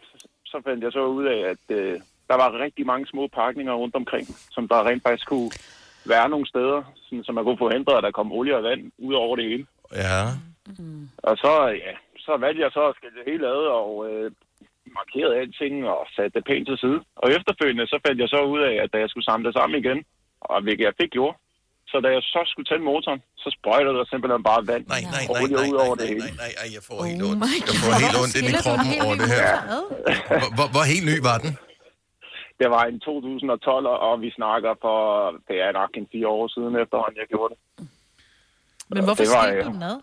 så 0.45 0.61
fandt 0.65 0.83
jeg 0.83 0.91
så 0.91 1.05
ud 1.05 1.25
af, 1.25 1.39
at 1.53 1.77
øh, 1.77 1.99
der 2.27 2.35
var 2.35 2.59
rigtig 2.59 2.85
mange 2.85 3.07
små 3.07 3.27
pakninger 3.27 3.73
rundt 3.73 3.95
omkring, 3.95 4.27
som 4.51 4.67
der 4.67 4.87
rent 4.87 5.03
faktisk 5.03 5.27
kunne 5.27 5.51
være 6.05 6.29
nogle 6.29 6.47
steder, 6.47 6.93
sådan, 7.05 7.23
så 7.23 7.31
man 7.31 7.43
kunne 7.43 7.57
forhindre, 7.57 7.97
at 7.97 8.03
der 8.03 8.11
kom 8.11 8.31
olie 8.31 8.57
og 8.57 8.63
vand 8.63 8.91
ud 8.97 9.13
over 9.13 9.35
det 9.35 9.45
hele. 9.45 9.65
Ja. 9.95 10.21
Og 11.17 11.37
så, 11.37 11.67
ja, 11.85 11.93
så 12.29 12.33
valgte 12.45 12.63
jeg 12.65 12.71
så 12.77 12.83
at 12.89 12.97
skille 12.97 13.17
det 13.19 13.29
hele 13.29 13.45
ad 13.55 13.63
og 13.81 13.89
øh, 14.09 14.27
markerede 14.97 15.37
alting 15.41 15.75
og 15.93 16.01
satte 16.15 16.33
det 16.37 16.47
pænt 16.49 16.65
til 16.69 16.77
side. 16.83 16.99
Og 17.21 17.27
efterfølgende 17.37 17.85
så 17.93 17.97
fandt 18.05 18.21
jeg 18.23 18.29
så 18.35 18.39
ud 18.53 18.61
af, 18.69 18.73
at 18.83 18.89
da 18.93 18.97
jeg 19.03 19.09
skulle 19.09 19.27
samle 19.29 19.45
det 19.47 19.53
sammen 19.57 19.75
igen, 19.81 19.99
og 20.51 20.57
hvilket 20.63 20.85
jeg 20.89 20.99
fik 21.01 21.11
gjort, 21.17 21.37
så 21.91 21.95
da 22.05 22.09
jeg 22.17 22.23
så 22.33 22.41
skulle 22.51 22.67
tænde 22.69 22.85
motoren, 22.89 23.21
så 23.43 23.47
sprøjtede 23.57 23.95
der 23.99 24.05
simpelthen 24.11 24.43
bare 24.49 24.61
vand 24.71 24.83
nej, 24.95 25.01
nej, 25.15 25.25
og 25.31 25.35
nej, 25.35 25.49
nej, 25.55 25.69
ud 25.69 25.77
over 25.85 25.95
nej, 25.95 26.01
det 26.01 26.07
nej, 26.07 26.13
hele. 26.13 26.25
nej, 26.25 26.33
nej, 26.43 26.51
nej, 26.59 26.67
jeg 26.75 26.83
får 26.89 26.97
helt 27.09 27.23
ondt. 27.29 27.41
Jeg 27.71 27.79
får 27.85 27.95
helt 28.03 28.17
ondt 28.21 28.33
ind 28.39 28.47
i 28.51 28.55
kroppen 28.63 28.89
over 29.05 29.15
det 29.21 29.29
her. 29.37 29.51
Hvor, 30.41 30.49
hvor, 30.57 30.67
hvor 30.73 30.85
helt 30.93 31.05
ny 31.11 31.17
var 31.29 31.37
den? 31.43 31.53
Det 32.59 32.67
var 32.75 32.83
en 32.91 32.99
2012, 32.99 33.87
og 34.07 34.13
vi 34.23 34.29
snakker 34.39 34.71
for, 34.83 34.97
det 35.49 35.57
er 35.65 35.71
nok 35.81 35.91
en 36.01 36.07
fire 36.13 36.27
år 36.37 36.45
siden 36.55 36.73
efterhånden, 36.83 37.17
jeg 37.21 37.27
gjorde 37.33 37.49
det. 37.53 37.59
Men 38.93 39.01
hvorfor 39.05 39.23
skilte 39.31 39.65
du 39.67 39.71
den 39.77 39.83
ad? 39.91 39.97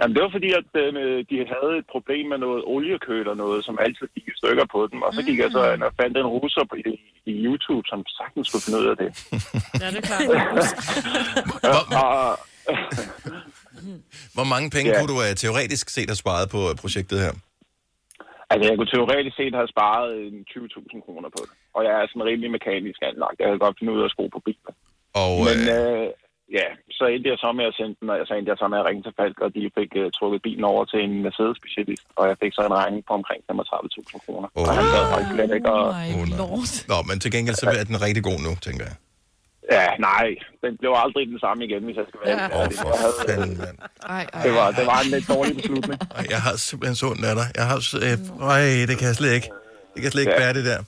Jamen, 0.00 0.14
det 0.14 0.22
var 0.24 0.30
fordi, 0.36 0.50
at 0.60 0.68
øh, 0.84 1.24
de 1.30 1.36
havde 1.54 1.72
et 1.80 1.86
problem 1.94 2.24
med 2.32 2.38
noget 2.38 2.62
oliekøl 2.74 3.28
og 3.32 3.36
noget, 3.36 3.64
som 3.64 3.78
altid 3.84 4.06
gik 4.14 4.26
i 4.28 4.36
stykker 4.40 4.66
på 4.74 4.88
dem. 4.92 4.98
Og 5.06 5.10
så 5.16 5.20
gik 5.28 5.38
jeg 5.38 5.50
så 5.56 5.62
ind 5.72 5.82
og 5.82 5.92
fandt 6.00 6.16
en 6.18 6.26
russer 6.36 6.64
på, 6.70 6.74
i, 6.76 6.82
i 7.30 7.32
YouTube, 7.46 7.84
som 7.92 8.00
sagtens 8.18 8.46
skulle 8.48 8.64
finde 8.66 8.78
ud 8.82 8.86
af 8.92 8.96
det. 9.02 9.08
Ja, 9.82 9.86
det 9.94 9.98
er 10.02 10.06
klart. 10.10 10.28
og, 12.02 12.38
Hvor 14.36 14.46
mange 14.52 14.68
penge 14.76 14.88
Ja. 14.90 14.96
kunne 14.98 15.10
du 15.14 15.18
uh, 15.24 15.32
teoretisk 15.42 15.86
set 15.96 16.08
have 16.12 16.22
sparet 16.24 16.46
på 16.54 16.60
uh, 16.70 16.74
projektet 16.82 17.18
her? 17.26 17.32
altså, 18.52 18.64
jeg 18.68 18.76
kunne 18.78 18.92
teoretisk 18.94 19.36
set 19.36 19.54
have 19.60 19.68
sparet 19.74 20.10
en 20.26 20.36
20.000 20.50 21.04
kroner 21.06 21.28
på 21.36 21.40
det. 21.46 21.52
Og 21.76 21.80
jeg 21.86 21.92
er 22.00 22.06
sådan 22.08 22.28
rimelig 22.30 22.50
mekanisk 22.58 23.00
anlagt. 23.10 23.36
Jeg 23.40 23.48
kan 23.48 23.58
godt 23.66 23.76
finde 23.78 23.92
ud 23.94 24.00
af 24.00 24.04
at 24.08 24.10
skrue 24.14 24.30
på 24.36 24.40
biler. 24.46 24.72
Og, 25.22 25.32
Men 25.48 25.58
øh, 25.78 26.06
så 26.98 27.04
endte 27.14 27.28
jeg 27.32 27.38
så 27.44 27.50
med 27.58 27.64
at 27.70 27.74
sende 27.78 27.94
den, 28.00 28.06
og 28.10 28.26
så 28.28 28.34
endte 28.38 28.50
jeg 28.52 28.58
så 28.62 28.66
med 28.72 28.78
at 28.82 28.86
ringe 28.88 29.02
til 29.06 29.12
Falk, 29.18 29.36
og 29.44 29.48
de 29.56 29.62
fik 29.78 29.90
uh, 30.02 30.06
trukket 30.18 30.40
bilen 30.46 30.64
over 30.72 30.82
til 30.92 30.98
en 31.06 31.12
Mercedes-specialist. 31.26 32.06
Og 32.18 32.24
jeg 32.30 32.36
fik 32.42 32.52
så 32.58 32.62
en 32.70 32.76
regning 32.82 33.02
på 33.08 33.12
omkring 33.20 33.40
35.000 33.50 34.26
kroner. 34.26 34.48
Oh. 34.54 34.62
Og 34.68 34.72
han 34.78 34.84
gad 34.94 35.02
faktisk 35.12 35.32
slet 35.36 35.50
ikke 35.58 35.70
at... 35.78 35.84
Nå, 36.92 36.98
men 37.08 37.16
til 37.22 37.30
gengæld 37.34 37.56
så 37.62 37.66
er 37.80 37.84
den 37.92 37.98
rigtig 38.06 38.22
god 38.30 38.38
nu, 38.46 38.52
tænker 38.66 38.84
jeg. 38.90 38.96
Ja, 39.76 39.86
nej, 40.10 40.26
den 40.64 40.72
blev 40.80 40.92
aldrig 41.04 41.22
den 41.34 41.40
samme 41.44 41.60
igen, 41.66 41.82
hvis 41.86 41.96
jeg 42.00 42.04
skal 42.08 42.20
være 42.24 42.36
Åh, 42.54 42.60
ærlig. 42.60 42.78
for 42.78 42.94
fanden, 43.28 43.58
mand. 43.62 43.76
det, 44.44 44.52
var, 44.58 44.66
det 44.78 44.84
var 44.90 44.98
en 45.04 45.10
lidt 45.16 45.28
dårlig 45.34 45.54
beslutning. 45.56 46.00
Ej, 46.18 46.24
jeg 46.34 46.40
har 46.46 46.54
simpelthen 46.68 46.96
så 46.96 47.06
ondt 47.06 47.24
af 47.24 47.34
dig. 47.40 47.46
Jeg 47.60 47.66
har... 47.70 47.78
Øh, 48.06 48.16
øj, 48.52 48.60
det 48.88 48.94
kan 48.98 49.06
jeg 49.10 49.16
slet 49.20 49.32
ikke. 49.38 49.48
Det 49.92 49.96
kan 49.96 50.04
jeg 50.04 50.12
slet 50.12 50.22
ikke 50.22 50.32
Ja. 50.32 50.38
bære 50.38 50.54
det 50.54 50.64
der. 50.70 50.80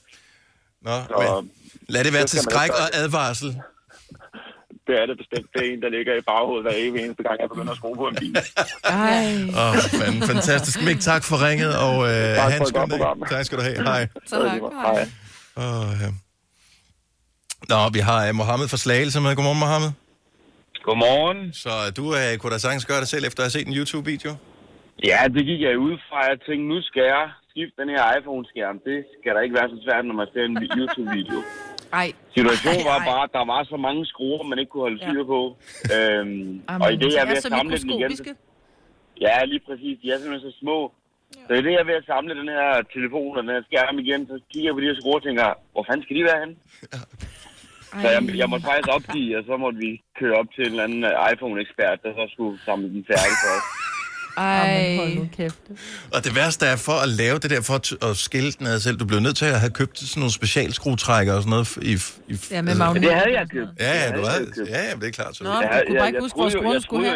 Nå, 0.87 0.91
men 1.19 1.51
lad 1.89 2.03
det 2.03 2.13
være 2.13 2.21
det 2.21 2.29
til 2.29 2.39
skræk 2.39 2.69
og 2.69 2.87
advarsel. 3.03 3.49
Det 4.89 4.97
er 5.01 5.05
det 5.09 5.17
bestemt. 5.23 5.47
Det 5.53 5.59
er 5.65 5.67
en, 5.73 5.81
der 5.85 5.89
ligger 5.97 6.13
i 6.21 6.23
baghovedet 6.31 6.63
hver 6.65 6.75
evig 6.83 6.99
eneste 7.05 7.23
gang, 7.27 7.35
jeg 7.41 7.49
begynder 7.53 7.71
at 7.75 7.79
skrue 7.81 7.95
på 8.01 8.07
en 8.11 8.17
bil. 8.23 8.35
Ej. 8.83 9.25
Åh, 9.61 9.69
oh, 9.69 9.75
fanden, 9.99 10.21
fantastisk. 10.33 10.77
Mik, 10.87 10.99
tak 11.09 11.23
for 11.29 11.35
ringet, 11.47 11.73
og 11.85 11.95
øh, 12.09 12.27
for 12.37 12.45
have 12.53 12.61
en 12.61 13.21
et. 13.23 13.29
Tak 13.35 13.43
skal 13.45 13.55
du 13.59 13.63
have. 13.69 13.77
Hej. 13.91 14.03
Tak. 14.33 14.59
Hej. 14.85 15.01
Oh, 15.63 15.89
ja. 16.01 16.09
Nå, 17.71 17.79
vi 17.97 18.01
har 18.09 18.19
uh, 18.29 18.35
Mohammed 18.41 18.67
fra 18.71 18.79
Slagelse 18.85 19.17
med. 19.25 19.35
Godmorgen, 19.37 19.61
Mohammed. 19.65 19.91
Godmorgen. 20.87 21.39
Så 21.63 21.71
uh, 21.83 21.87
du 21.97 22.03
uh, 22.17 22.31
kunne 22.39 22.53
da 22.55 22.59
sagtens 22.65 22.85
gøre 22.91 23.01
det 23.03 23.09
selv, 23.13 23.23
efter 23.29 23.39
at 23.41 23.45
have 23.47 23.55
set 23.57 23.67
en 23.71 23.75
YouTube-video? 23.79 24.31
Ja, 25.09 25.19
det 25.35 25.43
gik 25.49 25.61
jeg 25.67 25.73
ud 25.87 25.95
fra. 26.07 26.17
Jeg 26.31 26.37
tænkte, 26.47 26.65
nu 26.73 26.77
skal 26.89 27.03
jeg 27.15 27.25
skifte 27.51 27.75
den 27.81 27.89
her 27.93 28.03
iPhone-skærm. 28.17 28.77
Det 28.89 28.99
skal 29.15 29.31
da 29.35 29.39
ikke 29.45 29.55
være 29.59 29.69
så 29.73 29.77
svært, 29.85 30.03
når 30.09 30.15
man 30.21 30.27
ser 30.33 30.43
en 30.51 30.57
YouTube-video. 30.77 31.39
Ej. 31.93 32.13
Situationen 32.35 32.85
var 32.85 32.99
bare, 33.11 33.23
at 33.23 33.33
der 33.33 33.45
var 33.45 33.63
så 33.63 33.77
mange 33.77 34.05
skruer, 34.05 34.43
man 34.43 34.59
ikke 34.59 34.69
kunne 34.69 34.85
holde 34.87 34.99
styr 35.05 35.23
på. 35.23 35.57
Øhm, 35.95 36.61
Jamen, 36.69 36.81
og 36.81 36.93
i 36.93 36.95
det, 36.95 37.13
jeg 37.13 37.21
er 37.21 37.29
ved 37.31 37.37
at 37.37 37.43
samle 37.43 37.77
den 37.77 37.89
igen... 37.89 38.37
Ja, 39.21 39.45
lige 39.45 39.61
præcis. 39.67 39.95
De 40.01 40.11
er 40.11 40.17
simpelthen 40.17 40.51
så 40.51 40.57
små. 40.59 40.91
Så 41.47 41.53
i 41.53 41.61
det, 41.65 41.71
jeg 41.71 41.81
er 41.85 41.89
ved 41.91 42.01
at 42.01 42.09
samle 42.13 42.33
den 42.41 42.47
her 42.47 42.81
telefon 42.95 43.37
og 43.37 43.43
den 43.43 43.51
her 43.55 43.63
skærm 43.69 43.99
igen, 43.99 44.27
så 44.27 44.35
kigger 44.51 44.67
jeg 44.69 44.75
på 44.75 44.81
de 44.81 44.89
her 44.91 44.99
skruer 44.99 45.15
og 45.21 45.23
tænker, 45.23 45.47
hvor 45.71 45.83
fanden 45.87 46.03
skal 46.03 46.15
de 46.17 46.23
være 46.23 46.39
henne? 46.43 46.55
Så 48.01 48.07
jeg, 48.15 48.21
jeg 48.41 48.49
måtte 48.49 48.65
faktisk 48.69 48.89
opgive, 48.97 49.37
og 49.37 49.43
så 49.49 49.57
måtte 49.63 49.79
vi 49.85 49.91
køre 50.19 50.35
op 50.41 50.49
til 50.55 50.63
en 50.65 50.71
eller 50.71 50.83
anden 50.87 51.03
øh, 51.03 51.31
iPhone-ekspert, 51.33 51.97
der 52.03 52.11
så 52.19 52.23
skulle 52.33 52.55
samle 52.67 52.87
den 52.95 53.03
færdig 53.11 53.35
for 53.43 53.51
os. 53.57 53.67
Ej. 54.39 54.95
Hold 54.99 55.13
nu 55.15 55.27
kæft. 55.37 55.59
Og 56.15 56.19
det 56.25 56.31
værste 56.39 56.63
er, 56.71 56.77
for 56.87 56.97
at 57.05 57.09
lave 57.21 57.37
det 57.43 57.49
der, 57.53 57.61
for 57.69 57.75
at, 57.81 57.85
at 58.09 58.13
skille 58.27 58.51
den 58.59 58.65
ad 58.73 58.79
selv, 58.85 58.97
du 59.03 59.05
blev 59.11 59.19
nødt 59.27 59.37
til 59.41 59.45
at 59.55 59.59
have 59.63 59.73
købt 59.79 59.95
sådan 59.99 60.19
nogle 60.23 60.33
specialskruetrækker 60.41 61.33
og 61.37 61.41
sådan 61.43 61.49
noget. 61.55 61.77
I, 61.91 61.93
i, 62.33 62.35
Ja, 62.51 62.61
med 62.61 62.69
altså- 62.71 62.83
magnet. 62.83 63.03
Det 63.03 63.13
havde 63.21 63.33
jeg 63.39 63.45
købt. 63.55 63.69
Ja, 63.85 63.91
ja, 64.01 64.07
du 64.17 64.21
havde 64.31 64.45
købt. 64.57 64.69
ja, 64.69 64.79
ja, 64.87 64.91
det 65.01 65.07
er 65.11 65.15
klart. 65.19 65.33
Så. 65.35 65.43
Nå, 65.43 65.49
du 65.49 65.55
kunne 65.87 65.97
bare 65.99 66.07
ikke 66.11 66.21
huske, 66.25 66.37
hvor 66.39 66.49
skruen 66.49 66.73
jeg 66.73 66.81
skulle 66.81 67.07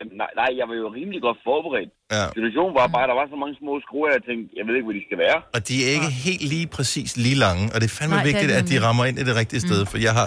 Jamen, 0.00 0.16
Nej, 0.22 0.30
nej, 0.40 0.50
jeg 0.58 0.66
var 0.70 0.76
jo 0.82 0.88
rimelig 0.98 1.20
godt 1.28 1.38
forberedt. 1.48 1.90
Ja. 2.16 2.24
Situationen 2.38 2.72
var 2.80 2.86
bare, 2.94 3.04
at 3.06 3.10
der 3.12 3.18
var 3.22 3.26
så 3.34 3.38
mange 3.42 3.54
små 3.62 3.72
skruer, 3.86 4.08
at 4.10 4.14
jeg 4.16 4.22
tænkte, 4.28 4.46
jeg 4.58 4.64
ved 4.68 4.74
ikke, 4.78 4.86
hvor 4.88 4.96
de 4.98 5.04
skal 5.08 5.18
være. 5.26 5.38
Og 5.56 5.60
de 5.68 5.74
er 5.86 5.90
ikke 5.96 6.10
helt 6.26 6.44
lige 6.54 6.66
præcis 6.76 7.10
lige 7.24 7.38
lange, 7.46 7.64
og 7.72 7.76
det 7.80 7.86
er 7.90 7.94
fandme 8.00 8.16
Nej, 8.16 8.24
det 8.24 8.30
er 8.30 8.38
vigtigt, 8.38 8.52
at 8.60 8.64
de 8.72 8.76
rammer 8.86 9.04
ind 9.08 9.16
i 9.22 9.24
det 9.28 9.34
rigtige 9.42 9.60
sted, 9.68 9.80
for 9.90 9.98
jeg 10.08 10.12
har... 10.20 10.26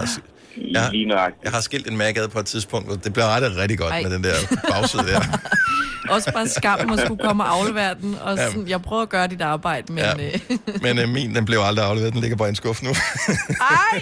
Jeg, 0.76 0.90
nøjagtigt. 1.06 1.44
jeg 1.44 1.52
har 1.52 1.60
skilt 1.60 1.86
en 1.90 1.96
mærkade 1.96 2.28
på 2.28 2.38
et 2.38 2.46
tidspunkt, 2.46 2.90
og 2.90 3.04
det 3.04 3.12
bliver 3.12 3.28
rettet 3.34 3.56
rigtig 3.56 3.78
godt 3.78 3.92
Ej. 3.92 4.02
med 4.02 4.10
den 4.10 4.24
der 4.24 4.34
bagside 4.70 5.02
der. 5.02 5.20
Også 6.14 6.32
bare 6.32 6.48
skam 6.48 6.90
at 6.92 7.00
skulle 7.00 7.22
komme 7.24 7.44
og 7.44 7.52
aflevere 7.58 7.94
den. 7.94 8.16
Og 8.22 8.36
Ja. 8.36 8.46
sådan, 8.46 8.68
jeg 8.68 8.82
prøver 8.82 9.02
at 9.02 9.08
gøre 9.08 9.26
dit 9.26 9.40
arbejde, 9.42 9.92
men... 9.92 10.04
Ja. 10.04 10.12
Øh, 10.26 10.40
Men 10.82 10.98
øh, 10.98 11.08
min, 11.08 11.34
den 11.34 11.44
blev 11.44 11.58
aldrig 11.62 11.86
afleveret, 11.86 12.12
den 12.12 12.20
ligger 12.20 12.36
bare 12.36 12.48
i 12.48 12.50
en 12.50 12.54
skuffe 12.54 12.84
nu. 12.84 12.90
ej! 12.90 14.00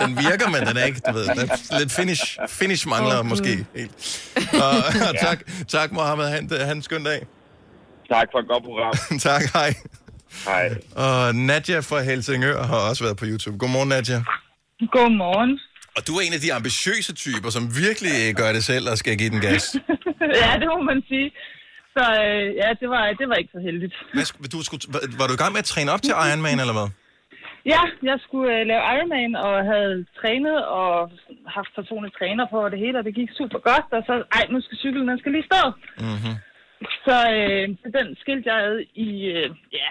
den 0.06 0.18
virker, 0.18 0.48
men 0.50 0.66
den 0.68 0.76
er 0.76 0.84
ikke, 0.84 1.00
du 1.08 1.12
ved, 1.12 1.24
den 1.24 1.38
er 1.38 1.78
lidt 1.78 1.92
finish, 1.92 2.38
finish 2.48 2.88
mangler 2.88 3.18
oh, 3.18 3.26
måske 3.26 3.64
helt. 3.76 3.90
Og, 4.52 4.70
og 5.08 5.18
tak, 5.20 5.38
tak 5.68 5.92
Mohammed, 5.92 6.28
han, 6.28 6.47
han 6.50 6.76
en 6.76 6.82
skøn 6.82 7.04
dag. 7.04 7.26
Tak 8.12 8.28
for 8.32 8.38
et 8.38 8.48
godt 8.48 8.64
program. 8.64 8.94
tak, 9.28 9.42
hej. 9.54 9.74
Hej. 10.44 10.68
Og 10.96 11.34
Nadja 11.34 11.78
fra 11.80 12.00
Helsingør 12.02 12.62
har 12.62 12.76
også 12.90 13.04
været 13.04 13.16
på 13.16 13.24
YouTube. 13.28 13.58
Godmorgen, 13.58 13.88
Nadja. 13.88 14.18
Godmorgen. 14.92 15.58
Og 15.96 16.06
du 16.06 16.12
er 16.16 16.20
en 16.20 16.32
af 16.32 16.40
de 16.40 16.52
ambitiøse 16.52 17.12
typer, 17.14 17.50
som 17.50 17.62
virkelig 17.84 18.34
gør 18.34 18.52
det 18.52 18.64
selv 18.64 18.88
og 18.90 18.98
skal 18.98 19.18
give 19.18 19.30
den 19.30 19.40
gas. 19.40 19.64
ja, 20.42 20.50
det 20.60 20.68
må 20.74 20.82
man 20.90 21.02
sige. 21.08 21.30
Så 21.96 22.02
øh, 22.24 22.46
ja, 22.62 22.68
det 22.80 22.88
var, 22.94 23.02
det 23.20 23.26
var 23.28 23.34
ikke 23.34 23.50
så 23.56 23.60
heldigt. 23.68 23.94
Hvad, 24.14 24.48
du 24.54 24.62
skulle, 24.64 24.82
var- 24.88 25.18
var 25.18 25.26
du 25.26 25.32
i 25.32 25.36
gang 25.42 25.52
med 25.52 25.58
at 25.58 25.64
træne 25.64 25.90
op 25.92 26.02
til 26.02 26.14
Ironman, 26.28 26.60
eller 26.60 26.72
hvad? 26.78 26.88
Ja, 27.66 27.82
jeg 28.02 28.18
skulle 28.24 28.60
øh, 28.60 28.66
lave 28.66 28.82
Ironman 28.94 29.34
og 29.46 29.54
havde 29.72 30.04
trænet 30.20 30.58
og 30.66 31.10
haft 31.46 31.70
personlig 31.74 32.12
træner 32.18 32.46
på 32.50 32.58
og 32.64 32.70
det 32.70 32.78
hele, 32.78 32.98
og 32.98 33.04
det 33.04 33.14
gik 33.14 33.30
super 33.40 33.58
godt. 33.58 33.86
Og 33.96 34.02
så, 34.06 34.14
ej, 34.36 34.44
nu 34.50 34.60
skal 34.60 34.78
cyklen, 34.78 35.08
den 35.08 35.18
skal 35.18 35.32
lige 35.32 35.48
stå. 35.50 35.62
Mm-hmm. 36.00 36.34
Så, 37.06 37.16
øh, 37.36 37.64
så 37.82 37.88
den 37.98 38.08
skilte 38.22 38.46
jeg 38.50 38.58
ad 38.68 38.76
i, 38.94 39.08
øh, 39.34 39.50
ja, 39.80 39.90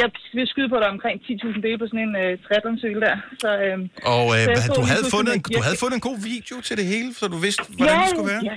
jeg 0.00 0.08
vil 0.34 0.46
skyde 0.52 0.68
på, 0.68 0.76
at 0.76 0.82
der 0.82 0.88
er 0.88 0.96
omkring 0.98 1.20
10.000 1.20 1.60
dele 1.66 1.78
på 1.78 1.86
sådan 1.86 2.08
en 2.08 2.16
øh, 2.22 2.32
triathloncykel 2.44 3.00
der. 3.08 3.16
Så, 3.42 3.50
øh, 3.64 3.78
Og 4.14 4.24
øh, 4.34 4.42
så 4.44 4.50
jeg 4.50 4.76
du, 4.80 4.84
havde 4.92 5.06
fundet 5.14 5.32
en, 5.36 5.42
du 5.58 5.62
havde 5.66 5.78
fundet 5.82 5.96
en 6.00 6.06
god 6.10 6.18
video 6.30 6.56
til 6.66 6.74
det 6.80 6.86
hele, 6.94 7.08
så 7.18 7.24
du 7.34 7.38
vidste, 7.46 7.62
hvordan 7.76 7.96
det 8.02 8.10
skulle 8.14 8.30
være? 8.34 8.44
Ja, 8.50 8.56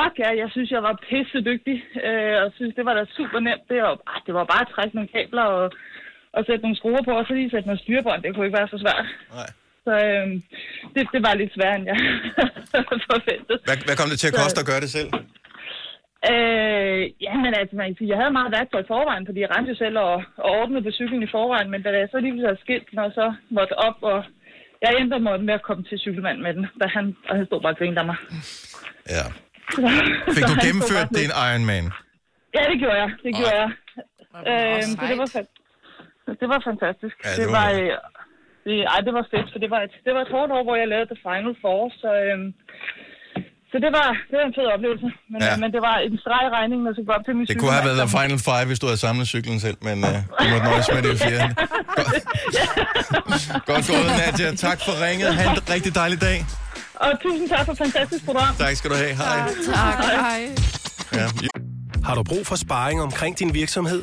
og 0.00 0.08
ja, 0.22 0.30
jeg 0.42 0.48
synes, 0.54 0.70
jeg 0.76 0.82
var 0.88 0.94
pisse 1.08 1.38
dygtig, 1.50 1.76
øh, 2.06 2.36
og 2.42 2.48
synes, 2.58 2.72
det 2.78 2.84
var 2.88 2.94
da 2.94 3.04
super 3.18 3.40
nemt. 3.46 3.64
Det 3.70 3.78
var, 3.82 3.94
ah, 4.12 4.20
det 4.26 4.34
var 4.38 4.44
bare 4.52 4.64
at 4.66 4.72
trække 4.74 4.94
nogle 4.96 5.12
kabler 5.16 5.46
og, 5.56 5.64
og 6.38 6.42
sætte 6.48 6.62
nogle 6.64 6.76
skruer 6.80 7.02
på, 7.08 7.12
og 7.18 7.24
så 7.26 7.32
lige 7.34 7.50
sætte 7.54 7.68
noget 7.68 7.82
styrebånd. 7.84 8.20
Det 8.22 8.30
kunne 8.34 8.46
ikke 8.46 8.58
være 8.60 8.72
så 8.74 8.78
svært. 8.84 9.06
Nej. 9.38 9.50
Så 9.86 9.92
øh, 10.08 10.26
det, 10.94 11.02
det 11.14 11.20
var 11.26 11.34
lidt 11.40 11.52
sværere, 11.56 11.76
end 11.78 11.86
jeg 11.90 11.98
havde 12.74 13.02
forventet. 13.12 13.56
Hvad, 13.68 13.76
hvad 13.86 13.96
kom 14.00 14.08
det 14.12 14.18
til 14.20 14.30
at 14.30 14.34
Så- 14.36 14.40
koste 14.42 14.60
at 14.62 14.68
gøre 14.70 14.82
det 14.84 14.90
selv? 14.98 15.10
Øh, 16.32 17.02
ja, 17.26 17.34
men 17.44 17.52
altså, 17.60 17.74
man 17.76 17.86
kan 17.88 17.96
sige, 17.98 18.10
jeg 18.12 18.18
havde 18.22 18.36
meget 18.38 18.54
værktøj 18.56 18.80
i 18.82 18.90
forvejen, 18.94 19.26
fordi 19.26 19.38
jeg 19.40 19.50
rendte 19.54 19.72
jo 19.72 19.76
selv 19.84 19.96
og, 19.98 20.16
og 20.44 20.50
ordnede 20.60 20.82
på 20.86 20.90
cyklen 20.98 21.22
i 21.26 21.30
forvejen, 21.36 21.70
men 21.72 21.82
da 21.82 21.88
jeg 22.02 22.08
så 22.12 22.18
lige 22.20 22.44
havde 22.46 22.58
skilt 22.64 22.86
den, 22.90 22.98
og 23.06 23.10
så 23.18 23.26
måtte 23.56 23.74
op, 23.88 23.98
og 24.12 24.18
jeg 24.82 24.90
endte 25.00 25.18
mig 25.18 25.40
med 25.48 25.54
at 25.58 25.62
komme 25.68 25.82
til 25.88 25.98
cykelmanden 26.04 26.42
med 26.46 26.52
den, 26.54 26.64
da 26.80 26.86
han, 26.96 27.04
og 27.28 27.36
han 27.36 27.46
stod 27.46 27.60
bare 27.62 27.72
og 27.72 27.78
grinede 27.78 28.00
af 28.00 28.06
mig. 28.12 28.16
Ja. 29.16 29.24
Så, 29.74 29.80
Fik 30.34 30.44
så 30.48 30.50
du 30.52 30.56
gennemført 30.66 31.08
din 31.20 31.30
Ironman? 31.46 31.86
Ja, 32.56 32.62
det 32.70 32.76
gjorde 32.82 32.98
jeg. 33.02 33.10
Det 33.24 33.32
gjorde 33.40 33.56
jeg. 33.62 33.70
hvor 34.30 34.40
Øhm, 34.50 34.82
så 34.82 35.04
det 35.10 35.18
var, 35.22 35.28
det 36.40 36.48
var 36.52 36.60
fantastisk. 36.70 37.16
Ja, 37.24 37.30
det 37.30 37.38
det, 37.40 37.46
var 37.58 37.66
var, 37.72 37.80
øh, 37.82 37.96
det, 38.66 38.74
ej, 38.94 39.00
det 39.06 39.12
var 39.18 39.24
fedt, 39.34 39.48
for 39.52 39.58
det 39.64 39.70
var, 39.74 39.80
et, 39.86 39.94
det 40.06 40.12
var 40.16 40.22
et 40.26 40.32
hårdt 40.36 40.50
år, 40.56 40.62
hvor 40.66 40.76
jeg 40.82 40.88
lavede 40.92 41.08
The 41.12 41.18
Final 41.26 41.54
Four, 41.62 41.80
så, 42.02 42.10
øhm, 42.26 42.48
så 43.70 43.76
det 43.84 43.90
var, 43.98 44.08
det 44.30 44.34
var 44.40 44.44
en 44.50 44.54
fed 44.58 44.66
oplevelse. 44.76 45.08
Men, 45.32 45.38
Ja. 45.42 45.50
ja. 45.50 45.56
men 45.62 45.68
det 45.74 45.80
var 45.88 45.96
en 46.06 46.16
streg 46.22 46.42
i 46.48 46.50
regningen, 46.58 46.82
når 46.84 46.90
jeg 46.90 46.96
skulle 46.96 47.16
op 47.18 47.24
til 47.26 47.34
min 47.36 47.44
Det 47.50 47.56
kunne 47.62 47.74
have 47.78 47.86
været 47.88 47.98
The 48.04 48.10
Final 48.18 48.40
Five, 48.48 48.66
hvis 48.70 48.80
du 48.82 48.86
havde 48.90 49.00
samlet 49.06 49.26
cyklen 49.34 49.58
selv, 49.66 49.78
men 49.88 49.96
uh, 50.10 50.16
du 50.40 50.44
måtte 50.52 50.64
nøjes 50.70 50.88
med 50.94 51.00
det 51.06 51.12
i 51.16 51.18
fjerde. 51.26 51.50
Godt 53.70 53.84
gået, 53.90 54.06
Nadia. 54.20 54.48
Tak 54.66 54.78
for 54.86 54.94
ringet. 55.06 55.28
Ha' 55.38 55.44
en 55.52 55.58
rigtig 55.74 55.92
dejlig 56.02 56.18
dag. 56.28 56.38
Og 56.94 57.10
tusind 57.22 57.48
tak 57.54 57.66
for 57.68 57.74
fantastisk 57.84 58.22
program. 58.28 58.52
Tak 58.58 58.74
skal 58.80 58.90
du 58.90 58.96
have. 59.04 59.14
Hej. 59.22 59.38
tak, 59.74 59.94
hej. 60.04 60.40
Ja. 61.18 61.26
Har 62.04 62.14
du 62.14 62.22
brug 62.22 62.46
for 62.46 62.56
sparring 62.56 63.02
omkring 63.02 63.38
din 63.38 63.54
virksomhed? 63.54 64.02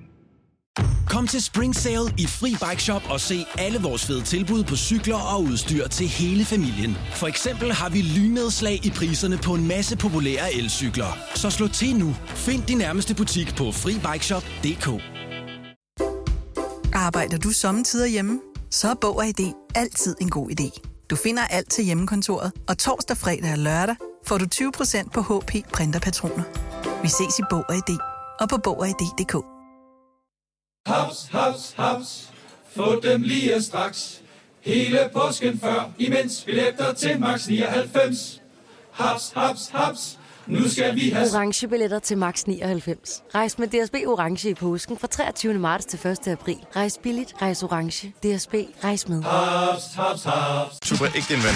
Kom 1.09 1.27
til 1.27 1.43
Spring 1.43 1.75
Sale 1.75 2.13
i 2.17 2.25
Fri 2.27 2.49
Bike 2.49 2.83
Shop 2.83 3.01
og 3.09 3.21
se 3.21 3.45
alle 3.57 3.79
vores 3.79 4.05
fede 4.05 4.21
tilbud 4.21 4.63
på 4.63 4.75
cykler 4.75 5.35
og 5.35 5.43
udstyr 5.43 5.87
til 5.87 6.07
hele 6.07 6.45
familien. 6.45 6.97
For 7.13 7.27
eksempel 7.27 7.71
har 7.71 7.89
vi 7.89 8.01
lynedslag 8.01 8.85
i 8.85 8.89
priserne 8.89 9.37
på 9.37 9.53
en 9.53 9.67
masse 9.67 9.97
populære 9.97 10.53
elcykler. 10.53 11.17
Så 11.35 11.49
slå 11.49 11.67
til 11.67 11.95
nu. 11.95 12.15
Find 12.27 12.63
din 12.63 12.77
nærmeste 12.77 13.15
butik 13.15 13.55
på 13.55 13.71
FriBikeShop.dk 13.71 15.03
Arbejder 16.93 17.37
du 17.37 17.49
sommetider 17.49 18.05
hjemme? 18.07 18.39
Så 18.69 18.89
er 18.89 18.95
Bog 19.01 19.17
og 19.17 19.27
ID 19.27 19.53
altid 19.75 20.15
en 20.21 20.29
god 20.29 20.49
idé. 20.49 20.81
Du 21.09 21.15
finder 21.15 21.43
alt 21.43 21.71
til 21.71 21.83
hjemmekontoret, 21.83 22.51
og 22.67 22.77
torsdag, 22.77 23.17
fredag 23.17 23.51
og 23.51 23.57
lørdag 23.57 23.95
får 24.27 24.37
du 24.37 24.45
20% 24.55 25.09
på 25.09 25.21
HP 25.21 25.71
printerpatroner. 25.73 26.43
Vi 27.01 27.07
ses 27.07 27.39
i 27.39 27.41
Bog 27.49 27.63
og 27.69 27.75
ID 27.75 27.97
og 28.39 28.49
på 28.49 28.57
Bog 28.57 28.79
og 28.79 28.87
ID.dk. 28.87 29.60
Haps, 30.85 31.27
haps, 31.27 31.73
haps. 31.77 32.33
Få 32.75 32.99
dem 32.99 33.21
lige 33.21 33.61
straks. 33.61 34.21
Hele 34.61 35.09
påsken 35.13 35.59
før, 35.59 35.91
imens 35.97 36.43
billetter 36.43 36.93
til 36.93 37.19
max 37.19 37.47
99. 37.47 38.41
Haps, 38.91 39.31
haps, 39.35 39.69
haps. 39.69 40.19
Nu 40.47 40.69
skal 40.69 40.95
vi 40.95 41.09
have... 41.09 41.27
Orange 41.33 41.67
billetter 41.67 41.99
til 41.99 42.17
max 42.17 42.43
99. 42.43 43.23
Rejs 43.35 43.59
med 43.59 43.67
DSB 43.67 43.95
Orange 44.07 44.49
i 44.49 44.53
påsken 44.53 44.97
fra 44.97 45.07
23. 45.07 45.53
marts 45.53 45.85
til 45.85 46.07
1. 46.07 46.27
april. 46.27 46.57
Rejs 46.75 46.99
billigt, 47.03 47.33
rejs 47.41 47.63
orange. 47.63 48.07
DSB, 48.07 48.53
rejs 48.83 49.07
med. 49.07 49.23
Haps, 49.23 49.83
haps, 49.95 50.23
haps. 50.23 50.75
Super, 50.85 51.05
ikke 51.05 51.27
din 51.29 51.43
ven. 51.43 51.55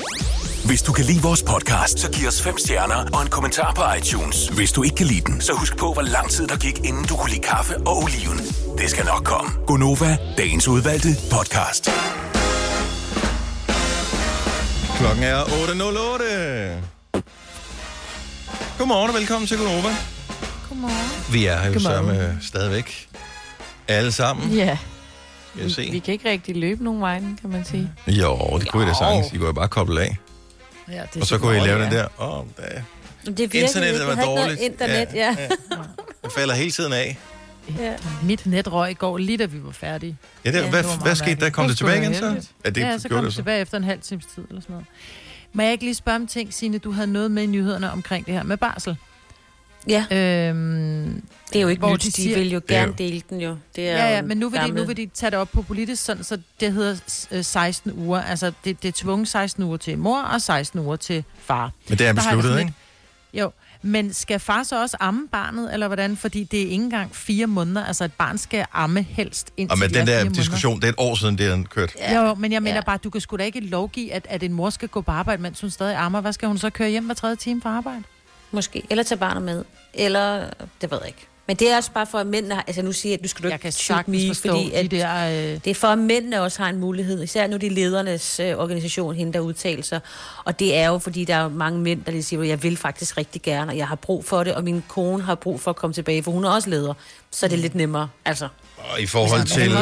Hvis 0.65 0.81
du 0.81 0.91
kan 0.93 1.05
lide 1.05 1.21
vores 1.21 1.43
podcast, 1.43 1.99
så 1.99 2.11
giv 2.11 2.27
os 2.27 2.41
fem 2.41 2.57
stjerner 2.57 2.95
og 3.13 3.21
en 3.21 3.29
kommentar 3.29 3.73
på 3.73 3.81
iTunes. 3.97 4.47
Hvis 4.47 4.71
du 4.71 4.83
ikke 4.83 4.95
kan 4.95 5.05
lide 5.05 5.21
den, 5.21 5.41
så 5.41 5.53
husk 5.53 5.77
på, 5.77 5.93
hvor 5.93 6.01
lang 6.01 6.29
tid 6.29 6.47
der 6.47 6.57
gik, 6.57 6.77
inden 6.86 7.05
du 7.09 7.15
kunne 7.15 7.29
lide 7.29 7.41
kaffe 7.41 7.77
og 7.77 7.97
oliven. 8.03 8.38
Det 8.77 8.89
skal 8.89 9.05
nok 9.05 9.23
komme. 9.23 9.51
Gonova, 9.67 10.17
dagens 10.38 10.67
udvalgte 10.67 11.09
podcast. 11.31 11.89
Klokken 14.99 15.23
er 15.23 15.41
8.08. 15.43 16.94
Godmorgen 18.78 19.09
og 19.09 19.15
velkommen 19.15 19.47
til 19.47 19.57
Gunova. 19.57 19.89
Godmorgen. 20.69 21.34
Vi 21.34 21.45
er 21.45 21.57
her 21.57 21.67
jo 21.67 21.73
Godmorgen. 21.73 22.05
sammen 22.17 22.38
stadigvæk. 22.41 23.07
Alle 23.88 24.11
sammen. 24.11 24.51
Ja. 24.51 24.78
Kan 25.53 25.63
jeg 25.63 25.71
se. 25.71 25.88
Vi 25.91 25.99
kan 25.99 26.11
ikke 26.11 26.30
rigtig 26.30 26.55
løbe 26.55 26.84
nogen 26.84 27.01
vejen, 27.01 27.38
kan 27.41 27.49
man 27.49 27.65
sige. 27.65 27.91
Jo, 28.07 28.57
det 28.59 28.71
kunne 28.71 28.84
I 28.84 28.88
da 28.88 28.93
sagtens. 28.93 29.28
I 29.34 29.38
kunne 29.38 29.47
jo 29.47 29.53
bare 29.53 29.67
koble 29.67 30.01
af. 30.01 30.17
Ja, 30.91 31.01
det 31.13 31.21
Og 31.21 31.28
så 31.28 31.38
kunne 31.38 31.57
I 31.57 31.59
lave 31.59 31.84
den 31.84 31.91
ja. 31.91 31.97
der. 31.97 32.07
Åh, 32.19 32.39
oh, 32.39 32.45
der. 32.57 32.63
Det 33.26 33.39
virkede 33.39 33.61
Internettet 33.61 33.93
ikke. 34.01 34.05
var 34.05 34.11
Jeg 34.11 34.15
havde 34.15 34.30
ikke 34.30 34.36
noget 34.36 34.59
dårligt. 34.59 34.61
Internet, 34.61 35.07
ja. 35.13 35.36
Ja, 35.39 35.47
Jeg 36.23 36.32
falder 36.32 36.53
hele 36.55 36.71
tiden 36.71 36.93
af. 36.93 37.17
ja. 37.80 37.93
Mit 38.23 38.45
net 38.45 38.71
røg 38.71 38.91
i 38.91 38.93
går, 38.93 39.17
lige 39.17 39.38
da 39.38 39.45
vi 39.45 39.63
var 39.63 39.71
færdige. 39.71 40.17
Ja, 40.45 40.51
det, 40.51 40.69
hvad, 40.69 40.84
det 40.84 40.89
var 40.89 40.97
hvad 40.97 41.15
skete 41.15 41.36
der? 41.36 41.49
Kom 41.49 41.67
det 41.67 41.78
tilbage 41.78 42.01
igen 42.01 42.15
så? 42.15 42.26
Ja, 42.65 42.69
det 42.69 42.82
ja, 42.82 42.97
så 42.97 43.07
gjorde 43.07 43.15
kom 43.19 43.23
det 43.23 43.26
det 43.26 43.34
så. 43.34 43.38
tilbage 43.38 43.61
efter 43.61 43.78
en 43.78 43.84
halv 43.84 44.01
times 44.01 44.26
tid 44.36 44.43
eller 44.49 44.61
sådan 44.61 44.73
noget. 44.73 44.86
Må 45.55 45.61
jeg 45.63 45.71
ikke 45.71 45.83
lige 45.83 45.95
spørge 45.95 46.15
om 46.15 46.27
ting, 46.27 46.53
Signe? 46.53 46.77
Du 46.77 46.91
havde 46.91 47.07
noget 47.07 47.31
med 47.31 47.43
i 47.43 47.45
nyhederne 47.45 47.91
omkring 47.91 48.25
det 48.25 48.33
her 48.33 48.43
med 48.43 48.57
barsel. 48.57 48.97
Ja. 49.87 50.05
Øhm, 50.11 51.21
Det 51.53 51.55
er 51.57 51.61
jo 51.61 51.67
ikke 51.67 51.91
nyt. 51.91 52.01
De, 52.03 52.11
siger- 52.11 52.37
vil 52.37 52.51
jo 52.51 52.59
Det 52.59 52.75
er 52.75 52.79
gerne 52.79 52.87
jo- 52.91 52.95
dele 52.97 53.21
den 53.29 53.41
jo. 53.41 53.57
Det 53.75 53.89
er 53.89 53.97
Ja, 53.97 54.15
ja, 54.15 54.21
men 54.21 54.37
nu 54.37 54.49
vil, 54.49 54.59
de, 54.59 54.65
gamle- 54.65 54.75
nu 54.81 54.85
vil 54.85 54.97
de 54.97 55.05
tage 55.13 55.31
det 55.31 55.39
op 55.39 55.49
på 55.51 55.61
politisk, 55.61 56.03
sådan, 56.05 56.23
så 56.23 56.37
det 56.59 56.73
hedder 56.73 56.95
øh, 57.31 57.43
16 57.45 57.91
uger. 57.93 58.21
Altså, 58.21 58.51
det, 58.65 58.81
det 58.83 58.87
er 58.87 58.91
tvunget 58.95 59.27
16 59.27 59.63
uger 59.63 59.77
til 59.77 59.97
mor 59.97 60.21
og 60.21 60.41
16 60.41 60.79
uger 60.79 60.95
til 60.95 61.23
far. 61.39 61.71
Men 61.89 61.97
det 61.97 62.07
er 62.07 62.13
besluttet, 62.13 62.59
ikke? 62.59 62.73
Jo, 63.33 63.51
men 63.86 64.13
skal 64.13 64.39
far 64.39 64.63
så 64.63 64.81
også 64.81 64.97
amme 64.99 65.27
barnet, 65.31 65.73
eller 65.73 65.88
hvordan? 65.88 66.17
Fordi 66.17 66.43
det 66.43 66.57
er 66.59 66.63
ikke 66.63 66.73
engang 66.83 67.15
fire 67.15 67.47
måneder. 67.47 67.86
Altså, 67.86 68.03
et 68.03 68.13
barn 68.13 68.38
skal 68.38 68.65
amme 68.73 69.01
helst 69.01 69.51
indtil 69.57 69.71
Og 69.73 69.79
med 69.79 69.89
de 69.89 69.93
den 69.93 70.01
er 70.01 70.05
der 70.05 70.11
fire 70.13 70.23
måneder. 70.23 70.41
diskussion, 70.41 70.75
det 70.75 70.83
er 70.83 70.89
et 70.89 70.95
år 70.97 71.15
siden, 71.15 71.38
det 71.38 71.45
er 71.47 71.63
kørt. 71.69 71.95
Ja. 71.99 72.21
Jo, 72.27 72.33
men 72.36 72.51
jeg 72.51 72.61
mener 72.61 72.71
Ja. 72.71 72.75
ja. 72.75 72.81
bare, 72.81 72.97
du 73.03 73.09
kan 73.09 73.21
sgu 73.21 73.36
da 73.38 73.43
ikke 73.43 73.59
lovgive, 73.59 74.13
at, 74.13 74.27
at 74.29 74.43
en 74.43 74.53
mor 74.53 74.69
skal 74.69 74.89
gå 74.89 75.01
på 75.01 75.11
arbejde, 75.11 75.41
mens 75.41 75.61
hun 75.61 75.69
stadig 75.69 75.95
ammer. 75.97 76.21
Hvad 76.21 76.33
skal 76.33 76.47
hun 76.47 76.57
så 76.57 76.69
køre 76.69 76.89
hjem 76.89 77.05
hver 77.05 77.13
tredje 77.13 77.36
time 77.36 77.61
fra 77.61 77.69
arbejde? 77.77 78.03
Måske. 78.51 78.83
Eller 78.89 79.03
tage 79.03 79.19
barnet 79.19 79.43
med. 79.43 79.63
Eller, 79.93 80.39
det 80.81 80.91
ved 80.91 80.97
jeg 81.01 81.07
ikke. 81.07 81.27
Men 81.47 81.55
det 81.55 81.71
er 81.71 81.77
også 81.77 81.91
bare 81.91 82.07
for, 82.07 82.17
at 82.17 82.27
mændene. 82.27 82.55
Altså 82.67 82.81
nu 82.81 82.91
siger 82.91 83.11
jeg, 83.11 83.19
at 83.19 83.21
nu 83.21 83.27
skal 83.27 83.43
du 83.43 83.47
Jeg 83.47 83.55
ikke 83.55 83.77
kan 83.87 84.03
me, 84.07 84.35
fordi 84.35 84.71
at 84.71 84.91
de 84.91 84.97
der... 84.97 85.27
Øh... 85.27 85.59
det 85.63 85.67
er 85.67 85.75
for, 85.75 85.87
at 85.87 85.97
mændene 85.97 86.41
også 86.41 86.61
har 86.61 86.69
en 86.69 86.79
mulighed. 86.79 87.23
Især 87.23 87.47
nu 87.47 87.57
de 87.57 87.69
ledernes 87.69 88.39
øh, 88.39 88.57
organisation, 88.57 89.15
hende 89.15 89.33
der 89.33 89.39
udtaler 89.39 89.83
sig. 89.83 89.99
Og 90.45 90.59
det 90.59 90.75
er 90.75 90.87
jo, 90.87 90.97
fordi 90.97 91.25
der 91.25 91.35
er 91.35 91.49
mange 91.49 91.79
mænd, 91.79 92.03
der 92.03 92.11
lige 92.11 92.23
siger, 92.23 92.41
at 92.41 92.47
jeg 92.47 92.63
vil 92.63 92.77
faktisk 92.77 93.17
rigtig 93.17 93.41
gerne, 93.41 93.71
og 93.71 93.77
jeg 93.77 93.87
har 93.87 93.95
brug 93.95 94.25
for 94.25 94.43
det, 94.43 94.53
og 94.53 94.63
min 94.63 94.83
kone 94.87 95.23
har 95.23 95.35
brug 95.35 95.61
for 95.61 95.71
at 95.71 95.75
komme 95.75 95.93
tilbage, 95.93 96.23
for 96.23 96.31
hun 96.31 96.45
er 96.45 96.49
også 96.49 96.69
leder. 96.69 96.93
Så 97.31 97.45
er 97.45 97.49
det 97.49 97.59
lidt 97.59 97.75
nemmere. 97.75 98.09
Altså, 98.25 98.47
Og 98.93 99.01
i 99.01 99.05
forhold 99.05 99.39
Men 99.39 99.47
til 99.47 99.71
øh, 99.71 99.77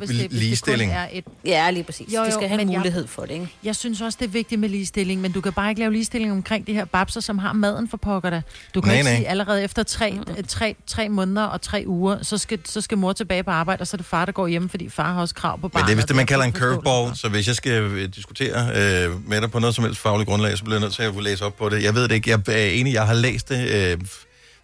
det- 0.00 0.08
det 0.08 0.32
ligestilling. 0.32 0.92
er 0.92 1.08
et 1.12 1.24
ja, 1.44 1.70
lige 1.70 1.84
præcis. 1.84 2.14
Jo, 2.14 2.20
de 2.20 2.24
jo, 2.24 2.30
skal 2.30 2.48
have 2.48 2.60
en 2.60 2.66
men 2.66 2.72
jeg- 2.72 2.78
mulighed 2.80 3.06
for 3.06 3.22
det, 3.22 3.30
ikke? 3.30 3.48
Jeg 3.64 3.76
synes 3.76 4.00
også, 4.00 4.16
det 4.20 4.26
er 4.26 4.30
vigtigt 4.30 4.60
med 4.60 4.68
ligestilling, 4.68 5.20
men 5.20 5.32
du 5.32 5.40
kan 5.40 5.52
bare 5.52 5.68
ikke 5.70 5.78
lave 5.80 5.92
ligestilling 5.92 6.32
omkring 6.32 6.66
de 6.66 6.74
her 6.74 6.84
babser, 6.84 7.20
som 7.20 7.38
har 7.38 7.52
maden 7.52 7.88
for 7.88 7.96
pokker 7.96 8.30
da. 8.30 8.42
Du 8.74 8.80
kan 8.80 8.88
Nej, 8.88 8.96
ikke 8.98 9.04
nej. 9.10 9.16
sige, 9.16 9.28
allerede 9.28 9.62
efter 9.64 9.82
tre, 9.82 10.18
tre, 10.48 10.76
tre 10.86 11.08
måneder 11.08 11.42
og 11.44 11.62
tre 11.62 11.84
uger, 11.86 12.18
så 12.22 12.38
skal, 12.38 12.58
så 12.64 12.80
skal 12.80 12.98
mor 12.98 13.12
tilbage 13.12 13.42
på 13.42 13.50
arbejde, 13.50 13.80
og 13.80 13.86
så 13.86 13.94
er 13.94 13.98
det 13.98 14.06
far, 14.06 14.24
der 14.24 14.32
går 14.32 14.46
hjem, 14.46 14.68
fordi 14.68 14.88
far 14.88 15.12
har 15.12 15.20
også 15.20 15.34
krav 15.34 15.56
på 15.60 15.66
Men 15.66 15.70
barnet. 15.70 15.86
det 15.86 15.92
er 15.92 15.96
vist 15.96 16.08
det, 16.08 16.16
man 16.16 16.26
kalder 16.26 16.44
en 16.44 16.52
curveball, 16.52 17.16
så 17.16 17.28
hvis 17.28 17.46
jeg 17.46 17.56
skal 17.56 17.72
øh, 17.82 18.08
diskutere 18.14 18.68
øh, 18.68 19.28
med 19.28 19.40
dig 19.40 19.50
på 19.50 19.58
noget 19.58 19.74
som 19.74 19.84
helst 19.84 20.00
fagligt 20.00 20.28
grundlag, 20.28 20.58
så 20.58 20.64
bliver 20.64 20.76
jeg 20.76 20.80
nødt 20.80 20.94
til 20.94 21.02
at 21.02 21.12
kunne 21.12 21.24
læse 21.24 21.44
op 21.44 21.56
på 21.56 21.68
det. 21.68 21.82
Jeg 21.82 21.94
ved 21.94 22.02
det 22.08 22.12
ikke. 22.14 22.30
Jeg 22.30 22.40
er 22.48 22.66
enig, 22.70 22.92
jeg 22.94 23.06
har 23.06 23.14
læst 23.14 23.48
det, 23.48 23.68
øh, 23.70 23.98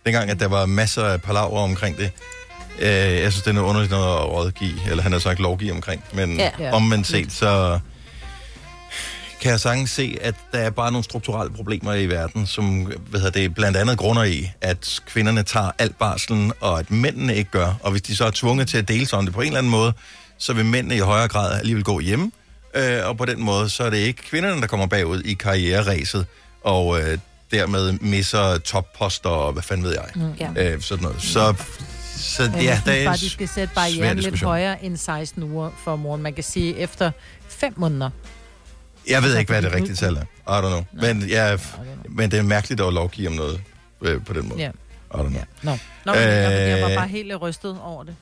dengang, 0.06 0.30
at 0.30 0.40
der 0.40 0.48
var 0.48 0.66
masser 0.66 1.02
af 1.04 1.22
palaver 1.22 1.58
omkring 1.60 1.96
det. 1.96 2.10
Øh, 2.78 2.88
jeg 3.22 3.32
synes, 3.32 3.42
det 3.42 3.50
er 3.50 3.54
noget 3.54 3.68
underligt 3.68 3.90
noget 3.90 4.06
at 4.18 4.28
rådgive, 4.28 4.90
eller 4.90 5.02
han 5.02 5.12
har 5.12 5.18
sagt 5.18 5.40
lovgive 5.40 5.72
omkring. 5.72 6.04
Men 6.12 6.36
Ja. 6.36 6.50
ja. 6.58 6.72
omvendt 6.72 7.06
set, 7.06 7.32
så 7.32 7.78
kan 9.40 9.50
jeg 9.50 9.60
sagtens 9.60 9.90
se, 9.90 10.18
at 10.20 10.34
der 10.52 10.58
er 10.58 10.70
bare 10.70 10.92
nogle 10.92 11.04
strukturelle 11.04 11.52
problemer 11.54 11.94
i 11.94 12.06
verden, 12.06 12.46
som 12.46 12.80
hvad 12.84 13.20
hedder 13.20 13.40
det, 13.40 13.54
blandt 13.54 13.76
andet 13.76 13.98
grunder 13.98 14.22
i, 14.24 14.50
at 14.60 15.00
kvinderne 15.06 15.42
tager 15.42 15.70
alt 15.78 15.98
barselen, 15.98 16.52
og 16.60 16.78
at 16.78 16.90
mændene 16.90 17.36
ikke 17.36 17.50
gør. 17.50 17.74
Og 17.82 17.90
hvis 17.90 18.02
de 18.02 18.16
så 18.16 18.24
er 18.24 18.30
tvunget 18.30 18.68
til 18.68 18.78
at 18.78 18.88
dele 18.88 19.06
sig 19.06 19.18
om 19.18 19.24
det 19.24 19.34
på 19.34 19.40
en 19.40 19.46
eller 19.46 19.58
anden 19.58 19.70
måde, 19.70 19.92
så 20.38 20.52
vil 20.52 20.64
mændene 20.64 20.96
i 20.96 20.98
højere 20.98 21.28
grad 21.28 21.58
alligevel 21.58 21.84
gå 21.84 22.00
hjemme. 22.00 22.30
Øh, 22.74 23.06
og 23.08 23.16
på 23.16 23.24
den 23.24 23.42
måde, 23.42 23.68
så 23.68 23.84
er 23.84 23.90
det 23.90 23.96
ikke 23.98 24.22
kvinderne, 24.22 24.60
der 24.60 24.66
kommer 24.66 24.86
bagud 24.86 25.20
i 25.22 25.34
karriereræset, 25.34 26.26
og 26.64 27.00
øh, 27.00 27.18
dermed 27.50 27.92
misser 27.92 28.58
topposter, 28.58 29.30
og 29.30 29.52
hvad 29.52 29.62
fanden 29.62 29.86
ved 29.86 29.92
jeg. 29.92 30.04
Mm. 30.14 30.32
Ja. 30.56 30.72
Øh, 30.74 30.82
sådan 30.82 31.02
noget. 31.02 31.22
Så, 31.22 31.54
så 32.16 32.42
ja, 32.42 32.64
jeg 32.64 32.82
der 32.86 32.92
er 32.92 33.04
bare, 33.04 33.16
de 33.16 33.30
skal 33.30 33.48
sætte 33.48 33.74
barrieren 33.74 34.18
lidt 34.18 34.42
højere 34.42 34.84
end 34.84 34.96
16 34.96 35.42
uger 35.42 35.70
for 35.84 35.96
moren. 35.96 36.22
Man 36.22 36.34
kan 36.34 36.44
sige, 36.44 36.76
efter 36.76 37.10
fem 37.48 37.74
måneder. 37.76 38.10
Jeg 39.08 39.22
ved 39.22 39.38
ikke, 39.38 39.52
hvad 39.52 39.62
det 39.62 39.72
rigtige 39.72 39.94
tal 39.94 40.16
er. 40.16 40.22
I 40.22 40.64
don't 40.64 40.68
know. 40.68 40.84
Men, 40.92 41.22
ja, 41.28 41.56
men 42.08 42.30
det 42.30 42.38
er 42.38 42.42
mærkeligt 42.42 42.80
at 42.80 42.92
lovgive 42.92 43.28
om 43.28 43.34
noget 43.34 43.60
øh, 44.02 44.24
på 44.24 44.32
den 44.32 44.48
måde. 44.48 44.60
Ja. 44.60 44.68
I 44.70 45.18
don't 45.18 45.28
know. 45.28 45.42
Nå, 45.62 45.78
Nå 46.06 46.12
men 46.12 46.22
jeg, 46.22 46.82
var 46.82 46.88
Øh. 46.88 46.96
bare 46.96 47.08
helt 47.08 47.40
rystet 47.40 47.78
over 47.82 48.04
det, 48.04 48.16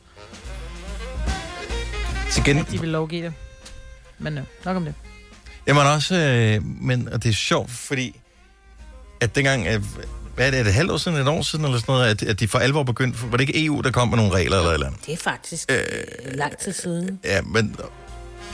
Til 2.30 2.45
gen... 2.45 2.59
at 2.59 2.70
de 2.70 2.80
vil 2.80 2.88
lovgive 2.88 3.24
det. 3.24 3.32
Men 4.18 4.38
øh, 4.38 4.45
nok 4.64 4.76
om 4.76 4.84
det. 4.84 4.95
Jamen 5.66 5.86
også, 5.86 6.16
øh, 6.16 6.64
men 6.64 7.09
og 7.09 7.22
det 7.22 7.28
er 7.28 7.32
sjovt, 7.34 7.70
fordi 7.70 8.20
at 9.20 9.34
dengang, 9.34 9.66
øh, 9.66 9.82
hvad 10.35 10.47
er 10.47 10.51
det, 10.51 10.59
er 10.61 10.62
det 10.62 10.70
et 10.70 10.74
halvt 10.74 10.91
år 10.91 10.97
siden, 10.97 11.18
et 11.18 11.28
år 11.28 11.43
siden, 11.43 11.64
eller 11.64 11.78
sådan 11.78 11.93
noget, 11.93 12.07
at, 12.07 12.22
at 12.22 12.41
de 12.41 12.49
for 12.49 12.59
alvor 12.59 12.82
begyndte, 12.82 13.18
var 13.30 13.37
det 13.37 13.49
ikke 13.49 13.64
EU, 13.64 13.80
der 13.80 13.91
kom 13.91 14.09
med 14.09 14.16
nogle 14.16 14.32
regler 14.32 14.59
eller 14.59 14.70
eller 14.72 14.87
andet? 14.87 15.07
Det 15.07 15.12
er 15.14 15.16
faktisk 15.18 15.70
øh, 15.72 15.78
lang 16.35 16.59
tid 16.59 16.72
siden. 16.72 17.20
Ja, 17.24 17.41
men 17.43 17.76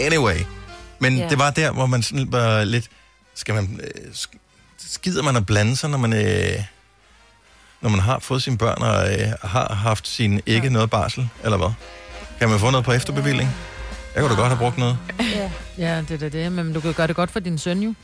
anyway. 0.01 0.37
Men 0.99 1.16
Ja. 1.18 1.28
det 1.28 1.39
var 1.39 1.51
der, 1.51 1.72
hvor 1.72 1.87
man 1.87 2.03
sådan 2.03 2.33
var 2.33 2.64
lidt, 2.64 2.89
skal 3.35 3.55
man, 3.55 3.81
øh, 3.83 4.11
sk- 4.12 4.39
skider 4.78 5.22
man 5.22 5.37
at 5.37 5.47
blande 5.47 5.76
sig, 5.76 5.91
når 5.91 5.99
man, 5.99 6.12
øh, 6.12 6.62
når 7.81 7.91
man 7.91 8.01
har 8.01 8.18
fået 8.18 8.43
sine 8.43 8.59
børn 8.59 8.83
og 8.83 9.12
øh, 9.20 9.28
har 9.43 9.74
haft 9.74 10.09
sin 10.09 10.41
ikke 10.47 10.66
ja. 10.66 10.72
noget 10.72 10.91
barsel, 10.91 11.28
eller 11.45 11.57
hvad? 11.57 11.70
Kan 12.39 12.49
man 12.49 12.59
få 12.59 12.70
noget 12.70 12.85
på 12.85 12.93
efterbevilling? 12.93 13.51
Jeg 14.14 14.22
kunne 14.22 14.31
da 14.37 14.41
godt 14.41 14.49
have 14.49 14.59
brugt 14.59 14.78
noget. 14.78 14.99
Ja, 15.20 15.51
ja 15.78 16.01
det 16.01 16.11
er 16.11 16.18
da 16.18 16.28
det. 16.28 16.53
Men 16.53 16.72
du 16.72 16.81
kan 16.81 16.93
gøre 16.95 17.07
det 17.07 17.16
godt 17.16 17.31
for 17.31 17.41
din 17.41 17.59
søn 17.59 17.81
jo, 17.83 17.95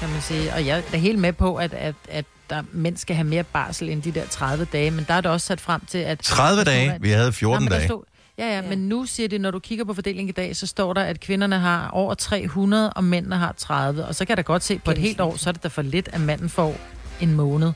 kan 0.00 0.08
man 0.08 0.22
sige. 0.22 0.52
Og 0.54 0.66
jeg 0.66 0.82
er 0.92 0.96
helt 0.96 1.18
med 1.18 1.32
på, 1.32 1.56
at, 1.56 1.74
at, 1.74 1.94
at 2.08 2.24
der, 2.50 2.62
mænd 2.72 2.96
skal 2.96 3.16
have 3.16 3.26
mere 3.26 3.44
barsel 3.44 3.88
end 3.88 4.02
de 4.02 4.12
der 4.12 4.26
30 4.26 4.66
dage. 4.72 4.90
Men 4.90 5.04
der 5.08 5.14
er 5.14 5.20
det 5.20 5.30
også 5.30 5.46
sat 5.46 5.60
frem 5.60 5.80
til, 5.86 5.98
at... 5.98 6.18
30 6.18 6.64
dage? 6.64 6.98
Vi 7.00 7.10
havde 7.10 7.32
14 7.32 7.64
men 7.64 7.70
der 7.70 7.76
dage. 7.76 7.88
Stod, 7.88 8.02
ja, 8.38 8.54
ja, 8.54 8.62
men 8.62 8.78
nu 8.78 9.06
siger 9.06 9.28
det, 9.28 9.40
når 9.40 9.50
du 9.50 9.58
kigger 9.58 9.84
på 9.84 9.94
fordelingen 9.94 10.28
i 10.28 10.32
dag, 10.32 10.56
så 10.56 10.66
står 10.66 10.92
der, 10.92 11.02
at 11.02 11.20
kvinderne 11.20 11.58
har 11.58 11.88
over 11.88 12.14
300, 12.14 12.92
og 12.92 13.04
mændene 13.04 13.36
har 13.36 13.54
30. 13.58 14.06
Og 14.06 14.14
så 14.14 14.24
kan 14.24 14.30
jeg 14.30 14.36
da 14.36 14.42
godt 14.42 14.64
se, 14.64 14.78
på 14.78 14.90
et 14.90 14.98
helt 14.98 15.20
år, 15.20 15.36
så 15.36 15.50
er 15.50 15.52
det 15.52 15.62
da 15.62 15.68
for 15.68 15.82
lidt, 15.82 16.08
at 16.12 16.20
manden 16.20 16.48
får 16.48 16.76
en 17.20 17.34
måned. 17.34 17.72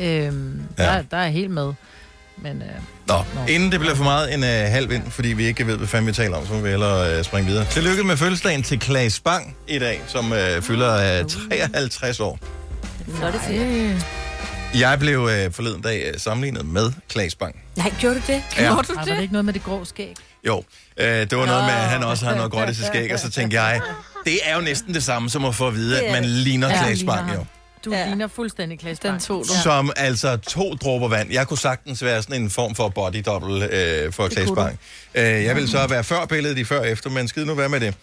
Øhm, 0.00 0.62
ja. 0.78 0.84
der, 0.84 1.02
der 1.02 1.16
er 1.16 1.28
helt 1.28 1.50
med. 1.50 1.72
Men 2.36 2.62
øh, 2.62 2.68
Nå, 3.06 3.14
inden 3.48 3.72
det 3.72 3.80
bliver 3.80 3.94
for 3.94 4.04
meget 4.04 4.34
en 4.34 4.40
uh, 4.40 4.72
halv 4.72 4.90
vind, 4.90 5.10
fordi 5.10 5.28
vi 5.28 5.44
ikke 5.44 5.66
ved, 5.66 5.76
hvad 5.76 5.88
fanden 5.88 6.06
vi 6.06 6.12
taler 6.12 6.36
om, 6.36 6.46
så 6.46 6.52
må 6.52 6.60
vi 6.60 6.68
hellere 6.68 7.18
uh, 7.18 7.24
springe 7.24 7.50
videre. 7.50 7.64
Tillykke 7.64 8.04
med 8.04 8.16
fødselsdagen 8.16 8.62
til 8.62 8.78
Klaas 8.80 9.20
Bang 9.20 9.56
i 9.68 9.78
dag, 9.78 10.00
som 10.06 10.32
uh, 10.32 10.62
fylder 10.62 11.20
uh, 11.20 11.30
53 11.30 12.20
år. 12.20 12.61
Flotte 13.08 13.38
ferie. 13.38 14.00
Jeg 14.80 14.98
blev 14.98 15.20
uh, 15.20 15.28
forleden 15.52 15.82
dag 15.82 16.10
uh, 16.14 16.20
sammenlignet 16.20 16.66
med 16.66 16.92
Klaas 17.08 17.34
Bang. 17.34 17.56
Nej, 17.76 17.92
gjorde 18.00 18.16
du 18.16 18.20
det? 18.26 18.42
Ja. 18.56 18.62
Gjorde 18.62 18.82
du 18.88 18.94
Var 18.94 19.04
det? 19.04 19.16
det 19.16 19.22
ikke 19.22 19.32
noget 19.32 19.44
med 19.44 19.52
det 19.52 19.64
grå 19.64 19.84
skæg? 19.84 20.14
Jo, 20.46 20.56
uh, 20.58 20.64
det 20.96 21.38
var 21.38 21.46
noget 21.46 21.64
med, 21.64 21.72
at 21.72 21.88
han 21.88 22.04
også 22.04 22.24
har 22.26 22.34
noget 22.34 22.52
gråt 22.52 22.68
i 22.68 22.74
sit 22.74 22.86
skæg, 22.86 23.12
og 23.12 23.18
så 23.18 23.30
tænkte 23.30 23.62
jeg, 23.62 23.80
det 24.24 24.38
er 24.44 24.54
jo 24.54 24.60
næsten 24.60 24.94
det 24.94 25.02
samme 25.02 25.30
som 25.30 25.44
at 25.44 25.54
få 25.54 25.68
at 25.68 25.74
vide, 25.74 26.02
at 26.02 26.12
man 26.12 26.24
ligner 26.24 26.68
Ja, 26.68 26.82
Klaas 26.82 27.04
Bang, 27.06 27.34
jo. 27.34 27.44
Du 27.84 27.92
ja. 27.94 28.06
ligner 28.06 28.28
fuldstændig 28.28 28.78
Klaas 28.78 28.98
Den 28.98 29.20
tog 29.20 29.46
Som 29.46 29.92
altså 29.96 30.36
to 30.36 30.74
dråber 30.74 31.08
vand. 31.08 31.32
Jeg 31.32 31.48
kunne 31.48 31.58
sagtens 31.58 32.04
være 32.04 32.22
sådan 32.22 32.42
en 32.42 32.50
form 32.50 32.74
for 32.74 32.88
body 32.88 33.22
double 33.26 33.68
øh, 33.72 34.12
for 34.12 34.28
Klaas 34.28 34.48
du. 34.48 34.54
Bang. 34.54 34.78
Øh, 35.14 35.24
jeg 35.24 35.56
vil 35.56 35.68
så 35.68 35.86
være 35.86 36.04
før 36.04 36.24
billedet 36.26 36.58
i 36.58 36.64
før 36.64 36.82
efter, 36.82 37.10
men 37.10 37.28
skid 37.28 37.44
nu 37.44 37.54
være 37.54 37.68
med 37.68 37.80
det. 37.80 37.94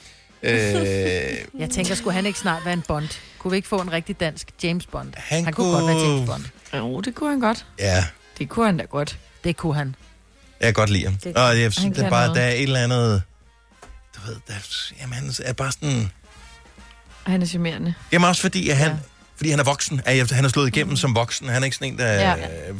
Øh, 0.43 0.54
Jeg 1.62 1.70
tænker, 1.70 1.95
skulle 1.95 2.14
han 2.14 2.26
ikke 2.26 2.39
snart 2.39 2.66
være 2.66 2.74
en 2.74 2.84
Bond? 2.88 3.10
Kunne 3.40 3.52
vi 3.52 3.58
ikke 3.58 3.68
få 3.68 3.82
en 3.82 3.92
rigtig 3.92 4.20
dansk 4.20 4.48
James 4.64 4.86
Bond? 4.86 5.14
Han 5.18 5.44
han 5.46 5.54
kunne 5.54 5.72
godt 5.72 5.86
være 5.88 5.96
kunne- 5.96 6.12
James 6.14 6.30
Bond. 6.30 6.44
Jo, 6.74 7.02
det 7.02 7.16
kunne 7.16 7.30
han 7.30 7.40
godt. 7.40 7.66
ja, 7.80 8.04
Det 8.40 8.50
kunne 8.50 8.66
han 8.66 8.78
da 8.78 8.84
godt. 8.84 9.18
Det 9.44 9.58
kunne 9.58 9.76
han. 9.76 9.96
jeg 10.60 10.66
kan 10.68 10.74
godt 10.74 10.90
lide 10.90 11.06
ham. 11.06 11.16
Det- 11.16 11.38
Og 11.38 11.60
jeg, 11.62 11.74
synes, 11.74 11.98
det 11.98 12.06
er 12.06 12.10
bare, 12.10 12.28
noget. 12.28 12.36
der 12.42 12.46
er 12.48 12.52
et 12.52 12.62
eller 12.64 12.80
andet... 12.84 13.22
Du 14.16 14.20
ved, 14.28 14.36
der, 14.48 14.54
jamen, 15.02 15.14
han 15.14 15.32
er 15.46 15.54
bare 15.54 15.72
sådan... 15.72 16.12
Han 17.24 17.42
er 17.42 17.46
charmerende. 17.46 17.94
Jamen 18.12 18.28
også 18.30 18.42
fordi, 18.42 18.70
at 18.70 18.78
han, 18.78 18.92
ja. 18.92 18.98
fordi 19.36 19.50
han 19.50 19.60
er 19.60 19.64
voksen. 19.64 20.02
At 20.06 20.32
han 20.32 20.46
er 20.46 20.50
slået 20.50 20.68
igennem 20.68 20.96
som 20.96 21.16
voksen. 21.16 21.50
Han 21.50 21.62
er 21.62 21.66
ikke 21.66 21.76
sådan 21.76 21.94
en, 21.94 22.00
der... 22.00 22.14
Ja. 22.14 22.36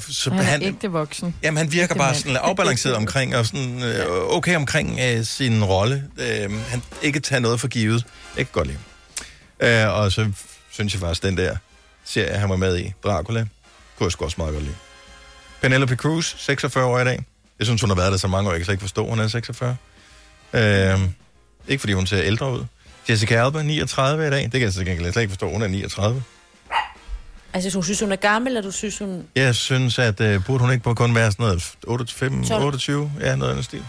Så 0.10 0.30
Han 0.30 0.40
er 0.40 0.44
han, 0.44 0.62
ægte 0.64 0.88
voksen. 0.92 1.36
Jamen, 1.44 1.58
han 1.58 1.72
virker 1.72 1.84
Ægte 1.84 1.96
bare 1.98 2.08
mand. 2.12 2.16
sådan 2.22 2.38
afbalanceret 2.38 2.96
omkring, 2.96 3.36
og 3.36 3.46
sådan 3.46 3.84
øh, 3.84 4.06
okay 4.10 4.56
omkring 4.56 5.00
øh, 5.02 5.26
sin 5.26 5.64
rolle. 5.64 6.04
Øh, 6.18 6.52
han 6.68 6.82
ikke 7.02 7.20
tager 7.20 7.40
noget 7.40 7.60
for 7.60 7.68
givet. 7.68 8.06
Jeg 8.38 8.46
kan 8.46 8.52
godt 8.54 8.68
lide 8.68 8.80
ham. 9.62 9.68
øh, 9.90 9.94
Og 9.94 10.12
så 10.12 10.32
synes 10.80 10.94
jeg 10.94 11.00
faktisk, 11.00 11.24
den 11.24 11.38
der 11.38 11.56
serie, 12.06 12.38
han 12.38 12.50
var 12.50 12.56
med 12.56 12.78
i, 12.80 12.94
Dracula, 13.04 13.40
kunne 13.98 14.06
jeg 14.06 14.12
sgu 14.12 14.26
også 14.26 14.36
meget 14.38 14.54
godt 14.54 14.64
lide. 14.64 14.76
Penelope 15.62 15.96
Cruz, 15.96 16.36
46 16.38 16.86
år 16.86 17.00
i 17.00 17.04
dag. 17.04 17.26
Jeg 17.60 17.66
synes, 17.68 17.82
hun 17.82 17.90
har 17.90 17.96
været 17.96 18.12
der 18.12 18.18
så 18.18 18.28
mange 18.28 18.50
år, 18.50 18.54
jeg 18.54 18.60
kan 18.60 18.66
slet 18.66 18.74
ikke 18.74 18.82
forstå, 18.82 19.10
hun 19.10 19.20
er 19.20 19.28
46. 19.28 19.76
Øh, 20.54 21.00
ikke 21.68 21.82
fordi 21.82 21.94
hun 21.94 22.08
ser 22.08 22.22
ældre 22.22 22.52
ud. 22.54 22.66
Jessica 23.10 23.36
Alba, 23.46 23.64
39 23.64 24.28
i 24.28 24.30
dag. 24.30 24.44
Det 24.44 24.52
kan 24.52 24.62
jeg 24.62 24.74
slet 24.74 25.18
ikke 25.18 25.30
forstå, 25.30 25.50
hun 25.52 25.62
er 25.62 25.68
39. 25.68 26.24
Altså, 27.54 27.74
hun 27.74 27.84
synes, 27.84 28.00
hun 28.00 28.12
er 28.12 28.16
gammel, 28.16 28.48
eller 28.48 28.62
du 28.62 28.72
synes, 28.72 28.98
hun... 28.98 29.24
Jeg 29.36 29.56
synes, 29.56 30.00
at 30.00 30.22
uh, 30.22 30.46
burde 30.46 30.60
hun 30.60 30.72
ikke 30.72 30.84
på 30.84 30.94
kun 30.94 31.16
være 31.16 31.32
sådan 31.32 31.46
noget 31.46 31.74
28, 31.88 32.46
12. 32.46 32.64
28? 32.64 33.12
Ja, 33.20 33.36
noget 33.36 33.50
af 33.52 33.56
den 33.56 33.64
stil. 33.64 33.84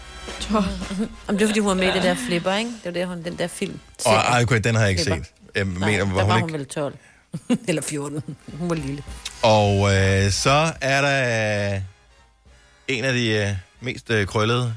Om 1.28 1.38
det 1.38 1.42
er, 1.42 1.46
fordi 1.46 1.60
hun 1.60 1.68
var 1.68 1.74
med 1.74 1.88
i 1.88 1.92
det 1.92 2.02
der 2.02 2.14
flipper, 2.26 2.54
ikke? 2.54 2.70
Det 2.70 2.84
var 2.84 2.90
der, 2.90 3.06
hun, 3.06 3.24
den 3.24 3.38
der 3.38 3.46
film. 3.46 3.80
Og 4.06 4.14
ej, 4.14 4.42
okay, 4.42 4.60
den 4.64 4.74
har 4.74 4.82
jeg 4.82 4.90
ikke 4.90 5.02
Flipper. 5.02 5.24
set. 5.24 5.39
Jeg 5.54 5.64
Nej, 5.64 5.88
mener, 5.90 6.04
der 6.04 6.12
var 6.14 6.24
var 6.24 6.32
hun 6.34 6.40
hun 6.42 6.52
vel 6.52 6.66
12. 6.66 6.98
eller 7.68 7.82
14. 7.82 8.22
Hun 8.58 8.70
var 8.70 8.76
lille. 8.76 9.02
Og 9.42 9.94
øh, 9.94 10.30
så 10.30 10.72
er 10.80 11.00
der 11.02 11.74
øh, 11.76 11.80
en 12.88 13.04
af 13.04 13.12
de 13.12 13.28
øh, 13.30 13.48
mest 13.80 14.10
øh, 14.10 14.26
krøllede, 14.26 14.76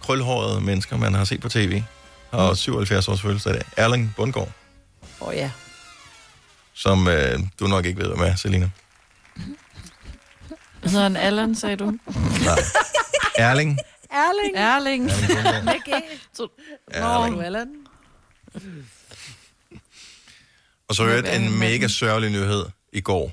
krølhårede 0.00 0.60
mennesker, 0.60 0.96
man 0.96 1.14
har 1.14 1.24
set 1.24 1.40
på 1.40 1.48
tv. 1.48 1.82
Og 2.30 2.56
77 2.56 3.08
års 3.08 3.20
fødselsdag 3.22 3.52
i 3.54 3.56
dag. 3.56 3.64
Erling 3.76 4.12
Bundgaard, 4.16 4.48
Åh 5.20 5.28
oh, 5.28 5.34
ja. 5.34 5.50
som 6.74 7.08
øh, 7.08 7.38
du 7.60 7.66
nok 7.66 7.86
ikke 7.86 8.00
ved, 8.00 8.08
hvem 8.08 8.20
er, 8.20 8.34
Selina. 8.34 8.70
Hedder 10.84 11.02
han 11.02 11.16
Allan, 11.16 11.54
sagde 11.54 11.76
du? 11.76 11.84
Nej. 11.86 12.58
Erling. 13.38 13.78
Erling. 14.10 14.56
Erling. 14.56 15.10
Bundgaard. 15.10 15.64
Med 15.64 15.74
G. 15.74 16.02
Så- 16.34 16.48
Erling. 16.90 17.42
Og 20.90 20.96
så 20.96 21.04
hørte 21.04 21.32
en 21.32 21.58
mega 21.58 21.88
sørgelig 21.88 22.30
nyhed 22.30 22.64
i 22.92 23.00
går 23.00 23.32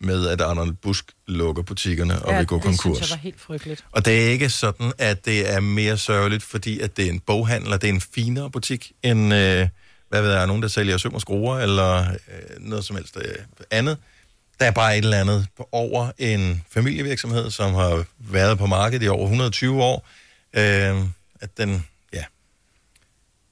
med, 0.00 0.28
at 0.28 0.40
Arnold 0.40 0.72
Busk 0.72 1.12
lukker 1.26 1.62
butikkerne 1.62 2.22
og 2.22 2.32
ja, 2.32 2.38
vil 2.38 2.46
gå 2.46 2.54
det 2.54 2.64
konkurs. 2.64 3.00
jeg 3.00 3.10
var 3.10 3.16
helt 3.16 3.40
frygteligt. 3.40 3.84
Og 3.92 4.04
det 4.04 4.26
er 4.26 4.30
ikke 4.30 4.50
sådan, 4.50 4.92
at 4.98 5.24
det 5.24 5.52
er 5.52 5.60
mere 5.60 5.98
sørgeligt, 5.98 6.42
fordi 6.42 6.80
at 6.80 6.96
det 6.96 7.06
er 7.06 7.10
en 7.10 7.20
boghandler, 7.20 7.76
det 7.76 7.88
er 7.88 7.92
en 7.92 8.00
finere 8.00 8.50
butik 8.50 8.92
end, 9.02 9.34
øh, 9.34 9.68
hvad 10.08 10.22
ved 10.22 10.32
jeg, 10.32 10.46
nogen, 10.46 10.62
der 10.62 10.68
sælger 10.68 10.96
søm 10.96 11.14
og 11.14 11.20
skruer, 11.20 11.58
eller 11.58 11.98
øh, 12.10 12.60
noget 12.60 12.84
som 12.84 12.96
helst 12.96 13.16
øh, 13.16 13.34
andet. 13.70 13.96
Der 14.60 14.66
er 14.66 14.70
bare 14.70 14.98
et 14.98 15.04
eller 15.04 15.20
andet 15.20 15.46
over 15.72 16.10
en 16.18 16.64
familievirksomhed, 16.70 17.50
som 17.50 17.74
har 17.74 18.04
været 18.18 18.58
på 18.58 18.66
markedet 18.66 19.06
i 19.06 19.08
over 19.08 19.22
120 19.22 19.82
år, 19.82 20.08
øh, 20.52 21.04
at 21.40 21.56
den, 21.56 21.86
ja, 22.12 22.24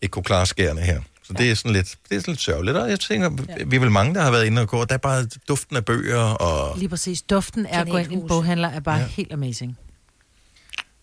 ikke 0.02 0.12
kunne 0.12 0.24
klare 0.24 0.46
skærene 0.46 0.80
her. 0.80 1.00
Så 1.26 1.32
ja. 1.38 1.42
det 1.42 1.50
er 1.50 1.54
sådan 1.54 1.72
lidt, 1.72 1.94
det 2.08 2.16
er 2.16 2.20
sådan 2.20 2.32
lidt 2.32 2.40
sørgeligt. 2.40 2.76
Og 2.76 2.90
jeg 2.90 3.00
tænker, 3.00 3.30
ja. 3.48 3.64
vi 3.66 3.76
er 3.76 3.80
vel 3.80 3.90
mange, 3.90 4.14
der 4.14 4.22
har 4.22 4.30
været 4.30 4.44
inde 4.46 4.62
og 4.62 4.68
gå, 4.68 4.84
der 4.84 4.94
er 4.94 4.98
bare 4.98 5.26
duften 5.48 5.76
af 5.76 5.84
bøger, 5.84 6.18
og 6.20 6.78
Lige 6.78 6.88
præcis. 6.88 7.22
Duften 7.22 7.66
af 7.66 7.80
at 7.80 7.88
gå 7.88 7.96
ind 7.96 8.12
i 8.12 8.14
en 8.14 8.28
boghandler 8.28 8.68
er 8.68 8.80
bare 8.80 8.98
ja. 8.98 9.06
helt 9.06 9.32
amazing. 9.32 9.78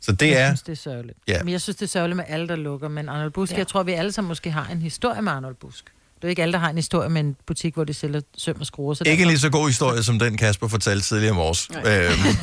så 0.02 0.12
det 0.12 0.28
jeg 0.28 0.42
er... 0.42 0.48
synes, 0.48 0.62
det 0.62 0.72
er 0.72 0.76
sørgeligt. 0.76 1.18
Ja. 1.28 1.44
Men 1.44 1.52
jeg 1.52 1.62
synes, 1.62 1.76
det 1.76 1.86
er 1.86 1.90
sørgeligt 1.90 2.18
med 2.18 2.26
alle, 2.28 2.48
der 2.48 2.56
lukker. 2.56 2.88
Men 2.88 3.10
Arnold 3.10 3.32
Busk, 3.32 3.52
Ja. 3.52 3.58
jeg 3.58 3.68
tror, 3.68 3.84
vi 3.84 3.92
alle 3.92 4.12
sammen 4.12 4.28
måske 4.28 4.52
har 4.52 4.68
en 4.72 4.82
historie 4.82 5.22
med 5.22 5.32
Arnold 5.32 5.56
Busk. 5.56 5.86
Det 6.16 6.28
er 6.28 6.30
ikke 6.30 6.42
alle, 6.42 6.54
der 6.54 6.60
har 6.60 6.70
en 6.70 6.76
historie 6.76 7.10
med 7.10 7.22
en 7.22 7.36
butik, 7.48 7.74
hvor 7.74 7.84
de 7.84 7.94
sælger 7.94 8.22
søm 8.38 8.56
og 8.60 8.66
skruer. 8.66 8.94
Så 8.94 9.04
Ikke 9.08 9.22
en 9.24 9.28
lige 9.30 9.40
så 9.40 9.50
god 9.50 9.68
historie, 9.68 10.04
som 10.04 10.20
den 10.20 10.38
Kasper 10.38 10.68
fortalte 10.68 11.08
tidligere 11.08 11.32
om 11.32 11.40
års. 11.40 11.70
Øhm. 11.70 12.38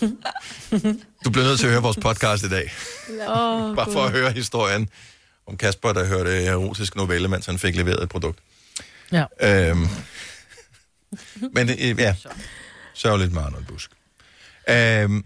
Du 1.24 1.30
bliver 1.30 1.44
nødt 1.44 1.58
til 1.60 1.66
at 1.66 1.72
høre 1.72 1.82
vores 1.82 1.96
podcast 1.96 2.44
i 2.44 2.48
dag. 2.48 2.72
Åh, 3.28 3.76
Bare 3.76 3.92
for 3.92 4.04
at 4.04 4.10
høre 4.10 4.30
historien 4.32 4.88
om 5.46 5.56
Kasper, 5.56 5.92
der 5.92 6.06
hørte 6.06 6.44
erotisk 6.44 6.96
novelle, 6.96 7.28
mens 7.28 7.46
han 7.46 7.58
fik 7.58 7.76
leveret 7.76 8.02
et 8.02 8.08
produkt. 8.08 8.38
Ja. 9.12 9.24
Øhm. 9.40 9.86
Men 11.52 11.70
øh, 11.70 11.98
ja, 11.98 12.14
sørgeligt 12.94 13.32
med 13.32 13.42
Arnold 13.42 13.64
Busk. 13.64 13.90
Øhm. 14.68 15.24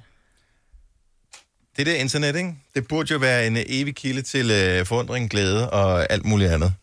Det 1.76 1.86
der 1.86 1.94
internet, 1.94 2.36
ikke? 2.36 2.56
det 2.74 2.88
burde 2.88 3.12
jo 3.12 3.18
være 3.18 3.46
en 3.46 3.56
evig 3.66 3.96
kilde 3.96 4.22
til 4.22 4.50
øh, 4.50 4.86
forundring, 4.86 5.30
glæde 5.30 5.70
og 5.70 6.12
alt 6.12 6.24
muligt 6.24 6.50
andet. 6.50 6.74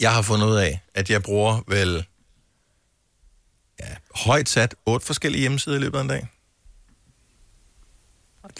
Jeg 0.00 0.12
har 0.14 0.22
fundet 0.22 0.46
ud 0.46 0.56
af, 0.56 0.80
at 0.94 1.10
jeg 1.10 1.22
bruger 1.22 1.60
vel 1.66 2.06
ja, 3.80 3.86
højt 4.14 4.48
sat 4.48 4.74
otte 4.86 5.06
forskellige 5.06 5.40
hjemmesider 5.40 5.76
i 5.76 5.80
løbet 5.80 5.98
af 5.98 6.02
en 6.02 6.08
dag. 6.08 6.28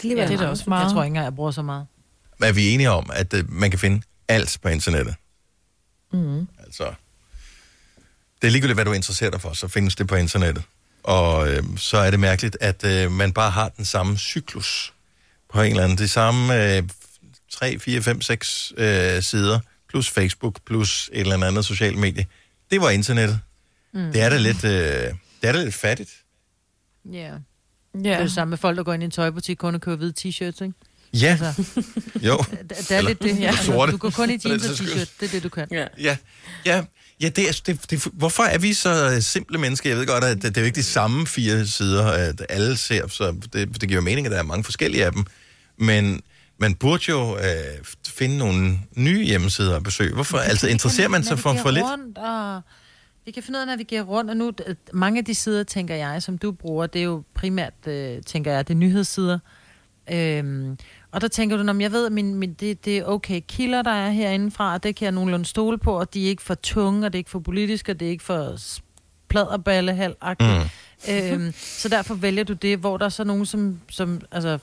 Det 0.01 0.11
er, 0.11 0.15
Ja, 0.15 0.27
det 0.27 0.33
er 0.33 0.37
da 0.37 0.47
også 0.47 0.63
meget. 0.67 0.83
Jeg 0.83 0.91
tror 0.91 1.03
ikke 1.03 1.07
engang, 1.07 1.23
jeg 1.23 1.35
bruger 1.35 1.51
så 1.51 1.61
meget. 1.61 1.87
Er 2.43 2.51
vi 2.51 2.69
enige 2.69 2.89
om, 2.89 3.09
at 3.13 3.33
øh, 3.33 3.51
man 3.51 3.69
kan 3.69 3.79
finde 3.79 4.01
alt 4.27 4.59
på 4.61 4.69
internettet? 4.69 5.15
Mm. 6.13 6.47
Altså, 6.59 6.93
det 8.41 8.47
er 8.47 8.51
ligegyldigt, 8.51 8.75
hvad 8.75 8.85
du 8.85 8.93
interesserer 8.93 9.31
dig 9.31 9.41
for, 9.41 9.53
så 9.53 9.67
findes 9.67 9.95
det 9.95 10.07
på 10.07 10.15
internettet. 10.15 10.63
Og 11.03 11.49
øh, 11.49 11.63
så 11.77 11.97
er 11.97 12.11
det 12.11 12.19
mærkeligt, 12.19 12.57
at 12.61 12.83
øh, 12.83 13.11
man 13.11 13.33
bare 13.33 13.51
har 13.51 13.69
den 13.69 13.85
samme 13.85 14.17
cyklus 14.17 14.93
på 15.53 15.61
en 15.61 15.69
eller 15.71 15.83
anden. 15.83 15.97
Det 15.97 16.09
samme 16.09 16.75
øh, 16.77 16.83
3, 17.51 17.79
4, 17.79 18.01
5, 18.01 18.21
6 18.21 18.73
øh, 18.77 19.23
sider, 19.23 19.59
plus 19.89 20.09
Facebook, 20.09 20.59
plus 20.65 21.09
et 21.13 21.21
eller 21.21 21.47
andet 21.47 21.65
socialt 21.65 21.97
medie. 21.97 22.25
Det 22.71 22.81
var 22.81 22.89
internettet. 22.89 23.39
Mm. 23.93 24.11
Det 24.11 24.21
er 24.21 24.29
da 24.29 24.37
lidt, 24.37 24.63
øh, 24.63 24.71
det 24.71 25.49
er 25.49 25.51
da 25.51 25.63
lidt 25.63 25.75
fattigt. 25.75 26.11
Ja. 27.11 27.19
Ja. 27.19 27.99
Det 27.99 28.07
er 28.07 28.19
det 28.21 28.31
samme 28.31 28.49
med 28.49 28.57
folk, 28.57 28.77
der 28.77 28.83
går 28.83 28.93
ind 28.93 29.03
i 29.03 29.05
en 29.05 29.11
tøjbutik, 29.11 29.57
kun 29.57 29.75
og 29.75 29.81
køber 29.81 29.97
hvide 29.97 30.13
t-shirts, 30.19 30.63
ikke? 30.63 30.73
Ja, 31.21 31.37
Altså, 31.41 31.81
jo. 32.21 32.37
det, 32.69 32.77
det 32.89 32.91
er 32.91 33.01
lidt 33.01 33.23
det. 33.23 33.39
Ja. 33.39 33.47
Altså, 33.47 33.65
Sorte. 33.65 33.91
du 33.91 33.97
går 33.97 34.09
kun 34.09 34.29
i 34.29 34.39
jeans 34.45 34.65
og 34.69 34.75
t-shirt. 34.75 35.09
Det 35.19 35.27
er 35.27 35.31
det, 35.31 35.43
du 35.43 35.49
kan. 35.49 35.67
Ja. 35.71 35.87
Ja, 36.01 36.17
ja, 36.65 36.83
ja 37.21 37.29
det 37.29 37.49
er, 37.49 37.61
det, 37.65 37.91
det, 37.91 38.07
hvorfor 38.13 38.43
er 38.43 38.57
vi 38.57 38.73
så 38.73 39.21
simple 39.21 39.57
mennesker? 39.57 39.89
Jeg 39.89 39.97
ved 39.99 40.07
godt, 40.07 40.23
at 40.23 40.35
det, 40.35 40.43
det 40.43 40.57
er 40.57 40.61
jo 40.61 40.65
ikke 40.65 40.75
de 40.75 40.83
samme 40.83 41.27
fire 41.27 41.65
sider, 41.67 42.05
at 42.05 42.45
alle 42.49 42.77
ser, 42.77 43.07
så 43.07 43.35
det, 43.53 43.81
det 43.81 43.89
giver 43.89 44.01
mening, 44.01 44.27
at 44.27 44.31
der 44.31 44.37
er 44.39 44.43
mange 44.43 44.63
forskellige 44.63 45.05
af 45.05 45.11
dem. 45.11 45.25
Men 45.77 46.21
man 46.57 46.75
burde 46.75 47.03
jo 47.09 47.37
øh, 47.37 47.43
finde 48.07 48.37
nogle 48.37 48.79
nye 48.95 49.25
hjemmesider 49.25 49.75
at 49.75 49.83
besøge. 49.83 50.13
Hvorfor? 50.13 50.37
Altså, 50.37 50.67
interesserer 50.67 51.07
man 51.07 51.23
sig 51.23 51.39
for, 51.39 51.53
for 51.61 51.71
lidt? 51.71 51.85
Rundt, 51.85 52.17
og 52.17 52.61
vi 53.25 53.31
kan 53.31 53.43
finde 53.43 53.57
ud 53.57 53.61
af 53.61 53.63
at 53.63 53.67
navigere 53.67 54.01
rundt, 54.01 54.29
og 54.29 54.37
nu, 54.37 54.51
mange 54.93 55.19
af 55.19 55.25
de 55.25 55.35
sider, 55.35 55.63
tænker 55.63 55.95
jeg, 55.95 56.23
som 56.23 56.37
du 56.37 56.51
bruger, 56.51 56.87
det 56.87 56.99
er 56.99 57.03
jo 57.03 57.23
primært, 57.35 57.73
øh, 57.87 58.21
tænker 58.25 58.51
jeg, 58.53 58.67
det 58.67 58.73
er 58.73 58.77
nyhedssider. 58.77 59.39
Øhm, 60.11 60.77
og 61.13 61.21
der 61.21 61.27
tænker 61.27 61.57
du, 61.57 61.63
"Nå, 61.63 61.73
men 61.73 61.81
jeg 61.81 61.91
ved, 61.91 62.05
at 62.05 62.11
min, 62.11 62.35
min, 62.35 62.53
det, 62.53 62.85
det 62.85 62.97
er 62.97 63.03
okay 63.05 63.41
kilder, 63.47 63.81
der 63.81 63.91
er 63.91 64.09
herindefra, 64.09 64.73
og 64.73 64.83
det 64.83 64.95
kan 64.95 65.05
jeg 65.05 65.11
nogenlunde 65.11 65.45
stole 65.45 65.77
på, 65.77 65.99
og 65.99 66.13
de 66.13 66.25
er 66.25 66.29
ikke 66.29 66.41
for 66.43 66.53
tunge, 66.53 67.05
og 67.05 67.13
det 67.13 67.17
er 67.17 67.19
ikke 67.19 67.29
for 67.29 67.39
politiske, 67.39 67.91
og 67.91 67.99
det 67.99 68.05
er 68.05 68.09
ikke 68.09 68.23
for 68.23 68.55
s- 68.57 68.81
pladerballehalv 69.29 70.15
mm. 70.39 70.45
øhm, 71.09 71.53
Så 71.57 71.89
derfor 71.89 72.13
vælger 72.15 72.43
du 72.43 72.53
det, 72.53 72.77
hvor 72.77 72.97
der 72.97 73.05
er 73.05 73.09
så 73.09 73.23
nogen, 73.23 73.45
som, 73.45 73.79
som 73.89 74.21
altså, 74.31 74.57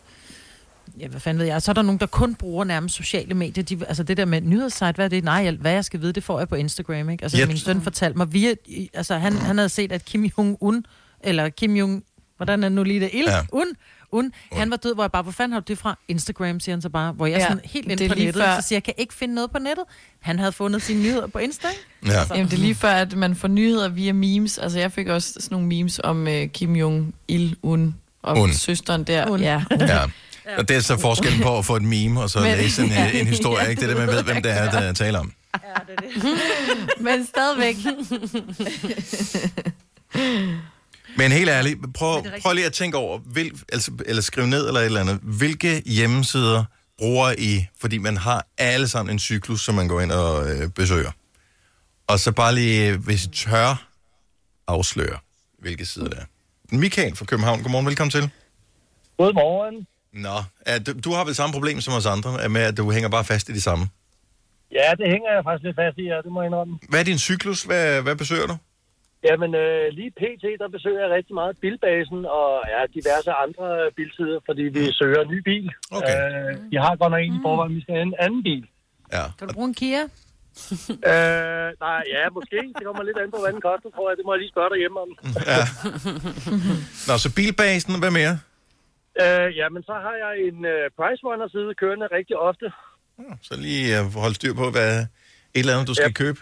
ja, 1.00 1.08
hvad 1.08 1.20
fanden 1.20 1.38
ved 1.38 1.46
jeg, 1.46 1.62
så 1.62 1.70
er 1.70 1.74
der 1.74 1.82
nogen, 1.82 2.00
der 2.00 2.06
kun 2.06 2.34
bruger 2.34 2.64
nærmest 2.64 2.94
sociale 2.94 3.34
medier. 3.34 3.64
De, 3.64 3.78
altså 3.86 4.02
det 4.02 4.16
der 4.16 4.24
med 4.24 4.40
nyhedssite, 4.40 4.92
hvad 4.94 5.04
er 5.04 5.08
det? 5.08 5.24
Nej, 5.24 5.50
hvad 5.50 5.72
jeg 5.72 5.84
skal 5.84 6.00
vide, 6.00 6.12
det 6.12 6.24
får 6.24 6.38
jeg 6.38 6.48
på 6.48 6.54
Instagram, 6.54 7.10
ikke? 7.10 7.22
Altså 7.22 7.38
Ja. 7.38 7.46
min 7.46 7.58
søn 7.58 7.82
fortalte 7.82 8.18
mig 8.18 8.32
via, 8.32 8.54
altså 8.94 9.14
han, 9.14 9.32
han 9.32 9.58
havde 9.58 9.68
set, 9.68 9.92
at 9.92 10.04
Kim 10.04 10.24
Jong-un, 10.38 10.82
eller 11.20 11.48
Kim 11.48 11.76
Jong, 11.76 12.04
hvordan 12.36 12.64
er 12.64 12.68
nu 12.68 12.82
lige 12.82 13.00
det? 13.00 13.10
Il? 13.12 13.24
Ja. 13.28 13.40
Un, 13.52 13.66
un, 14.12 14.32
han 14.52 14.70
var 14.70 14.76
død, 14.76 14.94
hvor 14.94 15.02
jeg 15.02 15.12
bare, 15.12 15.22
hvor 15.22 15.32
fanden 15.32 15.52
har 15.52 15.60
du 15.60 15.64
det 15.68 15.78
fra? 15.78 15.98
Instagram, 16.08 16.60
siger 16.60 16.76
han 16.76 16.82
så 16.82 16.88
bare, 16.88 17.12
hvor 17.12 17.26
jeg 17.26 17.36
Ja, 17.36 17.42
ja, 17.42 17.48
sådan 17.48 17.60
helt 17.64 17.84
det 17.86 17.92
inde 17.92 18.04
er 18.04 18.08
på 18.08 18.14
nettet, 18.14 18.42
før- 18.42 18.60
så 18.60 18.68
siger 18.68 18.76
jeg, 18.76 18.82
kan 18.82 18.94
ikke 18.98 19.14
finde 19.14 19.34
noget 19.34 19.50
på 19.50 19.58
nettet. 19.58 19.84
Han 20.20 20.38
havde 20.38 20.52
fundet 20.52 20.82
sine 20.82 21.02
nyheder 21.02 21.26
på 21.26 21.38
Insta, 21.38 21.68
ikke? 21.68 22.14
Ja. 22.16 22.22
Jamen, 22.34 22.46
det 22.46 22.52
er 22.52 22.56
lige 22.58 22.74
før, 22.74 22.90
at 22.92 23.16
man 23.16 23.36
får 23.36 23.48
nyheder 23.48 23.88
via 23.88 24.12
memes. 24.12 24.58
Altså, 24.58 24.78
jeg 24.78 24.92
fik 24.92 25.08
også 25.08 25.32
sådan 25.40 25.54
nogle 25.54 25.68
memes 25.68 26.00
om 26.04 26.22
uh, 26.26 26.44
Kim 26.46 26.76
Jong-il-un 26.76 27.94
og 28.22 28.36
Un. 28.36 28.42
Un. 28.42 28.52
søsteren 28.52 29.04
der. 29.04 29.30
Un. 29.30 29.40
Ja. 29.40 29.62
Ja. 29.80 30.00
Og 30.58 30.68
det 30.68 30.76
er 30.76 30.80
så 30.80 30.98
forskellen 30.98 31.40
på 31.42 31.58
at 31.58 31.64
få 31.64 31.76
et 31.76 31.82
meme, 31.82 32.20
og 32.22 32.30
så 32.30 32.40
Men- 32.40 32.56
læse 32.56 32.82
en, 32.82 32.92
en 33.14 33.26
historie, 33.26 33.64
Ja. 33.64 33.70
ikke? 33.70 33.80
Det 33.80 33.90
er 33.90 33.94
det, 33.94 34.06
man 34.06 34.16
ved, 34.16 34.22
hvem 34.22 34.42
det 34.42 34.52
er, 34.52 34.70
der 34.70 34.92
taler 34.92 35.18
om. 35.18 35.32
Men 37.00 37.26
stadigvæk. 37.26 37.76
Men 41.16 41.32
helt 41.32 41.50
ærligt, 41.50 41.78
prøv, 41.94 42.24
prøv 42.42 42.52
lige 42.52 42.66
at 42.66 42.72
tænke 42.72 42.96
over, 42.96 43.18
vil, 43.26 43.50
altså, 43.72 43.92
eller 44.06 44.22
skrive 44.22 44.46
ned 44.46 44.66
eller 44.66 44.80
et 44.80 44.86
eller 44.86 45.00
andet, 45.00 45.18
hvilke 45.22 45.82
hjemmesider 45.86 46.64
bruger 46.98 47.34
I, 47.38 47.66
fordi 47.80 47.98
man 47.98 48.16
har 48.16 48.46
alle 48.58 48.88
sammen 48.88 49.12
en 49.12 49.18
cyklus, 49.18 49.60
som 49.60 49.74
man 49.74 49.88
går 49.88 50.00
ind 50.00 50.12
og 50.12 50.50
øh, 50.50 50.68
besøger. 50.68 51.10
Og 52.06 52.18
så 52.18 52.32
bare 52.32 52.54
lige, 52.54 52.96
hvis 52.96 53.24
I 53.24 53.28
tør, 53.28 53.86
afsløre, 54.66 55.18
hvilke 55.58 55.86
sider 55.86 56.08
det 56.08 56.18
er. 56.18 56.24
Michael 56.76 57.16
fra 57.16 57.24
København, 57.24 57.62
godmorgen, 57.62 57.86
velkommen 57.86 58.10
til. 58.10 58.30
Godmorgen. 59.18 59.86
Nå, 60.12 60.42
at 60.60 60.86
du, 60.86 60.92
du 61.04 61.12
har 61.12 61.24
vel 61.24 61.34
samme 61.34 61.52
problem 61.52 61.80
som 61.80 61.94
os 61.94 62.06
andre, 62.06 62.48
med 62.48 62.60
at 62.60 62.76
du 62.76 62.90
hænger 62.90 63.08
bare 63.08 63.24
fast 63.24 63.48
i 63.48 63.52
det 63.52 63.62
samme. 63.62 63.88
Ja, 64.72 64.90
det 64.98 65.06
hænger 65.10 65.32
jeg 65.34 65.44
faktisk 65.44 65.64
lidt 65.64 65.76
fast 65.76 65.98
i, 65.98 66.02
ja, 66.02 66.16
det 66.24 66.32
må 66.32 66.42
jeg 66.42 66.46
indrømme. 66.46 66.78
Hvad 66.88 67.00
er 67.00 67.04
din 67.04 67.18
cyklus? 67.18 67.62
Hvad, 67.62 68.02
hvad 68.02 68.16
besøger 68.16 68.46
du? 68.46 68.56
Jamen, 69.28 69.54
øh, 69.54 69.84
lige 69.98 70.10
pt, 70.20 70.44
der 70.62 70.68
besøger 70.68 71.00
jeg 71.04 71.10
rigtig 71.16 71.34
meget 71.34 71.58
Bilbasen 71.62 72.20
og 72.40 72.50
ja, 72.72 72.80
diverse 72.96 73.30
andre 73.44 73.66
bilsider, 73.96 74.40
fordi 74.46 74.62
vi 74.62 74.92
søger 74.92 75.20
en 75.22 75.30
ny 75.34 75.38
bil. 75.50 75.66
Okay. 75.98 76.16
Øh, 76.22 76.70
vi 76.72 76.76
har 76.76 76.96
godt 76.96 77.10
nok 77.14 77.20
en 77.26 77.34
i 77.38 77.40
forvejen, 77.46 77.74
vi 77.76 77.80
skal 77.82 77.94
have 77.94 78.02
en 78.12 78.14
anden 78.24 78.42
bil. 78.42 78.64
Ja. 79.12 79.24
Kan 79.38 79.48
du 79.48 79.54
bruge 79.54 79.68
en 79.68 79.74
Kia? 79.74 80.02
øh, 81.12 81.68
nej, 81.86 82.00
ja, 82.14 82.22
måske. 82.38 82.58
Det 82.76 82.82
kommer 82.88 83.02
lidt 83.02 83.18
an 83.22 83.30
på, 83.34 83.38
hvad 83.42 83.52
den 83.52 83.60
koster, 83.70 83.90
tror 83.96 84.10
jeg. 84.10 84.16
Det 84.18 84.24
må 84.26 84.32
jeg 84.34 84.40
lige 84.42 84.52
spørge 84.54 84.70
dig 84.72 84.78
hjemme 84.82 84.98
om. 85.04 85.10
Ja. 85.52 85.62
Nå, 87.08 87.14
så 87.24 87.28
bilbasen, 87.36 87.92
hvad 88.02 88.12
mere? 88.20 88.34
øh, 89.22 89.56
jamen, 89.60 89.82
så 89.88 89.92
har 90.06 90.14
jeg 90.24 90.32
en 90.48 90.58
øh, 90.74 90.84
Price 90.98 91.22
Runner 91.28 91.48
side 91.54 91.74
kørende 91.82 92.06
rigtig 92.18 92.36
ofte. 92.36 92.66
Så 93.42 93.54
lige 93.66 94.00
uh, 94.00 94.14
holde 94.24 94.34
styr 94.34 94.54
på, 94.54 94.70
hvad 94.70 94.92
et 95.00 95.06
eller 95.54 95.72
andet, 95.74 95.88
du 95.88 95.94
skal 95.94 96.12
Ja. 96.16 96.22
købe. 96.22 96.38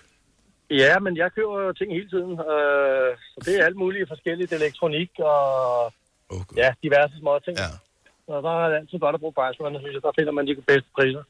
Ja, 0.71 0.99
men 0.99 1.17
jeg 1.17 1.33
køber 1.33 1.61
jo 1.61 1.73
ting 1.73 1.93
hele 1.93 2.09
tiden. 2.09 2.33
Øh, 2.33 3.11
så 3.33 3.39
det 3.45 3.61
er 3.61 3.65
alt 3.65 3.77
muligt 3.77 4.09
forskelligt 4.09 4.53
elektronik 4.53 5.11
og 5.19 5.85
oh, 6.29 6.41
ja, 6.57 6.71
diverse 6.83 7.15
små 7.19 7.39
ting. 7.39 7.57
Ja. 7.59 7.71
Og 8.35 8.43
der 8.43 8.65
er 8.65 8.69
det 8.69 8.77
altid 8.77 8.99
godt 8.99 9.15
at 9.15 9.21
bruge 9.21 9.33
Pricerunner, 9.33 9.81
synes 9.81 9.95
jeg. 9.95 10.03
Der 10.03 10.13
finder 10.19 10.33
man 10.33 10.47
de 10.47 10.55
bedste 10.67 10.91
priser. 10.97 11.23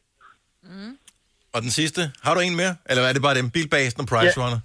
Og 1.55 1.61
den 1.63 1.71
sidste, 1.71 2.01
har 2.23 2.35
du 2.35 2.41
en 2.41 2.57
mere? 2.57 2.75
Eller 2.91 3.03
er 3.03 3.13
det 3.13 3.23
bare 3.23 3.39
den 3.41 3.51
bilbasen 3.51 4.01
og 4.01 4.07
Price 4.13 4.35
Ja. 4.37 4.45
Runner? 4.45 4.61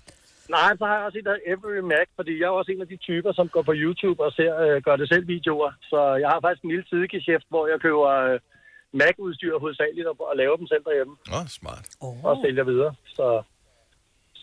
Nej, 0.50 0.72
så 0.80 0.84
har 0.86 0.96
jeg 0.98 1.06
også 1.06 1.18
en, 1.18 1.26
der 1.26 1.38
Every 1.54 1.80
Mac, 1.92 2.08
fordi 2.16 2.34
jeg 2.40 2.46
er 2.46 2.56
også 2.60 2.72
en 2.72 2.82
af 2.82 2.88
de 2.88 2.98
typer, 2.98 3.32
som 3.34 3.48
går 3.56 3.64
på 3.70 3.74
YouTube 3.84 4.20
og 4.26 4.32
ser 4.40 4.54
øh, 4.66 4.82
gør 4.86 4.96
det 4.96 5.08
selv 5.10 5.28
videoer. 5.28 5.72
Så 5.92 6.00
jeg 6.22 6.30
har 6.30 6.40
faktisk 6.42 6.64
en 6.64 6.70
lille 6.74 6.86
sidegeschæft, 6.90 7.46
hvor 7.50 7.68
jeg 7.68 7.78
køber 7.86 8.10
øh, 8.26 8.40
Mac-udstyr 9.00 9.60
hovedsageligt 9.60 10.08
og, 10.08 10.16
og 10.30 10.36
laver 10.42 10.56
dem 10.58 10.68
selv 10.68 10.84
derhjemme. 10.88 11.14
Åh, 11.34 11.40
oh, 11.40 11.48
smart. 11.48 11.86
Og 12.28 12.36
sælger 12.46 12.64
videre. 12.64 12.94
Så, 13.18 13.26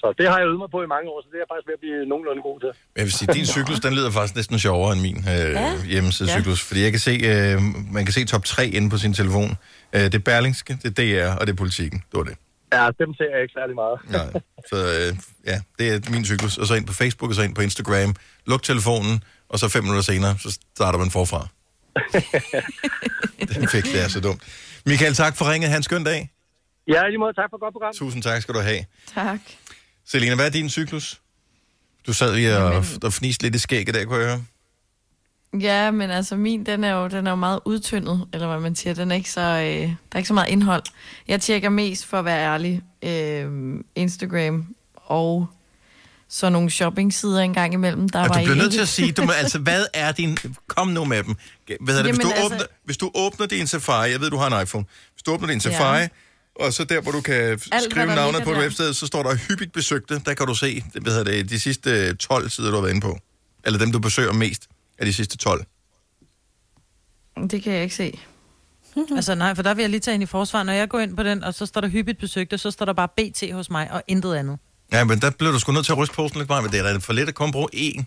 så 0.01 0.07
det 0.18 0.26
har 0.30 0.36
jeg 0.38 0.46
øvet 0.46 0.59
mig 0.64 0.70
på 0.76 0.80
i 0.86 0.90
mange 0.94 1.07
år, 1.12 1.18
så 1.22 1.26
det 1.30 1.36
er 1.38 1.42
jeg 1.44 1.51
faktisk 1.53 1.68
ved 1.70 1.76
at 1.78 1.82
blive 1.84 1.98
nogenlunde 2.12 2.42
god 2.48 2.57
til. 2.64 2.70
Jeg 2.96 3.05
vil 3.07 3.12
sige, 3.18 3.28
din 3.38 3.46
cyklus, 3.57 3.80
den 3.86 3.92
lyder 3.98 4.11
faktisk 4.11 4.36
næsten 4.40 4.59
sjovere 4.59 4.92
end 4.94 5.01
min 5.09 5.18
øh, 5.34 5.34
Ja. 5.34 5.82
hjemmesidecyklus. 5.94 6.61
Fordi 6.68 6.80
jeg 6.86 6.92
kan 6.96 7.03
se, 7.09 7.14
øh, 7.32 7.57
man 7.96 8.03
kan 8.07 8.12
se 8.18 8.24
top 8.24 8.44
3 8.44 8.66
inde 8.76 8.90
på 8.90 8.98
sin 9.05 9.12
telefon. 9.20 9.51
Øh, 9.92 10.01
det 10.01 10.14
er 10.14 10.18
Berlingske, 10.30 10.72
det 10.82 10.88
er 10.92 10.96
DR, 11.01 11.30
og 11.40 11.46
det 11.46 11.53
er 11.53 11.57
Politikken. 11.57 11.98
Det 12.11 12.16
var 12.20 12.24
det. 12.30 12.36
Ja, 12.76 12.84
dem 13.03 13.11
ser 13.18 13.28
jeg 13.34 13.40
ikke 13.44 13.55
særlig 13.61 13.74
meget. 13.82 13.96
Nej. 14.18 14.28
Så 14.70 14.76
øh, 14.76 15.11
ja, 15.51 15.57
det 15.78 15.84
er 15.94 16.11
min 16.14 16.24
cyklus. 16.24 16.59
Og 16.59 16.66
så 16.66 16.74
ind 16.74 16.86
på 16.86 16.92
Facebook, 16.92 17.28
og 17.30 17.34
så 17.34 17.42
ind 17.42 17.55
på 17.55 17.62
Instagram. 17.68 18.14
Luk 18.46 18.62
telefonen, 18.62 19.24
og 19.48 19.59
så 19.59 19.68
fem 19.68 19.82
minutter 19.84 20.03
senere, 20.12 20.34
så 20.38 20.59
starter 20.76 20.98
man 20.98 21.11
forfra. 21.11 21.46
Den 23.55 23.68
fik, 23.68 23.84
det 23.84 24.05
er 24.05 24.09
så 24.09 24.20
dumt. 24.20 24.42
Michael, 24.86 25.14
tak 25.14 25.36
for 25.36 25.53
ringet. 25.53 25.70
Ha' 25.70 25.76
en 25.76 25.82
skøn 25.82 26.05
dag. 26.05 26.30
Ja, 26.88 27.05
i 27.05 27.09
lige 27.09 27.18
måde. 27.18 27.32
Tak 27.32 27.51
for 27.51 27.57
et 27.57 27.61
godt 27.61 27.74
program. 27.74 27.92
Tusind 27.94 28.22
tak 28.22 28.42
skal 28.42 28.55
du 28.55 28.61
have. 28.61 28.84
Tak. 29.14 29.38
Selina, 30.07 30.34
hvad 30.34 30.46
er 30.46 30.51
din 30.51 30.70
cyklus? 30.70 31.20
Du 32.07 32.12
sad 32.12 32.34
lige 32.34 32.57
og, 32.59 32.84
og 33.03 33.12
fniste 33.12 33.42
lidt 33.42 33.55
i 33.55 33.59
skægget 33.59 33.94
der, 33.94 34.05
kunne 34.05 34.18
jeg 34.18 34.26
høre. 34.28 34.42
Ja, 35.61 35.90
men 35.90 36.11
altså 36.11 36.36
min, 36.36 36.66
den 36.66 36.84
er 36.84 36.92
jo, 36.92 37.09
den 37.09 37.26
er 37.26 37.30
jo 37.30 37.36
meget 37.36 37.61
udtyndet, 37.64 38.26
eller 38.32 38.46
hvad 38.48 38.61
man 38.61 38.76
siger. 38.76 38.94
Den 38.94 39.11
er 39.11 39.14
ikke 39.16 39.30
så, 39.30 39.40
øh, 39.40 39.46
der 39.57 39.88
er 40.12 40.16
ikke 40.16 40.28
så 40.28 40.34
meget 40.34 40.48
indhold. 40.48 40.82
Jeg 41.28 41.40
tjekker 41.40 41.68
mest, 41.68 42.07
for 42.07 42.18
at 42.18 42.24
være 42.24 42.40
ærlig, 42.40 42.82
øh, 43.03 43.74
Instagram 43.94 44.74
og 44.96 45.46
så 46.28 46.51
nogle 46.51 46.70
shoppingsider 46.70 47.40
en 47.40 47.55
gang 47.55 47.74
imellem. 47.74 48.09
Der 48.09 48.18
Og 48.22 48.28
var 48.28 48.34
du 48.34 48.40
bliver 48.44 48.55
nødt 48.57 48.72
til 48.72 48.80
at 48.80 48.88
sige, 48.88 49.12
du 49.12 49.24
må, 49.24 49.32
altså, 49.32 49.59
hvad 49.59 49.86
er 49.94 50.12
din... 50.12 50.38
Kom 50.66 50.88
nu 50.88 51.05
med 51.05 51.22
dem. 51.22 51.34
Hvad 51.80 51.94
hedder 51.94 52.03
det? 52.03 52.12
Hvis, 52.14 52.24
Jamen, 52.24 52.36
du 52.36 52.42
altså- 52.42 52.55
åbner, 52.55 52.66
hvis 52.84 52.96
du 52.96 53.11
åbner 53.14 53.46
din 53.46 53.66
Safari, 53.66 54.11
jeg 54.11 54.20
ved, 54.20 54.30
du 54.30 54.36
har 54.36 54.57
en 54.57 54.62
iPhone. 54.62 54.84
Hvis 55.14 55.22
du 55.22 55.32
åbner 55.32 55.48
din 55.48 55.61
Safari, 55.61 55.98
Ja. 56.01 56.09
Og 56.55 56.72
så 56.72 56.84
der, 56.84 57.01
hvor 57.01 57.12
du 57.12 57.20
kan 57.20 57.34
hvad 57.34 57.90
skrive 57.90 58.07
navnet 58.07 58.42
på 58.42 58.51
et 58.51 58.59
websted, 58.59 58.94
så 58.94 59.07
står 59.07 59.22
der 59.22 59.36
hyppigt 59.48 59.72
besøgte. 59.72 60.20
Der 60.26 60.34
kan 60.34 60.46
du 60.46 60.55
se, 60.55 60.84
hvad 61.01 61.12
hedder 61.12 61.32
det, 61.32 61.51
de 61.51 61.61
sidste 61.61 62.14
12 62.14 62.51
sider, 62.51 62.68
du 62.68 62.74
har 62.74 62.82
været 62.82 62.94
inde 62.94 63.01
på. 63.01 63.18
Eller 63.64 63.78
dem, 63.78 63.92
du 63.92 63.98
besøger 63.98 64.32
mest 64.32 64.68
af 64.98 65.07
de 65.07 65.12
sidste 65.12 65.36
12. 65.36 65.64
Det 67.51 67.62
kan 67.62 67.72
jeg 67.72 67.82
ikke 67.82 67.94
se. 67.94 68.18
altså 69.16 69.34
nej, 69.34 69.55
for 69.55 69.62
der 69.62 69.74
vil 69.74 69.82
jeg 69.82 69.90
lige 69.90 70.01
tage 70.01 70.14
ind 70.14 70.22
i 70.22 70.26
forsvar. 70.26 70.62
Når 70.62 70.72
jeg 70.72 70.88
går 70.88 70.98
ind 70.98 71.16
på 71.16 71.22
den, 71.22 71.44
og 71.44 71.55
så 71.55 71.66
står 71.66 71.80
der 71.80 71.88
hyppigt 71.88 72.18
besøgte, 72.18 72.59
så 72.59 72.70
står 72.70 72.84
der 72.84 72.92
bare 72.92 73.09
BT 73.09 73.53
hos 73.53 73.70
mig, 73.70 73.90
og 73.92 74.03
intet 74.09 74.34
andet. 74.34 74.59
Ja, 74.92 75.05
men 75.05 75.20
der 75.20 75.30
blev 75.30 75.53
du 75.53 75.59
sgu 75.59 75.72
nødt 75.72 75.84
til 75.84 75.92
at 75.92 75.98
ryste 75.98 76.14
posten 76.14 76.40
lidt 76.40 76.48
meget, 76.48 76.64
men 76.64 76.72
det 76.72 76.80
er 76.80 76.92
da 76.92 76.98
for 76.98 77.12
lidt 77.12 77.28
at 77.28 77.34
kun 77.34 77.53
bruge 77.53 77.68
én. 77.74 78.05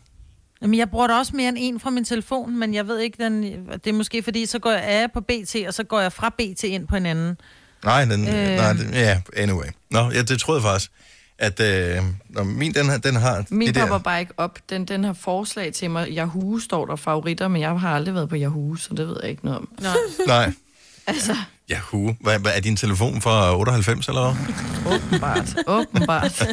Jamen, 0.61 0.79
jeg 0.79 0.89
bruger 0.89 1.07
da 1.07 1.13
også 1.13 1.35
mere 1.35 1.49
end 1.49 1.57
en 1.59 1.79
fra 1.79 1.89
min 1.89 2.05
telefon, 2.05 2.59
men 2.59 2.73
jeg 2.73 2.87
ved 2.87 2.99
ikke, 2.99 3.23
den, 3.23 3.43
det 3.43 3.87
er 3.87 3.93
måske 3.93 4.23
fordi, 4.23 4.45
så 4.45 4.59
går 4.59 4.71
jeg 4.71 4.83
af 4.83 5.11
på 5.11 5.21
BT, 5.21 5.55
og 5.67 5.73
så 5.73 5.83
går 5.83 5.99
jeg 5.99 6.13
fra 6.13 6.29
BT 6.29 6.63
ind 6.63 6.87
på 6.87 6.95
en 6.95 7.05
anden. 7.05 7.37
Nej, 7.83 8.05
den, 8.05 8.27
øh... 8.27 8.51
Øh. 8.51 8.55
nej 8.55 8.73
den, 8.73 8.93
ja, 8.93 9.21
anyway. 9.37 9.65
Nå, 9.91 10.11
ja, 10.11 10.21
det 10.21 10.39
troede 10.39 10.61
jeg 10.61 10.71
faktisk, 10.71 10.91
at 11.37 11.59
øh, 11.59 12.03
når 12.29 12.43
min, 12.43 12.73
den, 12.73 13.01
den 13.03 13.15
har 13.15 13.45
Min 13.49 13.67
det 13.67 13.75
der... 13.75 13.81
popper 13.81 13.97
bare 13.97 14.19
ikke 14.19 14.33
op. 14.37 14.59
Den, 14.69 14.85
den 14.85 15.03
har 15.03 15.13
forslag 15.13 15.73
til 15.73 15.91
mig. 15.91 16.07
Yahoo 16.11 16.59
står 16.59 16.85
der 16.85 16.95
favoritter, 16.95 17.47
men 17.47 17.61
jeg 17.61 17.79
har 17.79 17.95
aldrig 17.95 18.15
været 18.15 18.29
på 18.29 18.35
Yahoo, 18.35 18.75
så 18.75 18.89
det 18.97 19.07
ved 19.07 19.17
jeg 19.21 19.29
ikke 19.29 19.45
noget 19.45 19.59
om. 19.59 19.69
Nej. 19.81 19.95
Nej. 20.27 20.53
Altså, 21.07 21.35
Yahoo. 21.71 22.15
Hvad, 22.19 22.39
hvad 22.39 22.51
er 22.55 22.59
din 22.59 22.75
telefon 22.75 23.21
fra 23.21 23.57
98, 23.57 24.07
eller 24.07 24.33
hvad? 24.33 24.93
åbenbart. 24.95 25.55
åbenbart. 25.67 26.47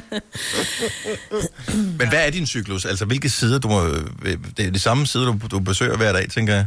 Men 1.98 2.08
hvad 2.08 2.26
er 2.26 2.30
din 2.30 2.46
cyklus? 2.46 2.84
Altså, 2.84 3.04
hvilke 3.04 3.30
sider 3.30 3.58
du 3.58 3.68
må... 3.68 3.86
Det 4.56 4.66
er 4.66 4.70
de 4.70 4.78
samme 4.78 5.06
sider, 5.06 5.24
du, 5.24 5.38
du 5.50 5.58
besøger 5.58 5.96
hver 5.96 6.12
dag, 6.12 6.30
tænker 6.30 6.54
jeg. 6.54 6.66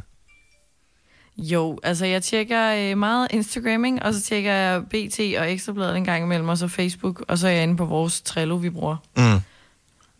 Jo, 1.38 1.80
altså 1.84 2.06
jeg 2.06 2.24
tjekker 2.24 2.74
øh, 2.92 2.98
meget 2.98 3.28
Instagram, 3.32 3.86
ikke? 3.86 4.00
og 4.02 4.14
så 4.14 4.22
tjekker 4.22 4.52
jeg 4.54 4.82
BT 4.86 5.20
og 5.40 5.52
Ekstrabladet 5.52 5.98
en 5.98 6.06
gang 6.06 6.24
imellem, 6.24 6.50
og 6.50 6.58
så 6.58 6.68
Facebook, 6.68 7.24
og 7.28 7.38
så 7.38 7.48
er 7.48 7.52
jeg 7.52 7.64
inde 7.64 7.78
på 7.78 7.86
vores 7.86 8.22
Trello, 8.22 8.56
vi 8.56 8.70
bruger. 8.70 8.96
Mm. 9.18 9.42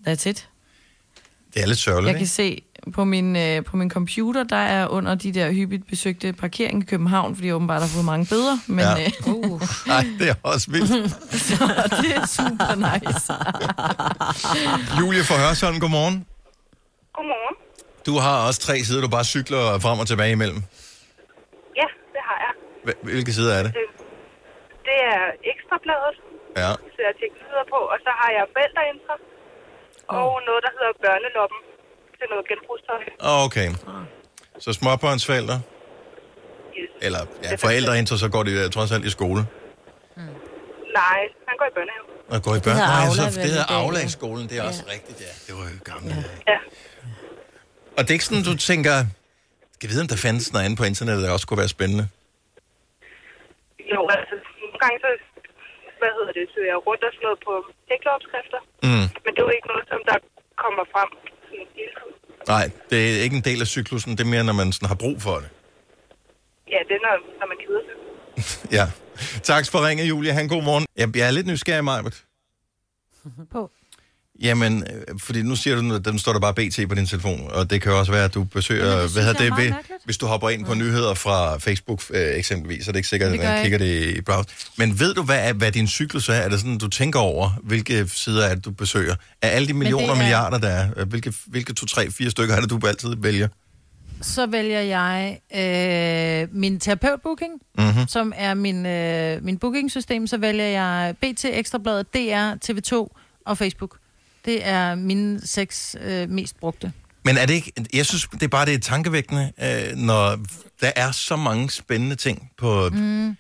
That's 0.08 0.30
it. 0.30 0.50
Det 1.54 1.62
er 1.62 1.66
lidt 1.68 1.78
sørgeligt, 1.80 2.12
Jeg 2.12 2.18
kan 2.18 2.28
se 2.28 2.62
på 2.94 3.04
min, 3.04 3.36
øh, 3.36 3.64
på 3.64 3.78
min 3.78 3.90
computer, 3.90 4.44
der 4.44 4.56
er 4.56 4.88
under 4.88 5.16
de 5.16 5.32
der 5.32 5.52
hyppigt 5.52 5.88
besøgte 5.88 6.34
parkering 6.34 6.84
i 6.84 6.86
København, 6.86 7.36
fordi 7.36 7.48
jeg 7.48 7.56
åbenbart 7.56 7.82
har 7.82 7.88
fået 7.88 8.06
mange 8.06 8.26
bøder. 8.26 8.58
Men, 8.68 8.80
Ja. 8.80 8.90
ja. 9.00 9.06
øh, 9.28 9.34
uh. 9.36 9.62
Nej, 9.88 10.06
det 10.20 10.30
er 10.30 10.34
også 10.44 10.72
vildt. 10.72 11.12
så 11.48 11.56
det 12.02 12.16
er 12.16 12.26
super 12.26 12.76
nice. 12.76 13.34
Julie 15.00 15.24
fra 15.24 15.36
Hørsholm, 15.48 15.80
godmorgen. 15.80 16.26
Godmorgen. 17.14 17.56
Du 18.06 18.14
har 18.20 18.48
også 18.48 18.60
tre 18.60 18.80
sider, 18.84 19.02
du 19.02 19.08
bare 19.08 19.24
cykler 19.26 19.80
frem 19.80 20.00
og 20.00 20.08
tilbage 20.08 20.32
imellem. 20.32 20.64
Ja, 21.76 21.88
det 22.14 22.22
har 22.28 22.38
jeg. 22.46 22.54
Hva- 22.56 22.73
Hvilke 23.08 23.32
sider 23.38 23.54
er 23.60 23.64
det? 23.68 23.72
Det 24.90 24.98
er 25.14 25.22
ekstrabladet, 25.54 26.16
Ja. 26.62 26.72
så 26.96 27.00
jeg 27.08 27.14
videre 27.48 27.66
på. 27.74 27.80
Og 27.94 27.98
så 28.06 28.12
har 28.20 28.30
jeg 28.38 28.44
forældreintra. 28.56 29.16
Og 30.20 30.30
noget, 30.48 30.62
der 30.66 30.72
hedder 30.78 30.94
børneloppen. 31.06 31.60
Det 32.18 32.22
er 32.28 32.32
noget 32.34 32.46
genbrugstøj. 32.52 33.02
Åh, 33.30 33.46
Okay. 33.48 33.68
Så 34.60 34.74
småbørnsforældre? 34.74 35.58
Eller 37.02 37.20
ja, 37.44 37.56
forældre 37.56 37.98
indtil 38.00 38.18
så 38.20 38.30
går 38.30 38.44
de 38.44 38.52
øh, 38.52 38.70
trods 38.76 38.92
alt 38.92 39.06
i 39.06 39.10
skole. 39.10 39.42
Nej, 41.02 41.20
han 41.48 41.56
går 41.60 41.66
i 41.72 41.74
børnehave. 41.78 42.06
Og 42.34 42.44
går 42.44 42.52
i 42.52 42.56
Det 42.56 42.64
børn. 42.64 42.74
hedder 42.76 42.88
Nej, 42.88 43.06
Aula, 43.08 43.32
så, 43.32 43.40
det 43.42 43.50
hedder 43.50 43.66
Aula 43.80 44.00
i 44.00 44.02
ja. 44.02 44.08
skolen. 44.08 44.50
Det 44.50 44.58
er 44.60 44.64
også 44.64 44.84
rigtigt, 44.94 45.18
ja. 45.22 45.32
Det 45.48 45.54
var 45.60 45.64
jo 45.74 45.78
gamle. 45.92 46.16
Ja. 46.48 46.52
Ja. 46.54 46.60
Og 47.98 48.00
det 48.04 48.10
er 48.10 48.14
ikke 48.14 48.26
sådan, 48.26 48.44
du 48.44 48.58
tænker, 48.58 48.96
skal 49.74 49.90
vide, 49.90 50.02
om 50.02 50.08
der 50.08 50.16
findes 50.28 50.54
noget 50.54 50.66
andet 50.66 50.78
på 50.80 50.84
internettet, 50.92 51.24
der 51.26 51.32
også 51.32 51.48
kunne 51.48 51.58
være 51.58 51.68
spændende? 51.78 52.08
Jo, 53.96 54.02
altså, 54.18 54.36
nogle 54.62 54.78
gange 54.84 54.98
så, 55.06 55.10
hvad 56.00 56.12
hedder 56.18 56.34
det, 56.40 56.46
søger 56.54 56.70
jeg 56.74 56.80
rundt 56.88 57.02
og 57.08 57.12
sådan 57.16 57.26
noget 57.28 57.40
på 57.48 57.54
hækleopskrifter. 57.90 58.62
Mm. 58.88 59.08
Men 59.24 59.30
det 59.34 59.40
er 59.42 59.48
jo 59.50 59.54
ikke 59.58 59.70
noget, 59.74 59.86
som 59.92 60.00
der 60.10 60.18
kommer 60.64 60.84
frem 60.94 61.10
sådan 61.48 61.68
hele 61.78 61.94
tiden. 62.00 62.16
Nej, 62.54 62.66
det 62.90 62.98
er 63.18 63.24
ikke 63.26 63.38
en 63.42 63.46
del 63.50 63.60
af 63.66 63.70
cyklusen. 63.76 64.12
Det 64.18 64.24
er 64.28 64.32
mere, 64.36 64.46
når 64.50 64.58
man 64.62 64.68
sådan 64.76 64.90
har 64.94 65.00
brug 65.06 65.18
for 65.28 65.36
det. 65.44 65.50
Ja, 66.74 66.80
det 66.88 66.94
er, 67.00 67.04
når, 67.08 67.16
når 67.40 67.48
man 67.52 67.58
keder 67.64 67.82
sig. 67.88 67.96
Ja. 68.78 68.86
Tak 69.52 69.64
for 69.72 69.80
ringet, 69.88 70.06
Julia. 70.12 70.34
Han 70.40 70.48
god 70.56 70.64
morgen. 70.70 70.86
Jeg, 71.02 71.08
jeg 71.20 71.28
er 71.28 71.32
lidt 71.32 71.48
nysgerrig, 71.48 71.84
Majbert. 71.84 72.18
På. 73.52 73.62
Jamen, 74.42 74.84
øh, 74.94 75.20
fordi 75.20 75.42
nu 75.42 75.56
siger 75.56 75.82
du, 75.82 75.94
at 75.96 76.06
den 76.06 76.20
står 76.20 76.34
der 76.34 76.40
bare 76.40 76.54
BT 76.54 76.80
på 76.90 76.96
din 76.96 77.06
telefon, 77.06 77.42
og 77.52 77.70
det 77.70 77.82
kan 77.82 77.92
jo 77.92 78.00
også 78.00 78.12
være, 78.12 78.24
at 78.24 78.34
du 78.34 78.44
besøger, 78.44 78.86
Jamen, 78.96 79.12
hvad 79.12 79.24
hedder 79.24 79.46
er 79.46 79.50
det, 79.50 79.58
ved, 79.64 79.70
mærkeligt. 79.72 80.06
hvis 80.06 80.18
du 80.18 80.26
hopper 80.26 80.50
ind 80.50 80.66
på 80.66 80.74
nyheder 80.74 81.14
fra 81.14 81.58
Facebook 81.58 82.04
øh, 82.10 82.36
eksempelvis, 82.36 82.86
så 82.86 82.92
er 82.92 82.92
det 82.92 83.00
ikke 83.00 83.10
sikkert, 83.10 83.32
Det 83.32 83.40
at 83.40 83.46
man 83.46 83.62
kigger 83.64 83.78
det 83.78 84.16
i 84.18 84.22
browser. 84.22 84.50
Men 84.78 85.00
ved 85.00 85.14
du, 85.14 85.24
hvad, 85.24 85.50
er- 85.50 85.54
hvad 85.54 85.72
din 85.72 85.88
cyklus 85.88 86.30
er? 86.30 86.34
Er 86.34 86.50
det 86.50 86.60
sådan, 86.60 86.78
du 86.78 86.88
tænker 86.88 87.20
over, 87.20 87.50
hvilke 87.64 88.08
sider 88.08 88.46
er 88.46 88.56
det, 88.56 88.66
du 88.66 88.72
besøger? 88.72 89.16
Af 89.42 89.56
alle 89.56 89.68
de 89.68 89.74
millioner 89.74 90.08
og 90.10 90.14
er- 90.14 90.18
milliarder, 90.18 90.58
der 90.58 90.68
er, 90.70 90.90
øh, 90.98 91.08
hvilke, 91.10 91.34
hvilke 91.48 91.74
to, 91.74 91.86
tre, 91.86 92.12
fire 92.12 92.30
stykker 92.30 92.56
er 92.56 92.62
det, 92.62 92.70
du 92.70 92.80
altid 92.88 93.16
vælger? 93.18 93.48
Så 94.22 94.46
vælger 94.46 94.80
jeg 94.82 95.40
øh, 95.56 96.48
min 96.60 96.80
terapeutbooking, 96.80 97.52
Mhm. 97.78 98.08
som 98.08 98.34
er 98.36 98.54
min, 98.54 98.86
øh, 98.86 99.44
min 99.44 99.58
bookingsystem. 99.58 100.28
Så 100.28 100.38
vælger 100.38 100.66
jeg 100.66 101.16
BT, 101.22 101.46
Ekstrabladet, 101.46 102.14
DR, 102.14 102.54
TV2 102.66 103.18
og 103.46 103.58
Facebook. 103.58 103.98
Det 104.46 104.68
er 104.68 104.96
mine 104.96 105.48
seks 105.48 105.96
øh, 106.02 106.30
mest 106.30 106.60
brugte. 106.60 106.92
Men 107.26 107.38
er 107.38 107.46
det 107.46 107.54
ikke, 107.54 107.72
jeg 107.94 108.06
synes, 108.06 108.28
det 108.32 108.44
er 108.44 108.48
bare 108.48 108.66
det 108.66 108.74
er 108.74 108.80
tankevækkende, 108.80 109.52
øh, 109.64 109.96
når 109.98 110.40
der 110.82 110.92
er 110.96 111.12
så 111.12 111.36
mange 111.36 111.70
spændende 111.70 112.16
ting 112.16 112.52
på, 112.58 112.90
Mm. 112.94 113.38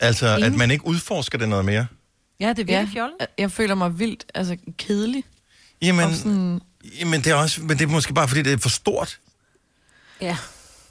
altså 0.00 0.26
at 0.28 0.38
Ingen- 0.38 0.58
man 0.58 0.70
ikke 0.70 0.86
udforsker 0.86 1.38
det 1.38 1.48
noget 1.48 1.64
mere. 1.64 1.86
Ja, 2.40 2.48
det 2.48 2.58
er 2.58 2.64
virkelig 2.64 2.88
fjollet. 2.92 3.16
Jeg, 3.20 3.28
jeg 3.38 3.52
føler 3.52 3.74
mig 3.74 3.98
vildt 3.98 4.24
altså, 4.34 4.56
kedelig. 4.78 5.24
Jamen, 5.82 6.04
Og 6.04 6.14
sådan, 6.14 6.60
jamen 7.00 7.20
det 7.20 7.26
er 7.30 7.34
også, 7.34 7.60
men 7.62 7.78
det 7.78 7.82
er 7.82 7.86
måske 7.88 8.14
bare, 8.14 8.28
fordi 8.28 8.42
det 8.42 8.52
er 8.52 8.58
for 8.58 8.68
stort. 8.68 9.18
Ja. 10.20 10.36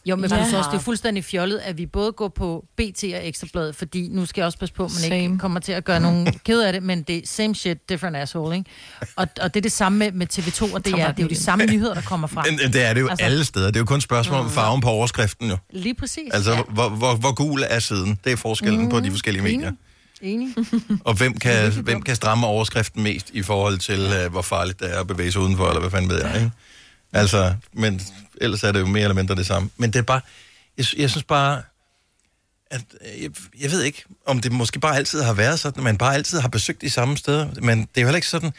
Jo, 0.05 0.15
men 0.15 0.29
Ja. 0.29 0.37
også, 0.39 0.69
det 0.71 0.77
er 0.77 0.81
fuldstændig 0.81 1.23
fjollet, 1.25 1.57
at 1.57 1.77
vi 1.77 1.85
både 1.85 2.11
går 2.11 2.27
på 2.27 2.65
BT 2.77 3.03
og 3.03 3.27
Ekstrabladet, 3.27 3.75
fordi 3.75 4.07
nu 4.11 4.25
skal 4.25 4.41
jeg 4.41 4.45
også 4.45 4.57
passe 4.57 4.75
på, 4.75 4.83
at 4.85 4.91
man 4.91 5.01
same. 5.09 5.21
ikke 5.21 5.37
kommer 5.37 5.59
til 5.59 5.71
at 5.71 5.85
gøre 5.85 5.99
nogen 5.99 6.33
ked 6.45 6.61
af 6.61 6.73
det, 6.73 6.83
men 6.83 7.03
det 7.03 7.17
er 7.17 7.21
same 7.25 7.55
shit, 7.55 7.89
different 7.89 8.17
asshole, 8.17 8.55
ikke? 8.57 8.69
Og, 9.15 9.27
og 9.41 9.53
det 9.53 9.59
er 9.59 9.61
det 9.61 9.71
samme 9.71 9.97
med, 9.99 10.11
med 10.11 10.27
TV2 10.33 10.73
og 10.73 10.85
DR. 10.85 10.89
Det 10.89 10.99
er 10.99 11.13
jo 11.19 11.27
de 11.27 11.35
samme 11.35 11.65
nyheder, 11.65 11.93
der 11.93 12.01
kommer 12.01 12.27
frem. 12.27 12.45
Men, 12.49 12.59
men 12.63 12.73
det 12.73 12.85
er 12.85 12.93
det 12.93 13.01
jo 13.01 13.07
altså, 13.07 13.25
alle 13.25 13.45
steder. 13.45 13.67
Det 13.67 13.75
er 13.75 13.79
jo 13.79 13.85
kun 13.85 13.97
et 13.97 14.03
spørgsmål 14.03 14.39
om 14.39 14.49
farven 14.49 14.81
på 14.81 14.89
overskriften 14.89 15.49
jo. 15.49 15.57
Lige 15.71 15.95
præcis. 15.95 16.33
Altså, 16.33 16.51
ja. 16.51 16.61
hvor, 16.69 16.89
hvor, 16.89 17.15
hvor 17.15 17.33
gul 17.33 17.63
er 17.69 17.79
siden? 17.79 18.19
Det 18.23 18.31
er 18.31 18.35
forskellen 18.37 18.81
mm, 18.83 18.89
på 18.89 18.99
de 18.99 19.11
forskellige 19.11 19.43
medier. 19.43 19.71
Enig. 20.21 20.55
Og 21.05 21.13
hvem 21.13 21.37
kan, 21.37 21.71
hvem 21.71 22.01
kan 22.01 22.15
stramme 22.15 22.47
overskriften 22.47 23.03
mest 23.03 23.29
i 23.33 23.41
forhold 23.41 23.77
til, 23.77 23.99
uh, 24.25 24.31
hvor 24.31 24.41
farligt 24.41 24.79
det 24.79 24.95
er 24.95 24.99
at 24.99 25.07
bevæge 25.07 25.31
sig 25.31 25.41
udenfor, 25.41 25.67
eller 25.67 25.79
hvad 25.79 25.91
fanden 25.91 26.09
ved 26.09 26.21
jeg, 26.21 26.35
ikke? 26.35 26.51
Altså, 27.13 27.55
men 27.73 28.01
ellers 28.41 28.63
er 28.63 28.71
det 28.71 28.79
jo 28.79 28.85
mere 28.85 29.03
eller 29.03 29.15
mindre 29.15 29.35
det 29.35 29.45
samme. 29.45 29.69
Men 29.77 29.93
det 29.93 29.99
er 29.99 30.03
bare, 30.03 30.21
jeg, 30.77 30.85
jeg 30.97 31.09
synes 31.09 31.23
bare, 31.23 31.61
at, 32.71 32.81
øh, 33.01 33.23
jeg, 33.23 33.31
jeg 33.61 33.71
ved 33.71 33.83
ikke, 33.83 34.03
om 34.25 34.39
det 34.39 34.51
måske 34.51 34.79
bare 34.79 34.95
altid 34.95 35.21
har 35.21 35.33
været 35.33 35.59
sådan, 35.59 35.79
at 35.79 35.83
man 35.83 35.97
bare 35.97 36.13
altid 36.13 36.39
har 36.39 36.47
besøgt 36.49 36.81
de 36.81 36.89
samme 36.89 37.17
steder, 37.17 37.49
men 37.61 37.79
det 37.79 37.87
er 37.95 38.01
jo 38.01 38.07
heller 38.07 38.15
ikke 38.15 38.27
sådan, 38.27 38.51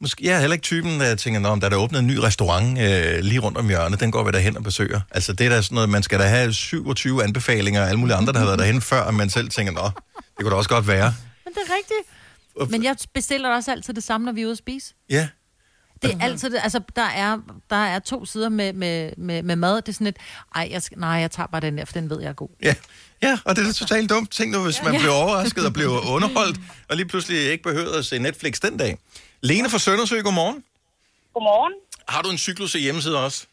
måske, 0.00 0.26
jeg 0.26 0.36
er 0.36 0.40
heller 0.40 0.54
ikke 0.54 0.62
typen, 0.62 1.00
der 1.00 1.14
tænker, 1.14 1.48
om 1.48 1.60
der 1.60 1.66
er 1.66 1.70
der 1.70 1.76
åbnet 1.76 1.98
en 1.98 2.06
ny 2.06 2.16
restaurant 2.16 2.78
øh, 2.78 3.18
lige 3.20 3.40
rundt 3.40 3.58
om 3.58 3.68
hjørnet, 3.68 4.00
den 4.00 4.10
går 4.10 4.24
vi 4.24 4.30
derhen 4.30 4.56
og 4.56 4.62
besøger. 4.62 5.00
Altså 5.10 5.32
det 5.32 5.46
er 5.46 5.50
da 5.50 5.62
sådan 5.62 5.74
noget, 5.74 5.90
man 5.90 6.02
skal 6.02 6.18
da 6.18 6.24
have 6.24 6.52
27 6.52 7.24
anbefalinger 7.24 7.82
af 7.82 7.88
alle 7.88 8.00
mulige 8.00 8.16
andre, 8.16 8.32
der 8.32 8.38
har 8.38 8.46
været 8.46 8.58
derhen 8.58 8.80
før, 8.80 9.00
og 9.00 9.14
man 9.14 9.30
selv 9.30 9.48
tænker, 9.50 9.72
nå, 9.72 9.90
det 10.16 10.40
kunne 10.40 10.50
da 10.50 10.56
også 10.56 10.70
godt 10.70 10.86
være. 10.86 11.14
Men 11.44 11.54
det 11.54 11.60
er 11.68 11.74
rigtigt. 11.76 12.70
Men 12.70 12.84
jeg 12.84 12.96
bestiller 13.14 13.48
også 13.48 13.70
altid 13.70 13.94
det 13.94 14.02
samme, 14.02 14.24
når 14.24 14.32
vi 14.32 14.42
er 14.42 14.46
ude 14.46 14.52
at 14.52 14.58
spise. 14.58 14.94
Ja, 15.10 15.28
Det 16.02 16.10
er 16.14 16.24
altid 16.24 16.50
det. 16.50 16.60
Altså, 16.62 16.80
der 16.96 17.02
er, 17.02 17.38
der 17.70 17.76
er 17.76 17.98
to 17.98 18.24
sider 18.24 18.48
med, 18.48 18.72
med, 18.72 19.12
med, 19.16 19.42
med 19.42 19.56
mad. 19.56 19.76
Det 19.76 19.88
er 19.88 19.92
sådan 19.92 20.06
et, 20.06 20.16
ej, 20.54 20.68
jeg 20.70 20.82
skal, 20.82 20.98
nej, 20.98 21.08
jeg 21.10 21.30
tager 21.30 21.46
bare 21.46 21.60
den 21.60 21.78
der, 21.78 21.84
for 21.84 21.92
den 21.92 22.10
ved 22.10 22.20
jeg 22.20 22.28
er 22.28 22.32
god. 22.32 22.48
Ja, 22.62 22.74
ja 23.22 23.38
og 23.44 23.56
det 23.56 23.62
er 23.62 23.66
da 23.66 23.72
totalt 23.72 24.10
dumt. 24.10 24.30
Tænk 24.30 24.52
nu, 24.52 24.64
hvis 24.64 24.82
man 24.84 24.92
Ja. 24.92 24.98
bliver 24.98 25.12
overrasket 25.14 25.66
og 25.66 25.72
bliver 25.72 26.10
underholdt, 26.14 26.58
og 26.88 26.96
lige 26.96 27.08
pludselig 27.08 27.50
ikke 27.52 27.62
behøver 27.62 27.98
at 27.98 28.04
se 28.06 28.18
Netflix 28.18 28.60
den 28.60 28.76
dag. 28.76 28.98
Lene 29.40 29.70
fra 29.70 29.78
Søndersø, 29.78 30.20
godmorgen. 30.20 30.64
Godmorgen. 31.34 31.72
Har 32.08 32.22
du 32.22 32.30
en 32.30 32.38
cyklus 32.38 32.74
i 32.74 32.78
hjemmeside 32.80 33.24
også? 33.24 33.46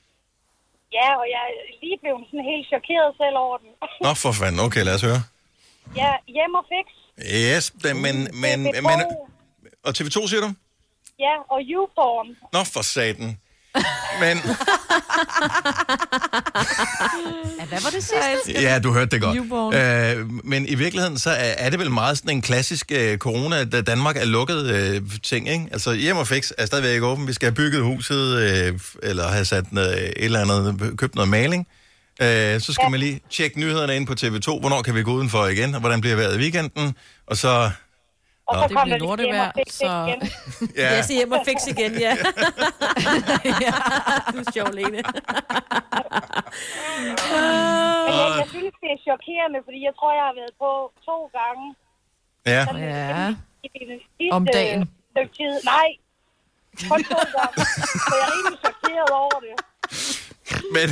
Ja, 0.93 1.09
og 1.21 1.25
jeg 1.35 1.41
er 1.49 1.53
lige 1.83 1.97
blevet 2.01 2.21
sådan 2.29 2.45
helt 2.51 2.67
chokeret 2.67 3.09
selv 3.21 3.35
over 3.45 3.57
den. 3.57 3.69
Nå, 4.05 4.13
for 4.13 4.31
fanden. 4.31 4.59
Okay, 4.59 4.83
lad 4.85 4.95
os 4.95 5.01
høre. 5.01 5.21
ja, 5.95 6.11
hjem 6.27 6.53
og 6.59 6.65
fix. 6.73 6.87
Yes, 7.55 7.73
men, 7.83 8.01
men, 8.03 8.27
men, 8.41 8.67
TV2. 8.67 9.29
og 9.83 9.89
TV2 9.97 10.27
siger 10.27 10.41
du? 10.41 10.53
Ja, 11.19 11.35
og 11.51 11.59
YouPorn. 11.71 12.27
Nå, 12.53 12.63
for 12.63 12.81
satan. 12.81 13.37
Men, 14.19 14.37
Ja, 17.59 17.65
hvad 17.65 17.81
var 17.81 17.89
det 17.89 18.03
sidste? 18.03 18.61
ja, 18.61 18.79
du 18.79 18.93
hørte 18.93 19.19
det 19.19 19.35
Newborn. 19.35 19.73
godt. 19.73 20.17
Øh, 20.17 20.45
men 20.45 20.67
i 20.67 20.75
virkeligheden, 20.75 21.17
så 21.19 21.29
er, 21.29 21.35
er 21.57 21.69
det 21.69 21.79
vel 21.79 21.91
meget 21.91 22.17
sådan 22.17 22.29
en 22.31 22.41
klassisk 22.41 22.91
øh, 22.91 23.17
corona, 23.17 23.65
da 23.65 23.81
Danmark 23.81 24.17
er 24.17 24.25
lukket 24.25 24.65
øh, 24.65 25.01
ting, 25.23 25.49
ikke? 25.49 25.65
Altså, 25.71 25.93
hjem 25.93 26.17
og 26.17 26.27
fix 26.27 26.51
er 26.57 26.65
stadigvæk 26.65 27.01
åben. 27.01 27.27
Vi 27.27 27.33
skal 27.33 27.45
have 27.45 27.55
bygget 27.55 27.83
huset, 27.83 28.41
øh, 28.41 28.79
eller 29.03 29.27
have 29.27 29.45
sat 29.45 29.71
noget, 29.73 30.03
et 30.07 30.13
eller 30.25 30.41
andet, 30.41 30.97
købt 30.97 31.15
noget 31.15 31.29
maling. 31.29 31.67
Øh, 32.21 32.61
så 32.61 32.73
skal 32.73 32.83
ja. 32.83 32.89
man 32.89 32.99
lige 32.99 33.21
tjekke 33.31 33.59
nyhederne 33.59 33.95
ind 33.95 34.07
på 34.07 34.13
TV2. 34.13 34.59
Hvornår 34.59 34.81
kan 34.81 34.95
vi 34.95 35.03
gå 35.03 35.11
udenfor 35.11 35.45
igen, 35.45 35.73
og 35.73 35.79
hvordan 35.79 36.01
bliver 36.01 36.15
vejret 36.15 36.35
i 36.35 36.39
weekenden? 36.39 36.95
Og 37.27 37.37
så... 37.37 37.71
Og 38.47 38.55
Nå. 38.55 38.61
så 38.61 38.67
Det 38.79 38.87
lige 38.87 38.97
lortevejr, 38.99 39.51
så- 39.69 40.05
igen. 40.07 40.21
Ja. 40.75 40.93
Jeg 40.95 41.05
siger 41.05 41.17
hjem 41.21 41.31
og 41.31 41.39
fix 41.49 41.59
igen, 41.73 41.91
ja. 42.05 42.09
ja. 43.65 43.73
Du 44.31 44.37
er 44.43 44.47
sjov, 44.53 44.67
Lene. 44.73 44.91
Men 44.91 45.03
jeg, 48.19 48.27
jeg 48.41 48.47
synes, 48.55 48.73
det 48.83 48.89
er 48.95 48.99
chokerende, 49.09 49.59
fordi 49.67 49.79
jeg 49.87 49.93
tror, 49.99 50.11
jeg 50.19 50.25
har 50.29 50.35
været 50.41 50.53
på 50.63 50.69
to 51.09 51.17
gange. 51.39 51.65
Ja. 52.53 52.61
Ja. 52.87 53.27
I 53.63 53.65
det 53.91 53.99
sidste 54.17 54.33
Om 54.37 54.43
dagen. 54.53 54.81
tid. 55.37 55.53
Nej, 55.73 55.87
kun 56.89 56.99
to 57.03 57.19
gange. 57.37 57.55
Så 58.09 58.13
jeg 58.19 58.25
er 58.27 58.31
rimelig 58.35 58.59
chokeret 58.65 59.09
over 59.23 59.37
det. 59.45 59.55
Men, 60.75 60.87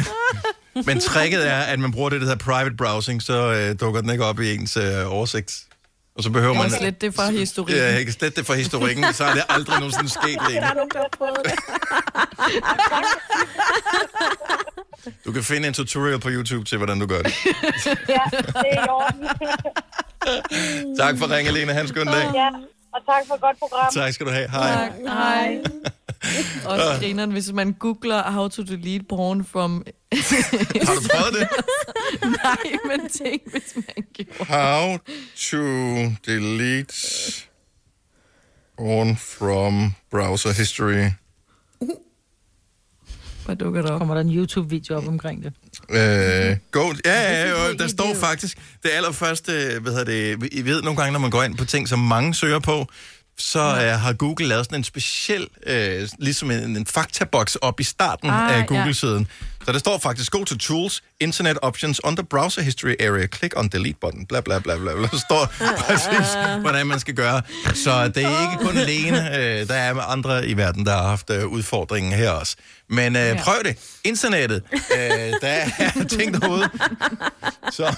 men 0.85 0.99
tricket 0.99 1.47
er, 1.51 1.59
at 1.61 1.79
man 1.79 1.91
bruger 1.91 2.09
det, 2.09 2.21
der 2.21 2.27
hedder 2.27 2.43
private 2.45 2.75
browsing, 2.77 3.21
så 3.21 3.51
øh, 3.53 3.79
dukker 3.79 4.01
den 4.01 4.09
ikke 4.09 4.25
op 4.25 4.39
i 4.39 4.53
ens 4.55 4.77
øh, 4.77 5.13
oversigt. 5.17 5.65
Og 6.15 6.23
så 6.23 6.29
behøver 6.29 6.53
Man 6.53 6.69
slette 6.71 7.05
det 7.07 7.15
fra 7.15 7.29
historikken. 7.29 7.75
Ja, 7.77 7.93
jeg 7.93 8.03
kan 8.05 8.13
slette 8.13 8.39
det 8.39 8.47
fra 8.47 8.53
historikken, 8.53 9.13
så 9.13 9.23
er 9.23 9.33
det 9.33 9.43
aldrig 9.49 9.79
nogensinde 9.79 10.09
sket 10.09 10.39
Der 10.39 10.49
længe. 10.49 10.67
er 10.69 10.73
nogen, 10.73 10.89
der 10.93 10.99
har 10.99 11.09
prøvet 11.17 11.37
det. 11.45 11.53
Du 15.25 15.31
kan 15.31 15.43
finde 15.43 15.67
en 15.67 15.73
tutorial 15.73 16.19
på 16.19 16.29
YouTube 16.31 16.65
til, 16.65 16.77
hvordan 16.77 16.99
du 16.99 17.05
gør 17.07 17.21
det. 17.21 17.33
ja, 17.45 17.53
det 18.31 18.55
er 18.55 18.85
i 18.85 18.89
orden. 18.89 19.27
Tak 20.97 21.17
for 21.17 21.35
ringen, 21.35 21.53
Lene. 21.53 21.73
Han 21.73 21.87
skøn 21.87 22.07
dag. 22.07 22.31
ja, 22.33 22.49
og 22.95 23.01
tak 23.05 23.27
for 23.27 23.35
et 23.35 23.41
godt 23.41 23.59
program. 23.59 23.91
Tak 23.93 24.13
skal 24.13 24.25
du 24.25 24.31
have. 24.31 24.49
Hej. 24.49 24.91
Hej. 24.99 25.63
Og 26.69 26.77
grineren, 26.99 27.31
hvis 27.31 27.51
man 27.51 27.73
googler 27.73 28.31
how 28.31 28.47
to 28.47 28.63
delete 28.63 29.05
porn 29.09 29.45
from... 29.45 29.85
Har 30.11 30.95
du 30.95 31.07
prøvet 31.15 31.33
det? 31.33 31.49
Nej, 32.43 32.77
men 32.85 33.09
tænk, 33.09 33.41
hvis 33.51 33.75
man 33.75 34.05
gjorde. 34.13 34.45
How 34.45 34.97
to 35.49 35.63
delete 36.25 36.95
on 38.77 39.17
from 39.17 39.93
browser 40.11 40.51
history. 40.51 41.09
Hvad 43.45 43.55
dukker 43.55 43.81
der 43.81 43.91
op? 43.91 43.99
Kommer 43.99 44.13
der 44.13 44.21
en 44.21 44.35
YouTube-video 44.35 44.97
op 44.97 45.07
omkring 45.07 45.43
det? 45.43 45.53
Øh, 45.89 46.57
go, 46.71 46.93
ja, 47.05 47.21
ja, 47.21 47.47
ja, 47.47 47.73
der 47.73 47.87
står 47.87 48.13
faktisk, 48.15 48.57
det 48.83 48.89
allerførste, 48.93 49.51
hvad 49.81 49.91
hedder 49.91 50.37
det, 50.37 50.49
I 50.51 50.65
ved 50.65 50.81
nogle 50.81 50.97
gange, 50.97 51.11
når 51.11 51.19
man 51.19 51.31
går 51.31 51.43
ind 51.43 51.57
på 51.57 51.65
ting, 51.65 51.87
som 51.87 51.99
mange 51.99 52.33
søger 52.33 52.59
på, 52.59 52.87
så 53.37 53.59
øh, 53.59 53.99
har 53.99 54.13
Google 54.13 54.47
lavet 54.47 54.65
sådan 54.65 54.77
en 54.79 54.83
speciel, 54.83 55.47
øh, 55.65 56.09
ligesom 56.19 56.51
en, 56.51 56.77
en 56.77 56.85
faktaboks 56.85 57.55
op 57.55 57.79
i 57.79 57.83
starten 57.83 58.29
Ah, 58.29 58.53
af 58.53 58.59
ja. 58.59 58.65
Google-siden. 58.65 59.27
Så 59.65 59.71
der 59.71 59.79
står 59.79 59.97
faktisk, 59.97 60.31
go 60.31 60.43
to 60.43 60.55
tools, 60.57 61.03
internet 61.19 61.57
options, 61.61 62.03
under 62.03 62.23
browser 62.23 62.61
history 62.61 62.95
area, 62.99 63.27
click 63.27 63.53
on 63.59 63.67
delete 63.67 63.97
button, 64.01 64.25
bla 64.25 64.41
bla 64.41 64.59
bla 64.59 64.77
bla. 64.77 64.93
bla. 64.93 65.07
Der 65.11 65.17
står 65.29 65.45
præcis, 65.77 66.33
hvordan 66.61 66.87
man 66.87 66.99
skal 66.99 67.13
gøre. 67.13 67.41
Så 67.73 68.07
det 68.07 68.23
er 68.23 68.51
ikke 68.51 68.63
kun 68.65 68.75
Lene, 68.75 69.37
øh, 69.37 69.67
der 69.67 69.73
er 69.75 70.01
andre 70.01 70.47
i 70.47 70.57
verden, 70.57 70.85
der 70.85 70.91
har 70.91 71.07
haft 71.07 71.29
øh, 71.29 71.45
udfordringen 71.47 72.13
her 72.13 72.29
også. 72.29 72.55
Men 72.89 73.15
øh, 73.15 73.39
prøv 73.39 73.63
det. 73.63 73.77
Internettet, 74.03 74.63
øh, 74.73 75.33
der 75.41 75.47
er 75.47 76.03
ting 76.17 76.41
derude. 76.41 76.69
Så... 77.71 77.95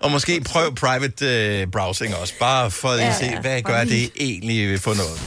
Og 0.00 0.10
måske 0.10 0.40
prøv 0.40 0.74
private 0.74 1.60
øh, 1.60 1.66
browsing 1.66 2.14
også, 2.14 2.34
bare 2.40 2.70
for 2.70 2.88
at 2.88 2.98
lige 2.98 3.14
se, 3.14 3.40
hvad 3.40 3.62
gør 3.62 3.84
det 3.84 4.10
egentlig 4.16 4.80
for 4.80 4.94
noget. 4.94 5.20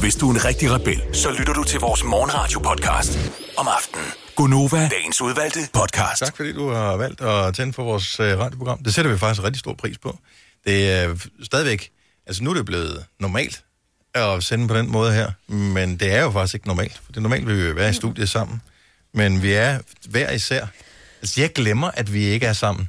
Hvis 0.00 0.14
du 0.16 0.30
er 0.30 0.34
en 0.34 0.44
rigtig 0.44 0.70
rebel, 0.70 1.02
så 1.12 1.30
lytter 1.38 1.52
du 1.52 1.64
til 1.64 1.80
vores 1.80 2.04
morgenradio-podcast 2.04 3.18
om 3.56 3.68
aftenen. 3.68 4.06
Gunova, 4.36 4.88
dagens 4.88 5.20
udvalgte 5.20 5.60
podcast. 5.72 6.22
Tak 6.22 6.36
fordi 6.36 6.52
du 6.52 6.70
har 6.70 6.96
valgt 6.96 7.20
at 7.20 7.54
tænde 7.54 7.72
for 7.72 7.82
vores 7.82 8.20
øh, 8.20 8.38
radioprogram. 8.38 8.82
Det 8.82 8.94
sætter 8.94 9.12
vi 9.12 9.18
faktisk 9.18 9.44
rigtig 9.44 9.60
stor 9.60 9.74
pris 9.74 9.98
på. 9.98 10.18
Det 10.66 10.92
er 10.92 11.14
stadigvæk, 11.42 11.90
altså 12.26 12.44
nu 12.44 12.50
er 12.50 12.54
det 12.54 12.66
blevet 12.66 13.04
normalt 13.20 13.64
at 14.14 14.42
sende 14.44 14.68
på 14.68 14.76
den 14.76 14.92
måde 14.92 15.12
her, 15.12 15.30
men 15.52 15.96
det 15.96 16.14
er 16.14 16.22
jo 16.22 16.30
faktisk 16.30 16.54
ikke 16.54 16.66
normalt, 16.66 17.00
for 17.04 17.12
det 17.12 17.16
er 17.16 17.20
normalt, 17.20 17.46
vil 17.46 17.56
vi 17.62 17.68
jo 17.68 17.74
være 17.74 17.90
i 17.90 17.94
studiet 17.94 18.28
sammen, 18.28 18.62
men 19.14 19.42
vi 19.42 19.52
er 19.52 19.78
hver 20.08 20.30
især. 20.30 20.66
Altså 21.22 21.40
jeg 21.40 21.52
glemmer, 21.52 21.90
at 21.94 22.12
vi 22.12 22.24
ikke 22.24 22.46
er 22.46 22.52
sammen. 22.52 22.88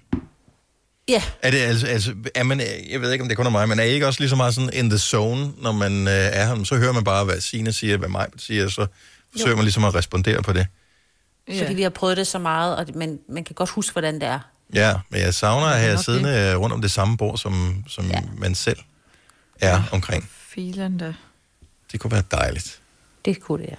Ja. 1.10 1.24
Er 1.42 1.52
det 1.52 1.58
altså, 1.58 1.88
altså 1.88 2.14
er 2.36 2.44
man, 2.44 2.62
jeg 2.90 3.02
ved 3.02 3.12
ikke, 3.12 3.22
om 3.22 3.28
det 3.28 3.38
kun 3.38 3.46
er 3.46 3.50
mig, 3.50 3.70
men 3.70 3.80
er 3.80 3.84
I 3.84 3.90
ikke 3.90 4.08
også 4.08 4.20
lige 4.20 4.30
så 4.30 4.36
meget 4.36 4.56
sådan 4.56 4.70
in 4.74 4.90
the 4.90 5.00
zone, 5.00 5.52
når 5.62 5.72
man 5.72 6.08
øh, 6.08 6.14
er 6.14 6.46
her? 6.56 6.64
Så 6.64 6.76
hører 6.78 6.92
man 6.94 7.04
bare, 7.04 7.26
hvad 7.26 7.42
Signe 7.42 7.74
siger, 7.74 7.98
hvad 7.98 8.10
mig 8.10 8.28
siger, 8.38 8.66
og 8.66 8.72
så 8.72 8.88
forsøger 9.32 9.50
Jo. 9.50 9.56
man 9.56 9.66
ligesom 9.66 9.84
at 9.84 9.96
respondere 9.96 10.42
på 10.42 10.54
det. 10.54 10.68
Fordi 11.58 11.74
vi 11.74 11.82
har 11.82 11.90
prøvet 11.90 12.18
det 12.18 12.28
så 12.28 12.40
meget, 12.40 12.76
og 12.78 12.88
det- 12.88 12.96
men 12.96 13.20
man 13.30 13.44
kan 13.44 13.54
godt 13.56 13.70
huske, 13.70 13.92
hvordan 13.92 14.14
det 14.16 14.24
er. 14.24 14.40
Ja, 14.74 14.94
men 15.10 15.22
jeg 15.22 15.34
savner 15.34 15.68
at 15.68 15.80
have 15.80 15.94
nok 15.96 16.04
siddende 16.06 16.56
rundt 16.56 16.74
om 16.74 16.82
det 16.82 16.92
samme 16.92 17.18
bord, 17.18 17.38
som, 17.38 17.84
som 17.88 18.06
ja. 18.08 18.20
man 18.38 18.56
selv 18.56 18.78
er 19.62 19.82
omkring. 19.92 20.30
Filen 20.50 20.98
da. 20.98 21.14
Det 21.92 22.00
kunne 22.00 22.12
være 22.12 22.24
dejligt. 22.32 22.80
Det 23.26 23.42
kunne 23.42 23.64
det, 23.64 23.70
ja. 23.70 23.76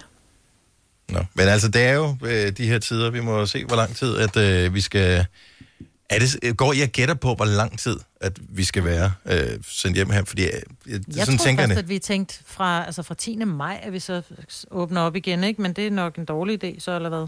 Nå. 1.13 1.25
Men 1.33 1.47
altså, 1.47 1.67
det 1.67 1.81
er 1.83 1.93
jo 1.93 2.17
øh, 2.25 2.51
de 2.57 2.67
her 2.67 2.79
tider, 2.79 3.09
vi 3.09 3.19
må 3.19 3.45
se, 3.45 3.65
hvor 3.65 3.75
lang 3.75 3.95
tid, 3.95 4.17
at 4.17 4.37
øh, 4.37 4.73
vi 4.73 4.81
skal... 4.81 5.25
Er 6.11 6.19
det, 6.19 6.39
øh, 6.43 6.55
går 6.55 6.73
jeg 6.73 6.89
gætter 6.89 7.15
på, 7.15 7.33
hvor 7.35 7.45
lang 7.45 7.79
tid, 7.79 7.97
at 8.21 8.39
vi 8.49 8.63
skal 8.63 8.83
være 8.83 9.11
øh, 9.25 9.59
sendt 9.67 9.95
hjem 9.95 10.09
her? 10.09 10.23
Fordi 10.23 10.43
øh, 10.43 10.49
jeg, 10.49 10.63
Jeg 10.87 11.25
sådan 11.25 11.37
tror 11.37 11.45
tænker 11.45 11.61
jeg 11.63 11.69
først, 11.69 11.77
det. 11.77 11.83
at 11.83 11.89
vi 11.89 11.99
tænkte 11.99 12.39
fra, 12.45 12.85
altså 12.85 13.03
fra 13.03 13.15
10. 13.15 13.35
maj, 13.35 13.79
at 13.83 13.93
vi 13.93 13.99
så 13.99 14.21
åbner 14.71 15.01
op 15.01 15.15
igen, 15.15 15.43
ikke? 15.43 15.61
Men 15.61 15.73
det 15.73 15.87
er 15.87 15.91
nok 15.91 16.15
en 16.17 16.25
dårlig 16.25 16.63
idé, 16.63 16.79
så 16.79 16.91
eller 16.95 17.09
hvad? 17.09 17.27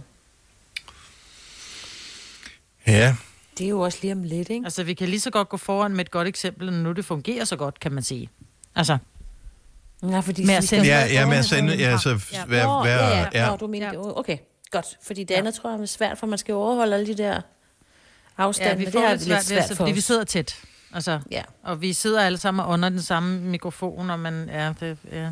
Ja, 2.87 3.15
Det 3.57 3.65
er 3.65 3.69
jo 3.69 3.79
også 3.79 3.97
lige 4.01 4.11
om 4.13 4.23
lidt, 4.23 4.49
ikke? 4.49 4.65
Altså, 4.65 4.83
vi 4.83 4.93
kan 4.93 5.09
lige 5.09 5.19
så 5.19 5.29
godt 5.29 5.49
gå 5.49 5.57
foran 5.57 5.91
med 5.91 6.05
et 6.05 6.11
godt 6.11 6.27
eksempel, 6.27 6.71
når 6.71 6.79
nu 6.79 6.91
det 6.91 7.05
fungerer 7.05 7.45
så 7.45 7.55
godt, 7.55 7.79
kan 7.79 7.91
man 7.91 8.03
sige. 8.03 8.29
Altså, 8.75 8.97
Nej, 10.01 10.21
fordi 10.21 10.45
Med 10.45 10.53
at 10.53 10.63
sende 10.63 10.85
ja, 10.85 11.05
ja 11.05 11.25
med 11.27 11.37
at 11.37 11.45
sende... 11.45 11.75
Ja, 11.75 11.97
så 11.97 12.09
vær, 12.47 12.83
vær, 12.83 12.89
ja, 12.89 13.19
ja. 13.19 13.27
ja. 13.33 13.49
Nå, 13.49 13.55
du 13.55 13.67
mener. 13.67 14.17
Okay, 14.17 14.37
godt. 14.71 14.85
Fordi 15.03 15.23
det 15.23 15.33
andet 15.33 15.53
tror 15.53 15.71
jeg 15.71 15.81
er 15.81 15.85
svært, 15.85 16.17
for 16.17 16.27
man 16.27 16.37
skal 16.37 16.53
overholde 16.55 16.93
alle 16.93 17.07
de 17.07 17.17
der 17.17 17.41
afstande. 18.37 18.69
ja, 18.71 18.77
vi 18.77 18.85
det 18.85 18.93
får 18.93 18.99
har 19.01 19.09
lidt 19.09 19.23
svært, 19.23 19.49
ved, 19.49 19.67
for 19.67 19.75
fordi 19.75 19.91
vi 19.91 20.01
sidder 20.01 20.23
tæt. 20.23 20.55
Altså, 20.93 21.19
Ja. 21.31 21.41
Og 21.63 21.81
vi 21.81 21.93
sidder 21.93 22.21
alle 22.21 22.37
sammen 22.37 22.65
under 22.65 22.89
den 22.89 23.01
samme 23.01 23.39
mikrofon, 23.39 24.09
og 24.09 24.19
man, 24.19 24.49
ja, 24.53 24.73
det, 24.79 24.97
ja. 25.11 25.29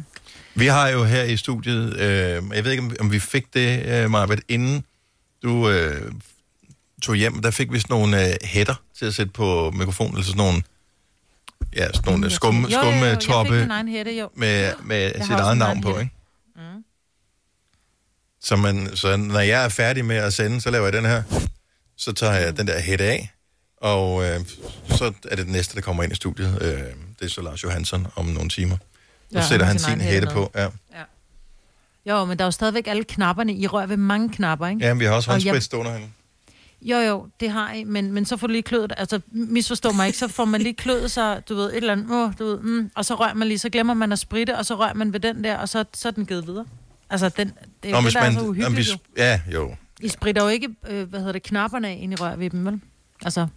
Vi 0.55 0.65
har 0.67 0.89
jo 0.89 1.03
her 1.03 1.23
i 1.23 1.37
studiet, 1.37 1.93
øh, 1.99 2.43
jeg 2.55 2.63
ved 2.63 2.71
ikke, 2.71 2.83
om, 2.83 2.95
om 2.99 3.11
vi 3.11 3.19
fik 3.19 3.53
det, 3.53 3.85
øh, 3.85 4.09
Marvitt, 4.11 4.41
inden 4.47 4.83
du 5.43 5.69
øh, 5.69 6.11
tog 7.01 7.15
hjem, 7.15 7.41
der 7.41 7.51
fik 7.51 7.71
vi 7.71 7.79
sådan 7.79 7.93
nogle 7.93 8.27
øh, 8.29 8.35
hætter 8.43 8.75
til 8.97 9.05
at 9.05 9.13
sætte 9.13 9.31
på 9.31 9.71
mikrofonen, 9.71 10.15
altså 10.15 10.31
sådan 10.31 10.45
nogle 10.45 10.63
ja, 11.75 11.87
sådan 11.93 12.11
nogle 12.13 12.29
skumme, 12.29 12.61
Jo, 12.61 12.67
jo, 12.69 12.75
jo, 12.75 12.81
skumme 12.81 13.05
jeg 13.05 13.17
fik 13.21 13.29
toppe 13.29 13.59
min 13.59 13.71
egen 13.71 13.87
hætte, 13.87 14.11
jo. 14.11 14.29
med, 14.35 14.73
med 14.83 14.97
Jeg 15.15 15.23
sit 15.23 15.31
eget 15.31 15.57
navn 15.57 15.81
på, 15.81 15.87
hætte. 15.87 16.01
ikke? 16.01 16.15
Så, 18.43 18.55
man, 18.55 18.95
så 18.95 19.17
når 19.17 19.39
jeg 19.39 19.65
er 19.65 19.69
færdig 19.69 20.05
med 20.05 20.15
at 20.15 20.33
sende, 20.33 20.61
så 20.61 20.71
laver 20.71 20.85
jeg 20.85 20.93
den 20.93 21.05
her. 21.05 21.23
Så 22.01 22.11
tager 22.13 22.33
jeg 22.33 22.57
den 22.57 22.67
der 22.67 22.79
hætte 22.79 23.03
af, 23.05 23.31
og 23.77 24.23
øh, 24.23 24.39
så 24.89 25.13
er 25.31 25.35
det 25.35 25.45
den 25.45 25.51
næste, 25.53 25.75
der 25.75 25.81
kommer 25.81 26.03
ind 26.03 26.11
i 26.11 26.15
studiet. 26.15 26.57
Øh, 26.61 26.69
det 27.19 27.25
er 27.25 27.29
så 27.29 27.41
Lars 27.41 27.63
Johansson 27.63 28.07
om 28.15 28.25
nogle 28.25 28.49
timer. 28.49 28.77
Så 28.77 28.83
Ja, 29.31 29.37
ja, 29.37 29.41
han 29.41 29.49
sætter 29.49 29.65
har 29.65 29.71
han 29.71 29.79
sin 29.79 30.01
hætte 30.01 30.27
på. 30.33 30.51
Ja. 30.55 30.67
Jo, 32.05 32.25
men 32.25 32.37
der 32.37 32.43
er 32.43 32.47
jo 32.47 32.51
stadigvæk 32.51 32.87
alle 32.87 33.03
knapperne. 33.03 33.53
I 33.53 33.67
rører 33.67 33.85
ved 33.85 33.97
mange 33.97 34.29
knapper, 34.29 34.67
ikke? 34.67 34.85
ja, 34.85 34.93
men 34.93 34.99
vi 34.99 35.05
har 35.05 35.13
også 35.13 35.31
jeg- 35.31 35.33
håndsprit 35.33 35.63
stående 35.63 35.91
herinde. 35.91 36.09
Jo, 36.81 36.97
jo, 36.97 37.27
det 37.39 37.49
har 37.49 37.73
I, 37.73 37.83
men, 37.83 38.11
men 38.11 38.25
så 38.25 38.37
får 38.37 38.47
du 38.47 38.51
lige 38.51 38.63
klødet, 38.63 38.93
altså 38.97 39.19
misforstår 39.31 39.91
mig 39.91 40.07
ikke, 40.07 40.19
så 40.19 40.27
får 40.27 40.45
man 40.45 40.61
lige 40.61 40.73
klødet 40.73 41.11
sig, 41.11 41.41
du 41.49 41.55
ved, 41.55 41.69
et 41.71 41.77
eller 41.77 41.91
andet, 41.93 42.11
åh, 42.11 42.31
du 42.39 42.45
ved, 42.45 42.59
mm, 42.59 42.91
og 42.95 43.05
så 43.05 43.15
rører 43.15 43.33
man 43.33 43.47
lige, 43.47 43.59
så 43.59 43.69
glemmer 43.69 43.93
man 43.93 44.11
at 44.11 44.19
spritte, 44.19 44.57
og 44.57 44.65
så 44.65 44.75
rører 44.75 44.93
man 44.93 45.13
ved 45.13 45.19
den 45.19 45.43
der, 45.43 45.57
og 45.57 45.69
så, 45.69 45.85
så 45.93 46.07
er 46.07 46.11
den 46.11 46.25
givet 46.25 46.47
videre. 46.47 46.65
Altså, 47.09 47.29
den, 47.29 47.47
det 47.83 47.89
er 47.89 47.91
Nå, 47.91 47.97
det, 47.97 48.03
hvis 48.05 48.13
der 48.13 48.19
er 48.19 48.23
man, 48.23 48.33
så 48.33 48.39
om 48.39 48.45
uhyggeligt, 48.47 48.87
vi, 48.87 48.91
jo. 48.91 49.23
ja, 49.23 49.41
jo. 49.53 49.75
I 50.01 50.07
spritter 50.09 50.41
jo 50.43 50.47
ikke, 50.47 50.69
øh, 50.89 51.09
hvad 51.09 51.19
hedder 51.19 51.33
det, 51.33 51.43
knapperne 51.43 51.87
af, 51.87 51.99
ind 52.01 52.13
i 52.13 52.15
rør 52.15 52.35
ved 52.35 52.49
dem, 52.49 52.65
vel? 52.65 52.81
Altså, 53.25 53.47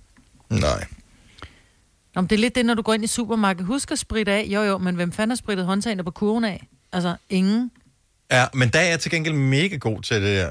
Nej. 0.51 0.85
Nå, 2.15 2.21
men 2.21 2.29
det 2.31 2.37
er 2.37 2.41
lidt 2.41 2.55
det, 2.55 2.67
når 2.67 2.75
du 2.75 2.83
går 2.83 2.95
ind 2.95 3.05
i 3.05 3.07
supermarkedet. 3.07 3.67
Husk 3.67 3.91
at 3.91 3.99
spritte 3.99 4.33
af. 4.33 4.45
Jo, 4.49 4.63
jo, 4.63 4.79
men 4.79 4.95
hvem 4.95 5.13
fanden 5.13 5.31
har 5.31 5.37
sprittet 5.37 5.67
håndtagene 5.67 6.05
på 6.05 6.11
kurven 6.11 6.45
af? 6.45 6.67
Altså, 6.93 7.17
ingen. 7.31 7.71
Ja, 8.33 8.47
men 8.55 8.69
der 8.69 8.79
er 8.79 8.89
jeg 8.89 9.01
til 9.01 9.11
gengæld 9.11 9.35
mega 9.35 9.77
god 9.77 10.03
til 10.03 10.17
det 10.23 10.39
der 10.39 10.51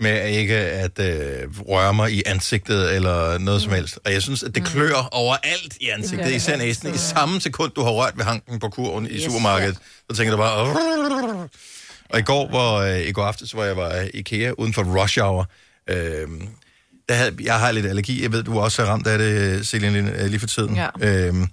med 0.00 0.28
ikke 0.28 0.54
at 0.54 0.98
øh, 0.98 1.48
røre 1.68 1.94
mig 1.94 2.12
i 2.12 2.22
ansigtet 2.26 2.94
eller 2.94 3.38
noget 3.38 3.62
som 3.62 3.72
helst. 3.72 3.98
Og 4.04 4.12
jeg 4.12 4.22
synes, 4.22 4.42
at 4.42 4.54
det 4.54 4.64
klør 4.64 5.08
overalt 5.12 5.76
i 5.80 5.88
ansigtet, 5.88 6.26
det 6.26 6.34
især 6.34 6.56
næsten. 6.56 6.94
I 6.94 6.98
samme 6.98 7.40
sekund, 7.40 7.72
du 7.72 7.82
har 7.82 7.90
rørt 7.90 8.12
ved 8.18 8.24
hanken 8.24 8.58
på 8.58 8.68
kurven 8.68 9.06
i 9.06 9.14
Yes. 9.14 9.22
supermarkedet, 9.22 9.78
så 10.10 10.16
tænker 10.16 10.30
du 10.30 10.36
bare... 10.36 11.48
Og 12.10 12.18
i 12.18 12.22
går, 12.22 12.48
hvor, 12.48 12.76
øh, 12.76 13.00
i 13.00 13.12
går 13.12 13.24
aftes, 13.24 13.52
hvor 13.52 13.64
jeg 13.64 13.76
var 13.76 13.94
i 13.94 14.08
IKEA 14.14 14.50
uden 14.58 14.72
for 14.72 15.02
rush 15.02 15.20
hour, 15.20 15.50
øh, 15.90 16.28
der 17.08 17.14
havde, 17.14 17.36
jeg 17.40 17.58
har 17.58 17.72
lidt 17.72 17.86
allergi. 17.86 18.22
Jeg 18.22 18.32
ved, 18.32 18.42
du 18.42 18.60
også 18.60 18.82
er 18.82 18.86
ramt 18.86 19.06
af 19.06 19.18
det, 19.18 19.66
Celine, 19.66 20.02
lige, 20.02 20.28
lige 20.28 20.40
for 20.40 20.46
tiden. 20.46 20.76
Ja. 20.76 20.88
Øhm, 21.00 21.48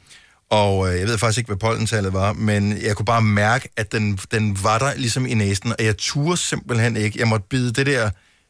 og 0.50 0.94
øh, 0.94 1.00
jeg 1.00 1.08
ved 1.08 1.18
faktisk 1.18 1.38
ikke, 1.38 1.48
hvad 1.48 1.58
pollentallet 1.58 2.14
var, 2.14 2.34
men 2.34 2.82
jeg 2.82 2.96
kunne 2.96 3.06
bare 3.06 3.22
mærke, 3.22 3.70
at 3.78 3.92
den, 3.92 4.20
den 4.32 4.64
var 4.64 4.80
der 4.80 4.96
ligesom 4.96 5.26
i 5.26 5.34
næsen, 5.34 5.74
og 5.80 5.86
jeg 5.86 5.98
turde 5.98 6.38
simpelthen 6.38 6.98
ikke. 6.98 7.20
Jeg 7.20 7.28
måtte 7.28 7.46
bide 7.50 7.74
det 7.74 7.86
der... 7.86 8.10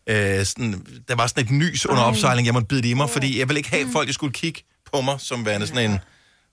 Øh, 0.09 0.45
sådan, 0.45 0.85
der 1.07 1.15
var 1.15 1.27
sådan 1.27 1.43
et 1.43 1.51
nys 1.51 1.85
under 1.85 2.01
Ej. 2.03 2.09
opsejling, 2.09 2.45
jeg 2.45 2.53
måtte 2.53 2.67
bide 2.67 2.81
det 2.81 2.87
i 2.87 2.93
mig, 2.93 3.09
fordi 3.09 3.39
jeg 3.39 3.49
ville 3.49 3.59
ikke 3.59 3.69
have, 3.69 3.81
at 3.81 3.87
folk 3.93 4.07
de 4.07 4.13
skulle 4.13 4.33
kigge 4.33 4.63
på 4.93 5.01
mig, 5.01 5.15
som 5.19 5.45
værende 5.45 5.67
sådan 5.67 5.91
en... 5.91 5.99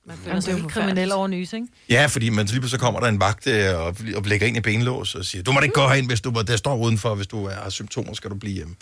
Man 0.06 0.16
føler 0.24 0.40
sig 0.40 0.54
helt 0.54 0.68
kriminel 0.72 1.12
over 1.12 1.26
nys, 1.28 1.52
ikke? 1.52 1.66
Ja, 1.88 2.06
fordi 2.06 2.28
man 2.28 2.46
lige 2.46 2.60
pludselig 2.60 2.80
kommer 2.80 3.00
der 3.00 3.06
en 3.08 3.20
vagt 3.20 3.46
øh, 3.46 3.74
og, 3.80 3.96
og 4.16 4.22
lægger 4.24 4.46
ind 4.46 4.56
i 4.56 4.60
benlås 4.60 5.14
og 5.14 5.24
siger, 5.24 5.42
du 5.42 5.52
må 5.52 5.60
da 5.60 5.64
ikke 5.64 5.74
gå 5.74 5.88
herind, 5.88 6.06
hvis 6.06 6.20
du 6.20 6.30
der 6.46 6.56
står 6.56 6.76
udenfor, 6.76 7.14
hvis 7.14 7.26
du 7.26 7.48
har 7.48 7.70
symptomer, 7.70 8.14
skal 8.14 8.30
du 8.30 8.34
blive 8.34 8.54
hjemme. 8.54 8.74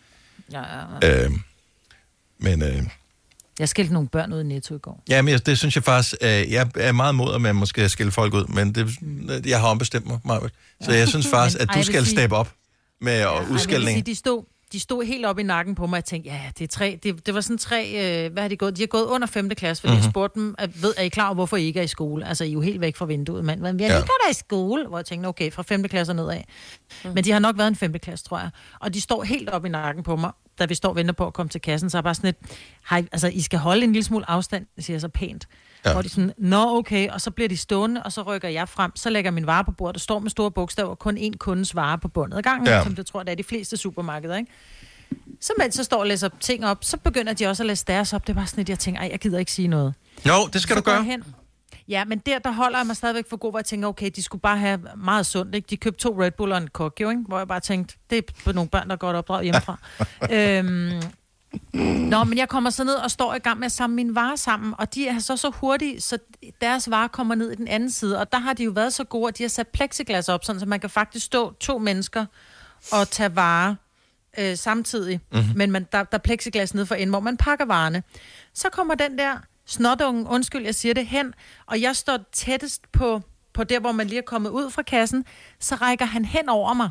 Ja, 0.53 0.61
ja, 0.61 0.85
ja. 1.03 1.25
Øh, 1.25 1.31
men 2.39 2.63
øh, 2.63 2.83
Jeg 3.59 3.69
skældte 3.69 3.93
nogle 3.95 4.09
børn 4.09 4.33
ud 4.33 4.41
i 4.41 4.45
Netto 4.45 4.75
i 4.75 4.79
går. 4.79 5.03
ja, 5.09 5.23
men 5.23 5.33
jeg, 5.33 5.47
det 5.47 5.59
synes 5.59 5.75
jeg 5.77 5.85
faktisk, 5.85 6.15
øh, 6.23 6.29
jeg 6.53 6.71
er 6.75 6.93
meget 6.93 7.15
mod, 7.15 7.35
at 7.35 7.41
man 7.41 7.57
måske 7.57 7.89
skille 7.89 8.13
folk 8.13 8.35
ud, 8.35 8.45
men 8.45 8.75
det, 8.75 8.89
jeg 9.47 9.61
har 9.61 9.69
ombestemt 9.69 10.07
mig, 10.07 10.19
Marvitt. 10.25 10.55
Så 10.83 10.93
jeg 10.93 11.09
synes 11.09 11.27
faktisk, 11.29 11.57
at 11.61 11.69
ej, 11.69 11.73
du 11.75 11.79
vil 11.79 11.85
skal 11.87 12.05
sige- 12.05 12.17
steppe 12.17 12.37
op 12.37 12.53
med 13.01 13.19
ja, 13.19 13.37
Ej, 13.37 13.45
udskældning. 13.51 13.97
sige, 13.97 14.03
de 14.03 14.15
stod, 14.15 14.45
de 14.73 14.81
stod 14.81 15.05
helt 15.05 15.27
op 15.27 15.39
i 15.39 15.43
nakken 15.43 15.75
på 15.75 15.83
mig, 15.87 15.93
og 15.93 15.97
jeg 15.97 16.05
tænkte, 16.05 16.31
ja, 16.31 16.41
det 16.59 16.65
er 16.65 16.69
tre, 16.69 16.99
det, 17.03 17.27
det 17.27 17.35
var 17.35 17.41
sådan 17.41 17.59
tre, 17.59 17.87
øh, 18.27 18.33
hvad 18.33 18.43
har 18.43 18.49
de 18.49 18.57
gået? 18.57 18.77
De 18.77 18.83
har 18.83 18.87
gået 18.87 19.05
under 19.05 19.27
5. 19.27 19.49
klasse, 19.51 19.81
fordi 19.81 19.91
mm-hmm. 19.91 19.99
jeg 20.03 20.07
Mhm. 20.07 20.13
spurgte 20.13 20.41
dem, 20.41 20.55
at, 20.59 20.83
ved, 20.83 20.95
er 20.97 21.03
I 21.03 21.09
klar 21.09 21.27
over, 21.27 21.35
hvorfor 21.35 21.57
I 21.57 21.65
ikke 21.65 21.81
er 21.81 21.85
i 21.85 21.87
skole? 21.87 22.29
Altså, 22.29 22.45
I 22.45 22.49
er 22.49 22.53
jo 22.53 22.61
helt 22.61 22.81
væk 22.81 22.97
fra 22.97 23.05
vinduet, 23.05 23.45
men, 23.45 23.63
men 23.63 23.81
jeg 23.81 23.89
Ja. 23.89 23.95
ligger 23.97 24.13
der 24.25 24.31
i 24.31 24.35
skole, 24.35 24.87
hvor 24.89 24.99
jeg 24.99 25.05
tænkte, 25.05 25.27
okay, 25.27 25.53
fra 25.53 25.63
5. 25.63 25.83
klasse 25.89 26.11
og 26.13 26.17
nedad. 26.17 26.41
Mm. 27.05 27.11
Men 27.15 27.25
de 27.25 27.31
har 27.33 27.39
nok 27.39 27.59
været 27.59 27.69
en 27.69 27.77
5. 27.77 27.93
klasse, 27.99 28.25
tror 28.25 28.39
jeg. 28.39 28.51
Og 28.81 28.95
de 28.95 29.01
står 29.01 29.23
helt 29.23 29.49
op 29.51 29.65
i 29.65 29.69
nakken 29.69 30.03
på 30.05 30.17
mig, 30.17 30.31
da 30.59 30.65
vi 30.65 30.75
står 30.75 30.89
og 30.89 30.97
venter 30.97 31.13
på 31.15 31.27
at 31.27 31.33
komme 31.33 31.51
til 31.51 31.61
kassen, 31.61 31.91
så 31.91 31.99
er 31.99 32.03
bare 32.03 32.15
sådan 32.15 32.29
lidt, 32.29 32.57
hej, 32.91 33.05
altså, 33.13 33.29
I 33.29 33.41
skal 33.41 33.59
holde 33.59 33.85
en 33.85 33.93
lille 33.93 34.05
smule 34.05 34.31
afstand, 34.31 34.67
siger 34.79 34.95
jeg 34.95 35.01
så 35.01 35.09
pænt. 35.09 35.49
Ja. 35.85 35.93
Hvor 35.93 36.03
de 36.03 36.09
sådan, 36.09 36.33
nå 36.39 36.77
okay, 36.79 37.09
og 37.09 37.21
så 37.21 37.31
bliver 37.31 37.49
de 37.49 37.57
stående, 37.57 38.03
og 38.03 38.13
så 38.13 38.23
rykker 38.23 38.49
jeg 38.49 38.69
frem, 38.69 38.97
så 38.97 39.11
lægger 39.11 39.31
min 39.31 39.47
vare 39.47 39.65
på 39.65 39.71
bordet, 39.71 39.95
der 39.95 40.01
står 40.01 40.19
med 40.19 40.31
store 40.31 40.51
bogstaver, 40.51 40.95
kun 40.95 41.19
én 41.19 41.37
kundes 41.39 41.75
vare 41.75 41.99
på 41.99 42.09
bundet 42.09 42.37
ad 42.39 42.43
gangen, 42.43 42.67
Ja. 42.67 42.83
som 42.85 42.95
det 42.95 43.07
tror 43.07 43.23
det 43.23 43.33
er 43.33 43.37
de 43.37 43.45
fleste 43.45 43.77
supermarkeder, 43.77 44.37
ikke? 44.37 44.53
Så 45.41 45.53
mens 45.59 45.77
jeg 45.77 45.85
står 45.85 46.01
og 46.01 46.07
læser 46.07 46.29
ting 46.41 46.67
op, 46.67 46.79
så 46.85 46.97
begynder 46.97 47.33
de 47.33 47.47
også 47.47 47.63
at 47.63 47.67
læse 47.67 47.85
deres 47.87 48.13
op. 48.13 48.27
Det 48.27 48.37
var 48.37 48.45
sådan 48.45 48.57
lidt, 48.57 48.69
jeg 48.69 48.79
tænker, 48.79 49.03
jeg 49.03 49.19
gider 49.19 49.39
ikke 49.39 49.53
sige 49.53 49.69
noget. 49.69 49.95
Jo, 50.29 50.33
det 50.53 50.63
skal 50.63 50.75
så 50.77 50.81
du 50.81 50.85
gøre. 50.85 51.05
Hen. 51.05 51.25
Ja, 51.89 52.05
men 52.05 52.19
der, 52.19 52.39
der 52.39 52.51
holder 52.53 52.79
jeg 52.79 52.87
mig 52.87 52.97
stadigvæk 52.97 53.25
for 53.31 53.37
god, 53.37 53.53
hvor 53.53 53.59
jeg 53.59 53.65
tænker, 53.65 53.89
okay, 53.89 54.11
de 54.17 54.23
skulle 54.23 54.41
bare 54.43 54.59
have 54.59 54.81
meget 54.97 55.27
sundt, 55.27 55.55
ikke? 55.55 55.67
De 55.71 55.77
købte 55.77 56.01
to 56.01 56.23
Red 56.23 56.31
Bull 56.31 56.53
og 56.53 56.59
en 56.59 56.69
Coke, 56.69 57.03
jo, 57.03 57.11
ikke? 57.11 57.23
Hvor 57.29 57.39
jeg 57.39 57.49
bare 57.49 57.61
tænkte, 57.61 57.95
det 58.11 58.19
er 58.19 58.23
på 58.45 58.53
nogle 58.53 58.71
børn, 58.71 58.87
der 58.89 58.93
er 58.93 58.97
godt 58.99 59.17
opdraget 59.17 59.45
hjemmefra. 59.45 59.79
øhm, 60.33 61.03
Nå, 61.75 62.25
men 62.25 62.39
jeg 62.39 62.49
kommer 62.49 62.71
så 62.71 62.85
ned 62.85 62.95
og 62.95 63.11
står 63.11 63.35
i 63.35 63.39
gang 63.39 63.59
med 63.59 63.67
at 63.67 63.73
samle 63.73 63.97
mine 63.97 64.15
varer 64.15 64.37
sammen, 64.37 64.75
og 64.79 64.95
de 64.95 65.09
er 65.09 65.19
så 65.19 65.37
så 65.37 65.51
hurtige, 65.51 66.01
så 66.01 66.19
deres 66.61 66.91
varer 66.91 67.09
kommer 67.09 67.35
ned 67.35 67.51
i 67.51 67.55
den 67.55 67.69
anden 67.69 67.91
side, 67.91 68.19
og 68.19 68.33
der 68.33 68.39
har 68.39 68.53
de 68.53 68.65
jo 68.65 68.71
været 68.71 68.93
så 68.93 69.05
gode, 69.05 69.29
at 69.29 69.39
de 69.39 69.43
har 69.43 69.49
sat 69.49 69.69
plexiglas 69.69 70.29
op, 70.29 70.45
sådan, 70.45 70.61
så 70.61 70.67
man 70.67 70.81
kan 70.81 70.91
faktisk 70.91 71.27
stå 71.27 71.53
to 71.53 71.79
mennesker 71.79 72.27
og 72.93 73.11
tage 73.11 73.37
varer 73.37 73.75
øh, 74.39 74.57
samtidig, 74.57 75.21
Mhm. 75.33 75.39
mm-hmm. 75.41 75.59
men 75.59 75.71
man, 75.71 75.87
der, 75.93 75.99
der 76.05 76.19
er 76.19 76.23
plexiglas 76.23 76.75
nede 76.75 76.87
for 76.87 76.95
enden, 76.95 77.11
hvor 77.11 77.21
man 77.21 77.37
pakker 77.37 77.65
varerne. 77.65 78.03
Så 78.55 78.69
kommer 78.69 78.95
den 78.95 79.19
der 79.19 79.37
snotunge, 79.67 80.27
undskyld, 80.29 80.65
jeg 80.65 80.75
siger 80.75 80.95
det, 80.95 81.07
hen, 81.07 81.35
og 81.67 81.81
jeg 81.81 81.97
står 81.97 82.19
tættest 82.33 82.93
på, 82.93 83.21
på 83.55 83.65
der, 83.65 83.81
hvor 83.81 83.93
man 83.93 84.07
lige 84.07 84.19
er 84.19 84.23
kommet 84.27 84.51
ud 84.51 84.71
fra 84.71 84.83
kassen, 84.83 85.25
så 85.61 85.75
rækker 85.75 86.05
han 86.05 86.25
hen 86.25 86.49
over 86.49 86.75
mig 86.75 86.91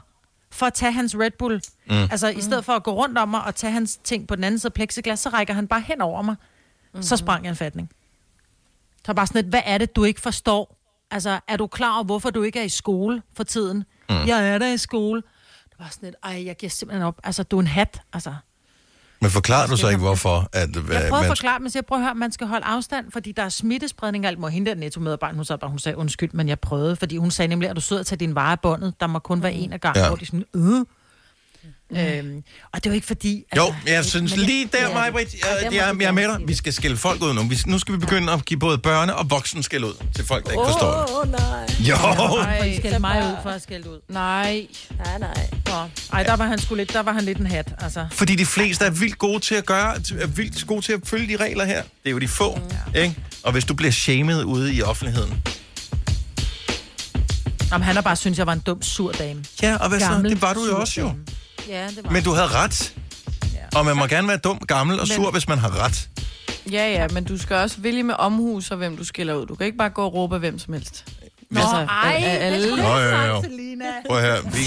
for 0.52 0.66
at 0.66 0.74
tage 0.74 0.92
hans 0.92 1.16
Red 1.16 1.32
Bull. 1.32 1.56
Mm. 1.56 1.96
Mm. 1.96 2.02
Altså, 2.12 2.28
i 2.28 2.42
stedet 2.42 2.66
for 2.66 2.74
at 2.74 2.84
gå 2.84 2.92
rundt 2.92 3.18
om 3.18 3.30
mig 3.30 3.44
og 3.44 3.56
tage 3.56 3.74
hans 3.74 3.98
ting 4.04 4.28
på 4.28 4.36
den 4.36 4.44
anden 4.44 4.60
side 4.60 4.70
af 4.70 4.74
plexiglas, 4.74 5.20
så 5.20 5.30
rækker 5.30 5.54
han 5.54 5.68
bare 5.68 5.82
hen 5.82 6.02
over 6.02 6.22
mig. 6.22 6.36
Mm. 6.94 7.02
Så 7.02 7.18
sprang 7.18 7.44
jeg 7.44 7.50
en 7.50 7.56
fatning. 7.56 7.90
Så 8.98 9.04
var 9.08 9.14
bare 9.14 9.28
sådan 9.28 9.44
lidt, 9.44 9.52
hvad 9.52 9.62
er 9.66 9.78
det, 9.78 9.96
du 9.96 10.04
ikke 10.04 10.22
forstår? 10.22 10.76
Altså, 11.12 11.40
er 11.48 11.58
du 11.58 11.68
klar 11.68 11.96
over, 11.96 12.04
hvorfor 12.04 12.30
du 12.30 12.44
ikke 12.44 12.60
er 12.60 12.64
i 12.64 12.70
skole 12.70 13.22
for 13.34 13.44
tiden? 13.44 13.78
Mm. 14.10 14.16
Jeg 14.28 14.50
er 14.50 14.58
der 14.58 14.74
i 14.74 14.78
skole. 14.78 15.22
Det 15.70 15.80
var 15.80 15.88
sådan 15.92 16.08
lidt, 16.08 16.16
ej, 16.24 16.46
jeg 16.46 16.56
giver 16.56 16.70
simpelthen 16.70 17.04
op. 17.08 17.20
Altså, 17.24 17.44
du 17.44 17.58
er 17.58 17.62
en 17.62 17.68
hat, 17.68 18.02
altså. 18.14 18.36
Men 19.22 19.32
forklarer 19.32 19.68
du 19.68 19.78
så 19.78 19.88
ikke, 19.88 20.00
hvorfor? 20.02 20.50
At, 20.54 20.76
Jeg 20.76 20.84
prøver 20.84 20.98
at 21.00 21.12
man, 21.12 21.26
forklare, 21.28 21.60
men 21.60 21.70
så 21.70 21.78
jeg 21.78 21.86
prøver 21.86 22.00
at 22.00 22.04
høre, 22.04 22.12
at 22.12 22.18
man 22.18 22.32
skal 22.32 22.48
holde 22.48 22.66
afstand, 22.66 23.12
fordi 23.12 23.32
der 23.32 23.44
er 23.44 23.50
smittespredning 23.50 24.26
og 24.26 24.30
alt. 24.30 24.40
Må 24.40 24.48
hende 24.48 24.70
der 24.70 24.76
netto-medarbejder, 24.76 25.36
hun, 25.36 25.46
sagde 25.46 25.60
bare, 25.60 25.70
hun 25.70 25.80
sagde 25.80 25.98
undskyld, 25.98 26.30
men 26.34 26.48
jeg 26.50 26.60
prøvede, 26.60 26.96
fordi 26.96 27.18
hun 27.18 27.32
sagde 27.32 27.50
nemlig, 27.50 27.70
at 27.70 27.76
du 27.76 27.82
sidder 27.82 28.00
og 28.00 28.06
tager 28.06 28.18
din 28.18 28.36
vare 28.36 28.52
af 28.52 28.60
båndet. 28.60 28.94
Der 29.00 29.08
må 29.08 29.20
kun 29.20 29.44
være 29.44 29.54
en 29.54 29.74
af 29.74 29.82
gangen, 29.82 30.04
ja. 30.04 30.08
hvor 30.08 30.16
de 30.16 30.26
sådan, 30.26 30.46
øh. 30.56 30.86
Øhm, 31.98 32.44
og 32.73 32.84
det 32.84 32.86
er 32.86 32.90
jo 32.90 32.95
ikke 32.95 33.07
fordi... 33.07 33.44
jo, 33.57 33.73
jeg 33.88 34.06
synes 34.06 34.36
men- 34.36 34.45
lige 34.45 34.69
der, 34.72 34.88
Ja. 34.88 34.94
mig, 34.94 35.11
Britt, 35.11 35.34
Ja, 35.34 35.53
jeg, 35.64 35.73
jeg, 35.73 35.95
jeg 36.02 36.07
er 36.07 36.11
med 36.11 36.23
dig. 36.23 36.38
Vi 36.48 36.56
skal 36.56 36.73
skille 36.73 36.98
folk 36.98 37.22
ud 37.23 37.34
nu. 37.34 37.44
Vi, 37.44 37.57
nu 37.65 37.80
skal 37.80 37.94
vi 37.94 37.99
begynde 37.99 38.31
at 38.34 38.45
give 38.45 38.60
både 38.60 38.77
børne- 38.88 39.11
og 39.11 39.30
voksen 39.30 39.64
skæld 39.64 39.84
ud 39.84 39.94
til 40.15 40.26
folk, 40.26 40.45
der 40.45 40.52
ikke 40.52 40.64
forstår 40.65 40.91
det. 40.91 41.10
Åh, 41.10 41.19
oh, 41.19 41.31
nej. 41.31 41.68
Jo. 41.80 41.95
Nej, 42.44 42.64
I 42.65 42.77
skældte 42.77 42.99
mig 42.99 43.23
ud 43.31 43.36
for 43.44 43.49
at 43.49 43.61
skælde 43.61 43.90
ud. 43.90 43.99
Nej. 44.10 44.68
Nej, 45.06 45.19
nej. 45.19 45.49
Nå. 45.65 45.73
Ej, 46.14 46.23
der 46.23 46.36
var 46.36 46.45
han 46.48 46.60
sgu 46.60 46.76
lidt, 46.76 46.94
der 46.94 46.99
var 47.03 47.11
han 47.14 47.23
lidt 47.23 47.38
en 47.38 47.45
hat, 47.48 47.73
altså. 47.80 48.06
Fordi 48.11 48.36
de 48.36 48.45
fleste 48.45 48.86
er 48.86 48.90
vildt 48.90 49.18
gode 49.18 49.40
til 49.40 49.56
at 49.56 49.65
gøre, 49.65 49.95
er 49.95 50.27
vildt 50.27 50.68
gode 50.68 50.81
til 50.81 50.94
at 50.94 50.99
følge 51.03 51.38
de 51.38 51.44
regler 51.44 51.65
her. 51.65 51.81
Det 51.81 51.90
er 52.06 52.11
jo 52.11 52.19
de 52.19 52.27
få, 52.27 52.60
ja. 52.95 53.02
ikke? 53.02 53.15
Og 53.44 53.52
hvis 53.52 53.65
du 53.65 53.73
bliver 53.73 53.91
shamed 53.91 54.44
ude 54.44 54.73
i 54.73 54.81
offentligheden, 54.81 55.41
Jamen, 57.72 57.86
han 57.86 57.95
har 57.95 58.02
bare 58.02 58.15
synes 58.15 58.38
jeg 58.38 58.48
var 58.48 58.53
en 58.53 58.60
dum, 58.60 58.81
sur 58.81 59.11
dame. 59.11 59.44
Ja, 59.61 59.76
og 59.76 59.90
hvad 59.90 59.99
så? 59.99 60.06
Gammel, 60.06 60.31
Det 60.31 60.41
var 60.41 60.53
du 60.53 60.65
jo 60.65 60.80
også, 60.80 61.02
jo. 61.02 61.11
Ja, 61.70 61.88
det 61.88 62.04
var 62.04 62.10
men 62.10 62.24
du 62.24 62.32
havde 62.34 62.48
ret. 62.48 62.94
Og 63.76 63.86
man 63.86 63.98
må 63.98 64.06
gerne 64.08 64.28
være 64.28 64.38
dum, 64.38 64.60
gammel 64.68 65.00
og 65.00 65.08
Men- 65.08 65.16
sur, 65.16 65.32
hvis 65.32 65.48
man 65.48 65.58
har 65.58 65.84
ret. 65.86 66.10
Ja, 66.72 66.91
ja, 66.91 67.08
men 67.14 67.24
du 67.24 67.38
skal 67.38 67.56
også 67.56 67.76
vælge 67.80 68.04
med 68.04 68.16
omhus 68.18 68.72
og 68.72 68.78
hvem 68.78 68.98
du 68.98 69.04
skiller 69.04 69.34
ud. 69.34 69.46
Du 69.46 69.56
kan 69.56 69.66
ikke 69.66 69.78
bare 69.78 69.90
gå 69.90 70.02
og 70.04 70.14
råbe 70.14 70.36
af 70.36 70.40
hvem 70.40 70.60
som 70.60 70.74
helst. 70.74 71.06
Nå, 71.52 71.60
ej, 71.60 72.24
af 72.26 72.52
det 72.52 72.64
skulle 72.64 72.84
Nå, 72.84 72.98
jo, 72.98 73.10
jo. 73.10 73.44
Prøv 74.08 74.22
høre. 74.22 74.38
Vi, 74.54 74.60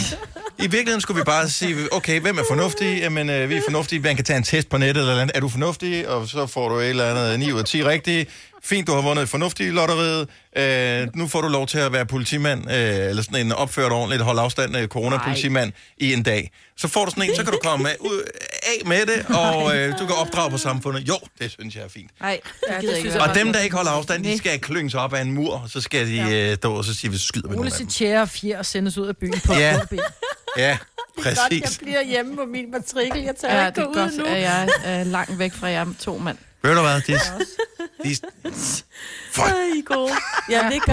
I 0.58 0.62
virkeligheden 0.62 1.00
skulle 1.00 1.20
vi 1.20 1.24
bare 1.24 1.48
sige, 1.48 1.76
okay, 1.92 2.20
hvem 2.20 2.38
er 2.38 2.42
fornuftig? 2.48 2.98
Jamen, 2.98 3.30
øh, 3.30 3.48
vi 3.48 3.56
er 3.56 3.60
fornuftige. 3.66 4.00
Man 4.00 4.16
kan 4.16 4.24
tage 4.24 4.36
en 4.36 4.42
test 4.42 4.68
på 4.68 4.78
nettet 4.78 5.00
eller 5.00 5.22
andet. 5.22 5.36
Er 5.36 5.40
du 5.40 5.48
fornuftig? 5.48 6.08
Og 6.08 6.28
så 6.28 6.46
får 6.46 6.68
du 6.68 6.76
et 6.78 6.88
eller 6.88 7.10
andet 7.10 7.38
9 7.38 7.52
ud 7.52 7.58
af 7.58 7.64
10 7.64 7.84
rigtige. 7.84 8.26
Fint, 8.64 8.86
du 8.86 8.92
har 8.94 9.02
vundet 9.02 9.22
et 9.22 9.28
fornuftigt 9.28 9.74
lotteriet. 9.74 10.28
Øh, 10.56 11.08
nu 11.14 11.28
får 11.28 11.40
du 11.40 11.48
lov 11.48 11.66
til 11.66 11.78
at 11.78 11.92
være 11.92 12.06
politimand, 12.06 12.70
øh, 12.70 12.76
eller 13.10 13.22
sådan 13.22 13.46
en 13.46 13.52
opført 13.52 13.92
ordentligt, 13.92 14.22
holde 14.22 14.40
afstand 14.40 14.76
af 14.76 14.86
coronapolitimand 14.86 15.72
i 15.98 16.12
en 16.12 16.22
dag. 16.22 16.50
Så 16.76 16.88
får 16.88 17.04
du 17.04 17.10
sådan 17.10 17.30
en, 17.30 17.36
så 17.36 17.44
kan 17.44 17.52
du 17.52 17.58
komme 17.64 17.90
af, 17.90 17.96
ud, 18.00 18.22
af 18.62 18.86
med 18.86 19.06
det, 19.06 19.26
og 19.36 19.76
øh, 19.76 19.98
du 19.98 20.06
kan 20.06 20.16
opdrage 20.16 20.50
på 20.50 20.58
samfundet. 20.58 21.08
Jo, 21.08 21.18
det 21.40 21.50
synes 21.50 21.74
jeg 21.74 21.84
er 21.84 21.88
fint. 21.88 22.10
Nej, 22.20 22.40
Ja, 22.68 22.74
det 22.74 22.82
det 22.82 22.88
jeg 22.88 22.96
synes 22.98 23.14
ikke. 23.14 23.24
Og 23.26 23.34
dem, 23.34 23.52
der 23.52 23.60
ikke 23.60 23.76
holder 23.76 23.90
afstand, 23.90 24.24
de 24.24 24.38
skal 24.38 24.60
klynges 24.60 24.94
op 24.94 25.14
af 25.14 25.20
en 25.20 25.32
mur, 25.32 25.54
og 25.54 25.70
så 25.70 25.80
skal 25.80 26.06
de 26.06 26.34
øh, 26.36 26.56
stå 26.56 26.74
og 26.74 26.84
så 26.84 26.94
sige, 26.94 27.12
du 27.12 27.18
skyder 27.18 27.48
med 27.48 27.56
Ole 27.56 27.56
nogen 27.56 27.72
af 27.72 27.78
dem. 27.78 27.88
sit 27.90 27.96
tjære 27.98 28.22
og 28.22 28.28
fjer 28.28 28.58
og 28.58 28.66
sendes 28.66 28.98
ud 28.98 29.06
af 29.06 29.16
byen 29.16 29.40
på 29.46 29.52
Ja. 29.52 29.58
ja. 29.60 29.78
ben. 29.90 30.00
Ja, 30.56 30.78
Godt, 31.16 31.26
jeg 31.26 31.36
præcis. 31.62 31.78
bliver 31.78 32.02
hjemme 32.02 32.36
på 32.36 32.44
min 32.44 32.70
matrikel. 32.70 33.22
Jeg 33.22 33.36
tør 33.36 33.48
Ja, 33.48 33.66
ikke 33.66 33.80
det 33.80 33.84
er 33.86 33.88
ud 33.88 33.94
godt, 33.94 34.16
nu. 34.18 34.24
at 34.24 34.40
jeg 34.40 34.68
er 34.84 35.04
langt 35.04 35.38
væk 35.38 35.52
fra 35.52 35.66
jer 35.68 35.86
to 36.00 36.18
mand. 36.18 36.38
Ved 36.62 36.74
du 36.74 36.80
hvad, 36.80 37.00
det, 37.00 37.20
De, 38.04 38.16
Fuck. 39.32 39.46
I 39.74 39.78
er 39.78 39.94
gode. 39.94 40.12
Ja, 40.50 40.68
det 40.70 40.82
gør. 40.82 40.92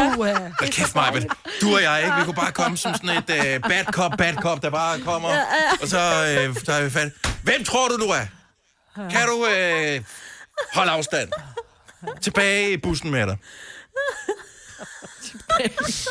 Hold 0.59 0.71
kæft, 0.71 0.95
Majbet. 0.95 1.25
Du 1.61 1.75
og 1.75 1.81
jeg, 1.83 2.01
ikke? 2.03 2.15
Vi 2.17 2.23
kunne 2.23 2.35
bare 2.35 2.51
komme 2.51 2.77
som 2.77 2.93
sådan 2.93 3.09
et 3.09 3.29
uh, 3.29 3.69
bad 3.69 3.85
cop, 3.85 4.11
bad 4.17 4.33
cop, 4.35 4.61
der 4.61 4.69
bare 4.69 4.99
kommer. 4.99 5.29
Ja, 5.29 5.35
ja. 5.35 5.43
Og 5.81 5.87
så 5.87 5.97
uh, 5.97 6.55
tager 6.55 6.83
vi 6.83 6.89
fat. 6.89 7.11
Hvem 7.43 7.63
tror 7.63 7.87
du, 7.87 7.97
du 7.97 8.05
er? 8.09 8.25
Kan 8.95 9.27
du 9.27 9.33
uh, 9.35 10.03
holde 10.73 10.91
afstand? 10.91 11.29
Tilbage 12.21 12.71
i 12.71 12.77
bussen 12.77 13.11
med 13.11 13.27
dig. 13.27 13.37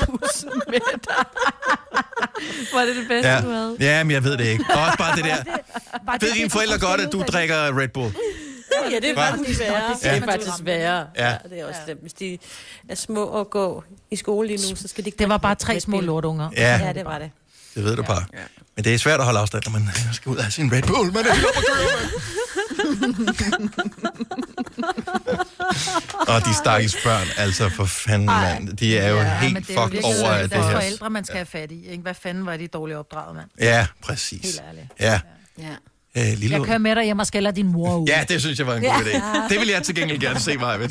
bussen 0.07 0.63
med 0.69 0.81
dig. 0.81 1.25
Var 2.73 2.85
det 2.85 2.97
det 2.97 3.09
bedste, 3.09 3.29
Ja, 3.29 3.41
du 3.41 3.51
havde? 3.51 3.77
ja 3.81 4.05
men 4.05 4.11
jeg 4.11 4.25
ved 4.25 4.37
det 4.37 4.45
ikke. 4.47 4.65
Og 4.75 4.81
også 4.83 4.99
bare 4.99 5.17
det 5.17 5.25
der. 5.25 5.45
Bare 5.45 6.19
Ved 6.21 6.29
det, 6.29 6.35
dine 6.35 6.45
det, 6.45 6.53
forældre 6.53 6.79
du 6.79 6.87
godt, 6.87 7.01
at 7.01 7.13
du 7.13 7.23
drikker 7.23 7.79
Red 7.81 7.89
Bull? 7.89 8.15
Ja, 8.91 8.97
det 9.01 9.11
er 9.11 9.15
faktisk 9.15 9.61
værre. 9.61 9.97
Ja. 10.05 10.15
Det 10.15 10.23
er 10.23 10.27
faktisk 10.27 10.57
værre. 10.65 11.07
Ja. 11.17 11.29
Ja. 11.31 11.37
det 11.51 11.61
er 11.61 11.67
også 11.67 11.81
slemt. 11.85 12.01
Hvis 12.01 12.13
de 12.13 12.39
er 12.89 12.95
små 12.95 13.25
og 13.25 13.51
går 13.51 13.85
i 14.11 14.17
skole 14.17 14.49
lige 14.49 14.71
nu, 14.71 14.77
så 14.77 14.89
skal 14.89 15.05
de 15.05 15.09
ikke 15.09 15.19
Det 15.19 15.29
var 15.29 15.37
bare 15.39 15.55
tre 15.55 15.81
små 15.81 16.01
lortunger. 16.01 16.51
Ja. 16.57 16.79
Ja, 16.87 16.93
det 16.93 17.05
var 17.05 17.19
det. 17.19 17.31
Det 17.75 17.85
ved 17.85 17.97
du 17.97 18.03
bare. 18.03 18.25
Men 18.77 18.85
det 18.85 18.95
er 18.95 18.99
svært 18.99 19.19
at 19.21 19.25
holde 19.25 19.39
afstand, 19.39 19.63
når 19.67 19.73
man 19.73 19.89
skal 20.13 20.31
ud 20.31 20.37
af 20.37 20.53
sin 20.53 20.73
Red 20.73 20.83
Bull. 20.83 21.13
Man 21.13 21.27
er 21.27 21.35
helt 21.35 21.47
oppe. 21.47 21.61
Og 26.29 26.41
de 26.47 26.55
stakkels 26.55 26.97
børn, 27.05 27.27
altså 27.37 27.69
for 27.69 27.85
fanden, 27.85 28.27
mand. 28.27 28.77
De 28.77 28.99
er 28.99 29.09
jo 29.09 29.17
Ja, 29.17 29.39
helt 29.39 29.67
det 29.69 29.77
er 29.77 29.81
jo 29.81 29.87
fucked 29.87 30.05
over 30.05 30.15
synd. 30.15 30.27
af 30.29 30.43
det 30.43 30.51
Deres 30.51 30.65
her. 30.67 30.73
forældre, 30.73 31.11
man 31.11 31.25
skal 31.25 31.37
have 31.37 31.47
fat 31.47 31.73
i. 31.73 31.87
Ikke? 31.87 32.03
Hvad 32.03 32.15
fanden 32.15 32.47
var 32.47 32.57
de 32.57 32.67
dårligt 32.69 32.99
opdraget, 32.99 33.37
mand? 33.37 33.49
Ja, 33.61 33.87
præcis. 34.03 34.43
Helt 34.43 34.63
ærligt. 34.69 34.87
Ja. 35.01 35.21
Ja. 35.59 35.75
Øh, 36.17 36.23
lille 36.37 36.57
Jeg 36.57 36.65
kører 36.67 36.79
med 36.79 36.97
dig 36.97 37.05
hjem 37.05 37.19
og 37.19 37.27
skælder 37.27 37.51
din 37.51 37.67
mor 37.73 37.97
ud. 37.97 38.07
Ja, 38.09 38.25
det 38.29 38.41
synes 38.41 38.59
jeg 38.59 38.67
var 38.67 38.75
en 38.75 38.83
god 38.83 38.91
Ja. 38.91 39.19
idé. 39.19 39.49
Det 39.49 39.61
vil 39.61 39.69
jeg 39.69 39.83
til 39.83 39.95
gengæld 39.95 40.21
gerne 40.21 40.41
se 40.41 40.51
ved. 40.61 40.89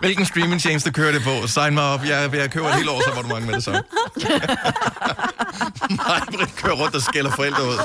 Hvilken 0.00 0.26
streamingtjeneste 0.26 0.92
kører 0.92 1.12
det 1.12 1.22
på? 1.22 1.46
Sign 1.46 1.74
mig 1.74 1.82
op. 1.84 2.04
Jeg, 2.04 2.34
jeg 2.34 2.50
køber 2.50 2.68
et 2.68 2.74
helt 2.74 2.88
års 2.88 3.06
abonnement 3.06 3.46
med 3.46 3.54
det 3.54 3.64
samme. 3.64 3.82
Nej, 5.90 6.20
kører 6.56 6.74
rundt 6.74 6.94
og 6.94 7.02
skælder 7.02 7.30
forældre 7.30 7.62
ud. 7.64 7.76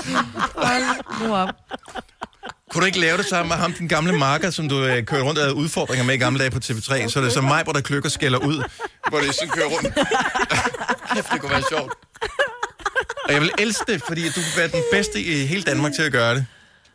Hold 0.55 0.83
nu 1.27 1.35
op. 1.35 1.49
Kunne 2.71 2.81
du 2.81 2.85
ikke 2.85 2.99
lave 2.99 3.17
det 3.17 3.25
sammen 3.25 3.47
med 3.49 3.57
ham, 3.57 3.73
den 3.73 3.87
gamle 3.87 4.17
marker, 4.17 4.49
som 4.49 4.69
du 4.69 4.83
øh, 4.83 5.03
kørte 5.05 5.23
rundt 5.23 5.39
og 5.39 5.55
udfordringer 5.57 6.05
med 6.05 6.15
i 6.15 6.17
gamle 6.17 6.39
dage 6.39 6.51
på 6.51 6.59
TV3? 6.65 7.09
Så 7.09 7.19
er 7.19 7.23
det 7.23 7.33
så 7.33 7.41
mig, 7.41 7.63
hvor 7.63 7.73
der 7.73 7.81
kløkker 7.81 8.09
skælder 8.09 8.39
ud, 8.39 8.63
hvor 9.09 9.19
det 9.19 9.35
sådan 9.35 9.49
kører 9.49 9.67
rundt. 9.67 9.93
Kæft, 11.15 11.31
det 11.33 11.41
kunne 11.41 11.51
være 11.51 11.63
sjovt. 11.69 11.93
Og 13.25 13.33
jeg 13.33 13.41
vil 13.41 13.51
elske 13.59 13.83
det, 13.93 14.03
fordi 14.07 14.21
du 14.21 14.39
vil 14.39 14.53
være 14.57 14.67
den 14.67 14.83
bedste 14.91 15.21
i 15.21 15.45
hele 15.45 15.63
Danmark 15.63 15.93
til 15.93 16.01
at 16.01 16.11
gøre 16.11 16.35
det. 16.35 16.45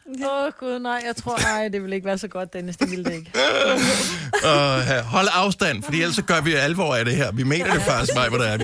Åh, 0.09 0.45
oh, 0.45 0.53
gud, 0.61 0.79
nej. 0.79 1.03
Jeg 1.07 1.17
tror, 1.17 1.39
nej, 1.39 1.69
det 1.69 1.83
vil 1.83 1.93
ikke 1.93 2.07
være 2.07 2.19
så 2.19 2.29
godt, 2.29 2.53
Dennis. 2.53 2.77
Det 2.77 2.91
ville 2.91 3.05
det 3.05 3.13
ikke. 3.13 3.33
Og 4.51 5.05
hold 5.05 5.29
afstand, 5.33 5.83
fordi 5.83 6.01
ellers 6.01 6.17
så 6.17 6.23
gør 6.23 6.41
vi 6.41 6.55
alvor 6.55 6.95
af 6.95 7.05
det 7.05 7.17
her. 7.17 7.33
Vi 7.33 7.43
mener 7.43 7.73
det 7.73 7.83
faktisk, 7.83 8.15
mig, 8.15 8.29
hvor 8.29 8.39
det 8.39 8.49
er. 8.49 8.59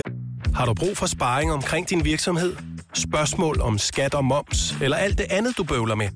Har 0.55 0.67
du 0.67 0.75
brug 0.75 0.97
for 0.97 1.07
sparring 1.07 1.53
omkring 1.53 1.91
din 1.91 2.05
virksomhed? 2.05 2.57
Spørgsmål 2.95 3.61
om 3.61 3.79
skat 3.79 4.15
og 4.15 4.25
moms, 4.25 4.75
eller 4.83 4.97
alt 4.97 5.19
det 5.19 5.27
andet, 5.31 5.57
du 5.57 5.65
bøvler 5.65 5.95
med? 5.95 6.09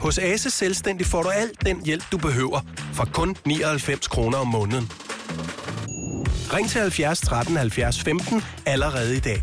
Hos 0.00 0.18
Ase 0.18 0.50
Selvstændig 0.50 1.06
får 1.06 1.22
du 1.22 1.28
alt 1.28 1.66
den 1.66 1.84
hjælp, 1.84 2.04
du 2.12 2.18
behøver, 2.18 2.60
for 2.92 3.08
kun 3.12 3.36
99 3.44 4.08
kroner 4.08 4.38
om 4.38 4.46
måneden. 4.46 4.90
Ring 6.52 6.70
til 6.70 6.80
70 6.80 7.20
13 7.20 7.56
70 7.56 8.02
15 8.02 8.42
allerede 8.66 9.16
i 9.16 9.20
dag. 9.20 9.42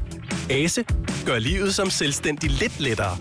Ase 0.50 0.86
gør 1.26 1.40
livet 1.40 1.76
som 1.76 1.90
selvstændig 1.90 2.50
lidt 2.50 2.80
lettere. 2.80 3.18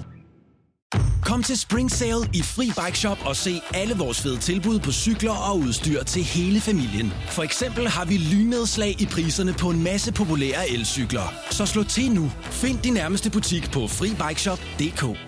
Kom 1.24 1.42
til 1.42 1.58
Spring 1.58 1.90
Sale 1.90 2.30
i 2.34 2.42
Fri 2.42 2.66
Bike 2.66 2.98
Shop 2.98 3.18
og 3.24 3.36
se 3.36 3.60
alle 3.74 3.94
vores 3.94 4.22
fede 4.22 4.38
tilbud 4.38 4.78
på 4.78 4.92
cykler 4.92 5.32
og 5.32 5.58
udstyr 5.58 6.04
til 6.04 6.22
hele 6.22 6.60
familien. 6.60 7.12
For 7.30 7.42
eksempel 7.42 7.88
har 7.88 8.04
vi 8.04 8.16
lynedslag 8.16 9.00
i 9.02 9.06
priserne 9.06 9.52
på 9.52 9.70
en 9.70 9.82
masse 9.82 10.12
populære 10.12 10.68
elcykler. 10.70 11.34
Så 11.50 11.66
slå 11.66 11.84
til 11.84 12.10
nu. 12.12 12.30
Find 12.42 12.78
din 12.78 12.92
nærmeste 12.92 13.30
butik 13.30 13.70
på 13.72 13.88
FriBikeShop.dk 13.88 15.18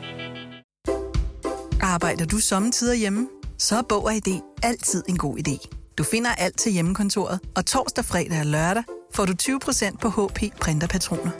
Arbejder 1.82 2.26
du 2.26 2.38
sommetider 2.38 2.94
hjemme? 2.94 3.28
Så 3.58 3.76
er 3.76 3.82
Bog 3.88 4.04
og 4.04 4.14
ID 4.14 4.40
altid 4.62 5.02
en 5.08 5.18
god 5.18 5.38
idé. 5.38 5.68
Du 5.98 6.04
finder 6.04 6.30
alt 6.30 6.58
til 6.58 6.72
hjemmekontoret, 6.72 7.40
og 7.56 7.66
torsdag, 7.66 8.04
fredag 8.04 8.40
og 8.40 8.46
lørdag 8.46 8.84
får 9.14 9.24
du 9.24 9.34
20% 9.42 9.96
på 9.96 10.08
HP 10.08 10.38
printerpatroner. 10.60 11.30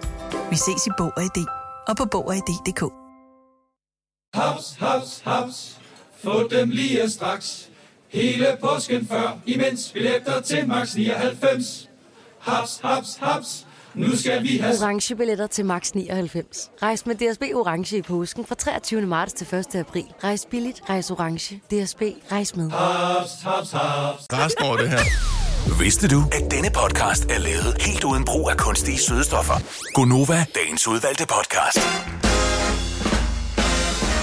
Vi 0.50 0.56
ses 0.56 0.86
i 0.86 0.90
Bog 0.98 1.12
og 1.16 1.22
ID 1.22 1.46
og 1.88 1.96
på 1.96 2.04
Bog 2.04 2.26
og 2.26 2.36
ID.dk. 2.36 2.82
Haps, 4.34 4.76
haps, 4.78 5.22
haps. 5.24 5.78
Få 6.24 6.48
dem 6.48 6.70
lige 6.70 7.10
straks. 7.10 7.68
Hele 8.08 8.46
påsken 8.60 9.08
før, 9.08 9.38
imens 9.46 9.90
billetter 9.92 10.40
til 10.40 10.68
max 10.68 10.94
99. 10.94 11.88
Haps, 12.38 12.80
haps, 12.84 13.16
haps. 13.20 13.66
Nu 13.94 14.16
skal 14.16 14.42
vi 14.42 14.56
have... 14.58 14.74
Orange 14.82 15.16
billetter 15.16 15.46
til 15.46 15.64
max 15.64 15.92
99. 15.92 16.70
Rejs 16.82 17.06
med 17.06 17.14
DSB 17.14 17.42
Orange 17.54 17.96
i 17.96 18.02
påsken 18.02 18.44
fra 18.46 18.54
23. 18.54 19.00
marts 19.00 19.32
til 19.32 19.54
1. 19.54 19.74
april. 19.74 20.04
Rejs 20.24 20.46
billigt, 20.50 20.82
rejs 20.88 21.10
orange. 21.10 21.56
DSB, 21.56 22.02
rejs 22.32 22.56
med. 22.56 22.70
Haps, 22.70 23.42
haps, 23.42 23.70
haps. 23.70 24.26
Resten 24.32 24.64
over 24.64 24.76
det 24.76 24.90
her. 24.90 25.43
Vidste 25.80 26.08
du, 26.08 26.24
at 26.32 26.50
denne 26.50 26.70
podcast 26.70 27.24
er 27.24 27.38
lavet 27.38 27.76
helt 27.80 28.04
uden 28.04 28.24
brug 28.24 28.50
af 28.50 28.56
kunstige 28.56 28.98
sødestoffer? 28.98 29.54
Gonova, 29.94 30.44
dagens 30.54 30.88
udvalgte 30.88 31.24
podcast. 31.26 31.78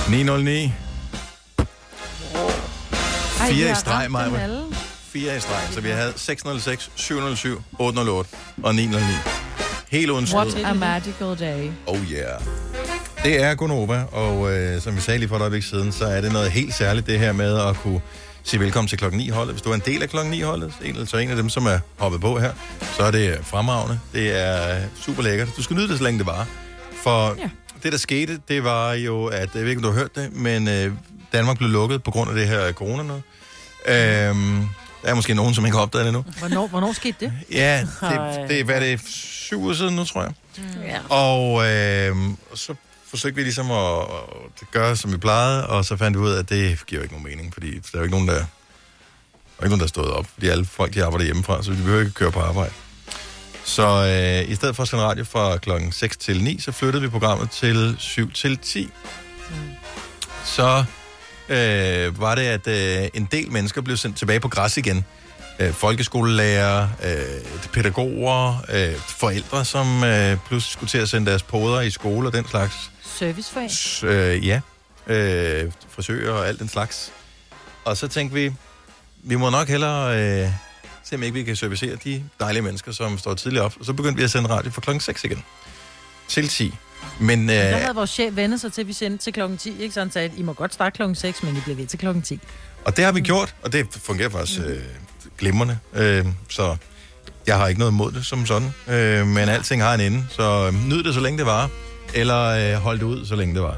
909. 0.10 0.74
Ej, 3.40 3.50
vi 3.50 3.54
Fire 3.54 3.66
i 3.66 3.68
har 3.68 3.74
streg, 3.76 3.94
ramt 3.94 4.04
dem 4.04 4.12
Maja. 4.12 4.44
alle. 4.44 4.64
Fire 5.14 5.38
i 5.38 5.40
streg. 5.40 5.62
Så 5.72 5.82
vi 5.82 5.90
havde 5.90 6.14
606, 6.16 6.92
707, 6.96 7.62
808 7.80 8.30
og 8.64 8.76
909. 8.76 9.14
Helt 9.92 10.10
uden 10.12 10.28
What 10.34 10.56
a 10.66 10.74
magical 10.74 11.40
day. 11.40 11.70
Oh 11.88 11.98
yeah. 12.12 12.42
Det 13.24 13.44
er 13.44 13.56
Gonova, 13.56 14.04
og 14.12 14.52
øh, 14.54 14.82
som 14.82 14.96
vi 14.96 15.02
sagde 15.02 15.18
lige 15.20 15.30
for 15.30 15.36
et 15.36 15.42
øjeblik 15.42 15.64
siden, 15.64 15.92
så 15.92 16.06
er 16.06 16.22
det 16.22 16.32
noget 16.34 16.52
helt 16.52 16.74
særligt 16.74 17.08
det 17.08 17.20
her 17.20 17.32
med 17.32 17.58
at 17.60 17.76
kunne 17.76 18.02
sige 18.44 18.60
velkommen 18.60 18.88
til 18.88 18.98
klokken 18.98 19.20
9 19.20 19.30
holdet. 19.30 19.54
Hvis 19.54 19.62
du 19.62 19.70
er 19.70 19.76
en 19.76 19.82
del 19.86 20.04
af 20.04 20.10
klokken 20.10 20.32
9 20.32 20.42
holdet, 20.42 20.74
en, 20.84 20.98
altså 20.98 21.18
en 21.18 21.30
af 21.30 21.36
dem, 21.36 21.50
som 21.50 21.66
er 21.66 21.80
hoppet 21.98 22.22
på 22.22 22.40
her, 22.40 22.54
så 22.98 23.04
er 23.04 23.12
det 23.12 23.40
fremragende. 23.44 24.00
Det 24.14 24.42
er 24.42 24.82
super 25.02 25.24
lækkert. 25.24 25.50
Du 25.58 25.64
skal 25.64 25.76
nyde 25.76 25.88
det, 25.88 25.98
så 25.98 26.04
længe 26.04 26.18
det 26.20 26.28
var. 26.28 26.48
For 27.04 27.36
ja. 27.40 27.50
det, 27.84 27.92
der 27.92 27.98
skete, 27.98 28.40
det 28.48 28.64
var 28.64 28.94
jo, 28.94 29.26
at 29.26 29.50
jeg 29.56 29.64
ved 29.64 29.70
ikke, 29.70 29.80
om 29.80 29.84
du 29.84 29.92
har 29.92 30.00
hørt 30.00 30.16
det, 30.16 30.34
men 30.34 30.68
øh, 30.68 30.94
Danmark 31.34 31.58
blev 31.58 31.70
lukket 31.70 32.04
på 32.04 32.12
grund 32.12 32.30
af 32.30 32.36
det 32.36 32.48
her 32.48 32.72
corona 32.72 33.04
noget. 33.04 33.24
Øhm, 33.86 34.68
der 35.04 35.10
er 35.10 35.14
måske 35.14 35.34
nogen, 35.34 35.54
som 35.54 35.66
ikke 35.66 35.78
har 35.78 35.84
opdaget 35.84 36.06
det 36.06 36.16
endnu. 36.16 36.34
Hvornår, 36.40 36.68
hvornår 36.68 36.94
skete 36.94 37.16
det? 37.20 37.34
Ja, 37.52 37.82
det, 38.02 38.50
det, 38.50 38.66
hvad 38.66 38.76
er 38.76 38.80
det, 38.80 39.02
syv 39.08 39.62
uger 39.62 39.74
siden 39.74 39.96
nu, 39.96 40.04
tror 40.04 40.22
jeg. 40.22 40.34
Ja. 40.86 41.16
Og 41.16 41.68
øh, 41.68 42.16
så 42.54 42.76
forsøgte 43.12 43.36
vi 43.36 43.44
ligesom 43.44 43.72
at, 43.72 44.02
at 44.62 44.72
gøre, 44.72 44.96
som 44.96 45.12
vi 45.12 45.18
plejede, 45.18 45.68
og 45.68 45.86
så 45.86 45.98
fandt 45.98 46.18
vi 46.18 46.24
ud 46.24 46.30
af, 46.30 46.40
at 46.40 46.50
det 46.50 46.86
giver 46.88 47.02
ikke 47.02 47.14
nogen 47.14 47.30
mening, 47.30 47.54
fordi 47.54 47.72
der 47.72 47.78
er 47.94 47.98
jo 47.98 48.04
ikke 48.04 48.16
nogen, 48.16 48.28
der, 48.28 48.34
der, 48.34 48.42
er 49.60 49.64
ikke 49.64 49.70
nogen, 49.70 49.80
der 49.80 49.86
er 49.86 49.88
stået 49.88 50.12
op, 50.12 50.26
fordi 50.34 50.48
alle 50.48 50.66
folk, 50.66 50.94
de 50.94 51.04
arbejder 51.04 51.26
hjemmefra, 51.26 51.64
så 51.64 51.72
de 51.72 51.78
behøver 51.78 52.00
ikke 52.00 52.12
køre 52.12 52.32
på 52.32 52.40
arbejde. 52.40 52.74
Så 53.64 53.88
øh, 54.44 54.52
i 54.52 54.56
stedet 54.56 54.76
for 54.76 54.84
at 54.84 54.90
sende 54.90 55.04
radio 55.04 55.24
fra 55.24 55.58
klokken 55.58 55.92
6 55.92 56.18
til 56.18 56.44
9, 56.44 56.60
så 56.60 56.72
flyttede 56.72 57.02
vi 57.02 57.10
programmet 57.10 57.50
til 57.50 57.96
7 58.00 58.32
til 58.32 58.58
10. 58.58 58.90
Så 60.46 60.84
øh, 61.50 62.22
var 62.22 62.36
det, 62.36 62.42
at 62.42 62.68
øh, 62.68 63.10
en 63.14 63.28
del 63.32 63.52
mennesker 63.52 63.82
blev 63.82 63.98
sendt 63.98 64.18
tilbage 64.18 64.40
på 64.40 64.48
græs 64.48 64.78
igen. 64.78 65.06
Øh, 65.60 65.74
folkeskolelærer, 65.74 66.88
øh, 67.04 67.70
pædagoger, 67.74 68.66
øh, 68.74 68.96
forældre, 69.08 69.66
som 69.66 70.04
øh, 70.04 70.38
pludselig 70.48 70.74
skulle 70.74 70.90
til 70.90 70.98
at 70.98 71.10
sende 71.10 71.30
deres 71.30 71.44
poder 71.44 71.82
i 71.82 71.90
skole 71.90 72.30
og 72.30 72.34
den 72.34 72.48
slags. 72.48 72.91
Servicefag. 73.26 73.72
S- 73.72 74.04
øh, 74.04 74.48
ja, 74.48 74.62
øh, 75.08 75.72
frisører 75.90 76.34
og 76.34 76.48
alt 76.48 76.60
den 76.60 76.70
slags. 76.70 77.12
Og 77.86 77.98
så 77.98 78.08
tænkte 78.08 78.34
vi, 78.36 78.52
vi 79.24 79.36
må 79.36 79.50
nok 79.50 79.68
hellere 79.68 80.20
øh, 80.44 80.50
se, 81.04 81.16
om 81.16 81.24
ikke 81.24 81.34
vi 81.34 81.44
kan 81.44 81.56
servicere 81.56 81.96
de 82.04 82.24
dejlige 82.40 82.62
mennesker, 82.62 82.92
som 82.92 83.18
står 83.18 83.34
tidligt 83.34 83.62
op. 83.64 83.74
Og 83.80 83.86
så 83.86 83.94
begyndte 83.94 84.18
vi 84.18 84.24
at 84.24 84.32
sende 84.32 84.50
radio 84.50 84.72
fra 84.72 84.82
klokken 84.82 85.02
6 85.02 85.24
igen. 85.24 85.44
Til 86.28 86.48
10. 86.48 86.74
Men 87.20 87.50
øh, 87.50 87.56
Der 87.56 87.78
havde 87.78 87.96
vores 87.96 88.10
chef 88.10 88.36
vendt 88.36 88.62
sig 88.62 88.74
til, 88.74 88.82
at 88.82 88.88
vi 88.88 88.94
sendte 88.94 89.24
til 89.24 89.34
klokken 89.34 89.58
10. 89.58 89.82
Ikke? 89.82 89.94
Så 89.94 90.00
han 90.00 90.12
sagde, 90.12 90.30
at 90.30 90.38
I 90.38 90.42
må 90.42 90.54
godt 90.54 90.74
starte 90.74 90.96
klokken 90.96 91.16
6, 91.16 91.44
men 91.44 91.58
I 91.58 91.60
bliver 91.60 91.76
ved 91.76 91.88
til 91.88 92.00
klokken 92.00 92.22
10. 92.22 92.40
Og 92.86 92.98
det 92.98 93.06
har 93.06 93.12
vi 93.12 93.22
gjort, 93.22 93.56
og 93.64 93.74
det 93.74 93.88
fungerer 94.04 94.30
faktisk 94.30 94.60
øh, 94.60 94.82
glimrende. 95.38 95.78
Øh, 95.94 96.26
så 96.50 96.76
jeg 97.48 97.58
har 97.58 97.68
ikke 97.68 97.80
noget 97.80 97.92
imod 97.92 98.12
det 98.12 98.26
som 98.26 98.46
sådan. 98.46 98.74
Øh, 98.88 99.28
men 99.28 99.50
alting 99.50 99.82
har 99.82 99.94
en 99.94 100.02
ende, 100.02 100.26
så 100.30 100.68
øh, 100.68 100.88
nyd 100.90 101.04
det, 101.04 101.14
så 101.14 101.20
længe 101.20 101.38
det 101.38 101.46
var. 101.46 101.70
Eller 102.14 102.46
øh, 102.46 102.82
hold 102.82 103.00
det 103.00 103.06
ud, 103.06 103.26
så 103.26 103.36
længe 103.36 103.54
det 103.56 103.64
var. 103.64 103.78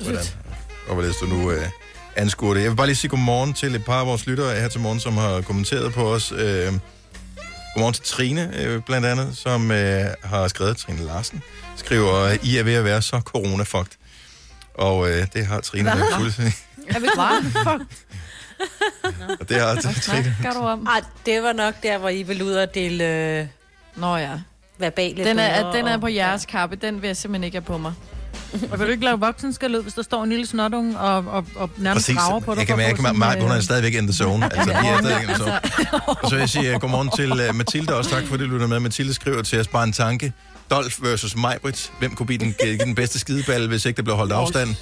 Hvordan? 0.00 0.24
Og 0.88 0.94
hvorledes 0.94 1.16
du 1.16 1.26
nu 1.26 1.50
øh, 1.50 1.68
anskuer 2.16 2.54
det. 2.54 2.62
Jeg 2.62 2.70
vil 2.70 2.76
bare 2.76 2.86
lige 2.86 2.96
sige 2.96 3.08
godmorgen 3.08 3.54
til 3.54 3.74
et 3.74 3.84
par 3.84 4.00
af 4.00 4.06
vores 4.06 4.26
lyttere 4.26 4.60
her 4.60 4.68
til 4.68 4.80
morgen, 4.80 5.00
som 5.00 5.16
har 5.16 5.40
kommenteret 5.40 5.92
på 5.92 6.12
os. 6.14 6.32
Øh, 6.32 6.72
godmorgen 7.74 7.94
til 7.94 8.04
Trine, 8.04 8.50
øh, 8.60 8.82
blandt 8.82 9.06
andet, 9.06 9.36
som 9.36 9.70
øh, 9.70 10.06
har 10.24 10.48
skrevet, 10.48 10.76
Trine 10.76 11.02
Larsen, 11.02 11.42
skriver, 11.76 12.36
I 12.42 12.56
er 12.56 12.62
ved 12.62 12.74
at 12.74 12.84
være 12.84 13.02
så 13.02 13.20
corona. 13.20 13.64
Og 14.74 15.10
øh, 15.10 15.26
det 15.32 15.46
har 15.46 15.60
Trine 15.60 15.82
Hvad? 15.82 16.00
været 16.00 16.14
fuldstændig. 16.14 16.54
Er 16.88 17.00
vi 17.00 17.06
Fuck. 17.52 18.00
Og 19.40 19.48
det 19.48 19.60
har 19.60 19.74
Hvad 19.82 19.92
snakker 20.02 20.52
du 20.52 20.66
om? 20.66 20.86
Ej, 20.86 21.00
det 21.26 21.42
var 21.42 21.52
nok 21.52 21.74
der, 21.82 21.98
hvor 21.98 22.08
I 22.08 22.22
ville 22.22 22.44
ud 22.44 22.52
og 22.52 22.74
dele 22.74 23.04
øh, 23.04 23.46
Nå 23.96 24.16
ja. 24.16 24.38
Verbale 24.78 25.24
Den 25.24 25.38
er, 25.38 25.72
den 25.72 25.86
er 25.86 25.98
på 25.98 26.08
jeres 26.08 26.46
kappe. 26.46 26.76
Den 26.76 27.02
vil 27.02 27.08
jeg 27.08 27.16
simpelthen 27.16 27.44
ikke 27.44 27.56
have 27.56 27.64
på 27.64 27.78
mig. 27.78 27.92
Og 28.70 28.78
vil 28.78 28.86
du 28.86 28.92
ikke 28.92 29.04
lave 29.04 29.20
voksen 29.20 29.52
skal 29.52 29.70
lød, 29.70 29.82
hvis 29.82 29.94
der 29.94 30.02
står 30.02 30.22
en 30.22 30.30
lille 30.30 30.46
snotunge 30.46 30.98
og, 30.98 31.16
og, 31.16 31.46
og 31.56 31.70
nærmest 31.76 32.06
Præcis. 32.06 32.18
graver 32.20 32.40
på 32.40 32.52
dig? 32.52 32.58
Jeg 32.58 32.66
kan 32.66 32.76
mærke, 32.76 33.08
at 33.08 33.16
Maja, 33.16 33.40
hun 33.40 33.50
er 33.50 33.56
øh, 33.56 33.62
stadigvæk 33.62 33.94
in 33.94 34.06
the 34.06 34.12
zone. 34.12 34.44
Altså, 34.56 34.80
vi 34.80 34.86
er 34.86 34.98
stadigvæk 34.98 35.22
in 35.22 35.28
the 35.28 35.36
zone. 35.36 35.54
Altså, 35.54 36.16
Og 36.22 36.28
så 36.28 36.34
vil 36.34 36.40
jeg 36.40 36.48
sige 36.48 36.74
uh, 36.74 36.80
godmorgen 36.80 37.10
til 37.16 37.32
uh, 37.48 37.54
Mathilde 37.54 37.94
også. 37.94 38.10
Tak 38.10 38.24
for 38.26 38.36
det, 38.36 38.48
du 38.48 38.52
lytter 38.52 38.66
med. 38.66 38.80
Mathilde 38.80 39.14
skriver 39.14 39.42
til 39.42 39.60
os 39.60 39.68
bare 39.68 39.84
en 39.84 39.92
tanke. 39.92 40.32
Dolph 40.70 41.02
versus 41.02 41.36
Majbrit. 41.36 41.92
Hvem 41.98 42.14
kunne 42.14 42.26
blive 42.26 42.38
den, 42.38 42.54
den 42.80 42.94
bedste 42.94 43.18
skideballe, 43.18 43.68
hvis 43.68 43.84
ikke 43.84 43.96
der 43.96 44.02
blev 44.02 44.16
holdt 44.16 44.32
afstand? 44.32 44.76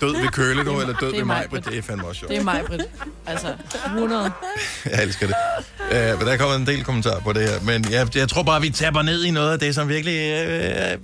Død 0.00 0.16
ved 0.16 0.28
køle 0.28 0.60
eller 0.60 0.94
død 1.00 1.12
er 1.12 1.16
ved 1.16 1.24
Maj-Brit. 1.24 1.52
Majbrit? 1.52 1.64
Det 1.64 1.78
er 1.78 1.82
fandme 1.82 2.06
også 2.06 2.18
sjovt. 2.18 2.30
Det 2.30 2.38
er 2.38 2.44
mig, 2.44 2.62
Britt. 2.66 2.82
Altså, 3.26 3.54
100. 3.86 4.32
Jeg 4.92 5.02
elsker 5.02 5.26
det. 5.26 5.36
Uh, 5.80 6.18
men 6.18 6.28
der 6.28 6.36
kommer 6.36 6.56
en 6.56 6.66
del 6.66 6.84
kommentarer 6.84 7.20
på 7.20 7.32
det 7.32 7.42
her. 7.42 7.60
Men 7.60 7.90
jeg, 7.90 8.16
jeg 8.16 8.28
tror 8.28 8.42
bare, 8.42 8.60
vi 8.60 8.70
tapper 8.70 9.02
ned 9.02 9.24
i 9.24 9.30
noget 9.30 9.52
af 9.52 9.58
det, 9.58 9.74
som 9.74 9.88
virkelig 9.88 10.46
uh, 10.46 11.00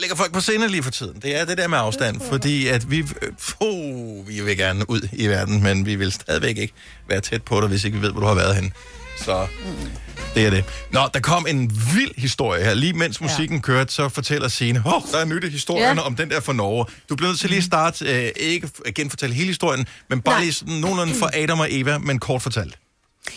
lægger 0.00 0.16
folk 0.16 0.32
på 0.32 0.40
sinde 0.40 0.68
lige 0.68 0.82
for 0.82 0.90
tiden. 0.90 1.20
Det 1.22 1.40
er 1.40 1.44
det 1.44 1.58
der 1.58 1.68
med 1.68 1.78
afstand, 1.78 2.20
fordi 2.20 2.68
at 2.68 2.90
vi, 2.90 3.04
uh, 3.60 4.28
vi 4.28 4.40
vil 4.40 4.56
gerne 4.56 4.90
ud 4.90 5.08
i 5.12 5.26
verden, 5.26 5.62
men 5.62 5.86
vi 5.86 5.94
vil 5.94 6.12
stadigvæk 6.12 6.58
ikke 6.58 6.74
være 7.08 7.20
tæt 7.20 7.42
på 7.42 7.60
dig, 7.60 7.68
hvis 7.68 7.84
ikke 7.84 7.98
vi 7.98 8.02
ved, 8.02 8.12
hvor 8.12 8.20
du 8.20 8.26
har 8.26 8.34
været 8.34 8.54
henne. 8.54 8.70
Så 9.18 9.46
det 10.36 10.46
er 10.46 10.50
det. 10.50 10.64
Nå, 10.92 11.00
der 11.14 11.20
kom 11.20 11.46
en 11.48 11.70
vild 11.94 12.14
historie 12.16 12.64
her. 12.64 12.74
Lige 12.74 12.92
mens 12.92 13.20
musikken 13.20 13.56
ja. 13.56 13.62
kørte, 13.62 13.92
så 13.92 14.08
fortæller 14.08 14.48
Signe, 14.48 14.82
åh, 14.86 14.94
oh, 14.94 15.02
der 15.12 15.18
er 15.18 15.24
nyt 15.24 15.44
i 15.44 15.48
historien 15.48 15.96
ja. 15.96 16.02
om 16.02 16.16
den 16.16 16.30
der 16.30 16.40
fra 16.40 16.52
Norge. 16.52 16.86
Du 17.08 17.16
bliver 17.16 17.28
nødt 17.28 17.40
til 17.40 17.50
lige 17.50 17.58
at 17.58 17.64
starte, 17.64 18.04
øh, 18.04 18.30
ikke 18.36 18.68
at 18.86 18.94
genfortælle 18.94 19.34
hele 19.34 19.46
historien, 19.46 19.86
men 20.08 20.20
bare 20.20 20.34
Nej. 20.34 20.42
lige 20.42 20.52
sådan 20.52 20.74
nogenlunde 20.74 21.14
for 21.14 21.30
Adam 21.34 21.60
og 21.60 21.66
Eva, 21.70 21.98
men 21.98 22.18
kort 22.18 22.42
fortalt. 22.42 22.78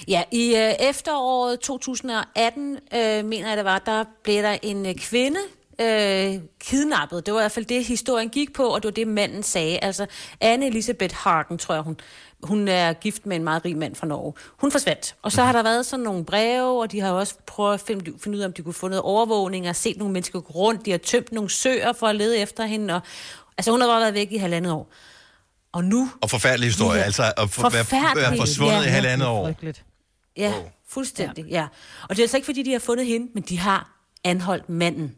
Ja, 0.07 0.23
i 0.31 0.55
øh, 0.55 0.89
efteråret 0.89 1.59
2018, 1.59 2.77
øh, 2.95 3.25
mener 3.25 3.47
jeg 3.47 3.57
det 3.57 3.65
var, 3.65 3.79
der 3.79 4.03
blev 4.23 4.43
der 4.43 4.57
en 4.63 4.85
øh, 4.85 4.95
kvinde 4.95 5.39
øh, 5.81 6.35
kidnappet. 6.59 7.25
Det 7.25 7.33
var 7.33 7.39
i 7.39 7.43
hvert 7.43 7.51
fald 7.51 7.65
det, 7.65 7.85
historien 7.85 8.29
gik 8.29 8.53
på, 8.53 8.63
og 8.67 8.83
det 8.83 8.87
var 8.87 8.93
det, 8.93 9.07
manden 9.07 9.43
sagde. 9.43 9.77
Altså, 9.77 10.05
Anne 10.41 10.67
Elisabeth 10.67 11.15
Hagen, 11.15 11.57
tror 11.57 11.73
jeg, 11.73 11.83
hun, 11.83 11.97
hun 12.43 12.67
er 12.67 12.93
gift 12.93 13.25
med 13.25 13.35
en 13.35 13.43
meget 13.43 13.65
rig 13.65 13.77
mand 13.77 13.95
fra 13.95 14.07
Norge. 14.07 14.33
Hun 14.57 14.71
forsvandt. 14.71 15.15
Og 15.21 15.31
så 15.31 15.43
har 15.43 15.51
der 15.51 15.63
været 15.63 15.85
sådan 15.85 16.03
nogle 16.03 16.25
breve, 16.25 16.81
og 16.81 16.91
de 16.91 16.99
har 16.99 17.11
også 17.11 17.35
prøvet 17.47 17.73
at 17.73 17.79
finde, 17.79 18.13
finde 18.23 18.37
ud 18.37 18.41
af, 18.41 18.47
om 18.47 18.53
de 18.53 18.61
kunne 18.61 18.73
få 18.73 18.87
noget 18.87 19.01
overvågning 19.01 19.69
og 19.69 19.75
set 19.75 19.97
nogle 19.97 20.13
mennesker 20.13 20.39
gå 20.39 20.53
rundt. 20.53 20.85
De 20.85 20.91
har 20.91 20.97
tømt 20.97 21.31
nogle 21.31 21.49
søer 21.49 21.93
for 21.93 22.07
at 22.07 22.15
lede 22.15 22.37
efter 22.37 22.65
hende. 22.65 22.93
Og, 22.95 23.01
altså, 23.57 23.71
hun 23.71 23.81
har 23.81 23.87
bare 23.87 24.01
været 24.01 24.13
væk 24.13 24.31
i 24.31 24.37
halvandet 24.37 24.71
år. 24.71 24.91
Og 25.71 25.83
nu 25.83 26.09
Og 26.21 26.29
forfærdelig 26.29 26.67
historie, 26.67 26.99
Ja. 26.99 27.05
altså 27.05 27.23
at 27.37 27.49
for, 27.49 27.69
være 27.69 28.37
forsvundet 28.37 28.75
Ja, 28.75 28.81
i 28.87 28.89
halvandet 28.89 29.27
år. 29.27 29.45
Frygteligt. 29.45 29.83
Ja, 30.37 30.53
fuldstændig, 30.87 31.45
ja. 31.45 31.67
Og 32.03 32.09
det 32.09 32.19
er 32.19 32.23
altså 32.23 32.37
ikke, 32.37 32.45
fordi 32.45 32.63
de 32.63 32.71
har 32.71 32.79
fundet 32.79 33.05
hende, 33.05 33.27
men 33.33 33.43
de 33.43 33.59
har 33.59 34.01
anholdt 34.23 34.69
manden. 34.69 35.15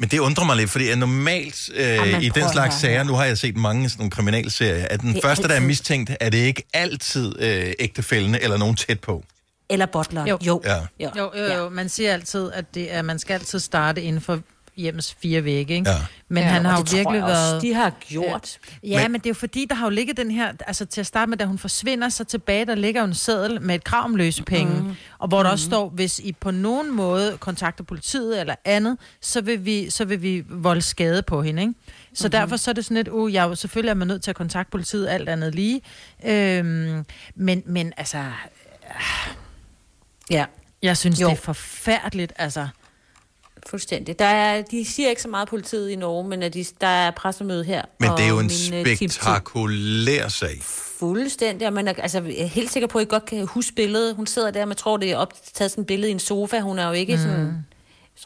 Men 0.00 0.08
det 0.08 0.18
undrer 0.18 0.44
mig 0.44 0.56
lidt, 0.56 0.70
fordi 0.70 0.88
at 0.88 0.98
normalt 0.98 1.70
øh, 1.74 1.82
Jamen, 1.88 2.22
i 2.22 2.28
den 2.28 2.48
slags 2.52 2.56
høre 2.56 2.70
sager, 2.80 3.02
nu 3.02 3.12
har 3.14 3.24
jeg 3.24 3.38
set 3.38 3.56
mange 3.56 3.88
sådan 3.88 4.00
nogle 4.00 4.10
kriminalserier, 4.10 4.86
at 4.90 5.00
den 5.00 5.14
Det 5.14 5.22
første, 5.24 5.42
der 5.42 5.48
er 5.48 5.54
altid- 5.54 5.66
mistænkt, 5.66 6.10
er 6.20 6.30
det 6.30 6.38
ikke 6.38 6.62
altid 6.74 7.42
øh, 7.42 7.72
ægtefældende 7.78 8.42
eller 8.42 8.56
nogen 8.56 8.76
tæt 8.76 9.00
på. 9.00 9.24
Eller 9.70 9.86
butleren. 9.86 10.28
Jo. 10.28 10.38
jo. 10.46 10.62
Ja. 10.64 10.76
Jo, 11.00 11.10
jo, 11.18 11.30
jo, 11.36 11.44
jo. 11.54 11.68
Man 11.68 11.88
siger 11.88 12.12
altid, 12.12 12.50
at 12.52 12.74
det 12.74 12.94
er, 12.94 13.02
man 13.02 13.18
skal 13.18 13.34
altid 13.34 13.58
starte 13.58 14.02
inden 14.02 14.22
for 14.22 14.40
hjemmes 14.76 15.14
fire 15.22 15.44
vægge, 15.44 15.74
ikke? 15.74 15.90
Ja. 15.90 15.96
Men 16.28 16.42
Ja, 16.42 16.48
han 16.48 16.64
har 16.64 16.76
jo 16.78 16.84
virkelig 16.96 17.16
jeg 17.16 17.24
også, 17.24 17.34
været... 17.34 17.62
de 17.62 17.74
har 17.74 17.92
gjort. 18.08 18.58
Ja, 18.82 19.02
men... 19.02 19.12
men 19.12 19.20
det 19.20 19.26
er 19.26 19.30
jo 19.30 19.34
fordi, 19.34 19.66
der 19.70 19.74
har 19.74 19.86
jo 19.86 19.90
ligget 19.90 20.16
den 20.16 20.30
her... 20.30 20.52
Altså 20.66 20.84
til 20.86 21.00
at 21.00 21.06
starte 21.06 21.30
med, 21.30 21.38
da 21.38 21.44
hun 21.44 21.58
forsvinder, 21.58 22.08
så 22.08 22.24
tilbage, 22.24 22.66
der 22.66 22.74
ligger 22.74 23.00
jo 23.00 23.06
en 23.06 23.14
seddel 23.14 23.62
med 23.62 23.74
et 23.74 23.84
krav 23.84 24.04
om 24.04 24.14
løsepenge. 24.16 24.80
Mm. 24.82 24.94
Og 25.18 25.28
hvor 25.28 25.42
der 25.42 25.50
også 25.50 25.64
står, 25.64 25.88
hvis 25.88 26.18
I 26.18 26.32
på 26.32 26.50
nogen 26.50 26.90
måde 26.96 27.36
kontakter 27.40 27.84
politiet 27.84 28.40
eller 28.40 28.54
andet, 28.64 28.98
så 29.20 29.40
vil 29.40 29.64
vi, 29.64 29.90
så 29.90 30.04
vil 30.04 30.22
vi 30.22 30.44
volde 30.48 30.82
skade 30.82 31.22
på 31.22 31.42
hende, 31.42 31.62
ikke? 31.62 31.74
Så 32.14 32.24
Mhm. 32.26 32.30
derfor 32.32 32.56
så 32.56 32.70
er 32.70 32.72
det 32.72 32.84
sådan 32.84 32.94
lidt, 32.96 33.08
uh, 33.08 33.34
jeg 33.34 33.44
jo 33.48 33.54
selvfølgelig 33.54 33.90
er 33.90 33.94
man 33.94 34.08
nødt 34.08 34.22
til 34.22 34.30
at 34.30 34.36
kontakte 34.36 34.70
politiet, 34.70 35.08
alt 35.08 35.28
andet 35.28 35.54
lige. 35.54 35.80
Øhm, 36.24 37.04
men, 37.34 37.62
men 37.66 37.92
altså, 37.96 38.24
Ja, 40.30 40.44
jeg 40.82 40.96
synes, 40.96 41.20
Jo. 41.20 41.26
det 41.26 41.32
er 41.32 41.36
forfærdeligt, 41.40 42.32
altså. 42.36 42.68
Fuldstændig. 43.66 44.18
Der 44.18 44.24
er, 44.24 44.62
de 44.62 44.84
siger 44.84 45.08
ikke 45.08 45.22
så 45.22 45.28
meget 45.28 45.48
politiet 45.48 45.90
i 45.90 45.96
Norge, 45.96 46.28
men 46.28 46.42
at 46.42 46.54
de, 46.54 46.64
der 46.80 46.86
er 46.86 47.10
pressemøde 47.10 47.64
her. 47.64 47.82
Men 48.00 48.10
det 48.10 48.24
er 48.24 48.28
jo 48.28 48.38
en 48.38 48.50
øh, 48.74 48.96
spektakulær 48.96 50.28
sag. 50.28 50.58
Fuldstændig, 50.98 51.66
og 51.66 51.72
man 51.72 51.88
er, 51.88 51.92
altså, 51.98 52.22
jeg 52.22 52.38
er 52.38 52.46
helt 52.46 52.72
sikker 52.72 52.86
på, 52.86 52.98
at 52.98 53.02
I 53.02 53.08
godt 53.08 53.24
kan 53.24 53.46
huske 53.46 53.74
billedet. 53.74 54.14
Hun 54.16 54.26
sidder 54.26 54.50
der, 54.50 54.64
man 54.64 54.76
tror, 54.76 54.96
det 54.96 55.10
er 55.10 55.16
optaget 55.16 55.70
sådan 55.70 55.82
et 55.82 55.86
billede 55.86 56.08
i 56.08 56.12
en 56.12 56.18
sofa. 56.18 56.60
Hun 56.60 56.78
er 56.78 56.86
jo 56.86 56.92
ikke 56.92 57.14
mm. 57.14 57.22
sådan... 57.22 57.66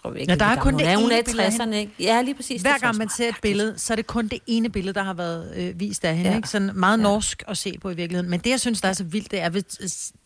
Tror 0.03 0.15
ikke, 0.15 0.33
Ja, 0.33 0.37
der 0.39 0.45
er 0.45 0.57
kun 0.57 0.79
det 0.79 0.87
er. 0.87 0.97
Hun 0.97 1.11
er 1.11 1.17
ene 1.17 1.25
billede 1.25 1.45
af 1.45 1.51
i 1.51 1.57
60'erne, 1.57 1.75
ikke? 1.75 1.93
Ja, 2.01 2.23
lige 2.23 2.35
præcis. 2.35 2.63
Hver 2.63 2.71
er 2.75 2.79
gang 2.79 2.97
man 2.97 3.09
ser 3.09 3.29
et 3.29 3.35
billede, 3.43 3.75
så 3.77 3.93
er 3.93 3.97
det 3.97 4.07
kun 4.07 4.29
det 4.29 4.39
ene 4.47 4.69
billede, 4.71 4.95
der 4.95 5.03
har 5.03 5.15
været 5.15 5.53
øh, 5.57 5.81
vist 5.81 6.05
af 6.05 6.15
hende. 6.17 6.25
Ja. 6.29 6.31
Ja. 6.33 6.37
Ikke? 6.37 6.49
Sådan 6.49 6.71
meget 6.75 6.99
norsk 7.01 7.43
at 7.49 7.59
se 7.59 7.79
på 7.83 7.91
i 7.91 7.95
virkeligheden. 7.97 8.31
Men 8.31 8.41
det, 8.41 8.51
jeg 8.51 8.61
synes, 8.61 8.81
der 8.81 8.89
er 8.89 8.93
så 8.93 9.05
vildt, 9.05 9.31
det 9.31 9.41
er, 9.43 9.49
det 9.49 9.63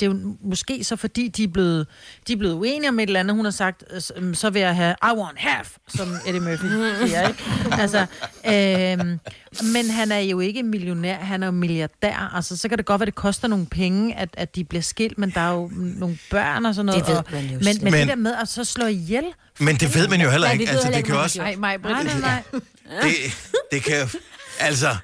er 0.02 0.06
jo 0.06 0.36
måske 0.44 0.84
så, 0.84 0.96
fordi 0.96 1.28
de 1.28 1.44
er, 1.44 1.48
blevet, 1.48 1.86
de 2.28 2.32
er 2.32 2.36
blevet 2.36 2.54
uenige 2.54 2.88
om 2.88 2.98
et 2.98 3.06
eller 3.06 3.20
andet. 3.20 3.36
Hun 3.36 3.44
har 3.44 3.52
sagt, 3.52 3.84
øh, 3.90 4.00
øhm, 4.16 4.34
så 4.34 4.50
vil 4.50 4.62
jeg 4.62 4.76
have 4.76 4.94
I 5.02 5.18
want 5.18 5.38
half, 5.38 5.76
som 5.88 6.08
Eddie 6.26 6.40
Murphy 6.40 6.66
siger. 7.06 7.28
Ikke? 7.28 7.44
Altså, 7.72 8.06
øh, 8.46 9.18
men 9.74 9.90
han 9.90 10.12
er 10.12 10.18
jo 10.18 10.40
ikke 10.40 10.62
millionær, 10.62 11.16
han 11.16 11.42
er 11.42 11.46
jo 11.46 11.52
milliardær. 11.52 12.32
Altså, 12.34 12.56
så 12.56 12.68
kan 12.68 12.78
det 12.78 12.86
godt 12.86 13.00
være, 13.00 13.06
det 13.06 13.14
koster 13.14 13.48
nogle 13.48 13.66
penge, 13.66 14.14
at, 14.16 14.28
at 14.32 14.56
de 14.56 14.64
bliver 14.64 14.82
skilt, 14.82 15.18
men 15.18 15.30
der 15.30 15.40
er 15.40 15.52
jo 15.54 15.70
nogle 15.74 16.18
børn 16.30 16.66
og 16.66 16.74
sådan 16.74 16.86
noget. 16.86 17.00
Det 17.06 17.10
ved 17.10 17.16
og, 17.16 17.24
man 17.32 17.44
jo 17.44 17.50
men, 17.54 17.62
slet 17.62 17.82
men, 17.82 17.92
Men- 17.92 18.00
det 18.00 18.08
der 18.08 18.16
med 18.16 18.34
at 18.42 18.48
så 18.48 18.64
slå 18.64 18.86
ihjel... 18.86 19.24
Men 19.58 19.76
det 19.76 19.94
ved 19.94 20.08
man 20.08 20.20
jo 20.20 20.30
heller 20.30 20.46
Ja, 20.46 20.52
ikke. 20.52 20.66
ved 20.66 20.72
Altså, 20.72 20.88
det 20.90 21.04
kan 21.04 21.14
hvad 21.14 21.24
også... 21.24 21.38
Nej, 21.38 21.56
mig, 21.56 21.82
Britt. 21.82 22.04
Nej, 22.04 22.20
nej, 22.20 22.20
nej. 22.20 22.42
Det, 23.02 23.12
det 23.72 23.82
kan 23.82 24.10
Altså, 24.60 24.96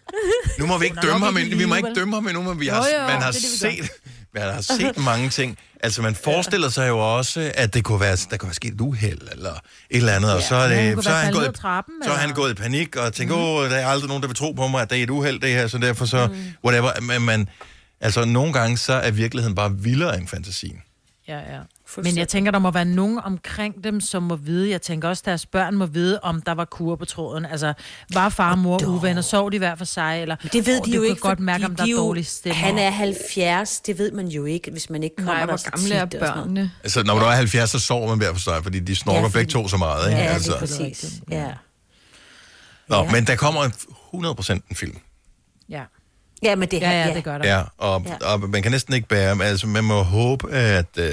nu 0.59 0.67
må 0.67 0.79
vi 0.79 0.85
ikke 0.85 0.97
dømme 1.03 1.25
ham, 1.27 1.37
endnu. 1.37 1.57
vi 1.59 1.65
må 1.65 1.75
ikke 1.75 1.95
dømme 1.97 2.15
ham 2.17 2.27
endnu, 2.27 2.43
men 2.43 2.61
vi 2.61 2.67
har, 2.67 2.77
Jo, 2.87 3.01
jo, 3.01 3.07
man 3.07 3.23
har 3.23 3.31
det 3.31 3.43
det, 3.43 3.61
set... 3.61 3.91
Man 4.35 4.43
har 4.43 4.61
set 4.61 4.99
mange 4.99 5.31
ting. 5.31 5.59
Altså, 5.81 6.03
man 6.03 6.15
forestiller 6.15 6.69
sig 6.69 6.89
jo 6.89 7.17
også, 7.17 7.53
at 7.55 7.75
det 7.75 7.85
kunne 7.85 8.01
være, 8.01 8.17
der 8.31 8.37
kunne 8.37 8.47
være 8.47 8.55
sket 8.55 8.75
et 8.75 8.81
uheld, 8.81 9.21
eller 9.33 9.53
et 9.53 9.61
eller 9.91 10.13
andet, 10.13 10.33
og 10.35 10.43
så 10.43 10.55
er, 10.55 10.69
Ja, 10.69 10.91
det, 10.91 11.05
så 11.05 11.11
er 11.11 11.15
han 11.15 11.33
gået, 11.33 11.55
trappen, 11.55 11.95
så 12.05 12.11
er 12.11 12.15
han 12.17 12.35
gået 12.35 12.51
i 12.51 12.55
panik, 12.55 12.97
og 12.97 13.13
tænker, 13.13 13.37
åh, 13.37 13.71
der 13.71 13.77
er 13.77 13.87
aldrig 13.87 14.09
nogen, 14.09 14.23
der 14.23 14.29
vil 14.29 14.37
tro 14.37 14.53
på 14.53 14.69
mig, 14.69 14.83
at 14.83 14.91
det 14.91 14.99
er 14.99 15.03
et 15.03 15.11
uheld, 15.11 15.41
det 15.41 15.51
her, 15.51 15.67
så 15.67 15.79
derfor 15.79 16.05
så, 16.07 16.29
whatever. 16.65 17.01
Men 17.01 17.23
man, 17.23 17.49
altså, 18.01 18.25
nogle 18.25 18.53
gange, 18.53 18.77
så 18.79 18.93
er 18.93 19.11
virkeligheden 19.11 19.55
bare 19.55 19.73
vildere 19.79 20.19
end 20.19 20.29
fantasien. 20.29 20.83
Ja, 21.29 21.39
ja. 21.39 21.59
Men 22.03 22.17
jeg 22.17 22.29
tænker, 22.29 22.51
der 22.51 22.59
må 22.59 22.71
være 22.71 22.85
nogen 22.85 23.19
omkring 23.25 23.85
dem, 23.85 24.01
som 24.01 24.23
må 24.23 24.37
vide. 24.37 24.71
Jeg 24.71 24.83
tænker 24.83 25.09
også, 25.09 25.23
deres 25.27 25.47
børn 25.47 25.75
må 25.77 25.87
vide, 25.87 26.21
om 26.23 26.43
der 26.43 26.53
var 26.53 26.65
kur 26.65 26.97
på 26.97 27.05
tråden. 27.05 27.45
Altså, 27.47 27.73
var 28.13 28.29
far 28.29 28.51
og 28.53 28.59
mor 28.59 28.85
uvenner? 28.87 29.23
Sov 29.23 29.53
de 29.53 29.59
hver 29.59 29.75
for 29.75 29.85
sig? 29.85 30.23
Eller, 30.23 30.37
Men 30.43 30.51
det 30.53 30.67
ved 30.67 30.81
de 30.83 30.91
jo 30.91 31.03
ikke, 31.03 31.21
godt 31.21 31.41
mærke, 31.41 31.65
om 31.65 31.77
der 31.77 31.85
de 31.85 31.91
er 31.91 31.93
jo- 31.93 31.99
dårlig 31.99 32.27
stemme. 32.27 32.55
Han 32.57 32.79
er 32.79 32.91
70, 32.91 33.81
det 33.81 33.99
ved 33.99 34.13
man 34.13 34.27
jo 34.29 34.45
ikke, 34.45 34.71
hvis 34.71 34.91
man 34.91 35.03
ikke 35.03 35.17
kommer 35.17 35.33
Nej, 35.35 35.45
hvor 35.45 35.71
gamle 35.77 35.95
er 35.95 36.05
børnene? 36.35 36.71
Altså, 36.85 37.03
når 37.03 37.19
du 37.19 37.25
er 37.25 37.31
70, 37.31 37.71
så 37.71 37.79
sover 37.79 38.09
man 38.09 38.19
hver 38.19 38.33
for 38.33 38.41
sig, 38.41 38.63
fordi 38.63 38.81
de 38.81 38.97
snorker 38.97 39.17
Ja, 39.19 39.21
ja, 39.23 39.27
fordi- 39.27 39.33
begge 39.39 39.51
to 39.53 39.69
så 39.69 39.77
meget, 39.77 40.11
ikke? 40.11 40.23
Ja, 40.23 40.27
altså. 40.29 40.51
lige 40.51 40.59
præcis. 40.61 41.13
Ja. 41.31 41.47
Nå, 42.89 43.05
men 43.05 43.27
der 43.27 43.37
kommer 43.37 43.65
en 43.65 43.73
100% 44.15 44.53
en 44.71 44.77
film. 44.77 44.99
Ja. 45.69 45.83
ja, 46.43 46.57
men 46.57 46.69
det, 46.71 46.81
Ja, 46.81 46.91
ja, 47.07 47.15
det 47.15 47.25
gør 47.25 47.39
der. 47.39 47.49
Ja, 47.57 47.63
og, 47.79 48.03
Ja. 48.07 48.11
ja. 48.23 48.33
og 48.33 48.41
man 48.51 48.63
kan 48.63 48.73
næsten 48.73 48.95
ikke 48.95 49.09
bære, 49.09 49.45
altså 49.45 49.67
man 49.67 49.85
må 49.85 50.03
håbe, 50.03 50.51
at 50.53 50.87
øh, 50.99 51.11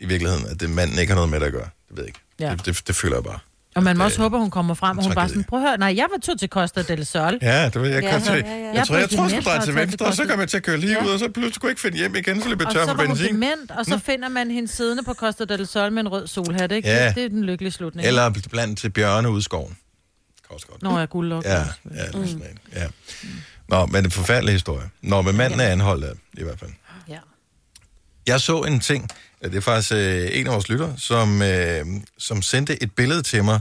i 0.00 0.06
virkeligheden, 0.06 0.46
at 0.46 0.60
det 0.60 0.70
manden 0.70 0.98
ikke 0.98 1.10
har 1.12 1.14
noget 1.16 1.30
med 1.30 1.40
det 1.40 1.46
at 1.46 1.52
gøre. 1.52 1.68
Det 1.88 1.96
ved 1.96 2.04
jeg 2.04 2.06
ikke. 2.08 2.20
Ja. 2.40 2.50
Det, 2.50 2.66
det, 2.66 2.82
det 2.86 2.96
føler 2.96 3.16
jeg 3.16 3.24
bare. 3.24 3.38
Og 3.74 3.82
man 3.82 3.96
må 3.96 4.04
også 4.04 4.22
håbe, 4.22 4.36
at 4.36 4.40
hun 4.42 4.50
kommer 4.50 4.74
frem, 4.74 4.98
og 4.98 5.04
hun 5.04 5.14
bare 5.14 5.28
sådan, 5.28 5.44
prøv 5.44 5.58
at 5.62 5.68
høre, 5.68 5.78
nej, 5.78 5.94
jeg 5.96 6.06
var 6.12 6.18
tur 6.22 6.34
til 6.34 6.48
Costa 6.48 6.82
del 6.82 7.06
Sol. 7.06 7.38
Ja, 7.42 7.64
det 7.64 7.82
ved 7.82 7.88
jeg 7.90 8.02
Ja, 8.02 8.12
godt. 8.12 8.26
Jeg, 8.26 8.44
ja, 8.44 8.50
ja. 8.50 8.56
jeg, 8.66 8.74
Jeg 8.74 8.86
tror, 8.86 8.96
jeg, 8.96 9.02
er 9.02 9.06
tror, 9.08 9.22
jeg 9.22 9.30
skulle 9.30 9.30
dement 9.30 9.44
dreje 9.46 9.58
og 9.58 9.64
til 9.64 9.74
venstre, 9.74 10.06
og 10.06 10.14
så 10.14 10.22
til 10.22 10.30
kom 10.30 10.40
jeg 10.40 10.48
til 10.48 10.56
at 10.56 10.62
køre 10.62 10.76
lige 10.78 10.92
Ja. 10.92 11.04
ud, 11.04 11.10
og 11.10 11.18
så 11.18 11.28
pludselig 11.28 11.60
kunne 11.60 11.68
jeg 11.68 11.70
ikke 11.70 11.80
finde 11.80 11.96
hjem 11.98 12.14
igen, 12.16 12.42
så 12.42 12.48
løb 12.48 12.58
jeg 12.60 12.66
Og 12.66 12.72
tør 12.74 12.84
så 12.84 12.90
for 12.90 12.96
var 12.96 13.06
hun 13.06 13.16
benzin. 13.16 13.34
dement, 13.34 13.70
og 13.70 13.84
så 13.86 13.98
finder 13.98 14.28
man 14.28 14.50
hende 14.50 14.68
siddende 14.68 15.02
på 15.02 15.14
Costa 15.14 15.44
del 15.44 15.66
Sol 15.66 15.92
med 15.92 16.00
en 16.00 16.08
rød 16.08 16.26
solhat, 16.26 16.72
ikke? 16.72 16.88
Ja. 16.88 17.12
Det, 17.16 17.24
er 17.24 17.28
den 17.28 17.44
lykkelige 17.44 17.72
slutning. 17.72 18.06
Eller 18.08 18.30
blandt 18.50 18.78
til 18.78 18.90
bjørne 18.90 19.30
ude 19.30 19.38
i 19.38 19.42
skoven. 19.42 19.76
Nå, 20.82 20.98
jeg 20.98 21.08
guld 21.08 21.32
Ja, 21.32 21.38
ja, 21.58 21.64
det 21.90 21.98
er 21.98 22.12
sådan 22.12 22.58
ja. 22.74 22.86
Nå, 23.68 23.86
men 23.86 23.94
det 23.96 24.04
en 24.04 24.10
forfærdelig 24.10 24.52
historie. 24.54 24.90
Nå, 25.02 25.22
men 25.22 25.36
manden 25.36 25.60
er 25.60 25.64
anholdt 25.64 26.04
af, 26.04 26.12
i 26.38 26.42
hvert 26.42 26.58
fald. 26.60 26.70
Ja. 27.08 27.18
Jeg 28.26 28.40
så 28.40 28.60
en 28.62 28.80
ting, 28.80 29.08
det 29.42 29.56
er 29.56 29.60
faktisk 29.60 29.92
øh, 29.92 30.28
en 30.32 30.46
af 30.46 30.52
vores 30.52 30.68
lytter, 30.68 30.96
som, 30.96 31.42
øh, 31.42 31.86
som 32.18 32.42
sendte 32.42 32.82
et 32.82 32.92
billede 32.92 33.22
til 33.22 33.44
mig 33.44 33.60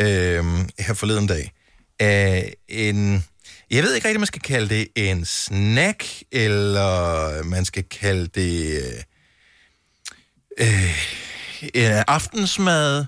øh, 0.00 0.44
her 0.78 0.94
forleden 0.94 1.26
dag 1.26 1.52
af 2.00 2.54
en, 2.68 3.24
jeg 3.70 3.82
ved 3.82 3.94
ikke 3.94 4.08
rigtig, 4.08 4.20
man 4.20 4.26
skal 4.26 4.42
kalde 4.42 4.68
det 4.68 4.88
en 4.96 5.24
snack, 5.24 6.04
eller 6.32 7.42
man 7.42 7.64
skal 7.64 7.84
kalde 7.84 8.26
det 8.26 8.82
øh, 10.58 10.66
øh, 10.66 11.08
en 11.74 12.04
aftensmad, 12.08 13.04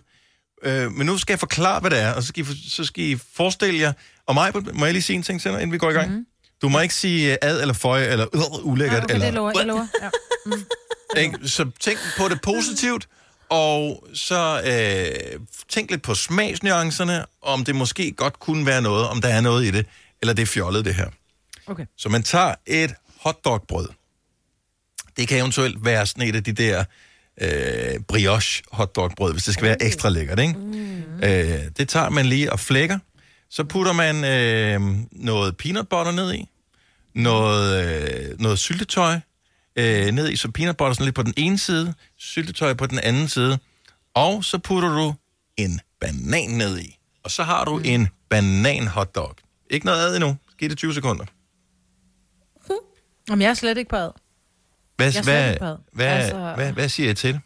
øh, 0.65 0.93
men 0.93 1.07
nu 1.07 1.19
skal 1.19 1.33
jeg 1.33 1.41
forklare, 1.41 1.81
hvad 1.81 1.91
det 1.91 2.01
er, 2.01 2.13
og 2.13 2.23
så 2.23 2.29
skal 2.29 2.45
I, 2.45 2.71
så 2.71 2.85
skal 2.85 3.05
I 3.05 3.19
forestille 3.35 3.81
jer, 3.81 3.93
og 4.27 4.35
mig, 4.35 4.53
må 4.75 4.85
jeg 4.85 4.93
lige 4.93 5.03
sige 5.03 5.17
en 5.17 5.23
ting 5.23 5.41
til 5.41 5.51
dig, 5.51 5.61
inden 5.63 5.73
vi 5.73 5.79
går 5.79 5.91
i 5.91 5.93
gang? 5.93 6.11
Mm. 6.11 6.27
Du 6.63 6.69
må 6.69 6.81
ikke 6.81 6.95
sige 6.95 7.33
øh, 7.33 7.39
ad 7.43 7.61
eller 7.61 7.75
føje 7.75 8.07
eller 8.07 8.27
øh, 8.35 8.67
ulækkert. 8.67 8.99
Ja, 8.99 9.05
okay, 9.05 9.15
eller, 9.15 9.27
det 9.27 9.35
lover 9.35 9.53
jeg. 9.57 9.67
lover. 9.67 9.87
Ja. 10.03 10.11
Mm. 10.47 10.65
Ikke? 11.17 11.49
Så 11.49 11.71
tænk 11.81 11.99
på 12.19 12.29
det 12.29 12.41
positivt, 12.43 13.09
og 13.49 14.09
så 14.15 14.63
øh, 14.65 15.41
tænk 15.69 15.91
lidt 15.91 16.03
på 16.03 16.15
smagsnuancerne, 16.15 17.25
om 17.43 17.65
det 17.65 17.75
måske 17.75 18.13
godt 18.13 18.41
kunne 18.41 18.67
være 18.67 18.83
noget, 18.83 19.09
om 19.09 19.21
der 19.21 19.29
er 19.29 19.41
noget 19.41 19.65
i 19.65 19.71
det, 19.71 19.87
eller 20.21 20.35
det 20.35 20.43
er 20.43 20.47
fjollet 20.47 20.85
det 20.85 20.95
her. 20.95 21.09
Okay. 21.67 21.87
Så 21.97 22.09
man 22.09 22.23
tager 22.23 22.55
et 22.67 22.95
hotdogbrød. 23.21 23.89
Det 25.17 25.29
kan 25.29 25.39
eventuelt 25.39 25.85
være 25.85 26.07
sådan 26.07 26.29
et 26.29 26.37
af 26.37 26.45
de 26.45 26.53
der 26.53 26.85
øh, 27.41 28.01
brioche 28.09 28.63
hotdogbrød, 28.73 29.33
hvis 29.33 29.45
det 29.45 29.55
skal 29.55 29.67
være 29.67 29.83
ekstra 29.83 30.09
lækkert, 30.09 30.39
ikke? 30.39 30.55
Mm. 30.55 31.03
Øh, 31.23 31.61
det 31.77 31.89
tager 31.89 32.09
man 32.09 32.27
lige 32.27 32.53
og 32.53 32.61
flækker. 32.61 32.99
Så 33.51 33.65
putter 33.65 33.93
man 33.93 34.25
øh, 34.25 34.99
noget 35.13 35.57
peanut 35.57 35.89
butter 35.89 36.13
ned 36.13 36.35
i, 36.35 36.49
noget, 37.15 37.85
øh, 37.85 38.41
noget 38.41 38.59
syltetøj 38.59 39.19
øh, 39.77 40.07
ned 40.07 40.29
i, 40.31 40.37
så 40.37 40.51
peanut 40.51 40.77
butter 40.77 40.93
sådan 40.95 41.05
lidt 41.05 41.15
på 41.15 41.23
den 41.23 41.35
ene 41.37 41.59
side, 41.59 41.95
syltetøj 42.17 42.75
på 42.75 42.87
den 42.87 42.99
anden 42.99 43.29
side, 43.29 43.59
og 44.15 44.45
så 44.45 44.59
putter 44.59 44.89
du 44.89 45.15
en 45.57 45.81
banan 46.01 46.51
ned 46.51 46.79
i. 46.81 46.99
Og 47.23 47.31
så 47.31 47.43
har 47.43 47.65
du 47.65 47.77
mm. 47.77 47.83
en 47.85 48.09
banan 48.29 48.87
hotdog. 48.87 49.37
Ikke 49.71 49.87
noget 49.87 50.01
ad 50.01 50.17
endnu. 50.17 50.37
Giv 50.59 50.69
det 50.69 50.79
20 50.79 50.95
sekunder. 50.95 51.25
Jamen, 53.29 53.43
jeg 53.43 53.51
er 53.51 53.55
slet 53.55 53.79
ikke 53.79 53.89
på 53.89 53.97
ad. 53.97 54.11
Hvad, 54.97 55.13
Jeg 55.15 55.23
hvad, 55.25 55.77
hvad, 55.93 56.07
Altså- 56.07 56.37
altså... 56.37 56.53
hvad, 56.55 56.73
hvad 56.73 56.89
siger 56.89 57.09
jeg 57.09 57.17
til 57.17 57.35
det? 57.35 57.41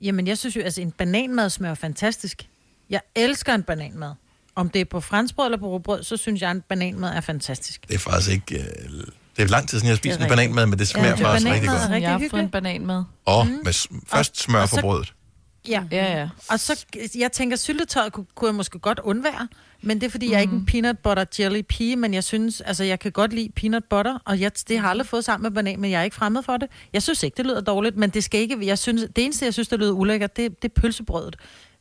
Jamen, 0.00 0.26
jeg 0.26 0.38
synes 0.38 0.56
jo, 0.56 0.60
altså 0.60 0.80
en 0.80 0.92
bananmad 0.92 1.50
smager 1.50 1.74
fantastisk. 1.74 2.48
Jeg 2.90 3.00
elsker 3.14 3.54
en 3.54 3.62
bananmad. 3.62 4.12
Om 4.54 4.70
det 4.70 4.80
er 4.80 4.84
på 4.84 5.00
franskbrød 5.00 5.46
eller 5.46 5.58
på 5.58 5.66
råbrød, 5.68 6.02
så 6.02 6.16
synes 6.16 6.40
jeg, 6.42 6.50
at 6.50 6.56
en 6.56 6.62
bananmad 6.68 7.10
er 7.16 7.20
fantastisk. 7.20 7.88
Det 7.88 7.94
er 7.94 7.98
faktisk 7.98 8.30
ikke... 8.30 8.58
Øh, 8.58 9.04
det 9.36 9.42
er 9.42 9.46
lang 9.48 9.68
tid 9.68 9.78
siden, 9.78 9.86
jeg 9.86 9.92
har 9.92 9.96
spist 9.96 10.18
Det 10.18 10.24
en 10.24 10.28
bananmad, 10.28 10.66
men 10.66 10.78
det 10.78 10.88
smager 10.88 11.08
Ja, 11.08 11.16
ja, 11.16 11.24
faktisk 11.32 11.46
rigtig 11.46 11.60
bananmad 11.68 11.80
godt. 11.80 11.90
er 11.90 11.94
rigtig 11.94 12.02
jeg 12.02 12.10
har 12.10 12.18
fået 12.18 12.22
hyggeligt. 12.22 12.44
en 12.44 12.50
banan 12.50 12.86
med. 12.86 13.02
Og 13.26 13.46
med, 13.46 13.88
først 14.06 14.40
smør 14.42 14.62
og 14.62 14.68
på 14.68 14.74
så- 14.74 14.80
brødet. 14.80 15.12
Ja. 15.68 15.82
Ja, 15.92 16.18
ja. 16.20 16.28
Og 16.50 16.60
så, 16.60 16.84
jeg 17.18 17.32
tænker, 17.32 17.56
syltetøjet 17.56 18.12
kunne, 18.12 18.26
kunne 18.34 18.48
jeg 18.48 18.54
måske 18.54 18.78
godt 18.78 18.98
undvære, 19.04 19.48
men 19.82 20.00
det 20.00 20.06
er, 20.06 20.10
fordi 20.10 20.26
mm. 20.26 20.32
jeg 20.32 20.36
er 20.38 20.40
ikke 20.42 20.54
en 20.54 20.66
peanut 20.66 20.98
butter 20.98 21.24
jelly 21.38 21.60
pige, 21.68 21.96
men 21.96 22.14
jeg 22.14 22.24
synes, 22.24 22.60
altså 22.60 22.84
jeg 22.84 22.98
kan 23.00 23.12
godt 23.12 23.32
lide 23.32 23.48
peanut 23.56 23.82
butter, 23.90 24.18
og 24.26 24.40
jeg, 24.40 24.50
det 24.68 24.78
har 24.78 24.84
jeg 24.86 24.90
aldrig 24.90 25.06
fået 25.06 25.24
sammen 25.24 25.42
med 25.42 25.50
banan, 25.50 25.80
men 25.80 25.90
jeg 25.90 26.00
er 26.00 26.04
ikke 26.04 26.16
fremmed 26.16 26.42
for 26.42 26.56
det. 26.56 26.68
Jeg 26.92 27.02
synes 27.02 27.22
ikke, 27.22 27.36
det 27.36 27.46
lyder 27.46 27.60
dårligt, 27.60 27.96
men 27.96 28.10
det 28.10 28.24
skal 28.24 28.40
ikke, 28.40 28.66
jeg 28.66 28.78
synes, 28.78 29.02
det 29.16 29.24
eneste, 29.24 29.44
jeg 29.44 29.52
synes, 29.52 29.68
der 29.68 29.76
lyder 29.76 29.92
ulækkert, 29.92 30.36
det, 30.36 30.62
det 30.62 30.70
er 30.76 30.80
pølsebrødet. 30.80 31.36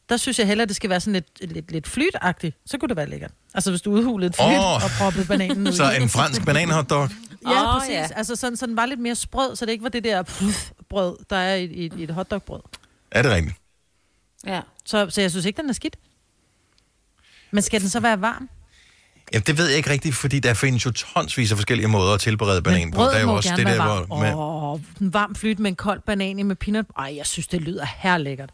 Der 0.09 0.17
synes 0.17 0.39
jeg 0.39 0.47
hellere, 0.47 0.67
det 0.67 0.75
skal 0.75 0.89
være 0.89 0.99
sådan 0.99 1.13
lidt, 1.13 1.53
lidt, 1.53 1.71
lidt 1.71 1.87
flytagtigt. 1.87 2.57
Så 2.65 2.77
kunne 2.77 2.89
det 2.89 2.97
være 2.97 3.09
lækkert. 3.09 3.31
Altså 3.53 3.69
hvis 3.69 3.81
du 3.81 3.91
udhulede 3.91 4.29
et 4.29 4.35
flyt 4.35 4.45
oh. 4.59 4.83
og 4.83 4.89
proppede 4.99 5.25
bananen 5.25 5.67
ud. 5.67 5.71
Så 5.73 5.91
en 6.01 6.09
fransk 6.09 6.45
bananhotdog. 6.45 7.09
Ja, 7.47 7.75
oh, 7.75 7.79
præcis. 7.79 7.93
ja. 7.93 8.07
Altså 8.15 8.35
sådan, 8.35 8.57
så 8.57 8.65
den 8.65 8.75
var 8.75 8.85
lidt 8.85 8.99
mere 8.99 9.15
sprød, 9.15 9.55
så 9.55 9.65
det 9.65 9.71
ikke 9.71 9.83
var 9.83 9.89
det 9.89 10.03
der 10.03 10.23
pff, 10.23 10.71
brød, 10.89 11.17
der 11.29 11.35
er 11.35 11.55
i, 11.55 11.63
i, 11.65 11.91
i 11.97 12.03
et 12.03 12.09
hotdogbrød. 12.11 12.61
Er 13.11 13.21
det 13.21 13.31
rigtigt? 13.31 13.55
Ja. 14.45 14.61
Så, 14.85 15.09
så 15.09 15.21
jeg 15.21 15.31
synes 15.31 15.45
ikke, 15.45 15.61
den 15.61 15.69
er 15.69 15.73
skidt. 15.73 15.95
Men 17.51 17.61
skal 17.63 17.81
den 17.81 17.89
så 17.89 17.99
være 17.99 18.21
varm? 18.21 18.49
Jamen, 19.33 19.43
det 19.47 19.57
ved 19.57 19.67
jeg 19.67 19.77
ikke 19.77 19.89
rigtigt, 19.89 20.15
fordi 20.15 20.39
der 20.39 20.53
findes 20.53 20.85
jo 20.85 20.91
tonsvis 20.91 21.51
af 21.51 21.57
forskellige 21.57 21.87
måder 21.87 22.13
at 22.13 22.19
tilberede 22.19 22.61
banan 22.61 22.91
på. 22.91 23.01
Der 23.03 23.09
er 23.11 23.19
jo 23.19 23.25
må 23.25 23.35
også 23.35 23.49
gerne 23.49 23.57
det 23.57 23.67
der, 23.67 23.85
være 23.85 23.87
varm. 23.89 24.05
hvor... 24.05 24.19
Man... 24.19 24.33
Åh, 24.35 24.79
en 25.01 25.13
varm 25.13 25.35
flyt 25.35 25.59
med 25.59 25.69
en 25.71 25.75
kold 25.75 26.01
banan 26.01 26.39
i 26.39 26.43
med 26.43 26.55
peanut. 26.55 26.85
Ej, 26.97 27.13
jeg 27.17 27.25
synes, 27.25 27.47
det 27.47 27.61
lyder 27.61 27.85
her 27.97 28.17
lækkert. 28.17 28.49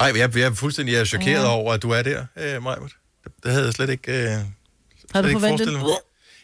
Ej, 0.00 0.12
jeg, 0.16 0.36
jeg 0.36 0.46
er 0.46 0.54
fuldstændig 0.54 0.92
jeg 0.92 1.00
er 1.00 1.04
chokeret 1.04 1.42
Ja. 1.42 1.48
over, 1.50 1.72
at 1.72 1.82
du 1.82 1.90
er 1.90 2.02
der, 2.02 2.24
øh, 2.36 2.62
Majbert. 2.62 2.92
Det, 3.24 3.32
det 3.42 3.52
havde 3.52 3.64
jeg 3.64 3.74
slet 3.74 3.90
ikke, 3.90 4.12
øh, 4.12 4.18
slet 4.18 4.46
Havde 5.12 5.22
du 5.24 5.28
ikke 5.28 5.40
forventet? 5.40 5.80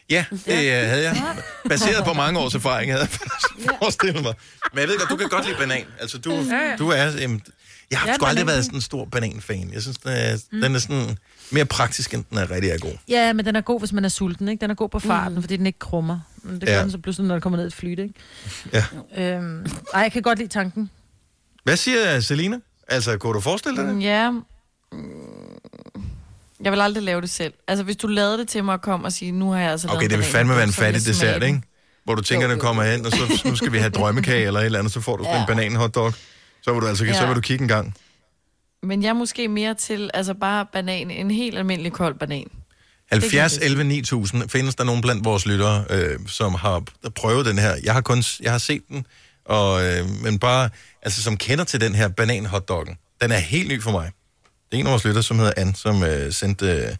Ja, 0.09 0.25
det 0.31 0.47
øh, 0.47 0.89
havde 0.89 1.03
jeg. 1.03 1.35
Baseret 1.69 2.05
på 2.05 2.13
mange 2.13 2.39
års 2.39 2.55
erfaring 2.55 2.91
havde 2.91 3.07
jeg 3.11 3.19
forestillet 3.79 4.23
mig. 4.23 4.33
Men 4.73 4.79
jeg 4.81 4.87
ved 4.87 4.97
godt, 4.99 5.09
du 5.09 5.15
kan 5.15 5.29
godt 5.29 5.45
lide 5.45 5.57
banan. 5.57 5.85
Altså, 5.99 6.17
du, 6.17 6.31
Ja, 6.31 6.55
ja. 6.69 6.75
du 6.75 6.89
er... 6.89 7.11
Øhm, 7.23 7.41
jeg 7.91 7.99
har 7.99 8.07
Ja, 8.07 8.13
sgu 8.15 8.25
aldrig 8.25 8.47
været 8.47 8.65
sådan 8.65 8.77
en 8.77 8.81
stor 8.81 9.05
bananfan. 9.05 9.69
Jeg 9.73 9.81
synes, 9.81 9.97
den 9.97 10.11
er, 10.11 10.37
mm. 10.51 10.61
den 10.61 10.75
er 10.75 10.79
sådan 10.79 11.17
mere 11.51 11.65
praktisk, 11.65 12.13
end 12.13 12.23
den 12.29 12.37
er 12.37 12.51
rigtig 12.51 12.69
er 12.71 12.77
god. 12.77 12.91
Ja, 13.09 13.33
men 13.33 13.45
den 13.45 13.55
er 13.55 13.61
god, 13.61 13.79
hvis 13.79 13.93
man 13.93 14.05
er 14.05 14.09
sulten, 14.09 14.47
ikke? 14.47 14.61
Den 14.61 14.71
er 14.71 14.75
god 14.75 14.89
på 14.89 14.99
farten, 14.99 15.35
mm. 15.35 15.41
fordi 15.43 15.57
den 15.57 15.65
ikke 15.65 15.79
krummer. 15.79 16.19
Men 16.43 16.61
det 16.61 16.67
Ja. 16.69 16.73
gør 16.75 16.81
den 16.81 16.91
så 16.91 16.97
pludselig, 16.97 17.27
når 17.27 17.35
der 17.35 17.39
kommer 17.39 17.57
ned 17.57 17.67
et 17.67 17.73
flyt, 17.73 17.99
ikke? 17.99 18.13
Ja. 18.73 18.85
Øhm, 19.17 19.65
ej, 19.93 20.01
jeg 20.01 20.11
kan 20.11 20.21
godt 20.21 20.37
lide 20.39 20.49
tanken. 20.49 20.89
Hvad 21.63 21.77
siger 21.77 22.19
Selina? 22.19 22.57
Altså, 22.87 23.17
kunne 23.17 23.33
du 23.33 23.39
forestille 23.39 23.77
dig 23.77 23.85
det? 23.87 23.93
Mm, 23.95 23.99
Ja. 24.01 24.31
Jeg 26.63 26.71
vil 26.71 26.81
aldrig 26.81 27.03
lave 27.03 27.21
det 27.21 27.29
selv. 27.29 27.53
Altså, 27.67 27.83
hvis 27.83 27.95
du 27.95 28.07
lavede 28.07 28.37
det 28.37 28.47
til 28.47 28.63
mig 28.63 28.73
og 28.73 28.81
kom 28.81 29.03
og 29.03 29.11
sige, 29.11 29.31
nu 29.31 29.51
har 29.51 29.59
jeg 29.59 29.71
altså 29.71 29.87
lavet 29.87 29.97
Okay, 29.97 30.09
det 30.09 30.17
vil 30.17 30.25
fandme 30.25 30.53
være 30.55 30.63
en 30.63 30.71
så 30.71 30.77
fattig 30.81 31.05
dessert, 31.05 31.43
ikke? 31.43 31.61
Hvor 32.03 32.15
du 32.15 32.21
tænker, 32.21 32.47
den 32.47 32.59
kommer 32.59 32.83
hen, 32.83 33.05
og 33.05 33.11
så 33.11 33.41
nu 33.49 33.55
skal 33.55 33.71
vi 33.71 33.77
have 33.77 33.89
drømmekage 33.89 34.47
eller 34.47 34.59
et 34.59 34.65
eller 34.65 34.79
andet, 34.79 34.93
så 34.93 35.01
får 35.01 35.17
du 35.17 35.23
ja. 35.23 35.33
Ja. 35.35 35.41
en 35.41 35.47
bananhotdog. 35.47 36.13
Så 36.61 36.73
vil 36.73 36.81
du 36.81 36.87
altså 36.87 37.05
så 37.05 37.11
Ja. 37.11 37.27
vil 37.27 37.35
du 37.35 37.41
kigge 37.41 37.61
en 37.61 37.67
gang. 37.67 37.95
Men 38.83 39.03
jeg 39.03 39.09
er 39.09 39.13
måske 39.13 39.47
mere 39.47 39.73
til, 39.73 40.09
altså 40.13 40.33
bare 40.33 40.65
banan, 40.73 41.11
en 41.11 41.31
helt 41.31 41.57
almindelig 41.57 41.93
kold 41.93 42.19
banan. 42.19 42.47
70 43.11 43.57
11 43.57 43.83
9000. 43.83 44.49
Findes 44.49 44.75
der 44.75 44.83
nogen 44.83 45.01
blandt 45.01 45.25
vores 45.25 45.45
lyttere, 45.45 45.85
øh, 45.89 46.19
som 46.27 46.53
har 46.53 46.83
prøvet 47.15 47.45
den 47.45 47.57
her? 47.59 47.75
Jeg 47.83 47.93
har 47.93 48.01
kun 48.01 48.23
jeg 48.41 48.51
har 48.51 48.57
set 48.57 48.81
den, 48.89 49.05
og, 49.45 49.85
øh, 49.85 50.09
men 50.23 50.39
bare, 50.39 50.69
altså 51.01 51.23
som 51.23 51.37
kender 51.37 51.63
til 51.63 51.81
den 51.81 51.95
her 51.95 52.07
banan-hotdoggen. 52.07 52.97
Den 53.21 53.31
er 53.31 53.37
helt 53.37 53.67
ny 53.67 53.81
for 53.81 53.91
mig. 53.91 54.11
Det 54.71 54.77
er 54.77 54.79
en 54.79 54.85
af 54.87 54.91
vores 54.91 55.05
lyttere, 55.05 55.23
som 55.23 55.37
hedder 55.39 55.53
Ann, 55.57 55.75
som 55.75 56.03
øh, 56.03 56.31
sendte, 56.33 56.65
øh, 56.71 56.95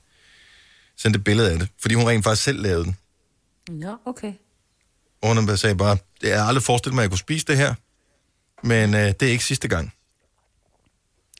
sendte 0.97 1.17
et 1.17 1.23
billede 1.23 1.51
af 1.51 1.59
det, 1.59 1.69
fordi 1.81 1.95
hun 1.95 2.07
rent 2.07 2.23
faktisk 2.23 2.43
selv 2.43 2.61
lavede 2.61 2.83
den. 2.83 2.97
Nå, 3.69 3.97
okay. 4.05 4.33
Og 5.21 5.35
hun 5.35 5.57
sagde 5.57 5.75
bare, 5.75 5.97
jeg 6.23 6.39
har 6.39 6.47
aldrig 6.47 6.63
forestillet 6.63 6.95
mig, 6.95 7.01
at 7.01 7.03
jeg 7.03 7.11
kunne 7.11 7.17
spise 7.17 7.45
det 7.45 7.57
her, 7.57 7.73
men 8.63 8.93
øh, 8.93 9.01
det 9.01 9.21
er 9.21 9.31
ikke 9.31 9.43
sidste 9.45 9.67
gang. 9.67 9.93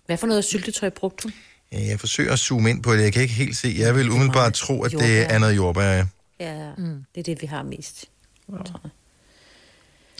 Hvad 0.05 0.17
for 0.17 0.27
noget 0.27 0.45
syltetøj 0.45 0.89
brugte 0.89 1.27
du? 1.27 1.33
Ja, 1.71 1.79
Jeg 1.87 1.99
forsøger 1.99 2.33
at 2.33 2.39
zoome 2.39 2.69
ind 2.69 2.83
på 2.83 2.93
det, 2.95 3.03
jeg 3.03 3.13
kan 3.13 3.21
ikke 3.21 3.33
helt 3.33 3.57
se. 3.57 3.75
Jeg 3.77 3.95
vil 3.95 4.09
umiddelbart 4.11 4.53
tro, 4.53 4.83
at 4.83 4.91
det 4.91 5.31
er 5.33 5.37
noget 5.39 5.55
jordbær. 5.55 5.83
ja. 5.91 6.05
Ja, 6.39 6.71
mm. 6.77 7.05
det 7.15 7.19
er 7.19 7.23
det, 7.23 7.41
vi 7.41 7.47
har 7.47 7.63
mest. 7.63 8.05
Ja. 8.49 8.55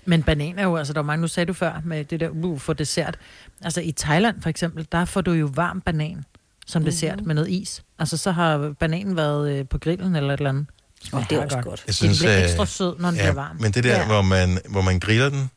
Men 0.06 0.24
banan 0.24 0.60
er 0.60 0.64
jo, 0.64 0.76
altså 0.78 0.94
der 0.94 1.00
var 1.00 1.06
mange, 1.06 1.22
nu 1.22 1.28
sagde 1.28 1.48
du 1.48 1.54
før, 1.54 1.82
med 1.84 2.06
det 2.06 2.20
der 2.20 2.30
uh, 2.30 2.60
for 2.60 2.74
dessert. 2.74 3.18
Altså 3.64 3.82
i 3.82 3.92
Thailand 3.92 4.42
for 4.42 4.50
eksempel, 4.50 4.88
der 4.92 5.06
får 5.06 5.22
du 5.22 5.32
jo 5.32 5.50
varm 5.54 5.82
banan 5.82 6.26
som 6.68 6.82
Mhm. 6.82 6.86
dessert 6.92 7.22
med 7.26 7.36
noget 7.36 7.50
is. 7.50 7.84
Altså 8.00 8.18
så 8.18 8.32
har 8.32 8.74
bananen 8.80 9.16
været 9.16 9.52
øh, 9.52 9.68
på 9.68 9.78
grillen 9.78 10.16
eller 10.16 10.34
et 10.34 10.38
eller 10.38 10.50
andet. 10.50 10.66
Og 11.12 11.26
det 11.30 11.38
er 11.38 11.44
også 11.44 11.62
godt. 11.62 11.84
Jeg 11.88 11.96
synes, 11.96 12.18
den 12.20 12.26
bliver 12.26 12.38
øh, 12.38 12.44
ekstra 12.44 12.66
sød, 12.66 12.96
når 13.00 13.10
den 13.10 13.18
ja, 13.18 13.24
bliver 13.24 13.34
varm. 13.34 13.58
Men 13.62 13.72
det 13.72 13.84
der, 13.84 13.98
Ja. 14.00 14.06
hvor, 14.06 14.22
man, 14.22 14.60
hvor 14.70 14.82
man 14.82 15.00
griller 15.00 15.30
den, 15.30 15.50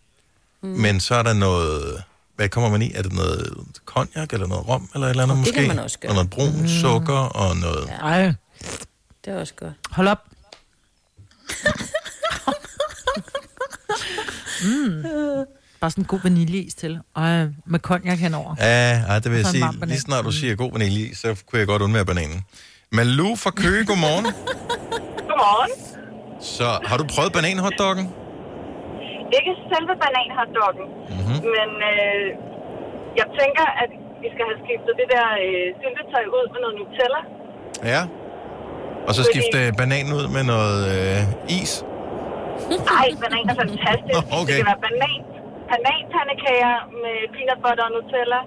Mm. 0.62 0.68
men 0.68 1.00
så 1.00 1.14
er 1.14 1.22
der 1.22 1.32
noget... 1.32 2.02
Hvad 2.36 2.48
kommer 2.48 2.70
man 2.70 2.82
i? 2.82 2.92
Er 2.94 3.02
det 3.02 3.12
noget 3.12 3.52
cognac 3.86 4.28
eller 4.32 4.46
noget 4.46 4.68
rom 4.68 4.88
eller 4.94 5.06
et 5.06 5.10
eller 5.10 5.22
andet 5.22 5.38
Og 5.38 5.44
det 5.44 5.46
måske? 5.54 5.58
kan 5.58 5.68
man 5.68 5.78
også 5.78 5.98
gøre. 5.98 6.10
Og 6.10 6.14
noget 6.14 6.30
brun 6.30 6.60
mm. 6.60 6.68
sukker 6.68 7.12
og 7.14 7.56
noget... 7.56 7.86
Ja. 7.88 7.92
Ej. 7.96 8.32
Det 9.24 9.32
er 9.32 9.40
også 9.40 9.54
godt. 9.54 9.72
Hold 9.90 10.08
op. 10.08 10.18
mm. 14.64 15.02
Bare 15.80 15.90
sådan 15.90 16.02
en 16.04 16.10
god 16.14 16.20
vaniljeis 16.22 16.74
til. 16.74 16.92
Og 17.14 17.24
med 17.72 17.80
cognac 17.88 18.18
henover. 18.26 18.52
Ja, 18.60 19.02
ej, 19.10 19.18
det 19.22 19.28
vil 19.30 19.36
jeg 19.42 19.46
sige. 19.46 19.64
Lige 19.92 20.00
snart 20.00 20.24
du 20.24 20.32
siger 20.40 20.54
god 20.64 20.72
vanilje, 20.72 21.02
i, 21.10 21.14
så 21.14 21.28
kunne 21.46 21.58
jeg 21.62 21.66
godt 21.72 21.82
undvære 21.82 22.04
bananen. 22.12 22.38
Malou 22.92 23.32
fra 23.42 23.50
Køge, 23.62 23.82
godmorgen. 23.90 24.26
Godmorgen. 25.28 25.72
Så 26.56 26.68
har 26.88 26.96
du 27.00 27.04
prøvet 27.14 27.32
bananhotdoggen? 27.38 28.06
Ikke 29.38 29.52
selve 29.72 29.92
bananhotdoggen, 30.04 30.86
Mm-hmm. 31.16 31.38
men 31.56 31.68
øh, 31.92 32.26
jeg 33.20 33.26
tænker, 33.40 33.66
at 33.82 33.90
vi 34.22 34.28
skal 34.34 34.44
have 34.50 34.58
skiftet 34.64 34.92
det 35.00 35.08
der 35.14 35.26
øh, 35.46 35.66
syltetøj 35.80 36.24
ud 36.36 36.44
med 36.52 36.60
noget 36.64 36.74
Nutella. 36.80 37.20
Ja. 37.94 38.02
Og 39.08 39.12
så 39.16 39.20
Fordi- 39.22 39.30
skifte 39.32 39.58
bananen 39.80 40.10
ud 40.18 40.26
med 40.36 40.44
noget 40.54 40.78
øh, 40.96 41.20
is. 41.60 41.72
Ej, 43.00 43.08
banan 43.22 43.44
er 43.52 43.56
fantastisk. 43.64 44.20
Okay. 44.40 44.56
Det 44.56 44.60
kan 44.60 44.68
være 44.72 44.82
banan, 44.86 45.20
bananpandekager 45.70 46.76
med 47.02 47.16
peanut 47.34 47.60
butter 47.64 47.84
og 47.88 47.92
Nutella, 47.96 48.40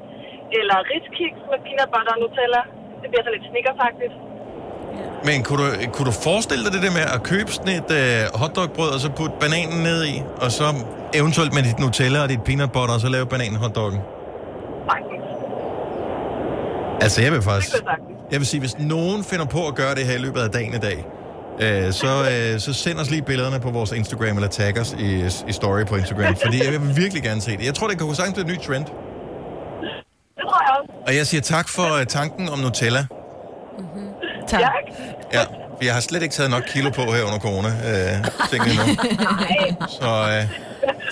eller 0.60 0.78
riskiks 0.92 1.40
med 1.52 1.60
peanut 1.66 1.90
butter 1.94 2.12
og 2.16 2.20
Nutella. 2.24 2.62
Det 3.02 3.08
bliver 3.12 3.24
så 3.28 3.32
lidt 3.36 3.46
snickerfagtigt. 3.52 4.14
Men 5.28 5.38
kunne 5.46 5.60
du, 5.64 5.70
kunne 5.96 6.08
du 6.12 6.16
forestille 6.30 6.62
dig 6.66 6.72
det 6.76 6.82
der 6.88 6.94
med 7.00 7.06
at 7.16 7.22
købe 7.32 7.50
sådan 7.58 7.74
et 7.82 7.92
øh, 8.02 8.40
hotdogbrød, 8.42 8.90
og 8.96 9.00
så 9.06 9.10
putte 9.20 9.36
bananen 9.44 9.78
ned 9.90 10.00
i, 10.14 10.16
og 10.44 10.50
så 10.58 10.68
eventuelt 11.20 11.52
med 11.58 11.64
dit 11.70 11.80
Nutella 11.84 12.20
og 12.26 12.30
dit 12.34 12.44
peanut 12.48 12.72
butter, 12.76 12.94
og 12.98 13.02
så 13.06 13.10
lave 13.16 13.26
bananhotdoggen? 13.34 14.00
Faktisk. 14.92 15.26
Altså, 17.06 17.18
jeg 17.26 17.32
vil 17.32 17.42
faktisk... 17.52 17.76
Jeg 18.32 18.40
vil 18.40 18.48
sige, 18.48 18.60
hvis 18.60 18.76
nogen 18.80 19.24
finder 19.24 19.46
på 19.46 19.62
at 19.70 19.76
gøre 19.76 19.94
det 19.96 20.04
her 20.10 20.16
i 20.16 20.24
løbet 20.26 20.42
af 20.48 20.50
dagen 20.50 20.74
i 20.74 20.82
dag, 20.90 20.98
øh, 21.60 21.94
så, 21.94 22.07
øh, 22.32 22.60
så 22.60 22.73
send 22.73 22.99
os 22.99 23.10
lige 23.10 23.22
billederne 23.22 23.60
på 23.60 23.69
vores 23.72 23.91
Instagram, 23.91 24.36
eller 24.38 24.49
tag 24.49 24.80
os 24.80 24.95
i, 24.99 25.26
i 25.48 25.52
story 25.52 25.84
på 25.86 25.95
Instagram, 25.95 26.36
fordi 26.44 26.64
jeg 26.64 26.72
vil 26.72 26.98
virkelig 26.98 27.23
gerne 27.23 27.41
se 27.41 27.52
det. 27.57 27.65
Jeg 27.65 27.73
tror, 27.76 27.88
det 27.88 27.98
kan 27.98 28.15
sagtens 28.15 28.34
blive 28.34 28.48
et 28.53 28.60
nyt 28.60 28.65
trend. 28.68 28.86
Det 28.86 28.94
tror 30.44 30.61
jeg 30.64 30.82
også. 30.82 30.94
Og 31.07 31.15
jeg 31.15 31.28
siger 31.28 31.41
tak 31.41 31.69
for 31.69 31.99
øh, 31.99 32.06
tanken 32.06 32.49
om 32.49 32.60
Nutella. 32.60 33.06
Tak. 34.48 34.61
Ja, 35.34 35.41
Jeg 35.82 35.94
har 35.94 36.02
slet 36.02 36.23
ikke 36.23 36.36
taget 36.36 36.52
nok 36.52 36.64
kilo 36.68 36.90
på 36.90 37.02
her 37.02 37.23
under 37.23 37.40
corona. 37.40 37.68
Øh, 37.68 38.26
tingene 38.49 38.73
nu. 38.73 38.95
Så 39.99 40.10
øh, 40.32 40.48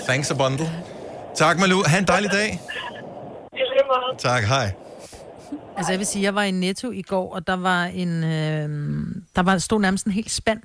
thanks 0.07 0.31
a 0.31 0.33
bundle. 0.33 0.69
Tak, 1.35 1.59
Malu. 1.59 1.83
Ha' 1.87 1.97
en 1.97 2.05
dejlig 2.07 2.31
dag. 2.31 2.61
Tak, 4.17 4.43
hej. 4.43 4.71
Altså 5.79 5.91
jeg 5.91 5.99
vil 5.99 6.07
sige, 6.07 6.23
jeg 6.23 6.35
var 6.35 6.43
i 6.43 6.51
Netto 6.51 6.91
i 6.91 7.01
går, 7.01 7.33
og 7.35 7.47
der 7.47 7.55
var 7.55 7.85
en, 7.85 8.23
øh, 8.23 8.69
der 9.35 9.41
var, 9.41 9.57
stod 9.57 9.81
nærmest 9.81 10.05
en 10.05 10.11
helt 10.11 10.31
spand 10.31 10.59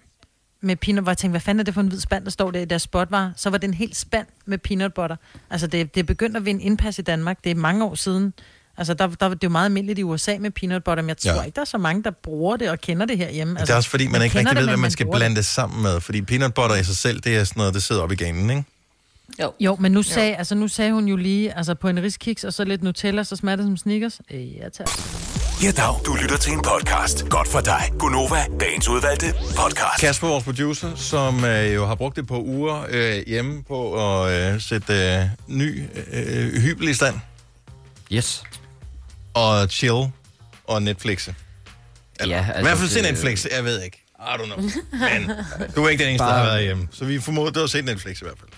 med 0.60 0.76
peanut 0.76 1.02
butter. 1.04 1.10
Jeg 1.10 1.18
tænkte, 1.18 1.32
hvad 1.32 1.40
fanden 1.40 1.60
er 1.60 1.64
det 1.64 1.74
for 1.74 1.80
en 1.80 1.88
hvid 1.88 2.00
spand, 2.00 2.24
der 2.24 2.30
står 2.30 2.50
der 2.50 2.60
i 2.60 2.64
deres 2.64 2.82
spot 2.82 3.10
var? 3.10 3.32
Så 3.36 3.50
var 3.50 3.58
det 3.58 3.68
en 3.68 3.74
helt 3.74 3.96
spand 3.96 4.26
med 4.46 4.58
peanut 4.58 4.94
butter. 4.94 5.16
Altså 5.50 5.66
det, 5.66 5.94
det 5.94 6.00
er 6.00 6.04
begyndt 6.04 6.36
at 6.36 6.44
vinde 6.44 6.62
indpas 6.62 6.98
i 6.98 7.02
Danmark. 7.02 7.38
Det 7.44 7.50
er 7.50 7.54
mange 7.54 7.84
år 7.84 7.94
siden. 7.94 8.32
Altså 8.76 8.94
der, 8.94 9.06
der, 9.06 9.28
det 9.28 9.34
er 9.34 9.38
jo 9.44 9.48
meget 9.48 9.64
almindeligt 9.64 9.98
i 9.98 10.02
USA 10.02 10.36
med 10.40 10.50
peanut 10.50 10.84
butter, 10.84 11.02
men 11.02 11.08
jeg 11.08 11.16
tror 11.16 11.32
Ja. 11.32 11.42
ikke, 11.42 11.54
der 11.56 11.60
er 11.60 11.64
så 11.64 11.78
mange, 11.78 12.02
der 12.02 12.10
bruger 12.10 12.56
det 12.56 12.70
og 12.70 12.80
kender 12.80 13.06
det 13.06 13.18
herhjemme. 13.18 13.58
Altså, 13.58 13.66
det 13.66 13.72
er 13.72 13.76
også 13.76 13.90
fordi, 13.90 14.08
man, 14.08 14.22
ikke 14.22 14.32
kender 14.32 14.50
rigtig 14.50 14.60
ved, 14.60 14.66
hvad 14.66 14.76
men 14.76 14.80
man 14.82 14.90
skal 14.90 15.06
blande 15.12 15.36
det 15.36 15.44
sammen 15.44 15.82
med. 15.82 16.00
Fordi 16.00 16.22
peanut 16.22 16.54
butter 16.54 16.76
i 16.76 16.84
sig 16.84 16.96
selv, 16.96 17.20
det 17.20 17.36
er 17.36 17.44
sådan 17.44 17.60
noget, 17.60 17.74
det 17.74 17.82
sidder 17.82 18.02
op 18.02 18.12
i 18.12 18.14
ganen, 18.14 18.50
ikke? 18.50 18.64
Jo. 19.42 19.52
Jo, 19.60 19.76
men 19.80 19.92
nu 19.92 20.02
sagde, 20.02 20.36
altså, 20.36 20.54
nu 20.54 20.68
sagde 20.68 20.92
hun 20.92 21.08
jo 21.08 21.16
lige, 21.16 21.56
altså 21.56 21.74
på 21.74 21.88
en 21.88 22.02
riskiks 22.02 22.44
og 22.44 22.52
så 22.52 22.64
lidt 22.64 22.82
Nutella, 22.82 23.24
så 23.24 23.36
smager 23.36 23.56
det 23.56 23.64
som 23.64 23.76
Snickers. 23.76 24.20
Øh, 24.30 24.56
ja, 24.56 24.68
tak. 24.68 24.88
Ja, 25.62 25.70
dag. 25.70 25.94
Du 26.06 26.14
lytter 26.22 26.36
til 26.36 26.52
en 26.52 26.62
podcast. 26.62 27.28
Godt 27.28 27.48
for 27.48 27.60
dig. 27.60 27.90
Gunova, 27.98 28.44
dagens 28.60 28.88
udvalgte 28.88 29.32
podcast. 29.56 30.00
Kasper, 30.00 30.28
vores 30.28 30.44
producer, 30.44 30.94
som 30.94 31.44
øh, 31.44 31.74
jo 31.74 31.86
har 31.86 31.94
brugt 31.94 32.18
et 32.18 32.26
par 32.26 32.38
uger 32.38 32.86
øh, 32.90 33.22
hjemme 33.26 33.62
på 33.62 33.94
at 34.24 34.52
øh, 34.54 34.60
sætte 34.60 34.92
øh, 34.94 35.24
ny 35.46 35.82
øh, 36.12 36.52
hybel 36.62 36.88
i 36.88 36.94
stand. 36.94 37.14
Yes. 38.12 38.42
Og 39.34 39.68
chill 39.70 40.04
og 40.64 40.82
Netflixe. 40.82 41.34
Ja, 42.26 42.36
Altså, 42.38 42.60
I 42.60 42.62
hvert 42.62 42.78
fald 42.78 42.88
se 42.88 43.02
det- 43.02 43.12
Netflix, 43.12 43.46
jeg 43.56 43.64
ved 43.64 43.82
ikke. 43.82 44.00
I 44.18 44.22
don't 44.22 44.44
know. 44.44 44.58
Men 44.92 45.30
du 45.76 45.84
er 45.84 45.88
ikke 45.88 46.02
den 46.04 46.10
eneste, 46.10 46.24
der 46.24 46.30
Bare- 46.32 46.38
har 46.44 46.50
været 46.52 46.62
hjemme. 46.62 46.88
Så 46.92 47.04
vi 47.04 47.20
formoder, 47.20 47.50
du 47.50 47.60
har 47.60 47.66
set 47.66 47.84
Netflix 47.84 48.20
i 48.20 48.24
hvert 48.24 48.38
fald. 48.38 48.50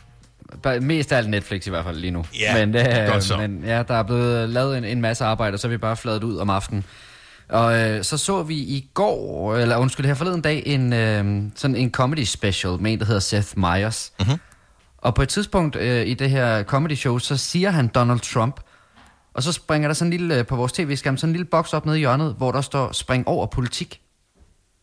Mest 0.81 1.13
af 1.13 1.17
alt 1.17 1.31
Netflix 1.31 1.67
i 1.67 1.71
hvert 1.71 1.85
fald 1.85 1.97
lige 1.97 2.11
nu. 2.11 2.25
Ja, 2.41 2.67
men, 2.67 2.77
øh, 2.77 2.85
godt 3.13 3.25
så. 3.25 3.37
Men 3.37 3.65
ja, 3.65 3.83
der 3.83 3.95
er 3.95 4.03
blevet 4.03 4.49
lavet 4.49 4.79
en, 4.79 4.85
en 4.85 5.01
masse 5.01 5.25
arbejde, 5.25 5.55
og 5.55 5.59
så 5.59 5.67
er 5.67 5.71
vi 5.71 5.77
bare 5.77 5.97
fladet 5.97 6.25
ud 6.25 6.37
om 6.37 6.51
aftenen. 6.51 6.85
Og 7.49 7.79
øh, 7.79 8.05
så 8.05 8.19
så 8.19 8.43
vi 8.43 8.55
i 8.55 8.91
går, 8.95 9.57
eller 9.57 9.77
undskyld, 9.77 10.07
her 10.07 10.15
forleden 10.15 10.41
dag, 10.41 10.63
en, 10.67 10.93
øh, 10.93 11.43
sådan 11.55 11.77
en 11.77 11.91
comedy 11.91 12.25
special 12.25 12.81
med 12.81 12.93
en, 12.93 12.99
der 12.99 13.05
hedder 13.05 13.21
Seth 13.21 13.59
Meyers. 13.59 14.13
Mm-hmm. 14.21 14.39
Og 14.99 15.15
på 15.15 15.23
et 15.23 15.29
tidspunkt 15.29 15.77
øh, 15.77 16.07
i 16.07 16.15
det 16.15 16.31
her 16.31 16.63
comedy 16.63 16.95
show, 16.95 17.19
så 17.19 17.37
siger 17.37 17.71
han 17.71 17.89
Donald 17.89 18.21
Trump. 18.21 18.61
Og 19.35 19.43
så 19.43 19.53
springer 19.53 19.89
der 19.89 19.95
sådan 19.95 20.13
en 20.13 20.19
lille, 20.19 20.39
øh, 20.39 20.47
på 20.47 20.57
vores 20.57 20.73
tv-skærm, 20.73 21.17
sådan 21.17 21.29
en 21.29 21.33
lille 21.33 21.45
boks 21.45 21.73
op 21.73 21.87
nede 21.87 21.97
i 21.97 22.01
hjørnet, 22.01 22.35
hvor 22.39 22.53
der 22.53 22.61
står, 22.61 22.93
spring 22.93 23.29
over 23.29 23.47
politik. 23.47 24.01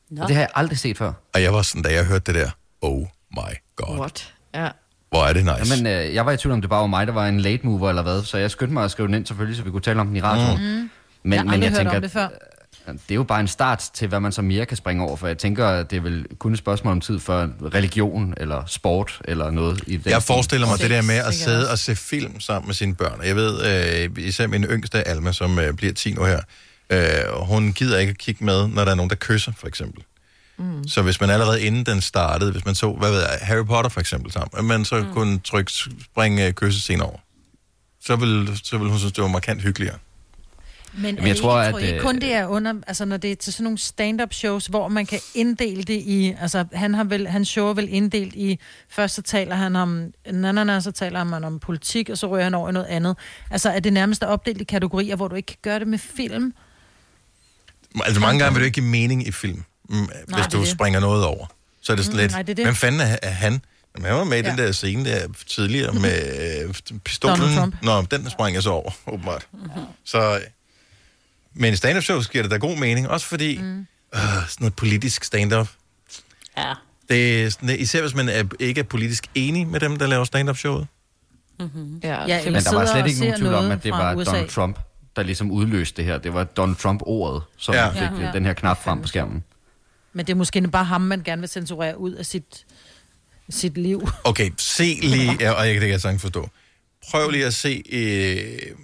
Nå. 0.10 0.22
Og 0.22 0.28
det 0.28 0.36
har 0.36 0.44
jeg 0.44 0.50
aldrig 0.56 0.80
set 0.80 0.98
før. 0.98 1.14
Og 1.34 1.42
jeg 1.42 1.54
var 1.54 1.62
sådan, 1.62 1.82
da 1.82 1.94
jeg 1.94 2.06
hørte 2.06 2.34
det 2.34 2.42
der, 2.42 2.50
oh 2.82 3.02
my 3.32 3.56
god. 3.76 4.00
What? 4.00 4.34
Ja. 4.56 4.70
Hvor 5.14 5.24
er 5.26 5.34
det 5.34 5.44
nice. 5.46 5.74
Jamen, 5.76 5.88
øh, 5.88 6.14
jeg 6.16 6.26
var 6.26 6.32
i 6.32 6.38
tvivl 6.38 6.54
om, 6.54 6.62
det 6.62 6.70
bare 6.70 6.82
var 6.82 6.88
mig, 6.88 7.08
der 7.08 7.14
var 7.14 7.28
en 7.28 7.40
late 7.40 7.66
mover 7.66 7.90
eller 7.90 8.02
hvad, 8.02 8.24
så 8.24 8.38
jeg 8.38 8.52
skyndte 8.52 8.74
mig 8.74 8.84
at 8.84 8.92
skrive 8.92 9.08
den 9.08 9.16
ind 9.16 9.26
selvfølgelig, 9.26 9.58
så 9.58 9.64
vi 9.64 9.72
kunne 9.72 9.82
tale 9.82 10.00
om 10.02 10.08
den 10.08 10.16
i 10.16 10.22
radioen. 10.22 10.62
Mm. 10.62 10.90
Men, 11.24 11.34
jeg 11.34 11.40
har 11.40 11.46
men 11.52 11.64
jeg 11.64 11.70
hørt 11.70 11.78
tænker, 11.78 11.96
om 11.96 12.02
det 12.02 12.12
før. 12.12 12.28
at 12.86 12.94
det 12.94 13.12
er 13.12 13.16
jo 13.16 13.24
bare 13.24 13.40
en 13.40 13.48
start 13.48 13.80
til, 13.94 14.08
hvad 14.08 14.20
man 14.20 14.32
så 14.32 14.42
mere 14.42 14.66
kan 14.66 14.78
springe 14.78 15.04
over, 15.04 15.16
for 15.16 15.28
jeg 15.28 15.38
tænker, 15.38 15.68
at 15.68 15.92
det 15.92 15.98
er 15.98 16.02
vel 16.02 16.26
kun 16.40 16.52
et 16.52 16.58
spørgsmål 16.60 16.92
om 16.92 17.02
tid 17.02 17.20
for 17.20 17.50
religion 17.76 18.34
eller 18.38 18.64
sport 18.68 19.22
eller 19.26 19.52
noget 19.52 19.84
i 19.88 19.98
den 19.98 20.12
Jeg 20.12 20.22
stil. 20.22 20.34
forestiller 20.34 20.68
mig 20.68 20.80
det 20.80 20.90
der 20.90 21.02
med 21.02 21.16
at 21.16 21.34
sidde 21.34 21.70
og 21.72 21.80
se 21.80 21.96
film 21.96 22.40
sammen 22.40 22.68
med 22.68 22.76
sine 22.76 22.96
børn. 22.96 23.20
Jeg 23.26 23.36
ved, 23.36 23.54
øh, 24.16 24.26
især 24.26 24.48
min 24.48 24.64
yngste 24.64 25.08
Alma, 25.08 25.32
som 25.32 25.60
øh, 25.60 25.74
bliver 25.74 25.94
10 25.94 26.14
nu 26.14 26.24
her, 26.26 26.40
øh, 26.90 27.00
hun 27.48 27.74
gider 27.74 27.98
ikke 27.98 28.10
at 28.10 28.18
kigge 28.18 28.46
med, 28.46 28.68
når 28.68 28.84
der 28.84 28.92
er 28.92 28.96
nogen, 28.96 29.10
der 29.10 29.16
kysser, 29.16 29.52
for 29.58 29.68
eksempel. 29.68 30.04
Mm. 30.58 30.88
Så 30.88 31.02
hvis 31.02 31.22
man 31.22 31.30
allerede 31.30 31.62
inden 31.62 31.86
den 31.86 32.02
startede, 32.02 32.52
hvis 32.52 32.66
man 32.66 32.76
så, 32.76 32.92
hvad 32.92 33.12
ved 33.12 33.20
jeg, 33.20 33.40
Harry 33.42 33.66
Potter 33.66 33.90
for 33.90 34.00
eksempel 34.00 34.32
sammen, 34.32 34.50
at 34.58 34.66
man 34.66 34.86
så 34.86 35.00
mm. 35.00 35.14
kunne 35.14 35.40
trykke, 35.40 35.72
springe 36.04 36.48
øh, 36.48 36.54
kyssescenen 36.54 37.02
over, 37.02 37.18
så 38.02 38.16
vil, 38.16 38.60
så 38.64 38.78
vil 38.78 38.90
hun 38.90 39.00
synes, 39.00 39.14
det 39.14 39.22
var 39.22 39.28
markant 39.28 39.62
hyggeligere. 39.62 39.98
Men 40.96 41.06
Jamen, 41.06 41.18
jeg 41.18 41.28
jeg 41.28 41.38
tror, 41.38 41.58
at, 41.58 41.72
tror 41.72 41.80
I 41.80 41.96
øh, 41.96 42.02
kun 42.02 42.16
det 42.16 42.34
er 42.34 42.48
under, 42.48 42.74
altså 42.88 43.06
når 43.06 43.18
det 43.18 43.32
er 43.32 43.36
til 43.36 43.54
sådan 43.54 43.64
nogle 43.64 43.78
stand-up 43.78 44.34
shows, 44.34 44.66
hvor 44.66 44.88
man 44.88 45.06
kan 45.06 45.20
inddele 45.36 45.84
det 45.84 45.94
i, 45.94 46.36
altså 46.42 46.66
han 46.74 46.94
har 46.94 47.04
vel, 47.04 47.28
hans 47.28 47.48
show 47.48 47.68
er 47.68 47.74
vel 47.74 47.88
inddelt 47.92 48.36
i, 48.36 48.60
først 48.90 49.16
så 49.16 49.22
taler 49.22 49.56
han 49.56 49.76
om, 49.76 50.14
na, 50.32 50.52
na, 50.52 50.64
na, 50.64 50.80
så 50.80 50.92
taler 50.92 51.24
han 51.24 51.44
om 51.44 51.60
politik, 51.60 52.10
og 52.10 52.18
så 52.18 52.28
rører 52.28 52.44
han 52.44 52.54
over 52.54 52.70
i 52.70 52.72
noget 52.72 52.88
andet. 52.88 53.18
Altså 53.50 53.70
er 53.70 53.80
det 53.80 53.94
nærmest 53.94 54.24
opdelt 54.24 54.62
i 54.62 54.64
kategorier, 54.64 55.16
hvor 55.16 55.28
du 55.28 55.36
ikke 55.36 55.48
kan 55.48 55.58
gøre 55.62 55.80
det 55.80 55.88
med 55.88 56.00
film? 56.00 56.54
Altså 58.06 58.22
mange 58.22 58.40
gange 58.40 58.54
vil 58.54 58.62
det 58.62 58.66
ikke 58.66 58.82
give 58.82 58.90
mening 58.90 59.28
i 59.28 59.32
film, 59.32 59.64
mm, 59.90 59.96
hvis 60.06 60.10
det 60.28 60.36
er 60.46 60.50
du 60.50 60.60
det. 60.60 60.68
springer 60.68 61.00
noget 61.00 61.26
over. 61.26 61.46
Så 61.82 61.92
er 61.92 61.96
det 61.96 62.06
sådan 62.06 62.16
Mm, 62.18 62.22
lidt, 62.22 62.32
nej, 62.32 62.42
det 62.42 62.50
er 62.52 62.56
det. 62.56 62.66
hvem 62.66 62.76
fanden 62.76 63.02
er, 63.02 63.18
er 63.22 63.30
han? 63.30 63.62
Jamen, 63.96 64.06
han 64.10 64.18
var 64.18 64.24
med 64.24 64.38
i 64.38 64.42
den 64.42 64.58
Ja. 64.60 64.66
der 64.66 64.72
scene 64.72 65.06
der 65.10 65.28
tidligere 65.48 65.94
med 65.94 66.64
øh, 66.68 67.00
pistolen. 67.00 67.74
Nå, 67.82 68.02
den 68.02 68.30
sprang 68.30 68.56
jeg 68.56 68.64
så 68.64 68.70
over, 68.70 68.92
åbenbart. 69.14 69.48
Så, 70.06 70.36
øh, 70.36 70.42
men 71.54 71.74
i 71.74 71.76
stand-up 71.76 72.04
shows 72.04 72.28
giver 72.28 72.42
det 72.42 72.52
da 72.52 72.58
god 72.58 72.78
mening, 72.78 73.10
også 73.10 73.26
fordi 73.28 73.58
mm. 73.58 73.80
øh, 74.16 74.20
sådan 74.22 74.48
noget 74.60 74.74
politisk 74.76 75.24
stand-up, 75.24 75.68
Ja. 76.58 76.74
det 77.10 77.44
er 77.44 77.50
sådan, 77.50 77.80
især 77.80 78.02
hvis 78.02 78.16
man 78.16 78.30
er, 78.30 78.44
ikke 78.60 78.80
er 78.80 78.84
politisk 78.84 79.28
enig 79.36 79.68
med 79.68 79.80
dem, 79.80 79.98
der 79.98 80.08
laver 80.08 80.24
stand-up 80.26 80.58
showet. 80.58 80.88
Mm-hmm. 81.60 82.00
Ja, 82.04 82.26
Ja, 82.28 82.42
Men 82.52 82.64
der 82.64 82.74
var 82.76 82.86
slet 82.86 83.08
ikke 83.08 83.20
nogen 83.20 83.38
tvivl 83.40 83.54
om, 83.54 83.72
at 83.72 83.84
det 83.84 83.92
var 83.92 84.16
USA. 84.16 84.32
Donald 84.32 84.50
Trump, 84.50 84.80
der 85.16 85.24
ligesom 85.24 85.52
udløste 85.52 85.98
det 85.98 86.06
her. 86.06 86.18
Det 86.18 86.34
var 86.34 86.44
Donald 86.44 86.76
Trump-ordet, 86.76 87.42
som 87.58 87.76
Ja. 87.76 87.90
fik 87.90 88.02
Ja, 88.02 88.10
ja, 88.20 88.26
ja. 88.26 88.32
den 88.32 88.46
her 88.46 88.54
knap 88.54 88.84
frem 88.84 89.02
på 89.02 89.08
skærmen. 89.08 89.44
Men 90.14 90.26
det 90.26 90.34
er 90.34 90.38
måske 90.38 90.62
bare 90.62 90.86
ham, 90.86 91.02
man 91.02 91.24
gerne 91.24 91.40
vil 91.40 91.50
censurere 91.50 91.98
ud 91.98 92.12
af 92.12 92.26
sit, 92.26 92.66
sit 93.50 93.78
liv. 93.78 94.08
Okay, 94.24 94.50
se 94.58 95.00
lige, 95.02 95.38
ja, 95.40 95.52
og 95.52 95.66
jeg, 95.66 95.74
det 95.74 95.82
kan 95.82 95.90
jeg 95.90 96.02
sagtens 96.02 96.22
forstå. 96.22 96.50
Prøv 97.12 97.30
lige 97.30 97.46
at 97.46 97.54
se 97.54 97.84
øh, 97.90 98.76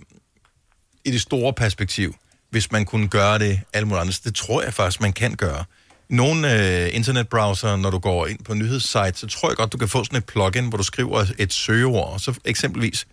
i 1.06 1.11
det 1.11 1.22
store 1.22 1.53
perspektiv, 1.53 2.15
hvis 2.49 2.72
man 2.72 2.85
kunne 2.85 3.07
gøre 3.07 3.39
det 3.39 3.61
alle 3.73 3.88
mulige 3.88 4.01
andre. 4.01 4.14
Det 4.23 4.35
tror 4.35 4.61
jeg 4.61 4.73
faktisk, 4.73 5.01
man 5.01 5.14
kan 5.14 5.35
gøre. 5.35 5.64
Nogle 6.10 6.53
øh, 6.85 6.95
internetbrowser, 6.95 7.76
når 7.76 7.89
du 7.89 7.99
går 7.99 8.27
ind 8.27 8.39
på 8.43 8.53
nyhedssite, 8.53 9.14
så 9.14 9.27
tror 9.27 9.49
jeg 9.49 9.57
godt, 9.57 9.73
du 9.73 9.77
kan 9.77 9.89
få 9.89 10.03
sådan 10.03 10.18
et 10.18 10.26
plugin, 10.26 10.68
hvor 10.68 10.77
du 10.77 10.84
skriver 10.84 11.26
et 11.38 11.53
søgeord, 11.53 12.14
og 12.14 12.22
så 12.22 12.39
eksempelvis 12.45 13.07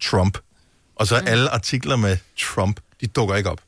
Trump. 0.00 0.38
Og 0.96 1.06
så 1.06 1.20
mm. 1.20 1.26
alle 1.28 1.50
artikler 1.50 1.96
med 1.96 2.16
Trump, 2.38 2.80
de 3.00 3.06
dukker 3.06 3.34
ikke 3.34 3.50
op. 3.50 3.60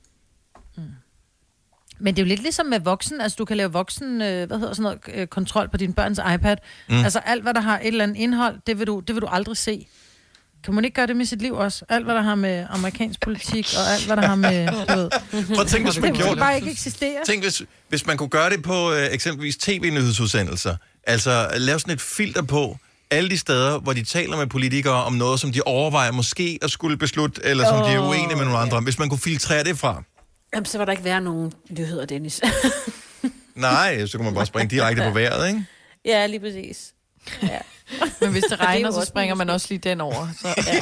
Men 2.00 2.14
det 2.14 2.22
er 2.22 2.26
jo 2.26 2.28
lidt 2.28 2.42
ligesom 2.42 2.66
med 2.66 2.80
voksen, 2.80 3.20
altså 3.20 3.36
du 3.38 3.44
kan 3.44 3.56
lave 3.56 3.72
voksen, 3.72 4.22
øh, 4.22 4.46
hvad 4.46 4.58
hedder 4.58 4.74
sådan 4.74 4.82
noget, 4.82 5.20
øh, 5.20 5.26
kontrol 5.26 5.68
på 5.68 5.76
din 5.76 5.92
børns 5.92 6.20
iPad. 6.34 6.56
Mm. 6.88 7.04
Altså 7.04 7.18
alt, 7.18 7.42
hvad 7.42 7.54
der 7.54 7.60
har 7.60 7.78
et 7.78 7.86
eller 7.86 8.04
andet 8.04 8.16
indhold, 8.16 8.56
det 8.66 8.78
vil, 8.78 8.86
du, 8.86 9.00
det 9.00 9.14
vil 9.14 9.22
du 9.22 9.26
aldrig 9.26 9.56
se. 9.56 9.86
Kan 10.64 10.74
man 10.74 10.84
ikke 10.84 10.94
gøre 10.94 11.06
det 11.06 11.16
med 11.16 11.24
sit 11.26 11.42
liv 11.42 11.54
også? 11.54 11.84
Alt, 11.88 12.04
hvad 12.04 12.14
der 12.14 12.22
har 12.22 12.34
med 12.34 12.66
amerikansk 12.70 13.20
politik, 13.20 13.66
og 13.76 13.92
alt, 13.94 14.06
hvad 14.06 14.16
der 14.16 14.26
har 14.26 14.34
med... 14.34 14.66
Du 15.32 15.36
ved, 15.36 15.46
Prøv 15.46 15.60
at 15.60 15.66
tænke, 15.66 15.90
hvis 15.90 16.00
man 16.00 16.10
det 16.10 16.16
gjorde 16.18 16.30
vil 16.34 16.40
bare 16.40 16.52
det. 16.54 16.60
ikke 16.60 16.70
eksistere. 16.70 17.18
Tænk, 17.26 17.42
hvis, 17.42 17.62
hvis 17.88 18.06
man 18.06 18.16
kunne 18.16 18.28
gøre 18.28 18.50
det 18.50 18.62
på 18.62 18.92
øh, 18.92 19.06
eksempelvis 19.10 19.56
tv-nyhedsudsendelser. 19.56 20.76
Altså 21.06 21.48
lave 21.56 21.80
sådan 21.80 21.94
et 21.94 22.00
filter 22.00 22.42
på 22.42 22.76
alle 23.10 23.30
de 23.30 23.38
steder, 23.38 23.78
hvor 23.78 23.92
de 23.92 24.04
taler 24.04 24.36
med 24.36 24.46
politikere 24.46 25.04
om 25.04 25.12
noget, 25.12 25.40
som 25.40 25.52
de 25.52 25.62
overvejer 25.62 26.12
måske 26.12 26.58
at 26.62 26.70
skulle 26.70 26.96
beslutte, 26.96 27.40
eller 27.44 27.64
som 27.64 27.82
oh, 27.82 27.88
de 27.88 27.94
er 27.94 28.08
uenige 28.08 28.36
med 28.36 28.44
nogle 28.44 28.58
andre 28.58 28.76
om. 28.76 28.84
Hvis 28.84 28.98
man 28.98 29.08
kunne 29.08 29.18
filtrere 29.18 29.64
det 29.64 29.78
fra. 29.78 30.02
Jamen, 30.54 30.64
så 30.66 30.78
var 30.78 30.84
der 30.84 30.92
ikke 30.92 31.04
være 31.04 31.20
nogen 31.20 31.52
nyheder, 31.70 32.04
Dennis. 32.06 32.40
Nej, 33.54 34.06
så 34.06 34.18
kunne 34.18 34.24
man 34.24 34.34
bare 34.34 34.46
springe 34.46 34.76
direkte 34.76 35.02
på 35.02 35.10
vejret, 35.10 35.48
ikke? 35.48 35.64
ja, 36.04 36.26
lige 36.26 36.40
præcis. 36.40 36.92
Ja. 37.42 37.58
Men 38.20 38.30
hvis 38.30 38.42
det 38.42 38.50
det 38.50 38.60
er 38.60 38.66
regner, 38.66 38.88
jo 38.88 38.92
så 39.00 39.04
springer 39.06 39.34
man 39.34 39.50
også 39.50 39.66
lige 39.70 39.78
den 39.78 40.00
over. 40.00 40.28
Så, 40.40 40.48
ja. 40.66 40.80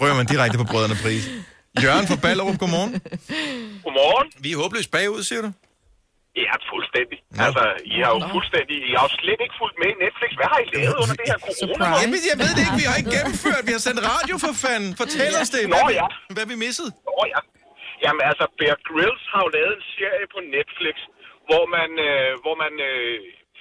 Rører 0.00 0.14
man 0.14 0.26
direkte 0.26 0.58
på 0.58 0.64
brødrene 0.64 0.94
pris. 1.02 1.28
Jørgen 1.82 2.06
fra 2.06 2.16
Ballerup, 2.16 2.58
godmorgen. 2.58 2.92
Godmorgen. 3.84 4.32
Vi 4.38 4.52
er 4.52 4.56
håbløst 4.56 4.90
bagud, 4.90 5.22
siger 5.22 5.42
du? 5.42 5.52
Ja, 6.42 6.54
fuldstændig. 6.72 7.18
No. 7.22 7.40
Altså, 7.46 7.64
I 7.94 7.96
har 8.04 8.10
jo 8.16 8.20
fuldstændig... 8.34 8.76
I 8.90 8.92
har 8.98 9.04
jo 9.08 9.12
slet 9.20 9.40
ikke 9.44 9.56
fulgt 9.62 9.76
med 9.82 9.88
i 9.94 9.96
Netflix. 10.04 10.30
Hvad 10.40 10.48
har 10.54 10.60
I 10.66 10.68
lavet 10.76 10.96
under 11.02 11.16
det 11.20 11.26
her 11.32 11.38
corona? 11.46 11.84
Jamen, 12.02 12.20
jeg 12.30 12.36
ved 12.42 12.50
det 12.56 12.62
ikke. 12.66 12.78
Vi 12.82 12.86
har 12.90 12.96
ikke 13.00 13.12
gennemført. 13.16 13.62
Vi 13.68 13.72
har 13.76 13.82
sendt 13.88 14.00
radio 14.12 14.34
for 14.44 14.52
fanden. 14.64 14.90
Fortæl 15.02 15.32
os 15.42 15.50
det. 15.56 15.62
Nå 15.74 15.80
Hvad, 15.86 15.94
ja. 16.00 16.06
hvad 16.36 16.46
vi 16.52 16.56
misset? 16.64 16.88
Nå 17.08 17.16
ja. 17.34 17.40
Jamen 18.04 18.22
altså, 18.30 18.44
Bear 18.58 18.76
Grylls 18.88 19.24
har 19.32 19.40
jo 19.46 19.50
lavet 19.58 19.72
en 19.78 19.84
serie 19.96 20.26
på 20.34 20.38
Netflix, 20.56 20.96
hvor 21.48 21.64
man, 21.76 21.90
øh, 22.08 22.30
hvor 22.44 22.56
man 22.64 22.74
øh, 22.90 23.14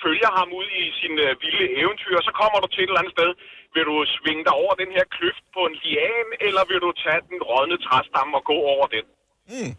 følger 0.03 0.31
ham 0.39 0.49
ud 0.59 0.67
i 0.81 0.85
sin 0.99 1.13
øh, 1.25 1.31
vilde 1.43 1.65
eventyr, 1.81 2.15
og 2.21 2.25
så 2.29 2.33
kommer 2.41 2.57
du 2.63 2.67
til 2.71 2.81
et 2.83 2.89
eller 2.89 3.01
andet 3.03 3.15
sted. 3.17 3.31
Vil 3.75 3.85
du 3.91 3.95
svinge 4.17 4.43
dig 4.47 4.55
over 4.63 4.73
den 4.81 4.89
her 4.95 5.05
kløft 5.15 5.43
på 5.55 5.61
en 5.69 5.75
lian, 5.83 6.27
eller 6.47 6.63
vil 6.69 6.79
du 6.85 6.89
tage 7.03 7.21
den 7.31 7.39
rådne 7.49 7.77
træstamme 7.87 8.31
og 8.39 8.43
gå 8.51 8.57
over 8.73 8.87
den? 8.95 9.05
Mm. 9.53 9.71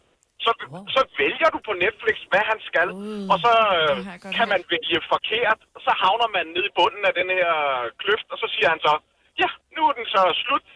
Så, 0.46 0.52
så 0.96 1.00
vælger 1.20 1.48
du 1.54 1.58
på 1.68 1.72
Netflix, 1.84 2.16
hvad 2.32 2.44
han 2.52 2.58
skal, 2.68 2.88
og 3.32 3.36
så 3.44 3.52
øh, 3.78 3.92
kan 4.38 4.46
man 4.52 4.60
vælge 4.74 4.98
forkert, 5.14 5.58
og 5.76 5.80
så 5.86 5.92
havner 6.02 6.28
man 6.36 6.44
nede 6.54 6.66
i 6.70 6.74
bunden 6.78 7.02
af 7.10 7.14
den 7.20 7.28
her 7.38 7.52
kløft, 8.02 8.28
og 8.32 8.38
så 8.42 8.46
siger 8.54 8.68
han 8.74 8.80
så, 8.86 8.92
ja, 9.42 9.48
nu 9.76 9.80
er 9.88 9.94
den 9.98 10.06
så 10.14 10.20
slut. 10.44 10.66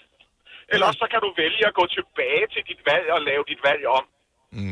Eller 0.75 0.89
så 1.01 1.05
kan 1.13 1.21
du 1.25 1.31
vælge 1.43 1.65
at 1.71 1.75
gå 1.81 1.85
tilbage 1.99 2.45
til 2.55 2.63
dit 2.71 2.81
valg 2.91 3.07
og 3.17 3.21
lave 3.31 3.43
dit 3.51 3.61
valg 3.69 3.83
om. 3.99 4.05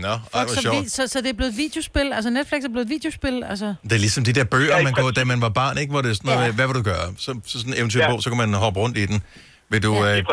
Nå, 0.05 0.14
Fuck, 0.35 0.48
så, 0.48 0.60
sjovt. 0.62 0.85
vi, 0.85 0.89
så, 0.97 1.02
så 1.12 1.18
det 1.24 1.31
er 1.35 1.39
blevet 1.40 1.52
et 1.55 1.59
videospil? 1.64 2.09
Altså 2.12 2.31
Netflix 2.31 2.60
er 2.64 2.68
blevet 2.68 2.86
et 2.89 2.90
videospil? 2.97 3.36
Altså... 3.52 3.68
Det 3.89 3.93
er 3.93 4.02
ligesom 4.06 4.24
de 4.24 4.32
der 4.39 4.44
bøger, 4.44 4.82
man 4.82 4.93
går, 4.93 5.10
da 5.10 5.24
man 5.24 5.40
var 5.47 5.48
barn, 5.48 5.78
ikke? 5.78 5.90
Hvor 5.93 6.02
det 6.02 6.10
er 6.10 6.14
sådan 6.14 6.31
noget, 6.32 6.47
ja. 6.47 6.52
hvad 6.59 6.66
vil 6.66 6.77
du 6.81 6.85
gøre? 6.93 7.06
Så, 7.24 7.31
så 7.51 7.55
sådan 7.60 7.73
en 7.73 7.78
eventyrbog, 7.81 8.23
så 8.23 8.28
kan 8.31 8.39
man 8.43 8.55
hoppe 8.64 8.81
rundt 8.81 8.97
i 8.98 9.06
den. 9.06 9.18
Vil 9.68 9.82
du 9.82 9.93
Ja, 9.94 10.16
øh, 10.18 10.24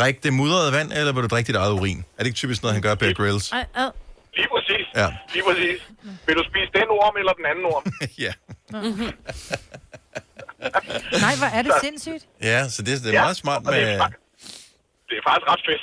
drikke 0.00 0.20
det 0.22 0.32
mudrede 0.32 0.72
vand, 0.72 0.92
eller 0.92 1.12
vil 1.12 1.22
du 1.22 1.28
drikke 1.34 1.48
dit 1.48 1.56
eget 1.56 1.72
urin? 1.72 1.98
Er 1.98 2.18
det 2.18 2.26
ikke 2.26 2.36
typisk 2.36 2.62
noget, 2.62 2.74
han 2.74 2.82
gør, 2.82 2.94
Bear 2.94 3.12
Grylls? 3.12 3.52
Ej, 3.52 3.64
ad. 3.74 3.90
Lige 4.36 4.48
præcis. 4.54 4.86
Ja. 4.96 5.08
Lige 5.34 5.44
præcis. 5.48 5.78
Vil 6.26 6.34
du 6.36 6.44
spise 6.50 6.70
den 6.78 6.88
orm 7.00 7.16
eller 7.20 7.32
den 7.32 7.46
anden 7.50 7.64
orm? 7.64 7.84
ja. 8.24 8.32
Nej, 11.26 11.34
hvor 11.40 11.46
er 11.58 11.62
det 11.62 11.72
sindssygt. 11.82 12.26
Ja, 12.42 12.68
så 12.68 12.82
det, 12.82 13.02
det 13.02 13.08
er 13.08 13.12
Ja, 13.12 13.22
meget 13.22 13.36
smart 13.36 13.66
og 13.66 13.72
det 13.72 13.82
er 13.82 13.86
med... 13.86 14.00
fa- 14.00 15.06
Det 15.08 15.16
er 15.18 15.22
faktisk 15.30 15.48
ret 15.52 15.60
fedt. 15.68 15.82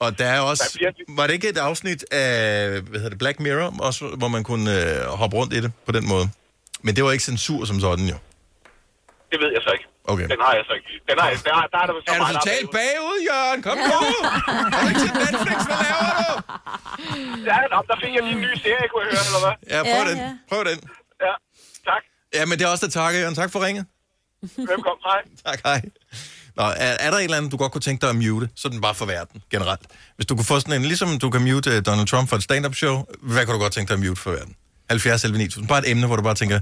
Og 0.00 0.18
der 0.18 0.26
er 0.26 0.40
også... 0.40 0.78
Var 1.08 1.26
det 1.26 1.34
ikke 1.34 1.48
et 1.48 1.58
afsnit 1.58 2.04
af, 2.12 2.70
hvad 2.80 2.92
hedder 3.00 3.08
det, 3.08 3.18
Black 3.18 3.40
Mirror, 3.40 3.74
også, 3.82 4.06
hvor 4.18 4.28
man 4.28 4.44
kunne 4.44 4.70
øh, 5.00 5.06
hoppe 5.06 5.36
rundt 5.36 5.52
i 5.54 5.60
det 5.60 5.72
på 5.86 5.92
den 5.92 6.08
måde? 6.08 6.28
Men 6.82 6.96
det 6.96 7.04
var 7.04 7.12
ikke 7.12 7.24
censur 7.24 7.64
som 7.64 7.80
sådan, 7.80 8.04
jo. 8.04 8.14
Det 9.32 9.40
ved 9.40 9.52
jeg 9.52 9.62
så 9.62 9.70
ikke. 9.72 9.84
Okay. 10.12 10.26
Den 10.32 10.40
har 10.46 10.52
jeg 10.58 10.64
så 10.68 10.72
ikke. 10.78 10.90
Den 11.10 11.16
har 11.22 11.28
jeg, 11.32 11.38
der, 11.48 11.54
der 11.72 11.78
er 11.82 11.86
der 11.88 11.94
så 11.94 12.10
Er 12.12 12.18
du 12.18 12.22
meget 12.24 12.36
totalt 12.38 12.66
arbejde. 12.68 12.78
bagud, 12.78 13.18
Jørgen? 13.30 13.60
Kom 13.66 13.76
nu! 13.92 14.00
Har 14.74 14.80
du 14.84 14.88
ikke 14.92 15.00
set 15.06 15.14
Netflix? 15.24 15.58
Hvad 15.70 15.78
laver 15.86 16.06
du? 16.20 16.34
Ja, 17.50 17.58
nå, 17.72 17.78
der 17.90 17.96
fik 18.02 18.12
jeg 18.16 18.22
lige 18.28 18.36
en 18.40 18.42
ny 18.46 18.52
serie, 18.64 18.84
kunne 18.90 19.02
jeg 19.04 19.10
høre, 19.14 19.24
eller 19.30 19.40
hvad? 19.44 19.54
Ja, 19.74 19.80
prøv 19.92 20.02
den. 20.10 20.18
Prøv 20.50 20.60
den. 20.70 20.78
Ja, 21.26 21.32
tak. 21.88 22.02
Ja, 22.36 22.42
men 22.48 22.54
det 22.58 22.64
er 22.66 22.70
også 22.74 22.84
der 22.86 22.92
takker, 23.00 23.18
Jørgen. 23.22 23.36
Tak 23.42 23.50
for 23.54 23.60
ringet. 23.66 23.84
Velkommen, 24.72 25.02
hej. 25.10 25.20
Tak, 25.48 25.58
hej. 25.68 25.80
Nå, 26.58 26.62
er, 26.62 26.92
er 27.04 27.10
der 27.10 27.18
et 27.18 27.24
eller 27.24 27.36
andet, 27.36 27.52
du 27.52 27.56
godt 27.56 27.72
kunne 27.72 27.86
tænke 27.88 28.00
dig 28.02 28.10
at 28.10 28.16
mute? 28.24 28.48
Sådan 28.56 28.80
bare 28.80 28.94
for 28.94 29.06
verden, 29.06 29.42
generelt. 29.50 29.80
Hvis 30.16 30.26
du 30.26 30.34
kunne 30.36 30.50
få 30.52 30.60
sådan 30.60 30.74
en, 30.74 30.82
ligesom 30.92 31.18
du 31.18 31.30
kan 31.30 31.42
mute 31.50 31.70
øh, 31.70 31.82
Donald 31.86 32.06
Trump 32.06 32.28
for 32.28 32.36
et 32.36 32.42
stand-up 32.42 32.74
show, 32.74 33.04
hvad 33.22 33.46
kunne 33.46 33.54
du 33.56 33.60
godt 33.60 33.72
tænke 33.72 33.88
dig 33.88 33.94
at 34.00 34.08
mute 34.08 34.20
for 34.20 34.30
verden? 34.30 34.54
70 34.90 35.24
11 35.24 35.38
9000. 35.38 35.68
Bare 35.68 35.78
et 35.78 35.90
emne, 35.90 36.06
hvor 36.06 36.16
du 36.16 36.22
bare 36.22 36.34
tænker, 36.34 36.60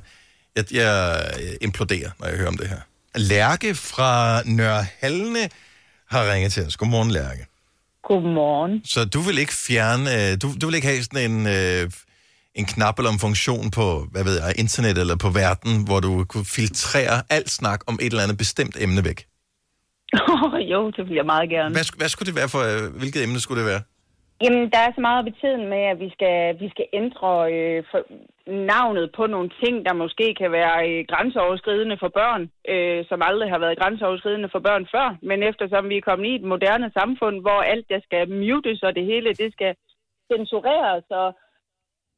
jeg, 0.56 0.64
jeg 0.72 1.22
øh, 1.42 1.48
imploderer, 1.60 2.10
når 2.18 2.26
jeg 2.28 2.36
hører 2.36 2.48
om 2.48 2.56
det 2.56 2.68
her. 2.68 2.80
Lærke 3.16 3.74
fra 3.74 4.42
Nørhalne 4.46 5.48
har 6.10 6.32
ringet 6.32 6.52
til 6.52 6.66
os. 6.66 6.76
Godmorgen, 6.76 7.10
Lærke. 7.10 7.46
Godmorgen. 8.02 8.84
Så 8.84 9.04
du 9.04 9.20
vil 9.20 9.38
ikke 9.38 9.52
fjerne, 9.52 10.30
øh, 10.32 10.38
du, 10.42 10.48
du 10.60 10.66
vil 10.66 10.74
ikke 10.74 10.86
have 10.86 11.02
sådan 11.02 11.30
en, 11.30 11.46
øh, 11.46 11.90
en 12.54 12.64
knap 12.64 12.98
eller 12.98 13.12
en 13.12 13.18
funktion 13.18 13.70
på, 13.70 14.06
hvad 14.12 14.24
ved 14.24 14.42
jeg, 14.42 14.52
internet 14.58 14.98
eller 14.98 15.16
på 15.16 15.30
verden, 15.30 15.84
hvor 15.84 16.00
du 16.00 16.24
kunne 16.24 16.44
filtrere 16.44 17.22
alt 17.30 17.50
snak 17.50 17.80
om 17.86 17.98
et 18.02 18.06
eller 18.06 18.22
andet 18.22 18.38
bestemt 18.38 18.76
emne 18.80 19.04
væk? 19.04 19.26
jo, 20.72 20.90
det 20.90 21.02
vil 21.08 21.14
jeg 21.14 21.26
meget 21.26 21.50
gerne. 21.50 21.74
Hvad, 21.74 21.96
hvad 21.96 22.08
skulle 22.08 22.26
det 22.26 22.36
være 22.36 22.48
for, 22.48 22.60
øh, 22.60 22.96
hvilket 22.96 23.22
emne 23.22 23.40
skulle 23.40 23.62
det 23.62 23.70
være? 23.70 23.82
Jamen, 24.42 24.70
der 24.72 24.78
er 24.78 24.92
så 24.94 25.00
meget 25.00 25.18
op 25.20 25.26
i 25.26 25.38
tiden 25.40 25.68
med, 25.68 25.82
at 25.92 26.00
vi 26.00 26.10
skal, 26.10 26.60
vi 26.60 26.68
skal 26.70 26.86
ændre 26.92 27.30
øh, 27.54 27.84
for, 27.90 28.00
navnet 28.46 29.12
på 29.16 29.26
nogle 29.26 29.50
ting, 29.62 29.86
der 29.86 29.94
måske 29.94 30.34
kan 30.34 30.52
være 30.52 30.74
øh, 30.88 31.04
grænseoverskridende 31.10 31.96
for 32.00 32.08
børn, 32.08 32.42
øh, 32.72 33.04
som 33.08 33.22
aldrig 33.22 33.50
har 33.50 33.58
været 33.58 33.78
grænseoverskridende 33.78 34.48
for 34.52 34.58
børn 34.58 34.86
før. 34.94 35.16
Men 35.22 35.42
eftersom 35.42 35.88
vi 35.88 35.96
er 35.96 36.08
kommet 36.08 36.26
i 36.28 36.34
et 36.34 36.42
moderne 36.42 36.90
samfund, 36.98 37.40
hvor 37.40 37.60
alt 37.72 37.86
der 37.88 38.00
skal 38.06 38.22
mutes, 38.28 38.82
og 38.82 38.94
det 38.96 39.04
hele 39.04 39.34
det 39.34 39.52
skal 39.52 39.74
censureres, 40.32 41.04
og 41.10 41.28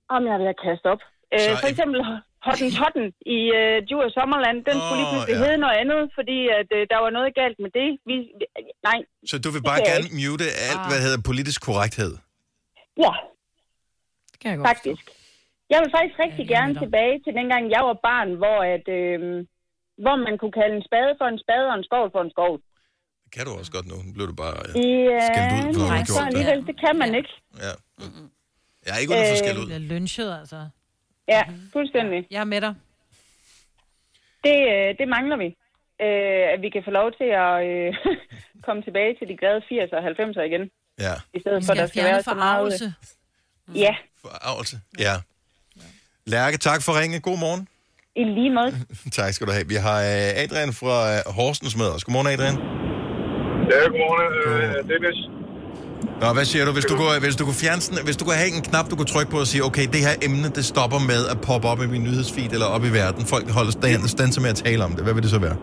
om 0.08 0.26
jeg 0.26 0.36
vil 0.38 0.50
have 0.50 0.62
kaste 0.66 0.86
op. 0.92 1.02
Øh, 1.34 1.54
for 1.62 1.68
eksempel 1.72 2.00
Hottentotten 2.46 3.06
i 3.36 3.38
øh, 3.60 3.76
Djur 3.88 4.04
Sommerland, 4.16 4.58
den 4.68 4.76
oh, 4.78 4.82
skulle 4.84 4.98
lige 5.02 5.10
pludselig 5.12 5.36
ja. 5.38 5.42
hedde 5.44 5.58
noget 5.64 5.76
andet, 5.82 6.00
fordi 6.18 6.38
at, 6.60 6.68
øh, 6.78 6.82
der 6.92 6.98
var 7.04 7.10
noget 7.18 7.30
galt 7.40 7.58
med 7.64 7.70
det. 7.78 7.88
Vi, 8.08 8.14
vi, 8.38 8.44
nej, 8.88 8.98
Så 9.30 9.36
du 9.44 9.48
vil 9.54 9.60
Det 9.62 9.68
bare 9.72 9.82
gerne 9.90 10.06
mute 10.22 10.46
alt, 10.68 10.82
hvad 10.90 11.00
hedder 11.04 11.20
politisk 11.30 11.60
korrekthed? 11.68 12.12
ja, 13.04 13.12
kan 14.40 14.48
jeg 14.54 14.60
faktisk. 14.72 15.04
Jeg 15.72 15.78
vil 15.82 15.90
faktisk 15.96 16.16
rigtig 16.26 16.44
gerne 16.56 16.72
tilbage 16.82 17.14
til 17.24 17.32
dengang, 17.40 17.62
jeg 17.76 17.82
var 17.88 17.96
barn, 18.08 18.28
hvor, 18.42 18.58
at, 18.74 18.86
øh, 19.00 19.18
hvor 20.04 20.16
man 20.26 20.34
kunne 20.40 20.54
kalde 20.60 20.74
en 20.80 20.84
spade 20.88 21.12
for 21.20 21.26
en 21.34 21.40
spade 21.44 21.66
og 21.72 21.76
en 21.80 21.84
skovl 21.88 22.08
for 22.14 22.22
en 22.26 22.32
skovl. 22.36 22.58
Det 23.24 23.30
kan 23.36 23.42
du 23.46 23.52
også 23.60 23.72
godt 23.76 23.86
nu. 23.92 23.96
Nu 24.06 24.10
blev 24.16 24.26
du 24.32 24.36
bare 24.44 24.56
øh, 24.68 24.72
Ja, 25.10 25.20
skældt 25.30 25.52
ud, 25.54 25.60
for 25.64 25.68
at 25.68 25.74
du 25.78 25.82
har 25.92 25.96
nej, 25.96 26.04
så 26.16 26.20
det. 26.20 26.28
alligevel, 26.30 26.58
det 26.70 26.76
kan 26.84 26.94
man 27.02 27.10
ikke. 27.18 27.32
Ja. 27.66 27.72
Jeg 28.86 28.92
er 28.96 29.00
ikke 29.02 29.12
ude 29.16 29.24
for 29.32 29.38
skæld 29.44 29.58
ud. 29.62 29.66
Jeg 29.74 29.80
bliver 29.80 29.92
lynchet, 29.94 30.30
altså. 30.40 30.60
Ja, 31.28 31.42
fuldstændig. 31.72 32.26
Jeg 32.30 32.40
er 32.40 32.44
med 32.44 32.60
dig. 32.60 32.74
Det, 34.44 34.56
øh, 34.72 34.98
det 34.98 35.08
mangler 35.08 35.36
vi. 35.36 35.48
Øh, 36.06 36.52
at 36.54 36.62
vi 36.62 36.68
kan 36.70 36.82
få 36.84 36.90
lov 36.90 37.12
til 37.12 37.24
at 37.24 37.54
øh, 37.70 37.94
komme 38.66 38.82
tilbage 38.82 39.16
til 39.18 39.28
de 39.28 39.36
glade 39.36 39.60
80'er 39.70 39.96
og 39.96 40.04
90'er 40.08 40.40
igen. 40.40 40.70
Ja. 40.98 41.14
I 41.34 41.40
stedet 41.40 41.64
for, 41.64 41.72
at 41.72 41.78
der 41.78 41.86
skal 41.86 42.04
være 42.04 42.22
så 42.22 42.34
meget... 42.34 42.56
forargelse. 42.56 42.94
Ja, 43.74 43.94
Forarvelse. 44.20 44.76
Ja. 44.98 45.14
Lærke, 46.26 46.58
tak 46.58 46.82
for 46.82 47.00
ringe. 47.00 47.20
God 47.20 47.38
morgen. 47.38 47.68
i 48.16 48.24
lige 48.24 48.50
måde. 48.50 48.72
tak 49.18 49.32
skal 49.34 49.46
du 49.46 49.52
have. 49.52 49.68
Vi 49.68 49.74
har 49.74 49.98
øh, 50.12 50.42
Adrian 50.42 50.72
fra 50.80 50.96
øh, 51.12 51.20
Horsens 51.36 51.76
med 51.76 51.88
os. 51.94 52.04
Godmorgen, 52.04 52.28
Adrian. 52.34 52.56
Ja, 53.72 53.78
godmorgen. 53.92 54.32
Øh, 54.46 54.88
Dennis. 54.90 55.18
Nå, 56.22 56.28
hvad 56.36 56.46
siger 56.52 56.64
du? 56.66 56.72
Hvis 56.78 56.88
du, 56.90 56.94
kunne, 57.00 57.14
hvis 57.26 57.36
du 57.40 57.44
kunne 57.48 57.60
fjerne 57.64 57.80
sådan, 57.86 58.00
hvis 58.08 58.18
du 58.20 58.24
kunne 58.26 58.40
have 58.42 58.52
en 58.58 58.64
knap, 58.68 58.86
du 58.92 58.96
kunne 58.98 59.12
trykke 59.14 59.30
på 59.34 59.38
og 59.44 59.48
sige, 59.52 59.62
okay, 59.68 59.84
det 59.94 60.00
her 60.06 60.14
emne, 60.26 60.48
det 60.58 60.64
stopper 60.72 61.00
med 61.12 61.22
at 61.32 61.38
poppe 61.48 61.66
op 61.72 61.80
i 61.86 61.88
min 61.94 62.02
nyhedsfeed 62.08 62.50
eller 62.56 62.68
op 62.76 62.84
i 62.88 62.92
verden. 63.00 63.22
Folk 63.34 63.46
holder 63.58 63.74
stand, 63.78 64.00
stand 64.16 64.30
med 64.44 64.50
at 64.54 64.58
tale 64.66 64.80
om 64.86 64.92
det. 64.96 65.02
Hvad 65.06 65.14
vil 65.16 65.22
det 65.26 65.32
så 65.36 65.40
være? 65.46 65.56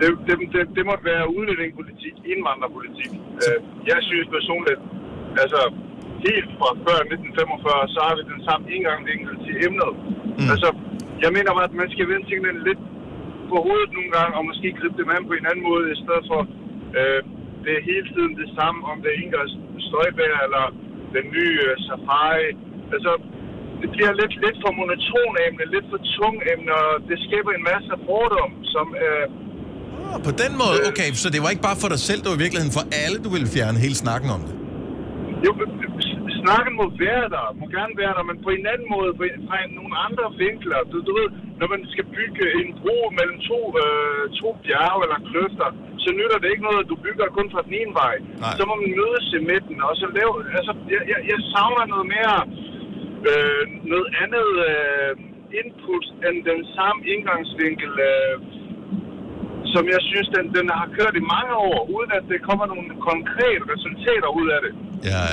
Det, 0.00 0.08
det, 0.26 0.34
det, 0.54 0.62
det 0.76 0.82
måtte 0.90 1.04
være 1.12 1.24
udlændingepolitik, 1.36 2.14
indvandrerpolitik. 2.32 3.10
Øh, 3.44 3.58
jeg 3.90 3.98
synes 4.08 4.26
personligt, 4.36 4.80
altså 5.44 5.60
helt 6.26 6.48
fra 6.58 6.70
før 6.86 6.98
1945, 7.16 7.94
så 7.94 7.98
har 8.06 8.14
vi 8.18 8.22
den 8.32 8.40
samme 8.48 8.64
indgangsvinkel 8.74 9.34
til 9.44 9.54
emnet. 9.66 9.92
Mm. 10.38 10.48
Altså, 10.52 10.68
jeg 11.24 11.30
mener 11.36 11.50
bare, 11.56 11.68
at 11.70 11.76
man 11.82 11.90
skal 11.94 12.06
vende 12.12 12.24
tingene 12.30 12.60
lidt 12.68 12.82
på 13.50 13.56
hovedet 13.66 13.90
nogle 13.96 14.10
gange, 14.16 14.32
og 14.38 14.42
måske 14.50 14.68
gribe 14.78 14.96
dem 15.00 15.08
an 15.16 15.22
på 15.30 15.34
en 15.40 15.46
anden 15.50 15.64
måde, 15.70 15.84
i 15.94 15.96
stedet 16.02 16.24
for, 16.30 16.40
øh, 16.98 17.20
det 17.64 17.72
er 17.78 17.82
hele 17.90 18.06
tiden 18.14 18.32
det 18.42 18.48
samme, 18.58 18.80
om 18.90 18.96
det 19.02 19.10
er 19.12 19.18
Inger 19.24 19.44
Støjbær 19.86 20.36
eller 20.46 20.64
den 21.16 21.26
nye 21.36 21.56
øh, 21.68 21.74
Safari. 21.86 22.50
Altså, 22.94 23.12
det 23.80 23.88
bliver 23.94 24.12
lidt, 24.20 24.34
lidt 24.44 24.58
for 24.62 24.70
monoton 24.78 25.34
emne, 25.46 25.64
lidt 25.74 25.86
for 25.92 26.00
tung 26.16 26.36
emne, 26.52 26.72
og 26.82 26.90
det 27.08 27.16
skaber 27.26 27.52
en 27.58 27.64
masse 27.72 27.92
fordom, 28.06 28.52
som 28.74 28.86
øh, 29.06 29.26
Oh, 30.04 30.18
på 30.28 30.32
den 30.42 30.52
måde, 30.62 30.78
okay, 30.90 31.08
så 31.22 31.28
det 31.34 31.40
var 31.44 31.50
ikke 31.54 31.66
bare 31.70 31.78
for 31.82 31.90
dig 31.94 32.00
selv, 32.08 32.18
det 32.22 32.28
var 32.32 32.38
i 32.38 32.42
virkeligheden 32.44 32.74
for 32.78 32.84
alle, 33.02 33.16
du 33.24 33.30
ville 33.36 33.48
fjerne 33.56 33.78
hele 33.84 33.96
snakken 34.04 34.28
om 34.36 34.40
det. 34.48 34.54
Jo, 35.44 35.50
snakken 36.42 36.72
må 36.80 36.86
være 37.06 37.26
der, 37.36 37.46
må 37.60 37.64
gerne 37.78 37.94
være 38.02 38.14
der, 38.18 38.24
men 38.30 38.36
på 38.46 38.50
en 38.56 38.64
anden 38.72 38.88
måde, 38.94 39.10
på 39.18 39.22
en, 39.28 39.36
fra 39.48 39.56
nogle 39.78 39.94
andre 40.06 40.26
vinkler. 40.44 40.80
Du, 40.92 40.96
du 41.08 41.12
ved, 41.18 41.28
når 41.60 41.68
man 41.74 41.80
skal 41.94 42.06
bygge 42.18 42.44
en 42.60 42.68
bro 42.80 42.96
mellem 43.18 43.38
to, 43.50 43.60
øh, 43.84 44.22
to 44.40 44.48
bjerge 44.64 45.00
eller 45.04 45.18
kløfter, 45.28 45.68
så 46.04 46.10
nytter 46.18 46.38
det 46.42 46.48
ikke 46.52 46.66
noget, 46.68 46.80
at 46.84 46.88
du 46.92 46.96
bygger 47.06 47.26
kun 47.36 47.46
fra 47.52 47.62
den 47.66 47.74
ene 47.80 47.94
vej. 48.02 48.14
Nej. 48.44 48.54
Så 48.58 48.62
må 48.68 48.74
man 48.82 48.90
mødes 49.00 49.26
i 49.38 49.40
midten, 49.50 49.76
og 49.88 49.92
så 50.00 50.06
lave, 50.18 50.32
altså, 50.58 50.72
jeg, 50.94 51.02
jeg, 51.12 51.20
jeg 51.30 51.38
savner 51.52 51.84
noget 51.94 52.06
mere, 52.16 52.36
øh, 53.30 53.62
noget 53.92 54.08
andet 54.22 54.48
øh, 54.70 55.12
input 55.60 56.04
end 56.26 56.36
den 56.50 56.60
samme 56.76 57.00
indgangsvinkel, 57.14 57.92
øh, 58.10 58.34
som 59.74 59.84
jeg 59.94 60.00
synes, 60.10 60.28
den, 60.36 60.44
den 60.58 60.66
har 60.80 60.88
kørt 60.98 61.14
i 61.22 61.24
mange 61.34 61.54
år, 61.70 61.78
uden 61.96 62.10
at 62.18 62.24
det 62.32 62.38
kommer 62.48 62.64
nogle 62.72 62.88
konkrete 63.10 63.64
resultater 63.74 64.28
ud 64.40 64.48
af 64.56 64.60
det. 64.64 64.72
Jeg 65.10 65.24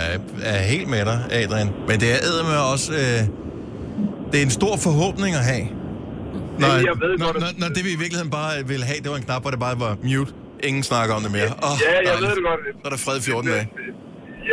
er, 0.51 0.61
helt 0.73 0.89
med 0.95 1.03
dig, 1.09 1.17
Adrian. 1.39 1.69
Men 1.89 1.95
det 2.03 2.09
er 2.15 2.43
med 2.51 2.59
også... 2.73 2.89
Øh, 3.01 3.21
det 4.31 4.37
er 4.41 4.45
en 4.49 4.55
stor 4.61 4.75
forhåbning 4.87 5.31
at 5.41 5.45
have. 5.51 5.65
Når, 6.61 6.71
jeg 6.89 6.95
ved 7.03 7.11
når, 7.23 7.31
når, 7.43 7.51
når 7.61 7.69
det 7.75 7.81
vi 7.87 7.91
i 7.97 7.99
virkeligheden 8.03 8.31
bare 8.39 8.53
ville 8.71 8.85
have, 8.89 8.99
det 9.03 9.09
var 9.11 9.17
en 9.21 9.27
knap, 9.29 9.41
hvor 9.43 9.51
det 9.55 9.59
bare 9.67 9.77
var 9.85 9.93
mute. 10.03 10.31
Ingen 10.67 10.83
snakker 10.91 11.11
om 11.17 11.21
det 11.25 11.31
mere. 11.39 11.51
Oh, 11.67 11.75
ja, 11.85 11.93
jeg 12.09 12.15
ved 12.23 12.31
det 12.39 12.43
godt. 12.49 12.61
Så 12.81 12.85
er 12.87 12.91
der 12.95 13.01
fred 13.05 13.17
i 13.21 13.23
14 13.29 13.51
dage. 13.53 13.65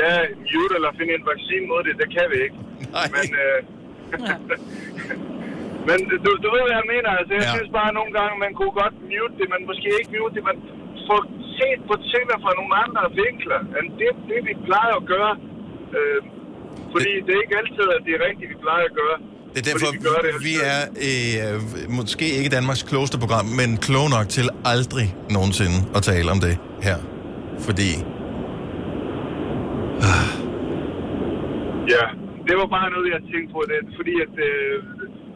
Ja, 0.00 0.12
mute 0.52 0.72
eller 0.78 0.90
finde 0.98 1.12
en 1.20 1.24
vaccine 1.32 1.64
mod 1.70 1.80
det, 1.86 1.94
det 2.02 2.08
kan 2.16 2.26
vi 2.32 2.38
ikke. 2.46 2.56
Nej. 2.96 3.06
Men, 3.16 3.26
øh, 3.44 3.58
men 5.88 5.98
du, 6.24 6.30
du 6.44 6.48
ved, 6.54 6.62
hvad 6.66 6.76
jeg 6.80 6.86
mener. 6.94 7.10
Altså, 7.18 7.32
jeg 7.38 7.44
Ja. 7.44 7.50
ja. 7.50 7.54
synes 7.56 7.70
bare, 7.78 7.88
at 7.92 7.96
nogle 8.00 8.12
gange, 8.18 8.32
man 8.44 8.52
kunne 8.58 8.74
godt 8.82 8.94
mute 9.12 9.34
det, 9.40 9.46
men 9.52 9.60
måske 9.70 9.88
ikke 10.00 10.10
mute 10.18 10.32
det, 10.36 10.44
men 10.48 10.56
få 11.08 11.16
set 11.58 11.80
på 11.90 11.94
tingene 12.10 12.36
fra 12.44 12.52
nogle 12.60 12.74
andre 12.84 13.02
vinkler, 13.22 13.60
end 13.78 13.86
det, 14.00 14.12
det 14.30 14.38
vi 14.48 14.52
plejer 14.68 14.92
at 15.00 15.04
gøre. 15.14 15.32
Øh, 15.96 16.20
fordi 16.94 17.10
det... 17.16 17.22
det 17.26 17.32
er 17.36 17.40
ikke 17.44 17.56
altid, 17.62 17.86
at 17.96 18.02
det 18.06 18.12
er 18.18 18.22
rigtigt, 18.28 18.48
vi 18.54 18.58
plejer 18.66 18.84
at 18.90 18.94
gøre. 19.02 19.16
Det 19.56 19.66
er 19.66 19.72
derfor, 19.72 19.90
vi, 19.92 19.98
det 19.98 20.44
vi 20.48 20.54
er 20.72 20.80
øh, 21.08 21.90
måske 21.98 22.26
ikke 22.38 22.50
Danmarks 22.56 22.82
klogeste 22.90 23.18
program, 23.22 23.46
men 23.60 23.68
klog 23.86 24.06
nok 24.16 24.26
til 24.36 24.46
aldrig 24.72 25.08
nogensinde 25.36 25.76
at 25.96 26.02
tale 26.10 26.28
om 26.34 26.40
det 26.46 26.54
her. 26.86 26.98
Fordi... 27.66 27.90
Ja, 31.94 32.04
det 32.48 32.54
var 32.60 32.68
bare 32.76 32.88
noget, 32.94 33.06
jeg 33.14 33.22
tænkte 33.32 33.50
på. 33.56 33.60
Det, 33.70 33.78
fordi 33.98 34.14
at... 34.24 34.34
Øh, 34.48 34.74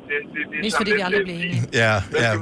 det, 0.09 0.17
det, 0.35 0.41
det, 0.51 0.57
er 0.59 0.63
Mest 0.65 0.77
fordi 0.81 0.93
vi 0.99 1.03
aldrig 1.09 1.21
øh, 1.21 1.29
bliver 1.29 1.41
enige. 1.45 1.63
Ja, 1.83 1.95
ja, 2.25 2.33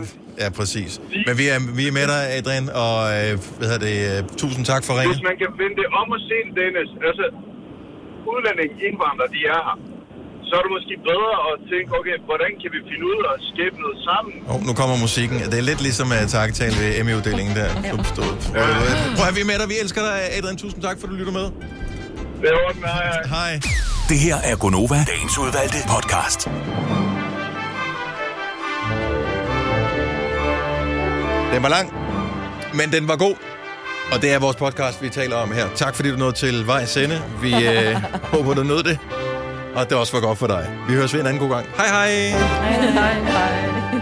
ja, 0.43 0.49
præcis. 0.59 0.93
Men 1.29 1.35
vi 1.41 1.45
er, 1.55 1.59
vi 1.79 1.85
er 1.91 1.95
med 1.99 2.07
dig, 2.13 2.23
Adrian, 2.39 2.67
og 2.85 2.97
øh, 3.17 3.33
hvad 3.59 3.67
hedder 3.71 3.85
det, 3.91 3.99
øh, 4.11 4.19
tusind 4.43 4.65
tak 4.73 4.83
for 4.87 4.93
ringen. 4.99 5.15
Hvis 5.15 5.27
man 5.31 5.37
kan 5.43 5.51
vende 5.63 5.77
det 5.81 5.89
om 6.01 6.07
og 6.17 6.21
se 6.31 6.39
Dennis. 6.61 6.91
Altså, 7.09 7.25
udlændinge, 8.33 8.75
indvandrere, 8.87 9.31
de 9.37 9.41
er 9.55 9.61
her, 9.69 9.77
så 10.49 10.53
er 10.59 10.63
det 10.67 10.73
måske 10.79 10.95
bedre 11.11 11.33
at 11.49 11.55
tænke, 11.73 11.89
okay, 11.99 12.17
hvordan 12.31 12.51
kan 12.61 12.69
vi 12.77 12.81
finde 12.91 13.05
ud 13.11 13.19
af 13.27 13.31
at 13.37 13.41
skabe 13.53 13.77
noget 13.85 13.99
sammen? 14.09 14.35
Oh, 14.51 14.59
nu 14.69 14.73
kommer 14.81 14.97
musikken. 15.07 15.37
Det 15.53 15.59
er 15.63 15.67
lidt 15.71 15.81
ligesom 15.89 16.07
at 16.19 16.25
takketale 16.37 16.75
ved 16.83 16.91
Emmy-uddelingen 17.01 17.55
der. 17.61 17.69
Ja. 17.87 17.93
Prøv 19.19 19.27
at 19.31 19.35
vi 19.39 19.43
er 19.47 19.49
med 19.53 19.59
dig. 19.61 19.69
Vi 19.75 19.77
elsker 19.85 20.03
dig, 20.09 20.17
Adrian. 20.37 20.57
Tusind 20.65 20.81
tak, 20.87 20.97
for 20.99 21.05
at 21.07 21.11
du 21.13 21.17
lytter 21.21 21.35
med. 21.41 21.47
Det 22.41 22.49
er 22.53 22.57
ordentligt. 22.67 22.93
Hej, 22.97 23.07
hej. 23.13 23.23
Hej. 23.37 23.53
Det 24.11 24.19
her 24.27 24.37
er 24.51 24.57
Gonova, 24.63 24.99
dagens 25.13 25.35
udvalgte 25.45 25.79
podcast. 25.95 26.41
Den 31.53 31.63
var 31.63 31.69
lang, 31.69 31.87
men 32.75 32.93
den 32.93 33.09
var 33.09 33.17
god. 33.17 33.35
Og 34.13 34.23
det 34.23 34.33
er 34.33 34.39
vores 34.39 34.57
podcast, 34.57 35.03
vi 35.03 35.09
taler 35.09 35.37
om 35.37 35.53
her. 35.53 35.67
Tak 35.75 35.95
fordi 35.97 36.11
du 36.11 36.17
nåede 36.17 36.33
til 36.33 36.67
vejs 36.67 36.97
ende. 36.97 37.23
Vi 37.43 37.67
øh, 37.67 37.97
håber, 38.35 38.55
du 38.55 38.63
nåede 38.63 38.85
det. 38.85 38.99
Og 39.75 39.91
det 39.91 39.99
også 39.99 40.13
var 40.13 40.21
godt 40.21 40.39
for 40.39 40.47
dig. 40.47 40.71
Vi 40.89 40.95
høres 40.95 41.15
ved 41.15 41.21
en 41.21 41.27
anden 41.27 41.43
god 41.43 41.51
gang. 41.51 41.67
Hej 41.77 41.87
hej! 41.87 42.11
Hej, 42.11 42.91
hej, 42.91 43.13
hej. 43.15 43.98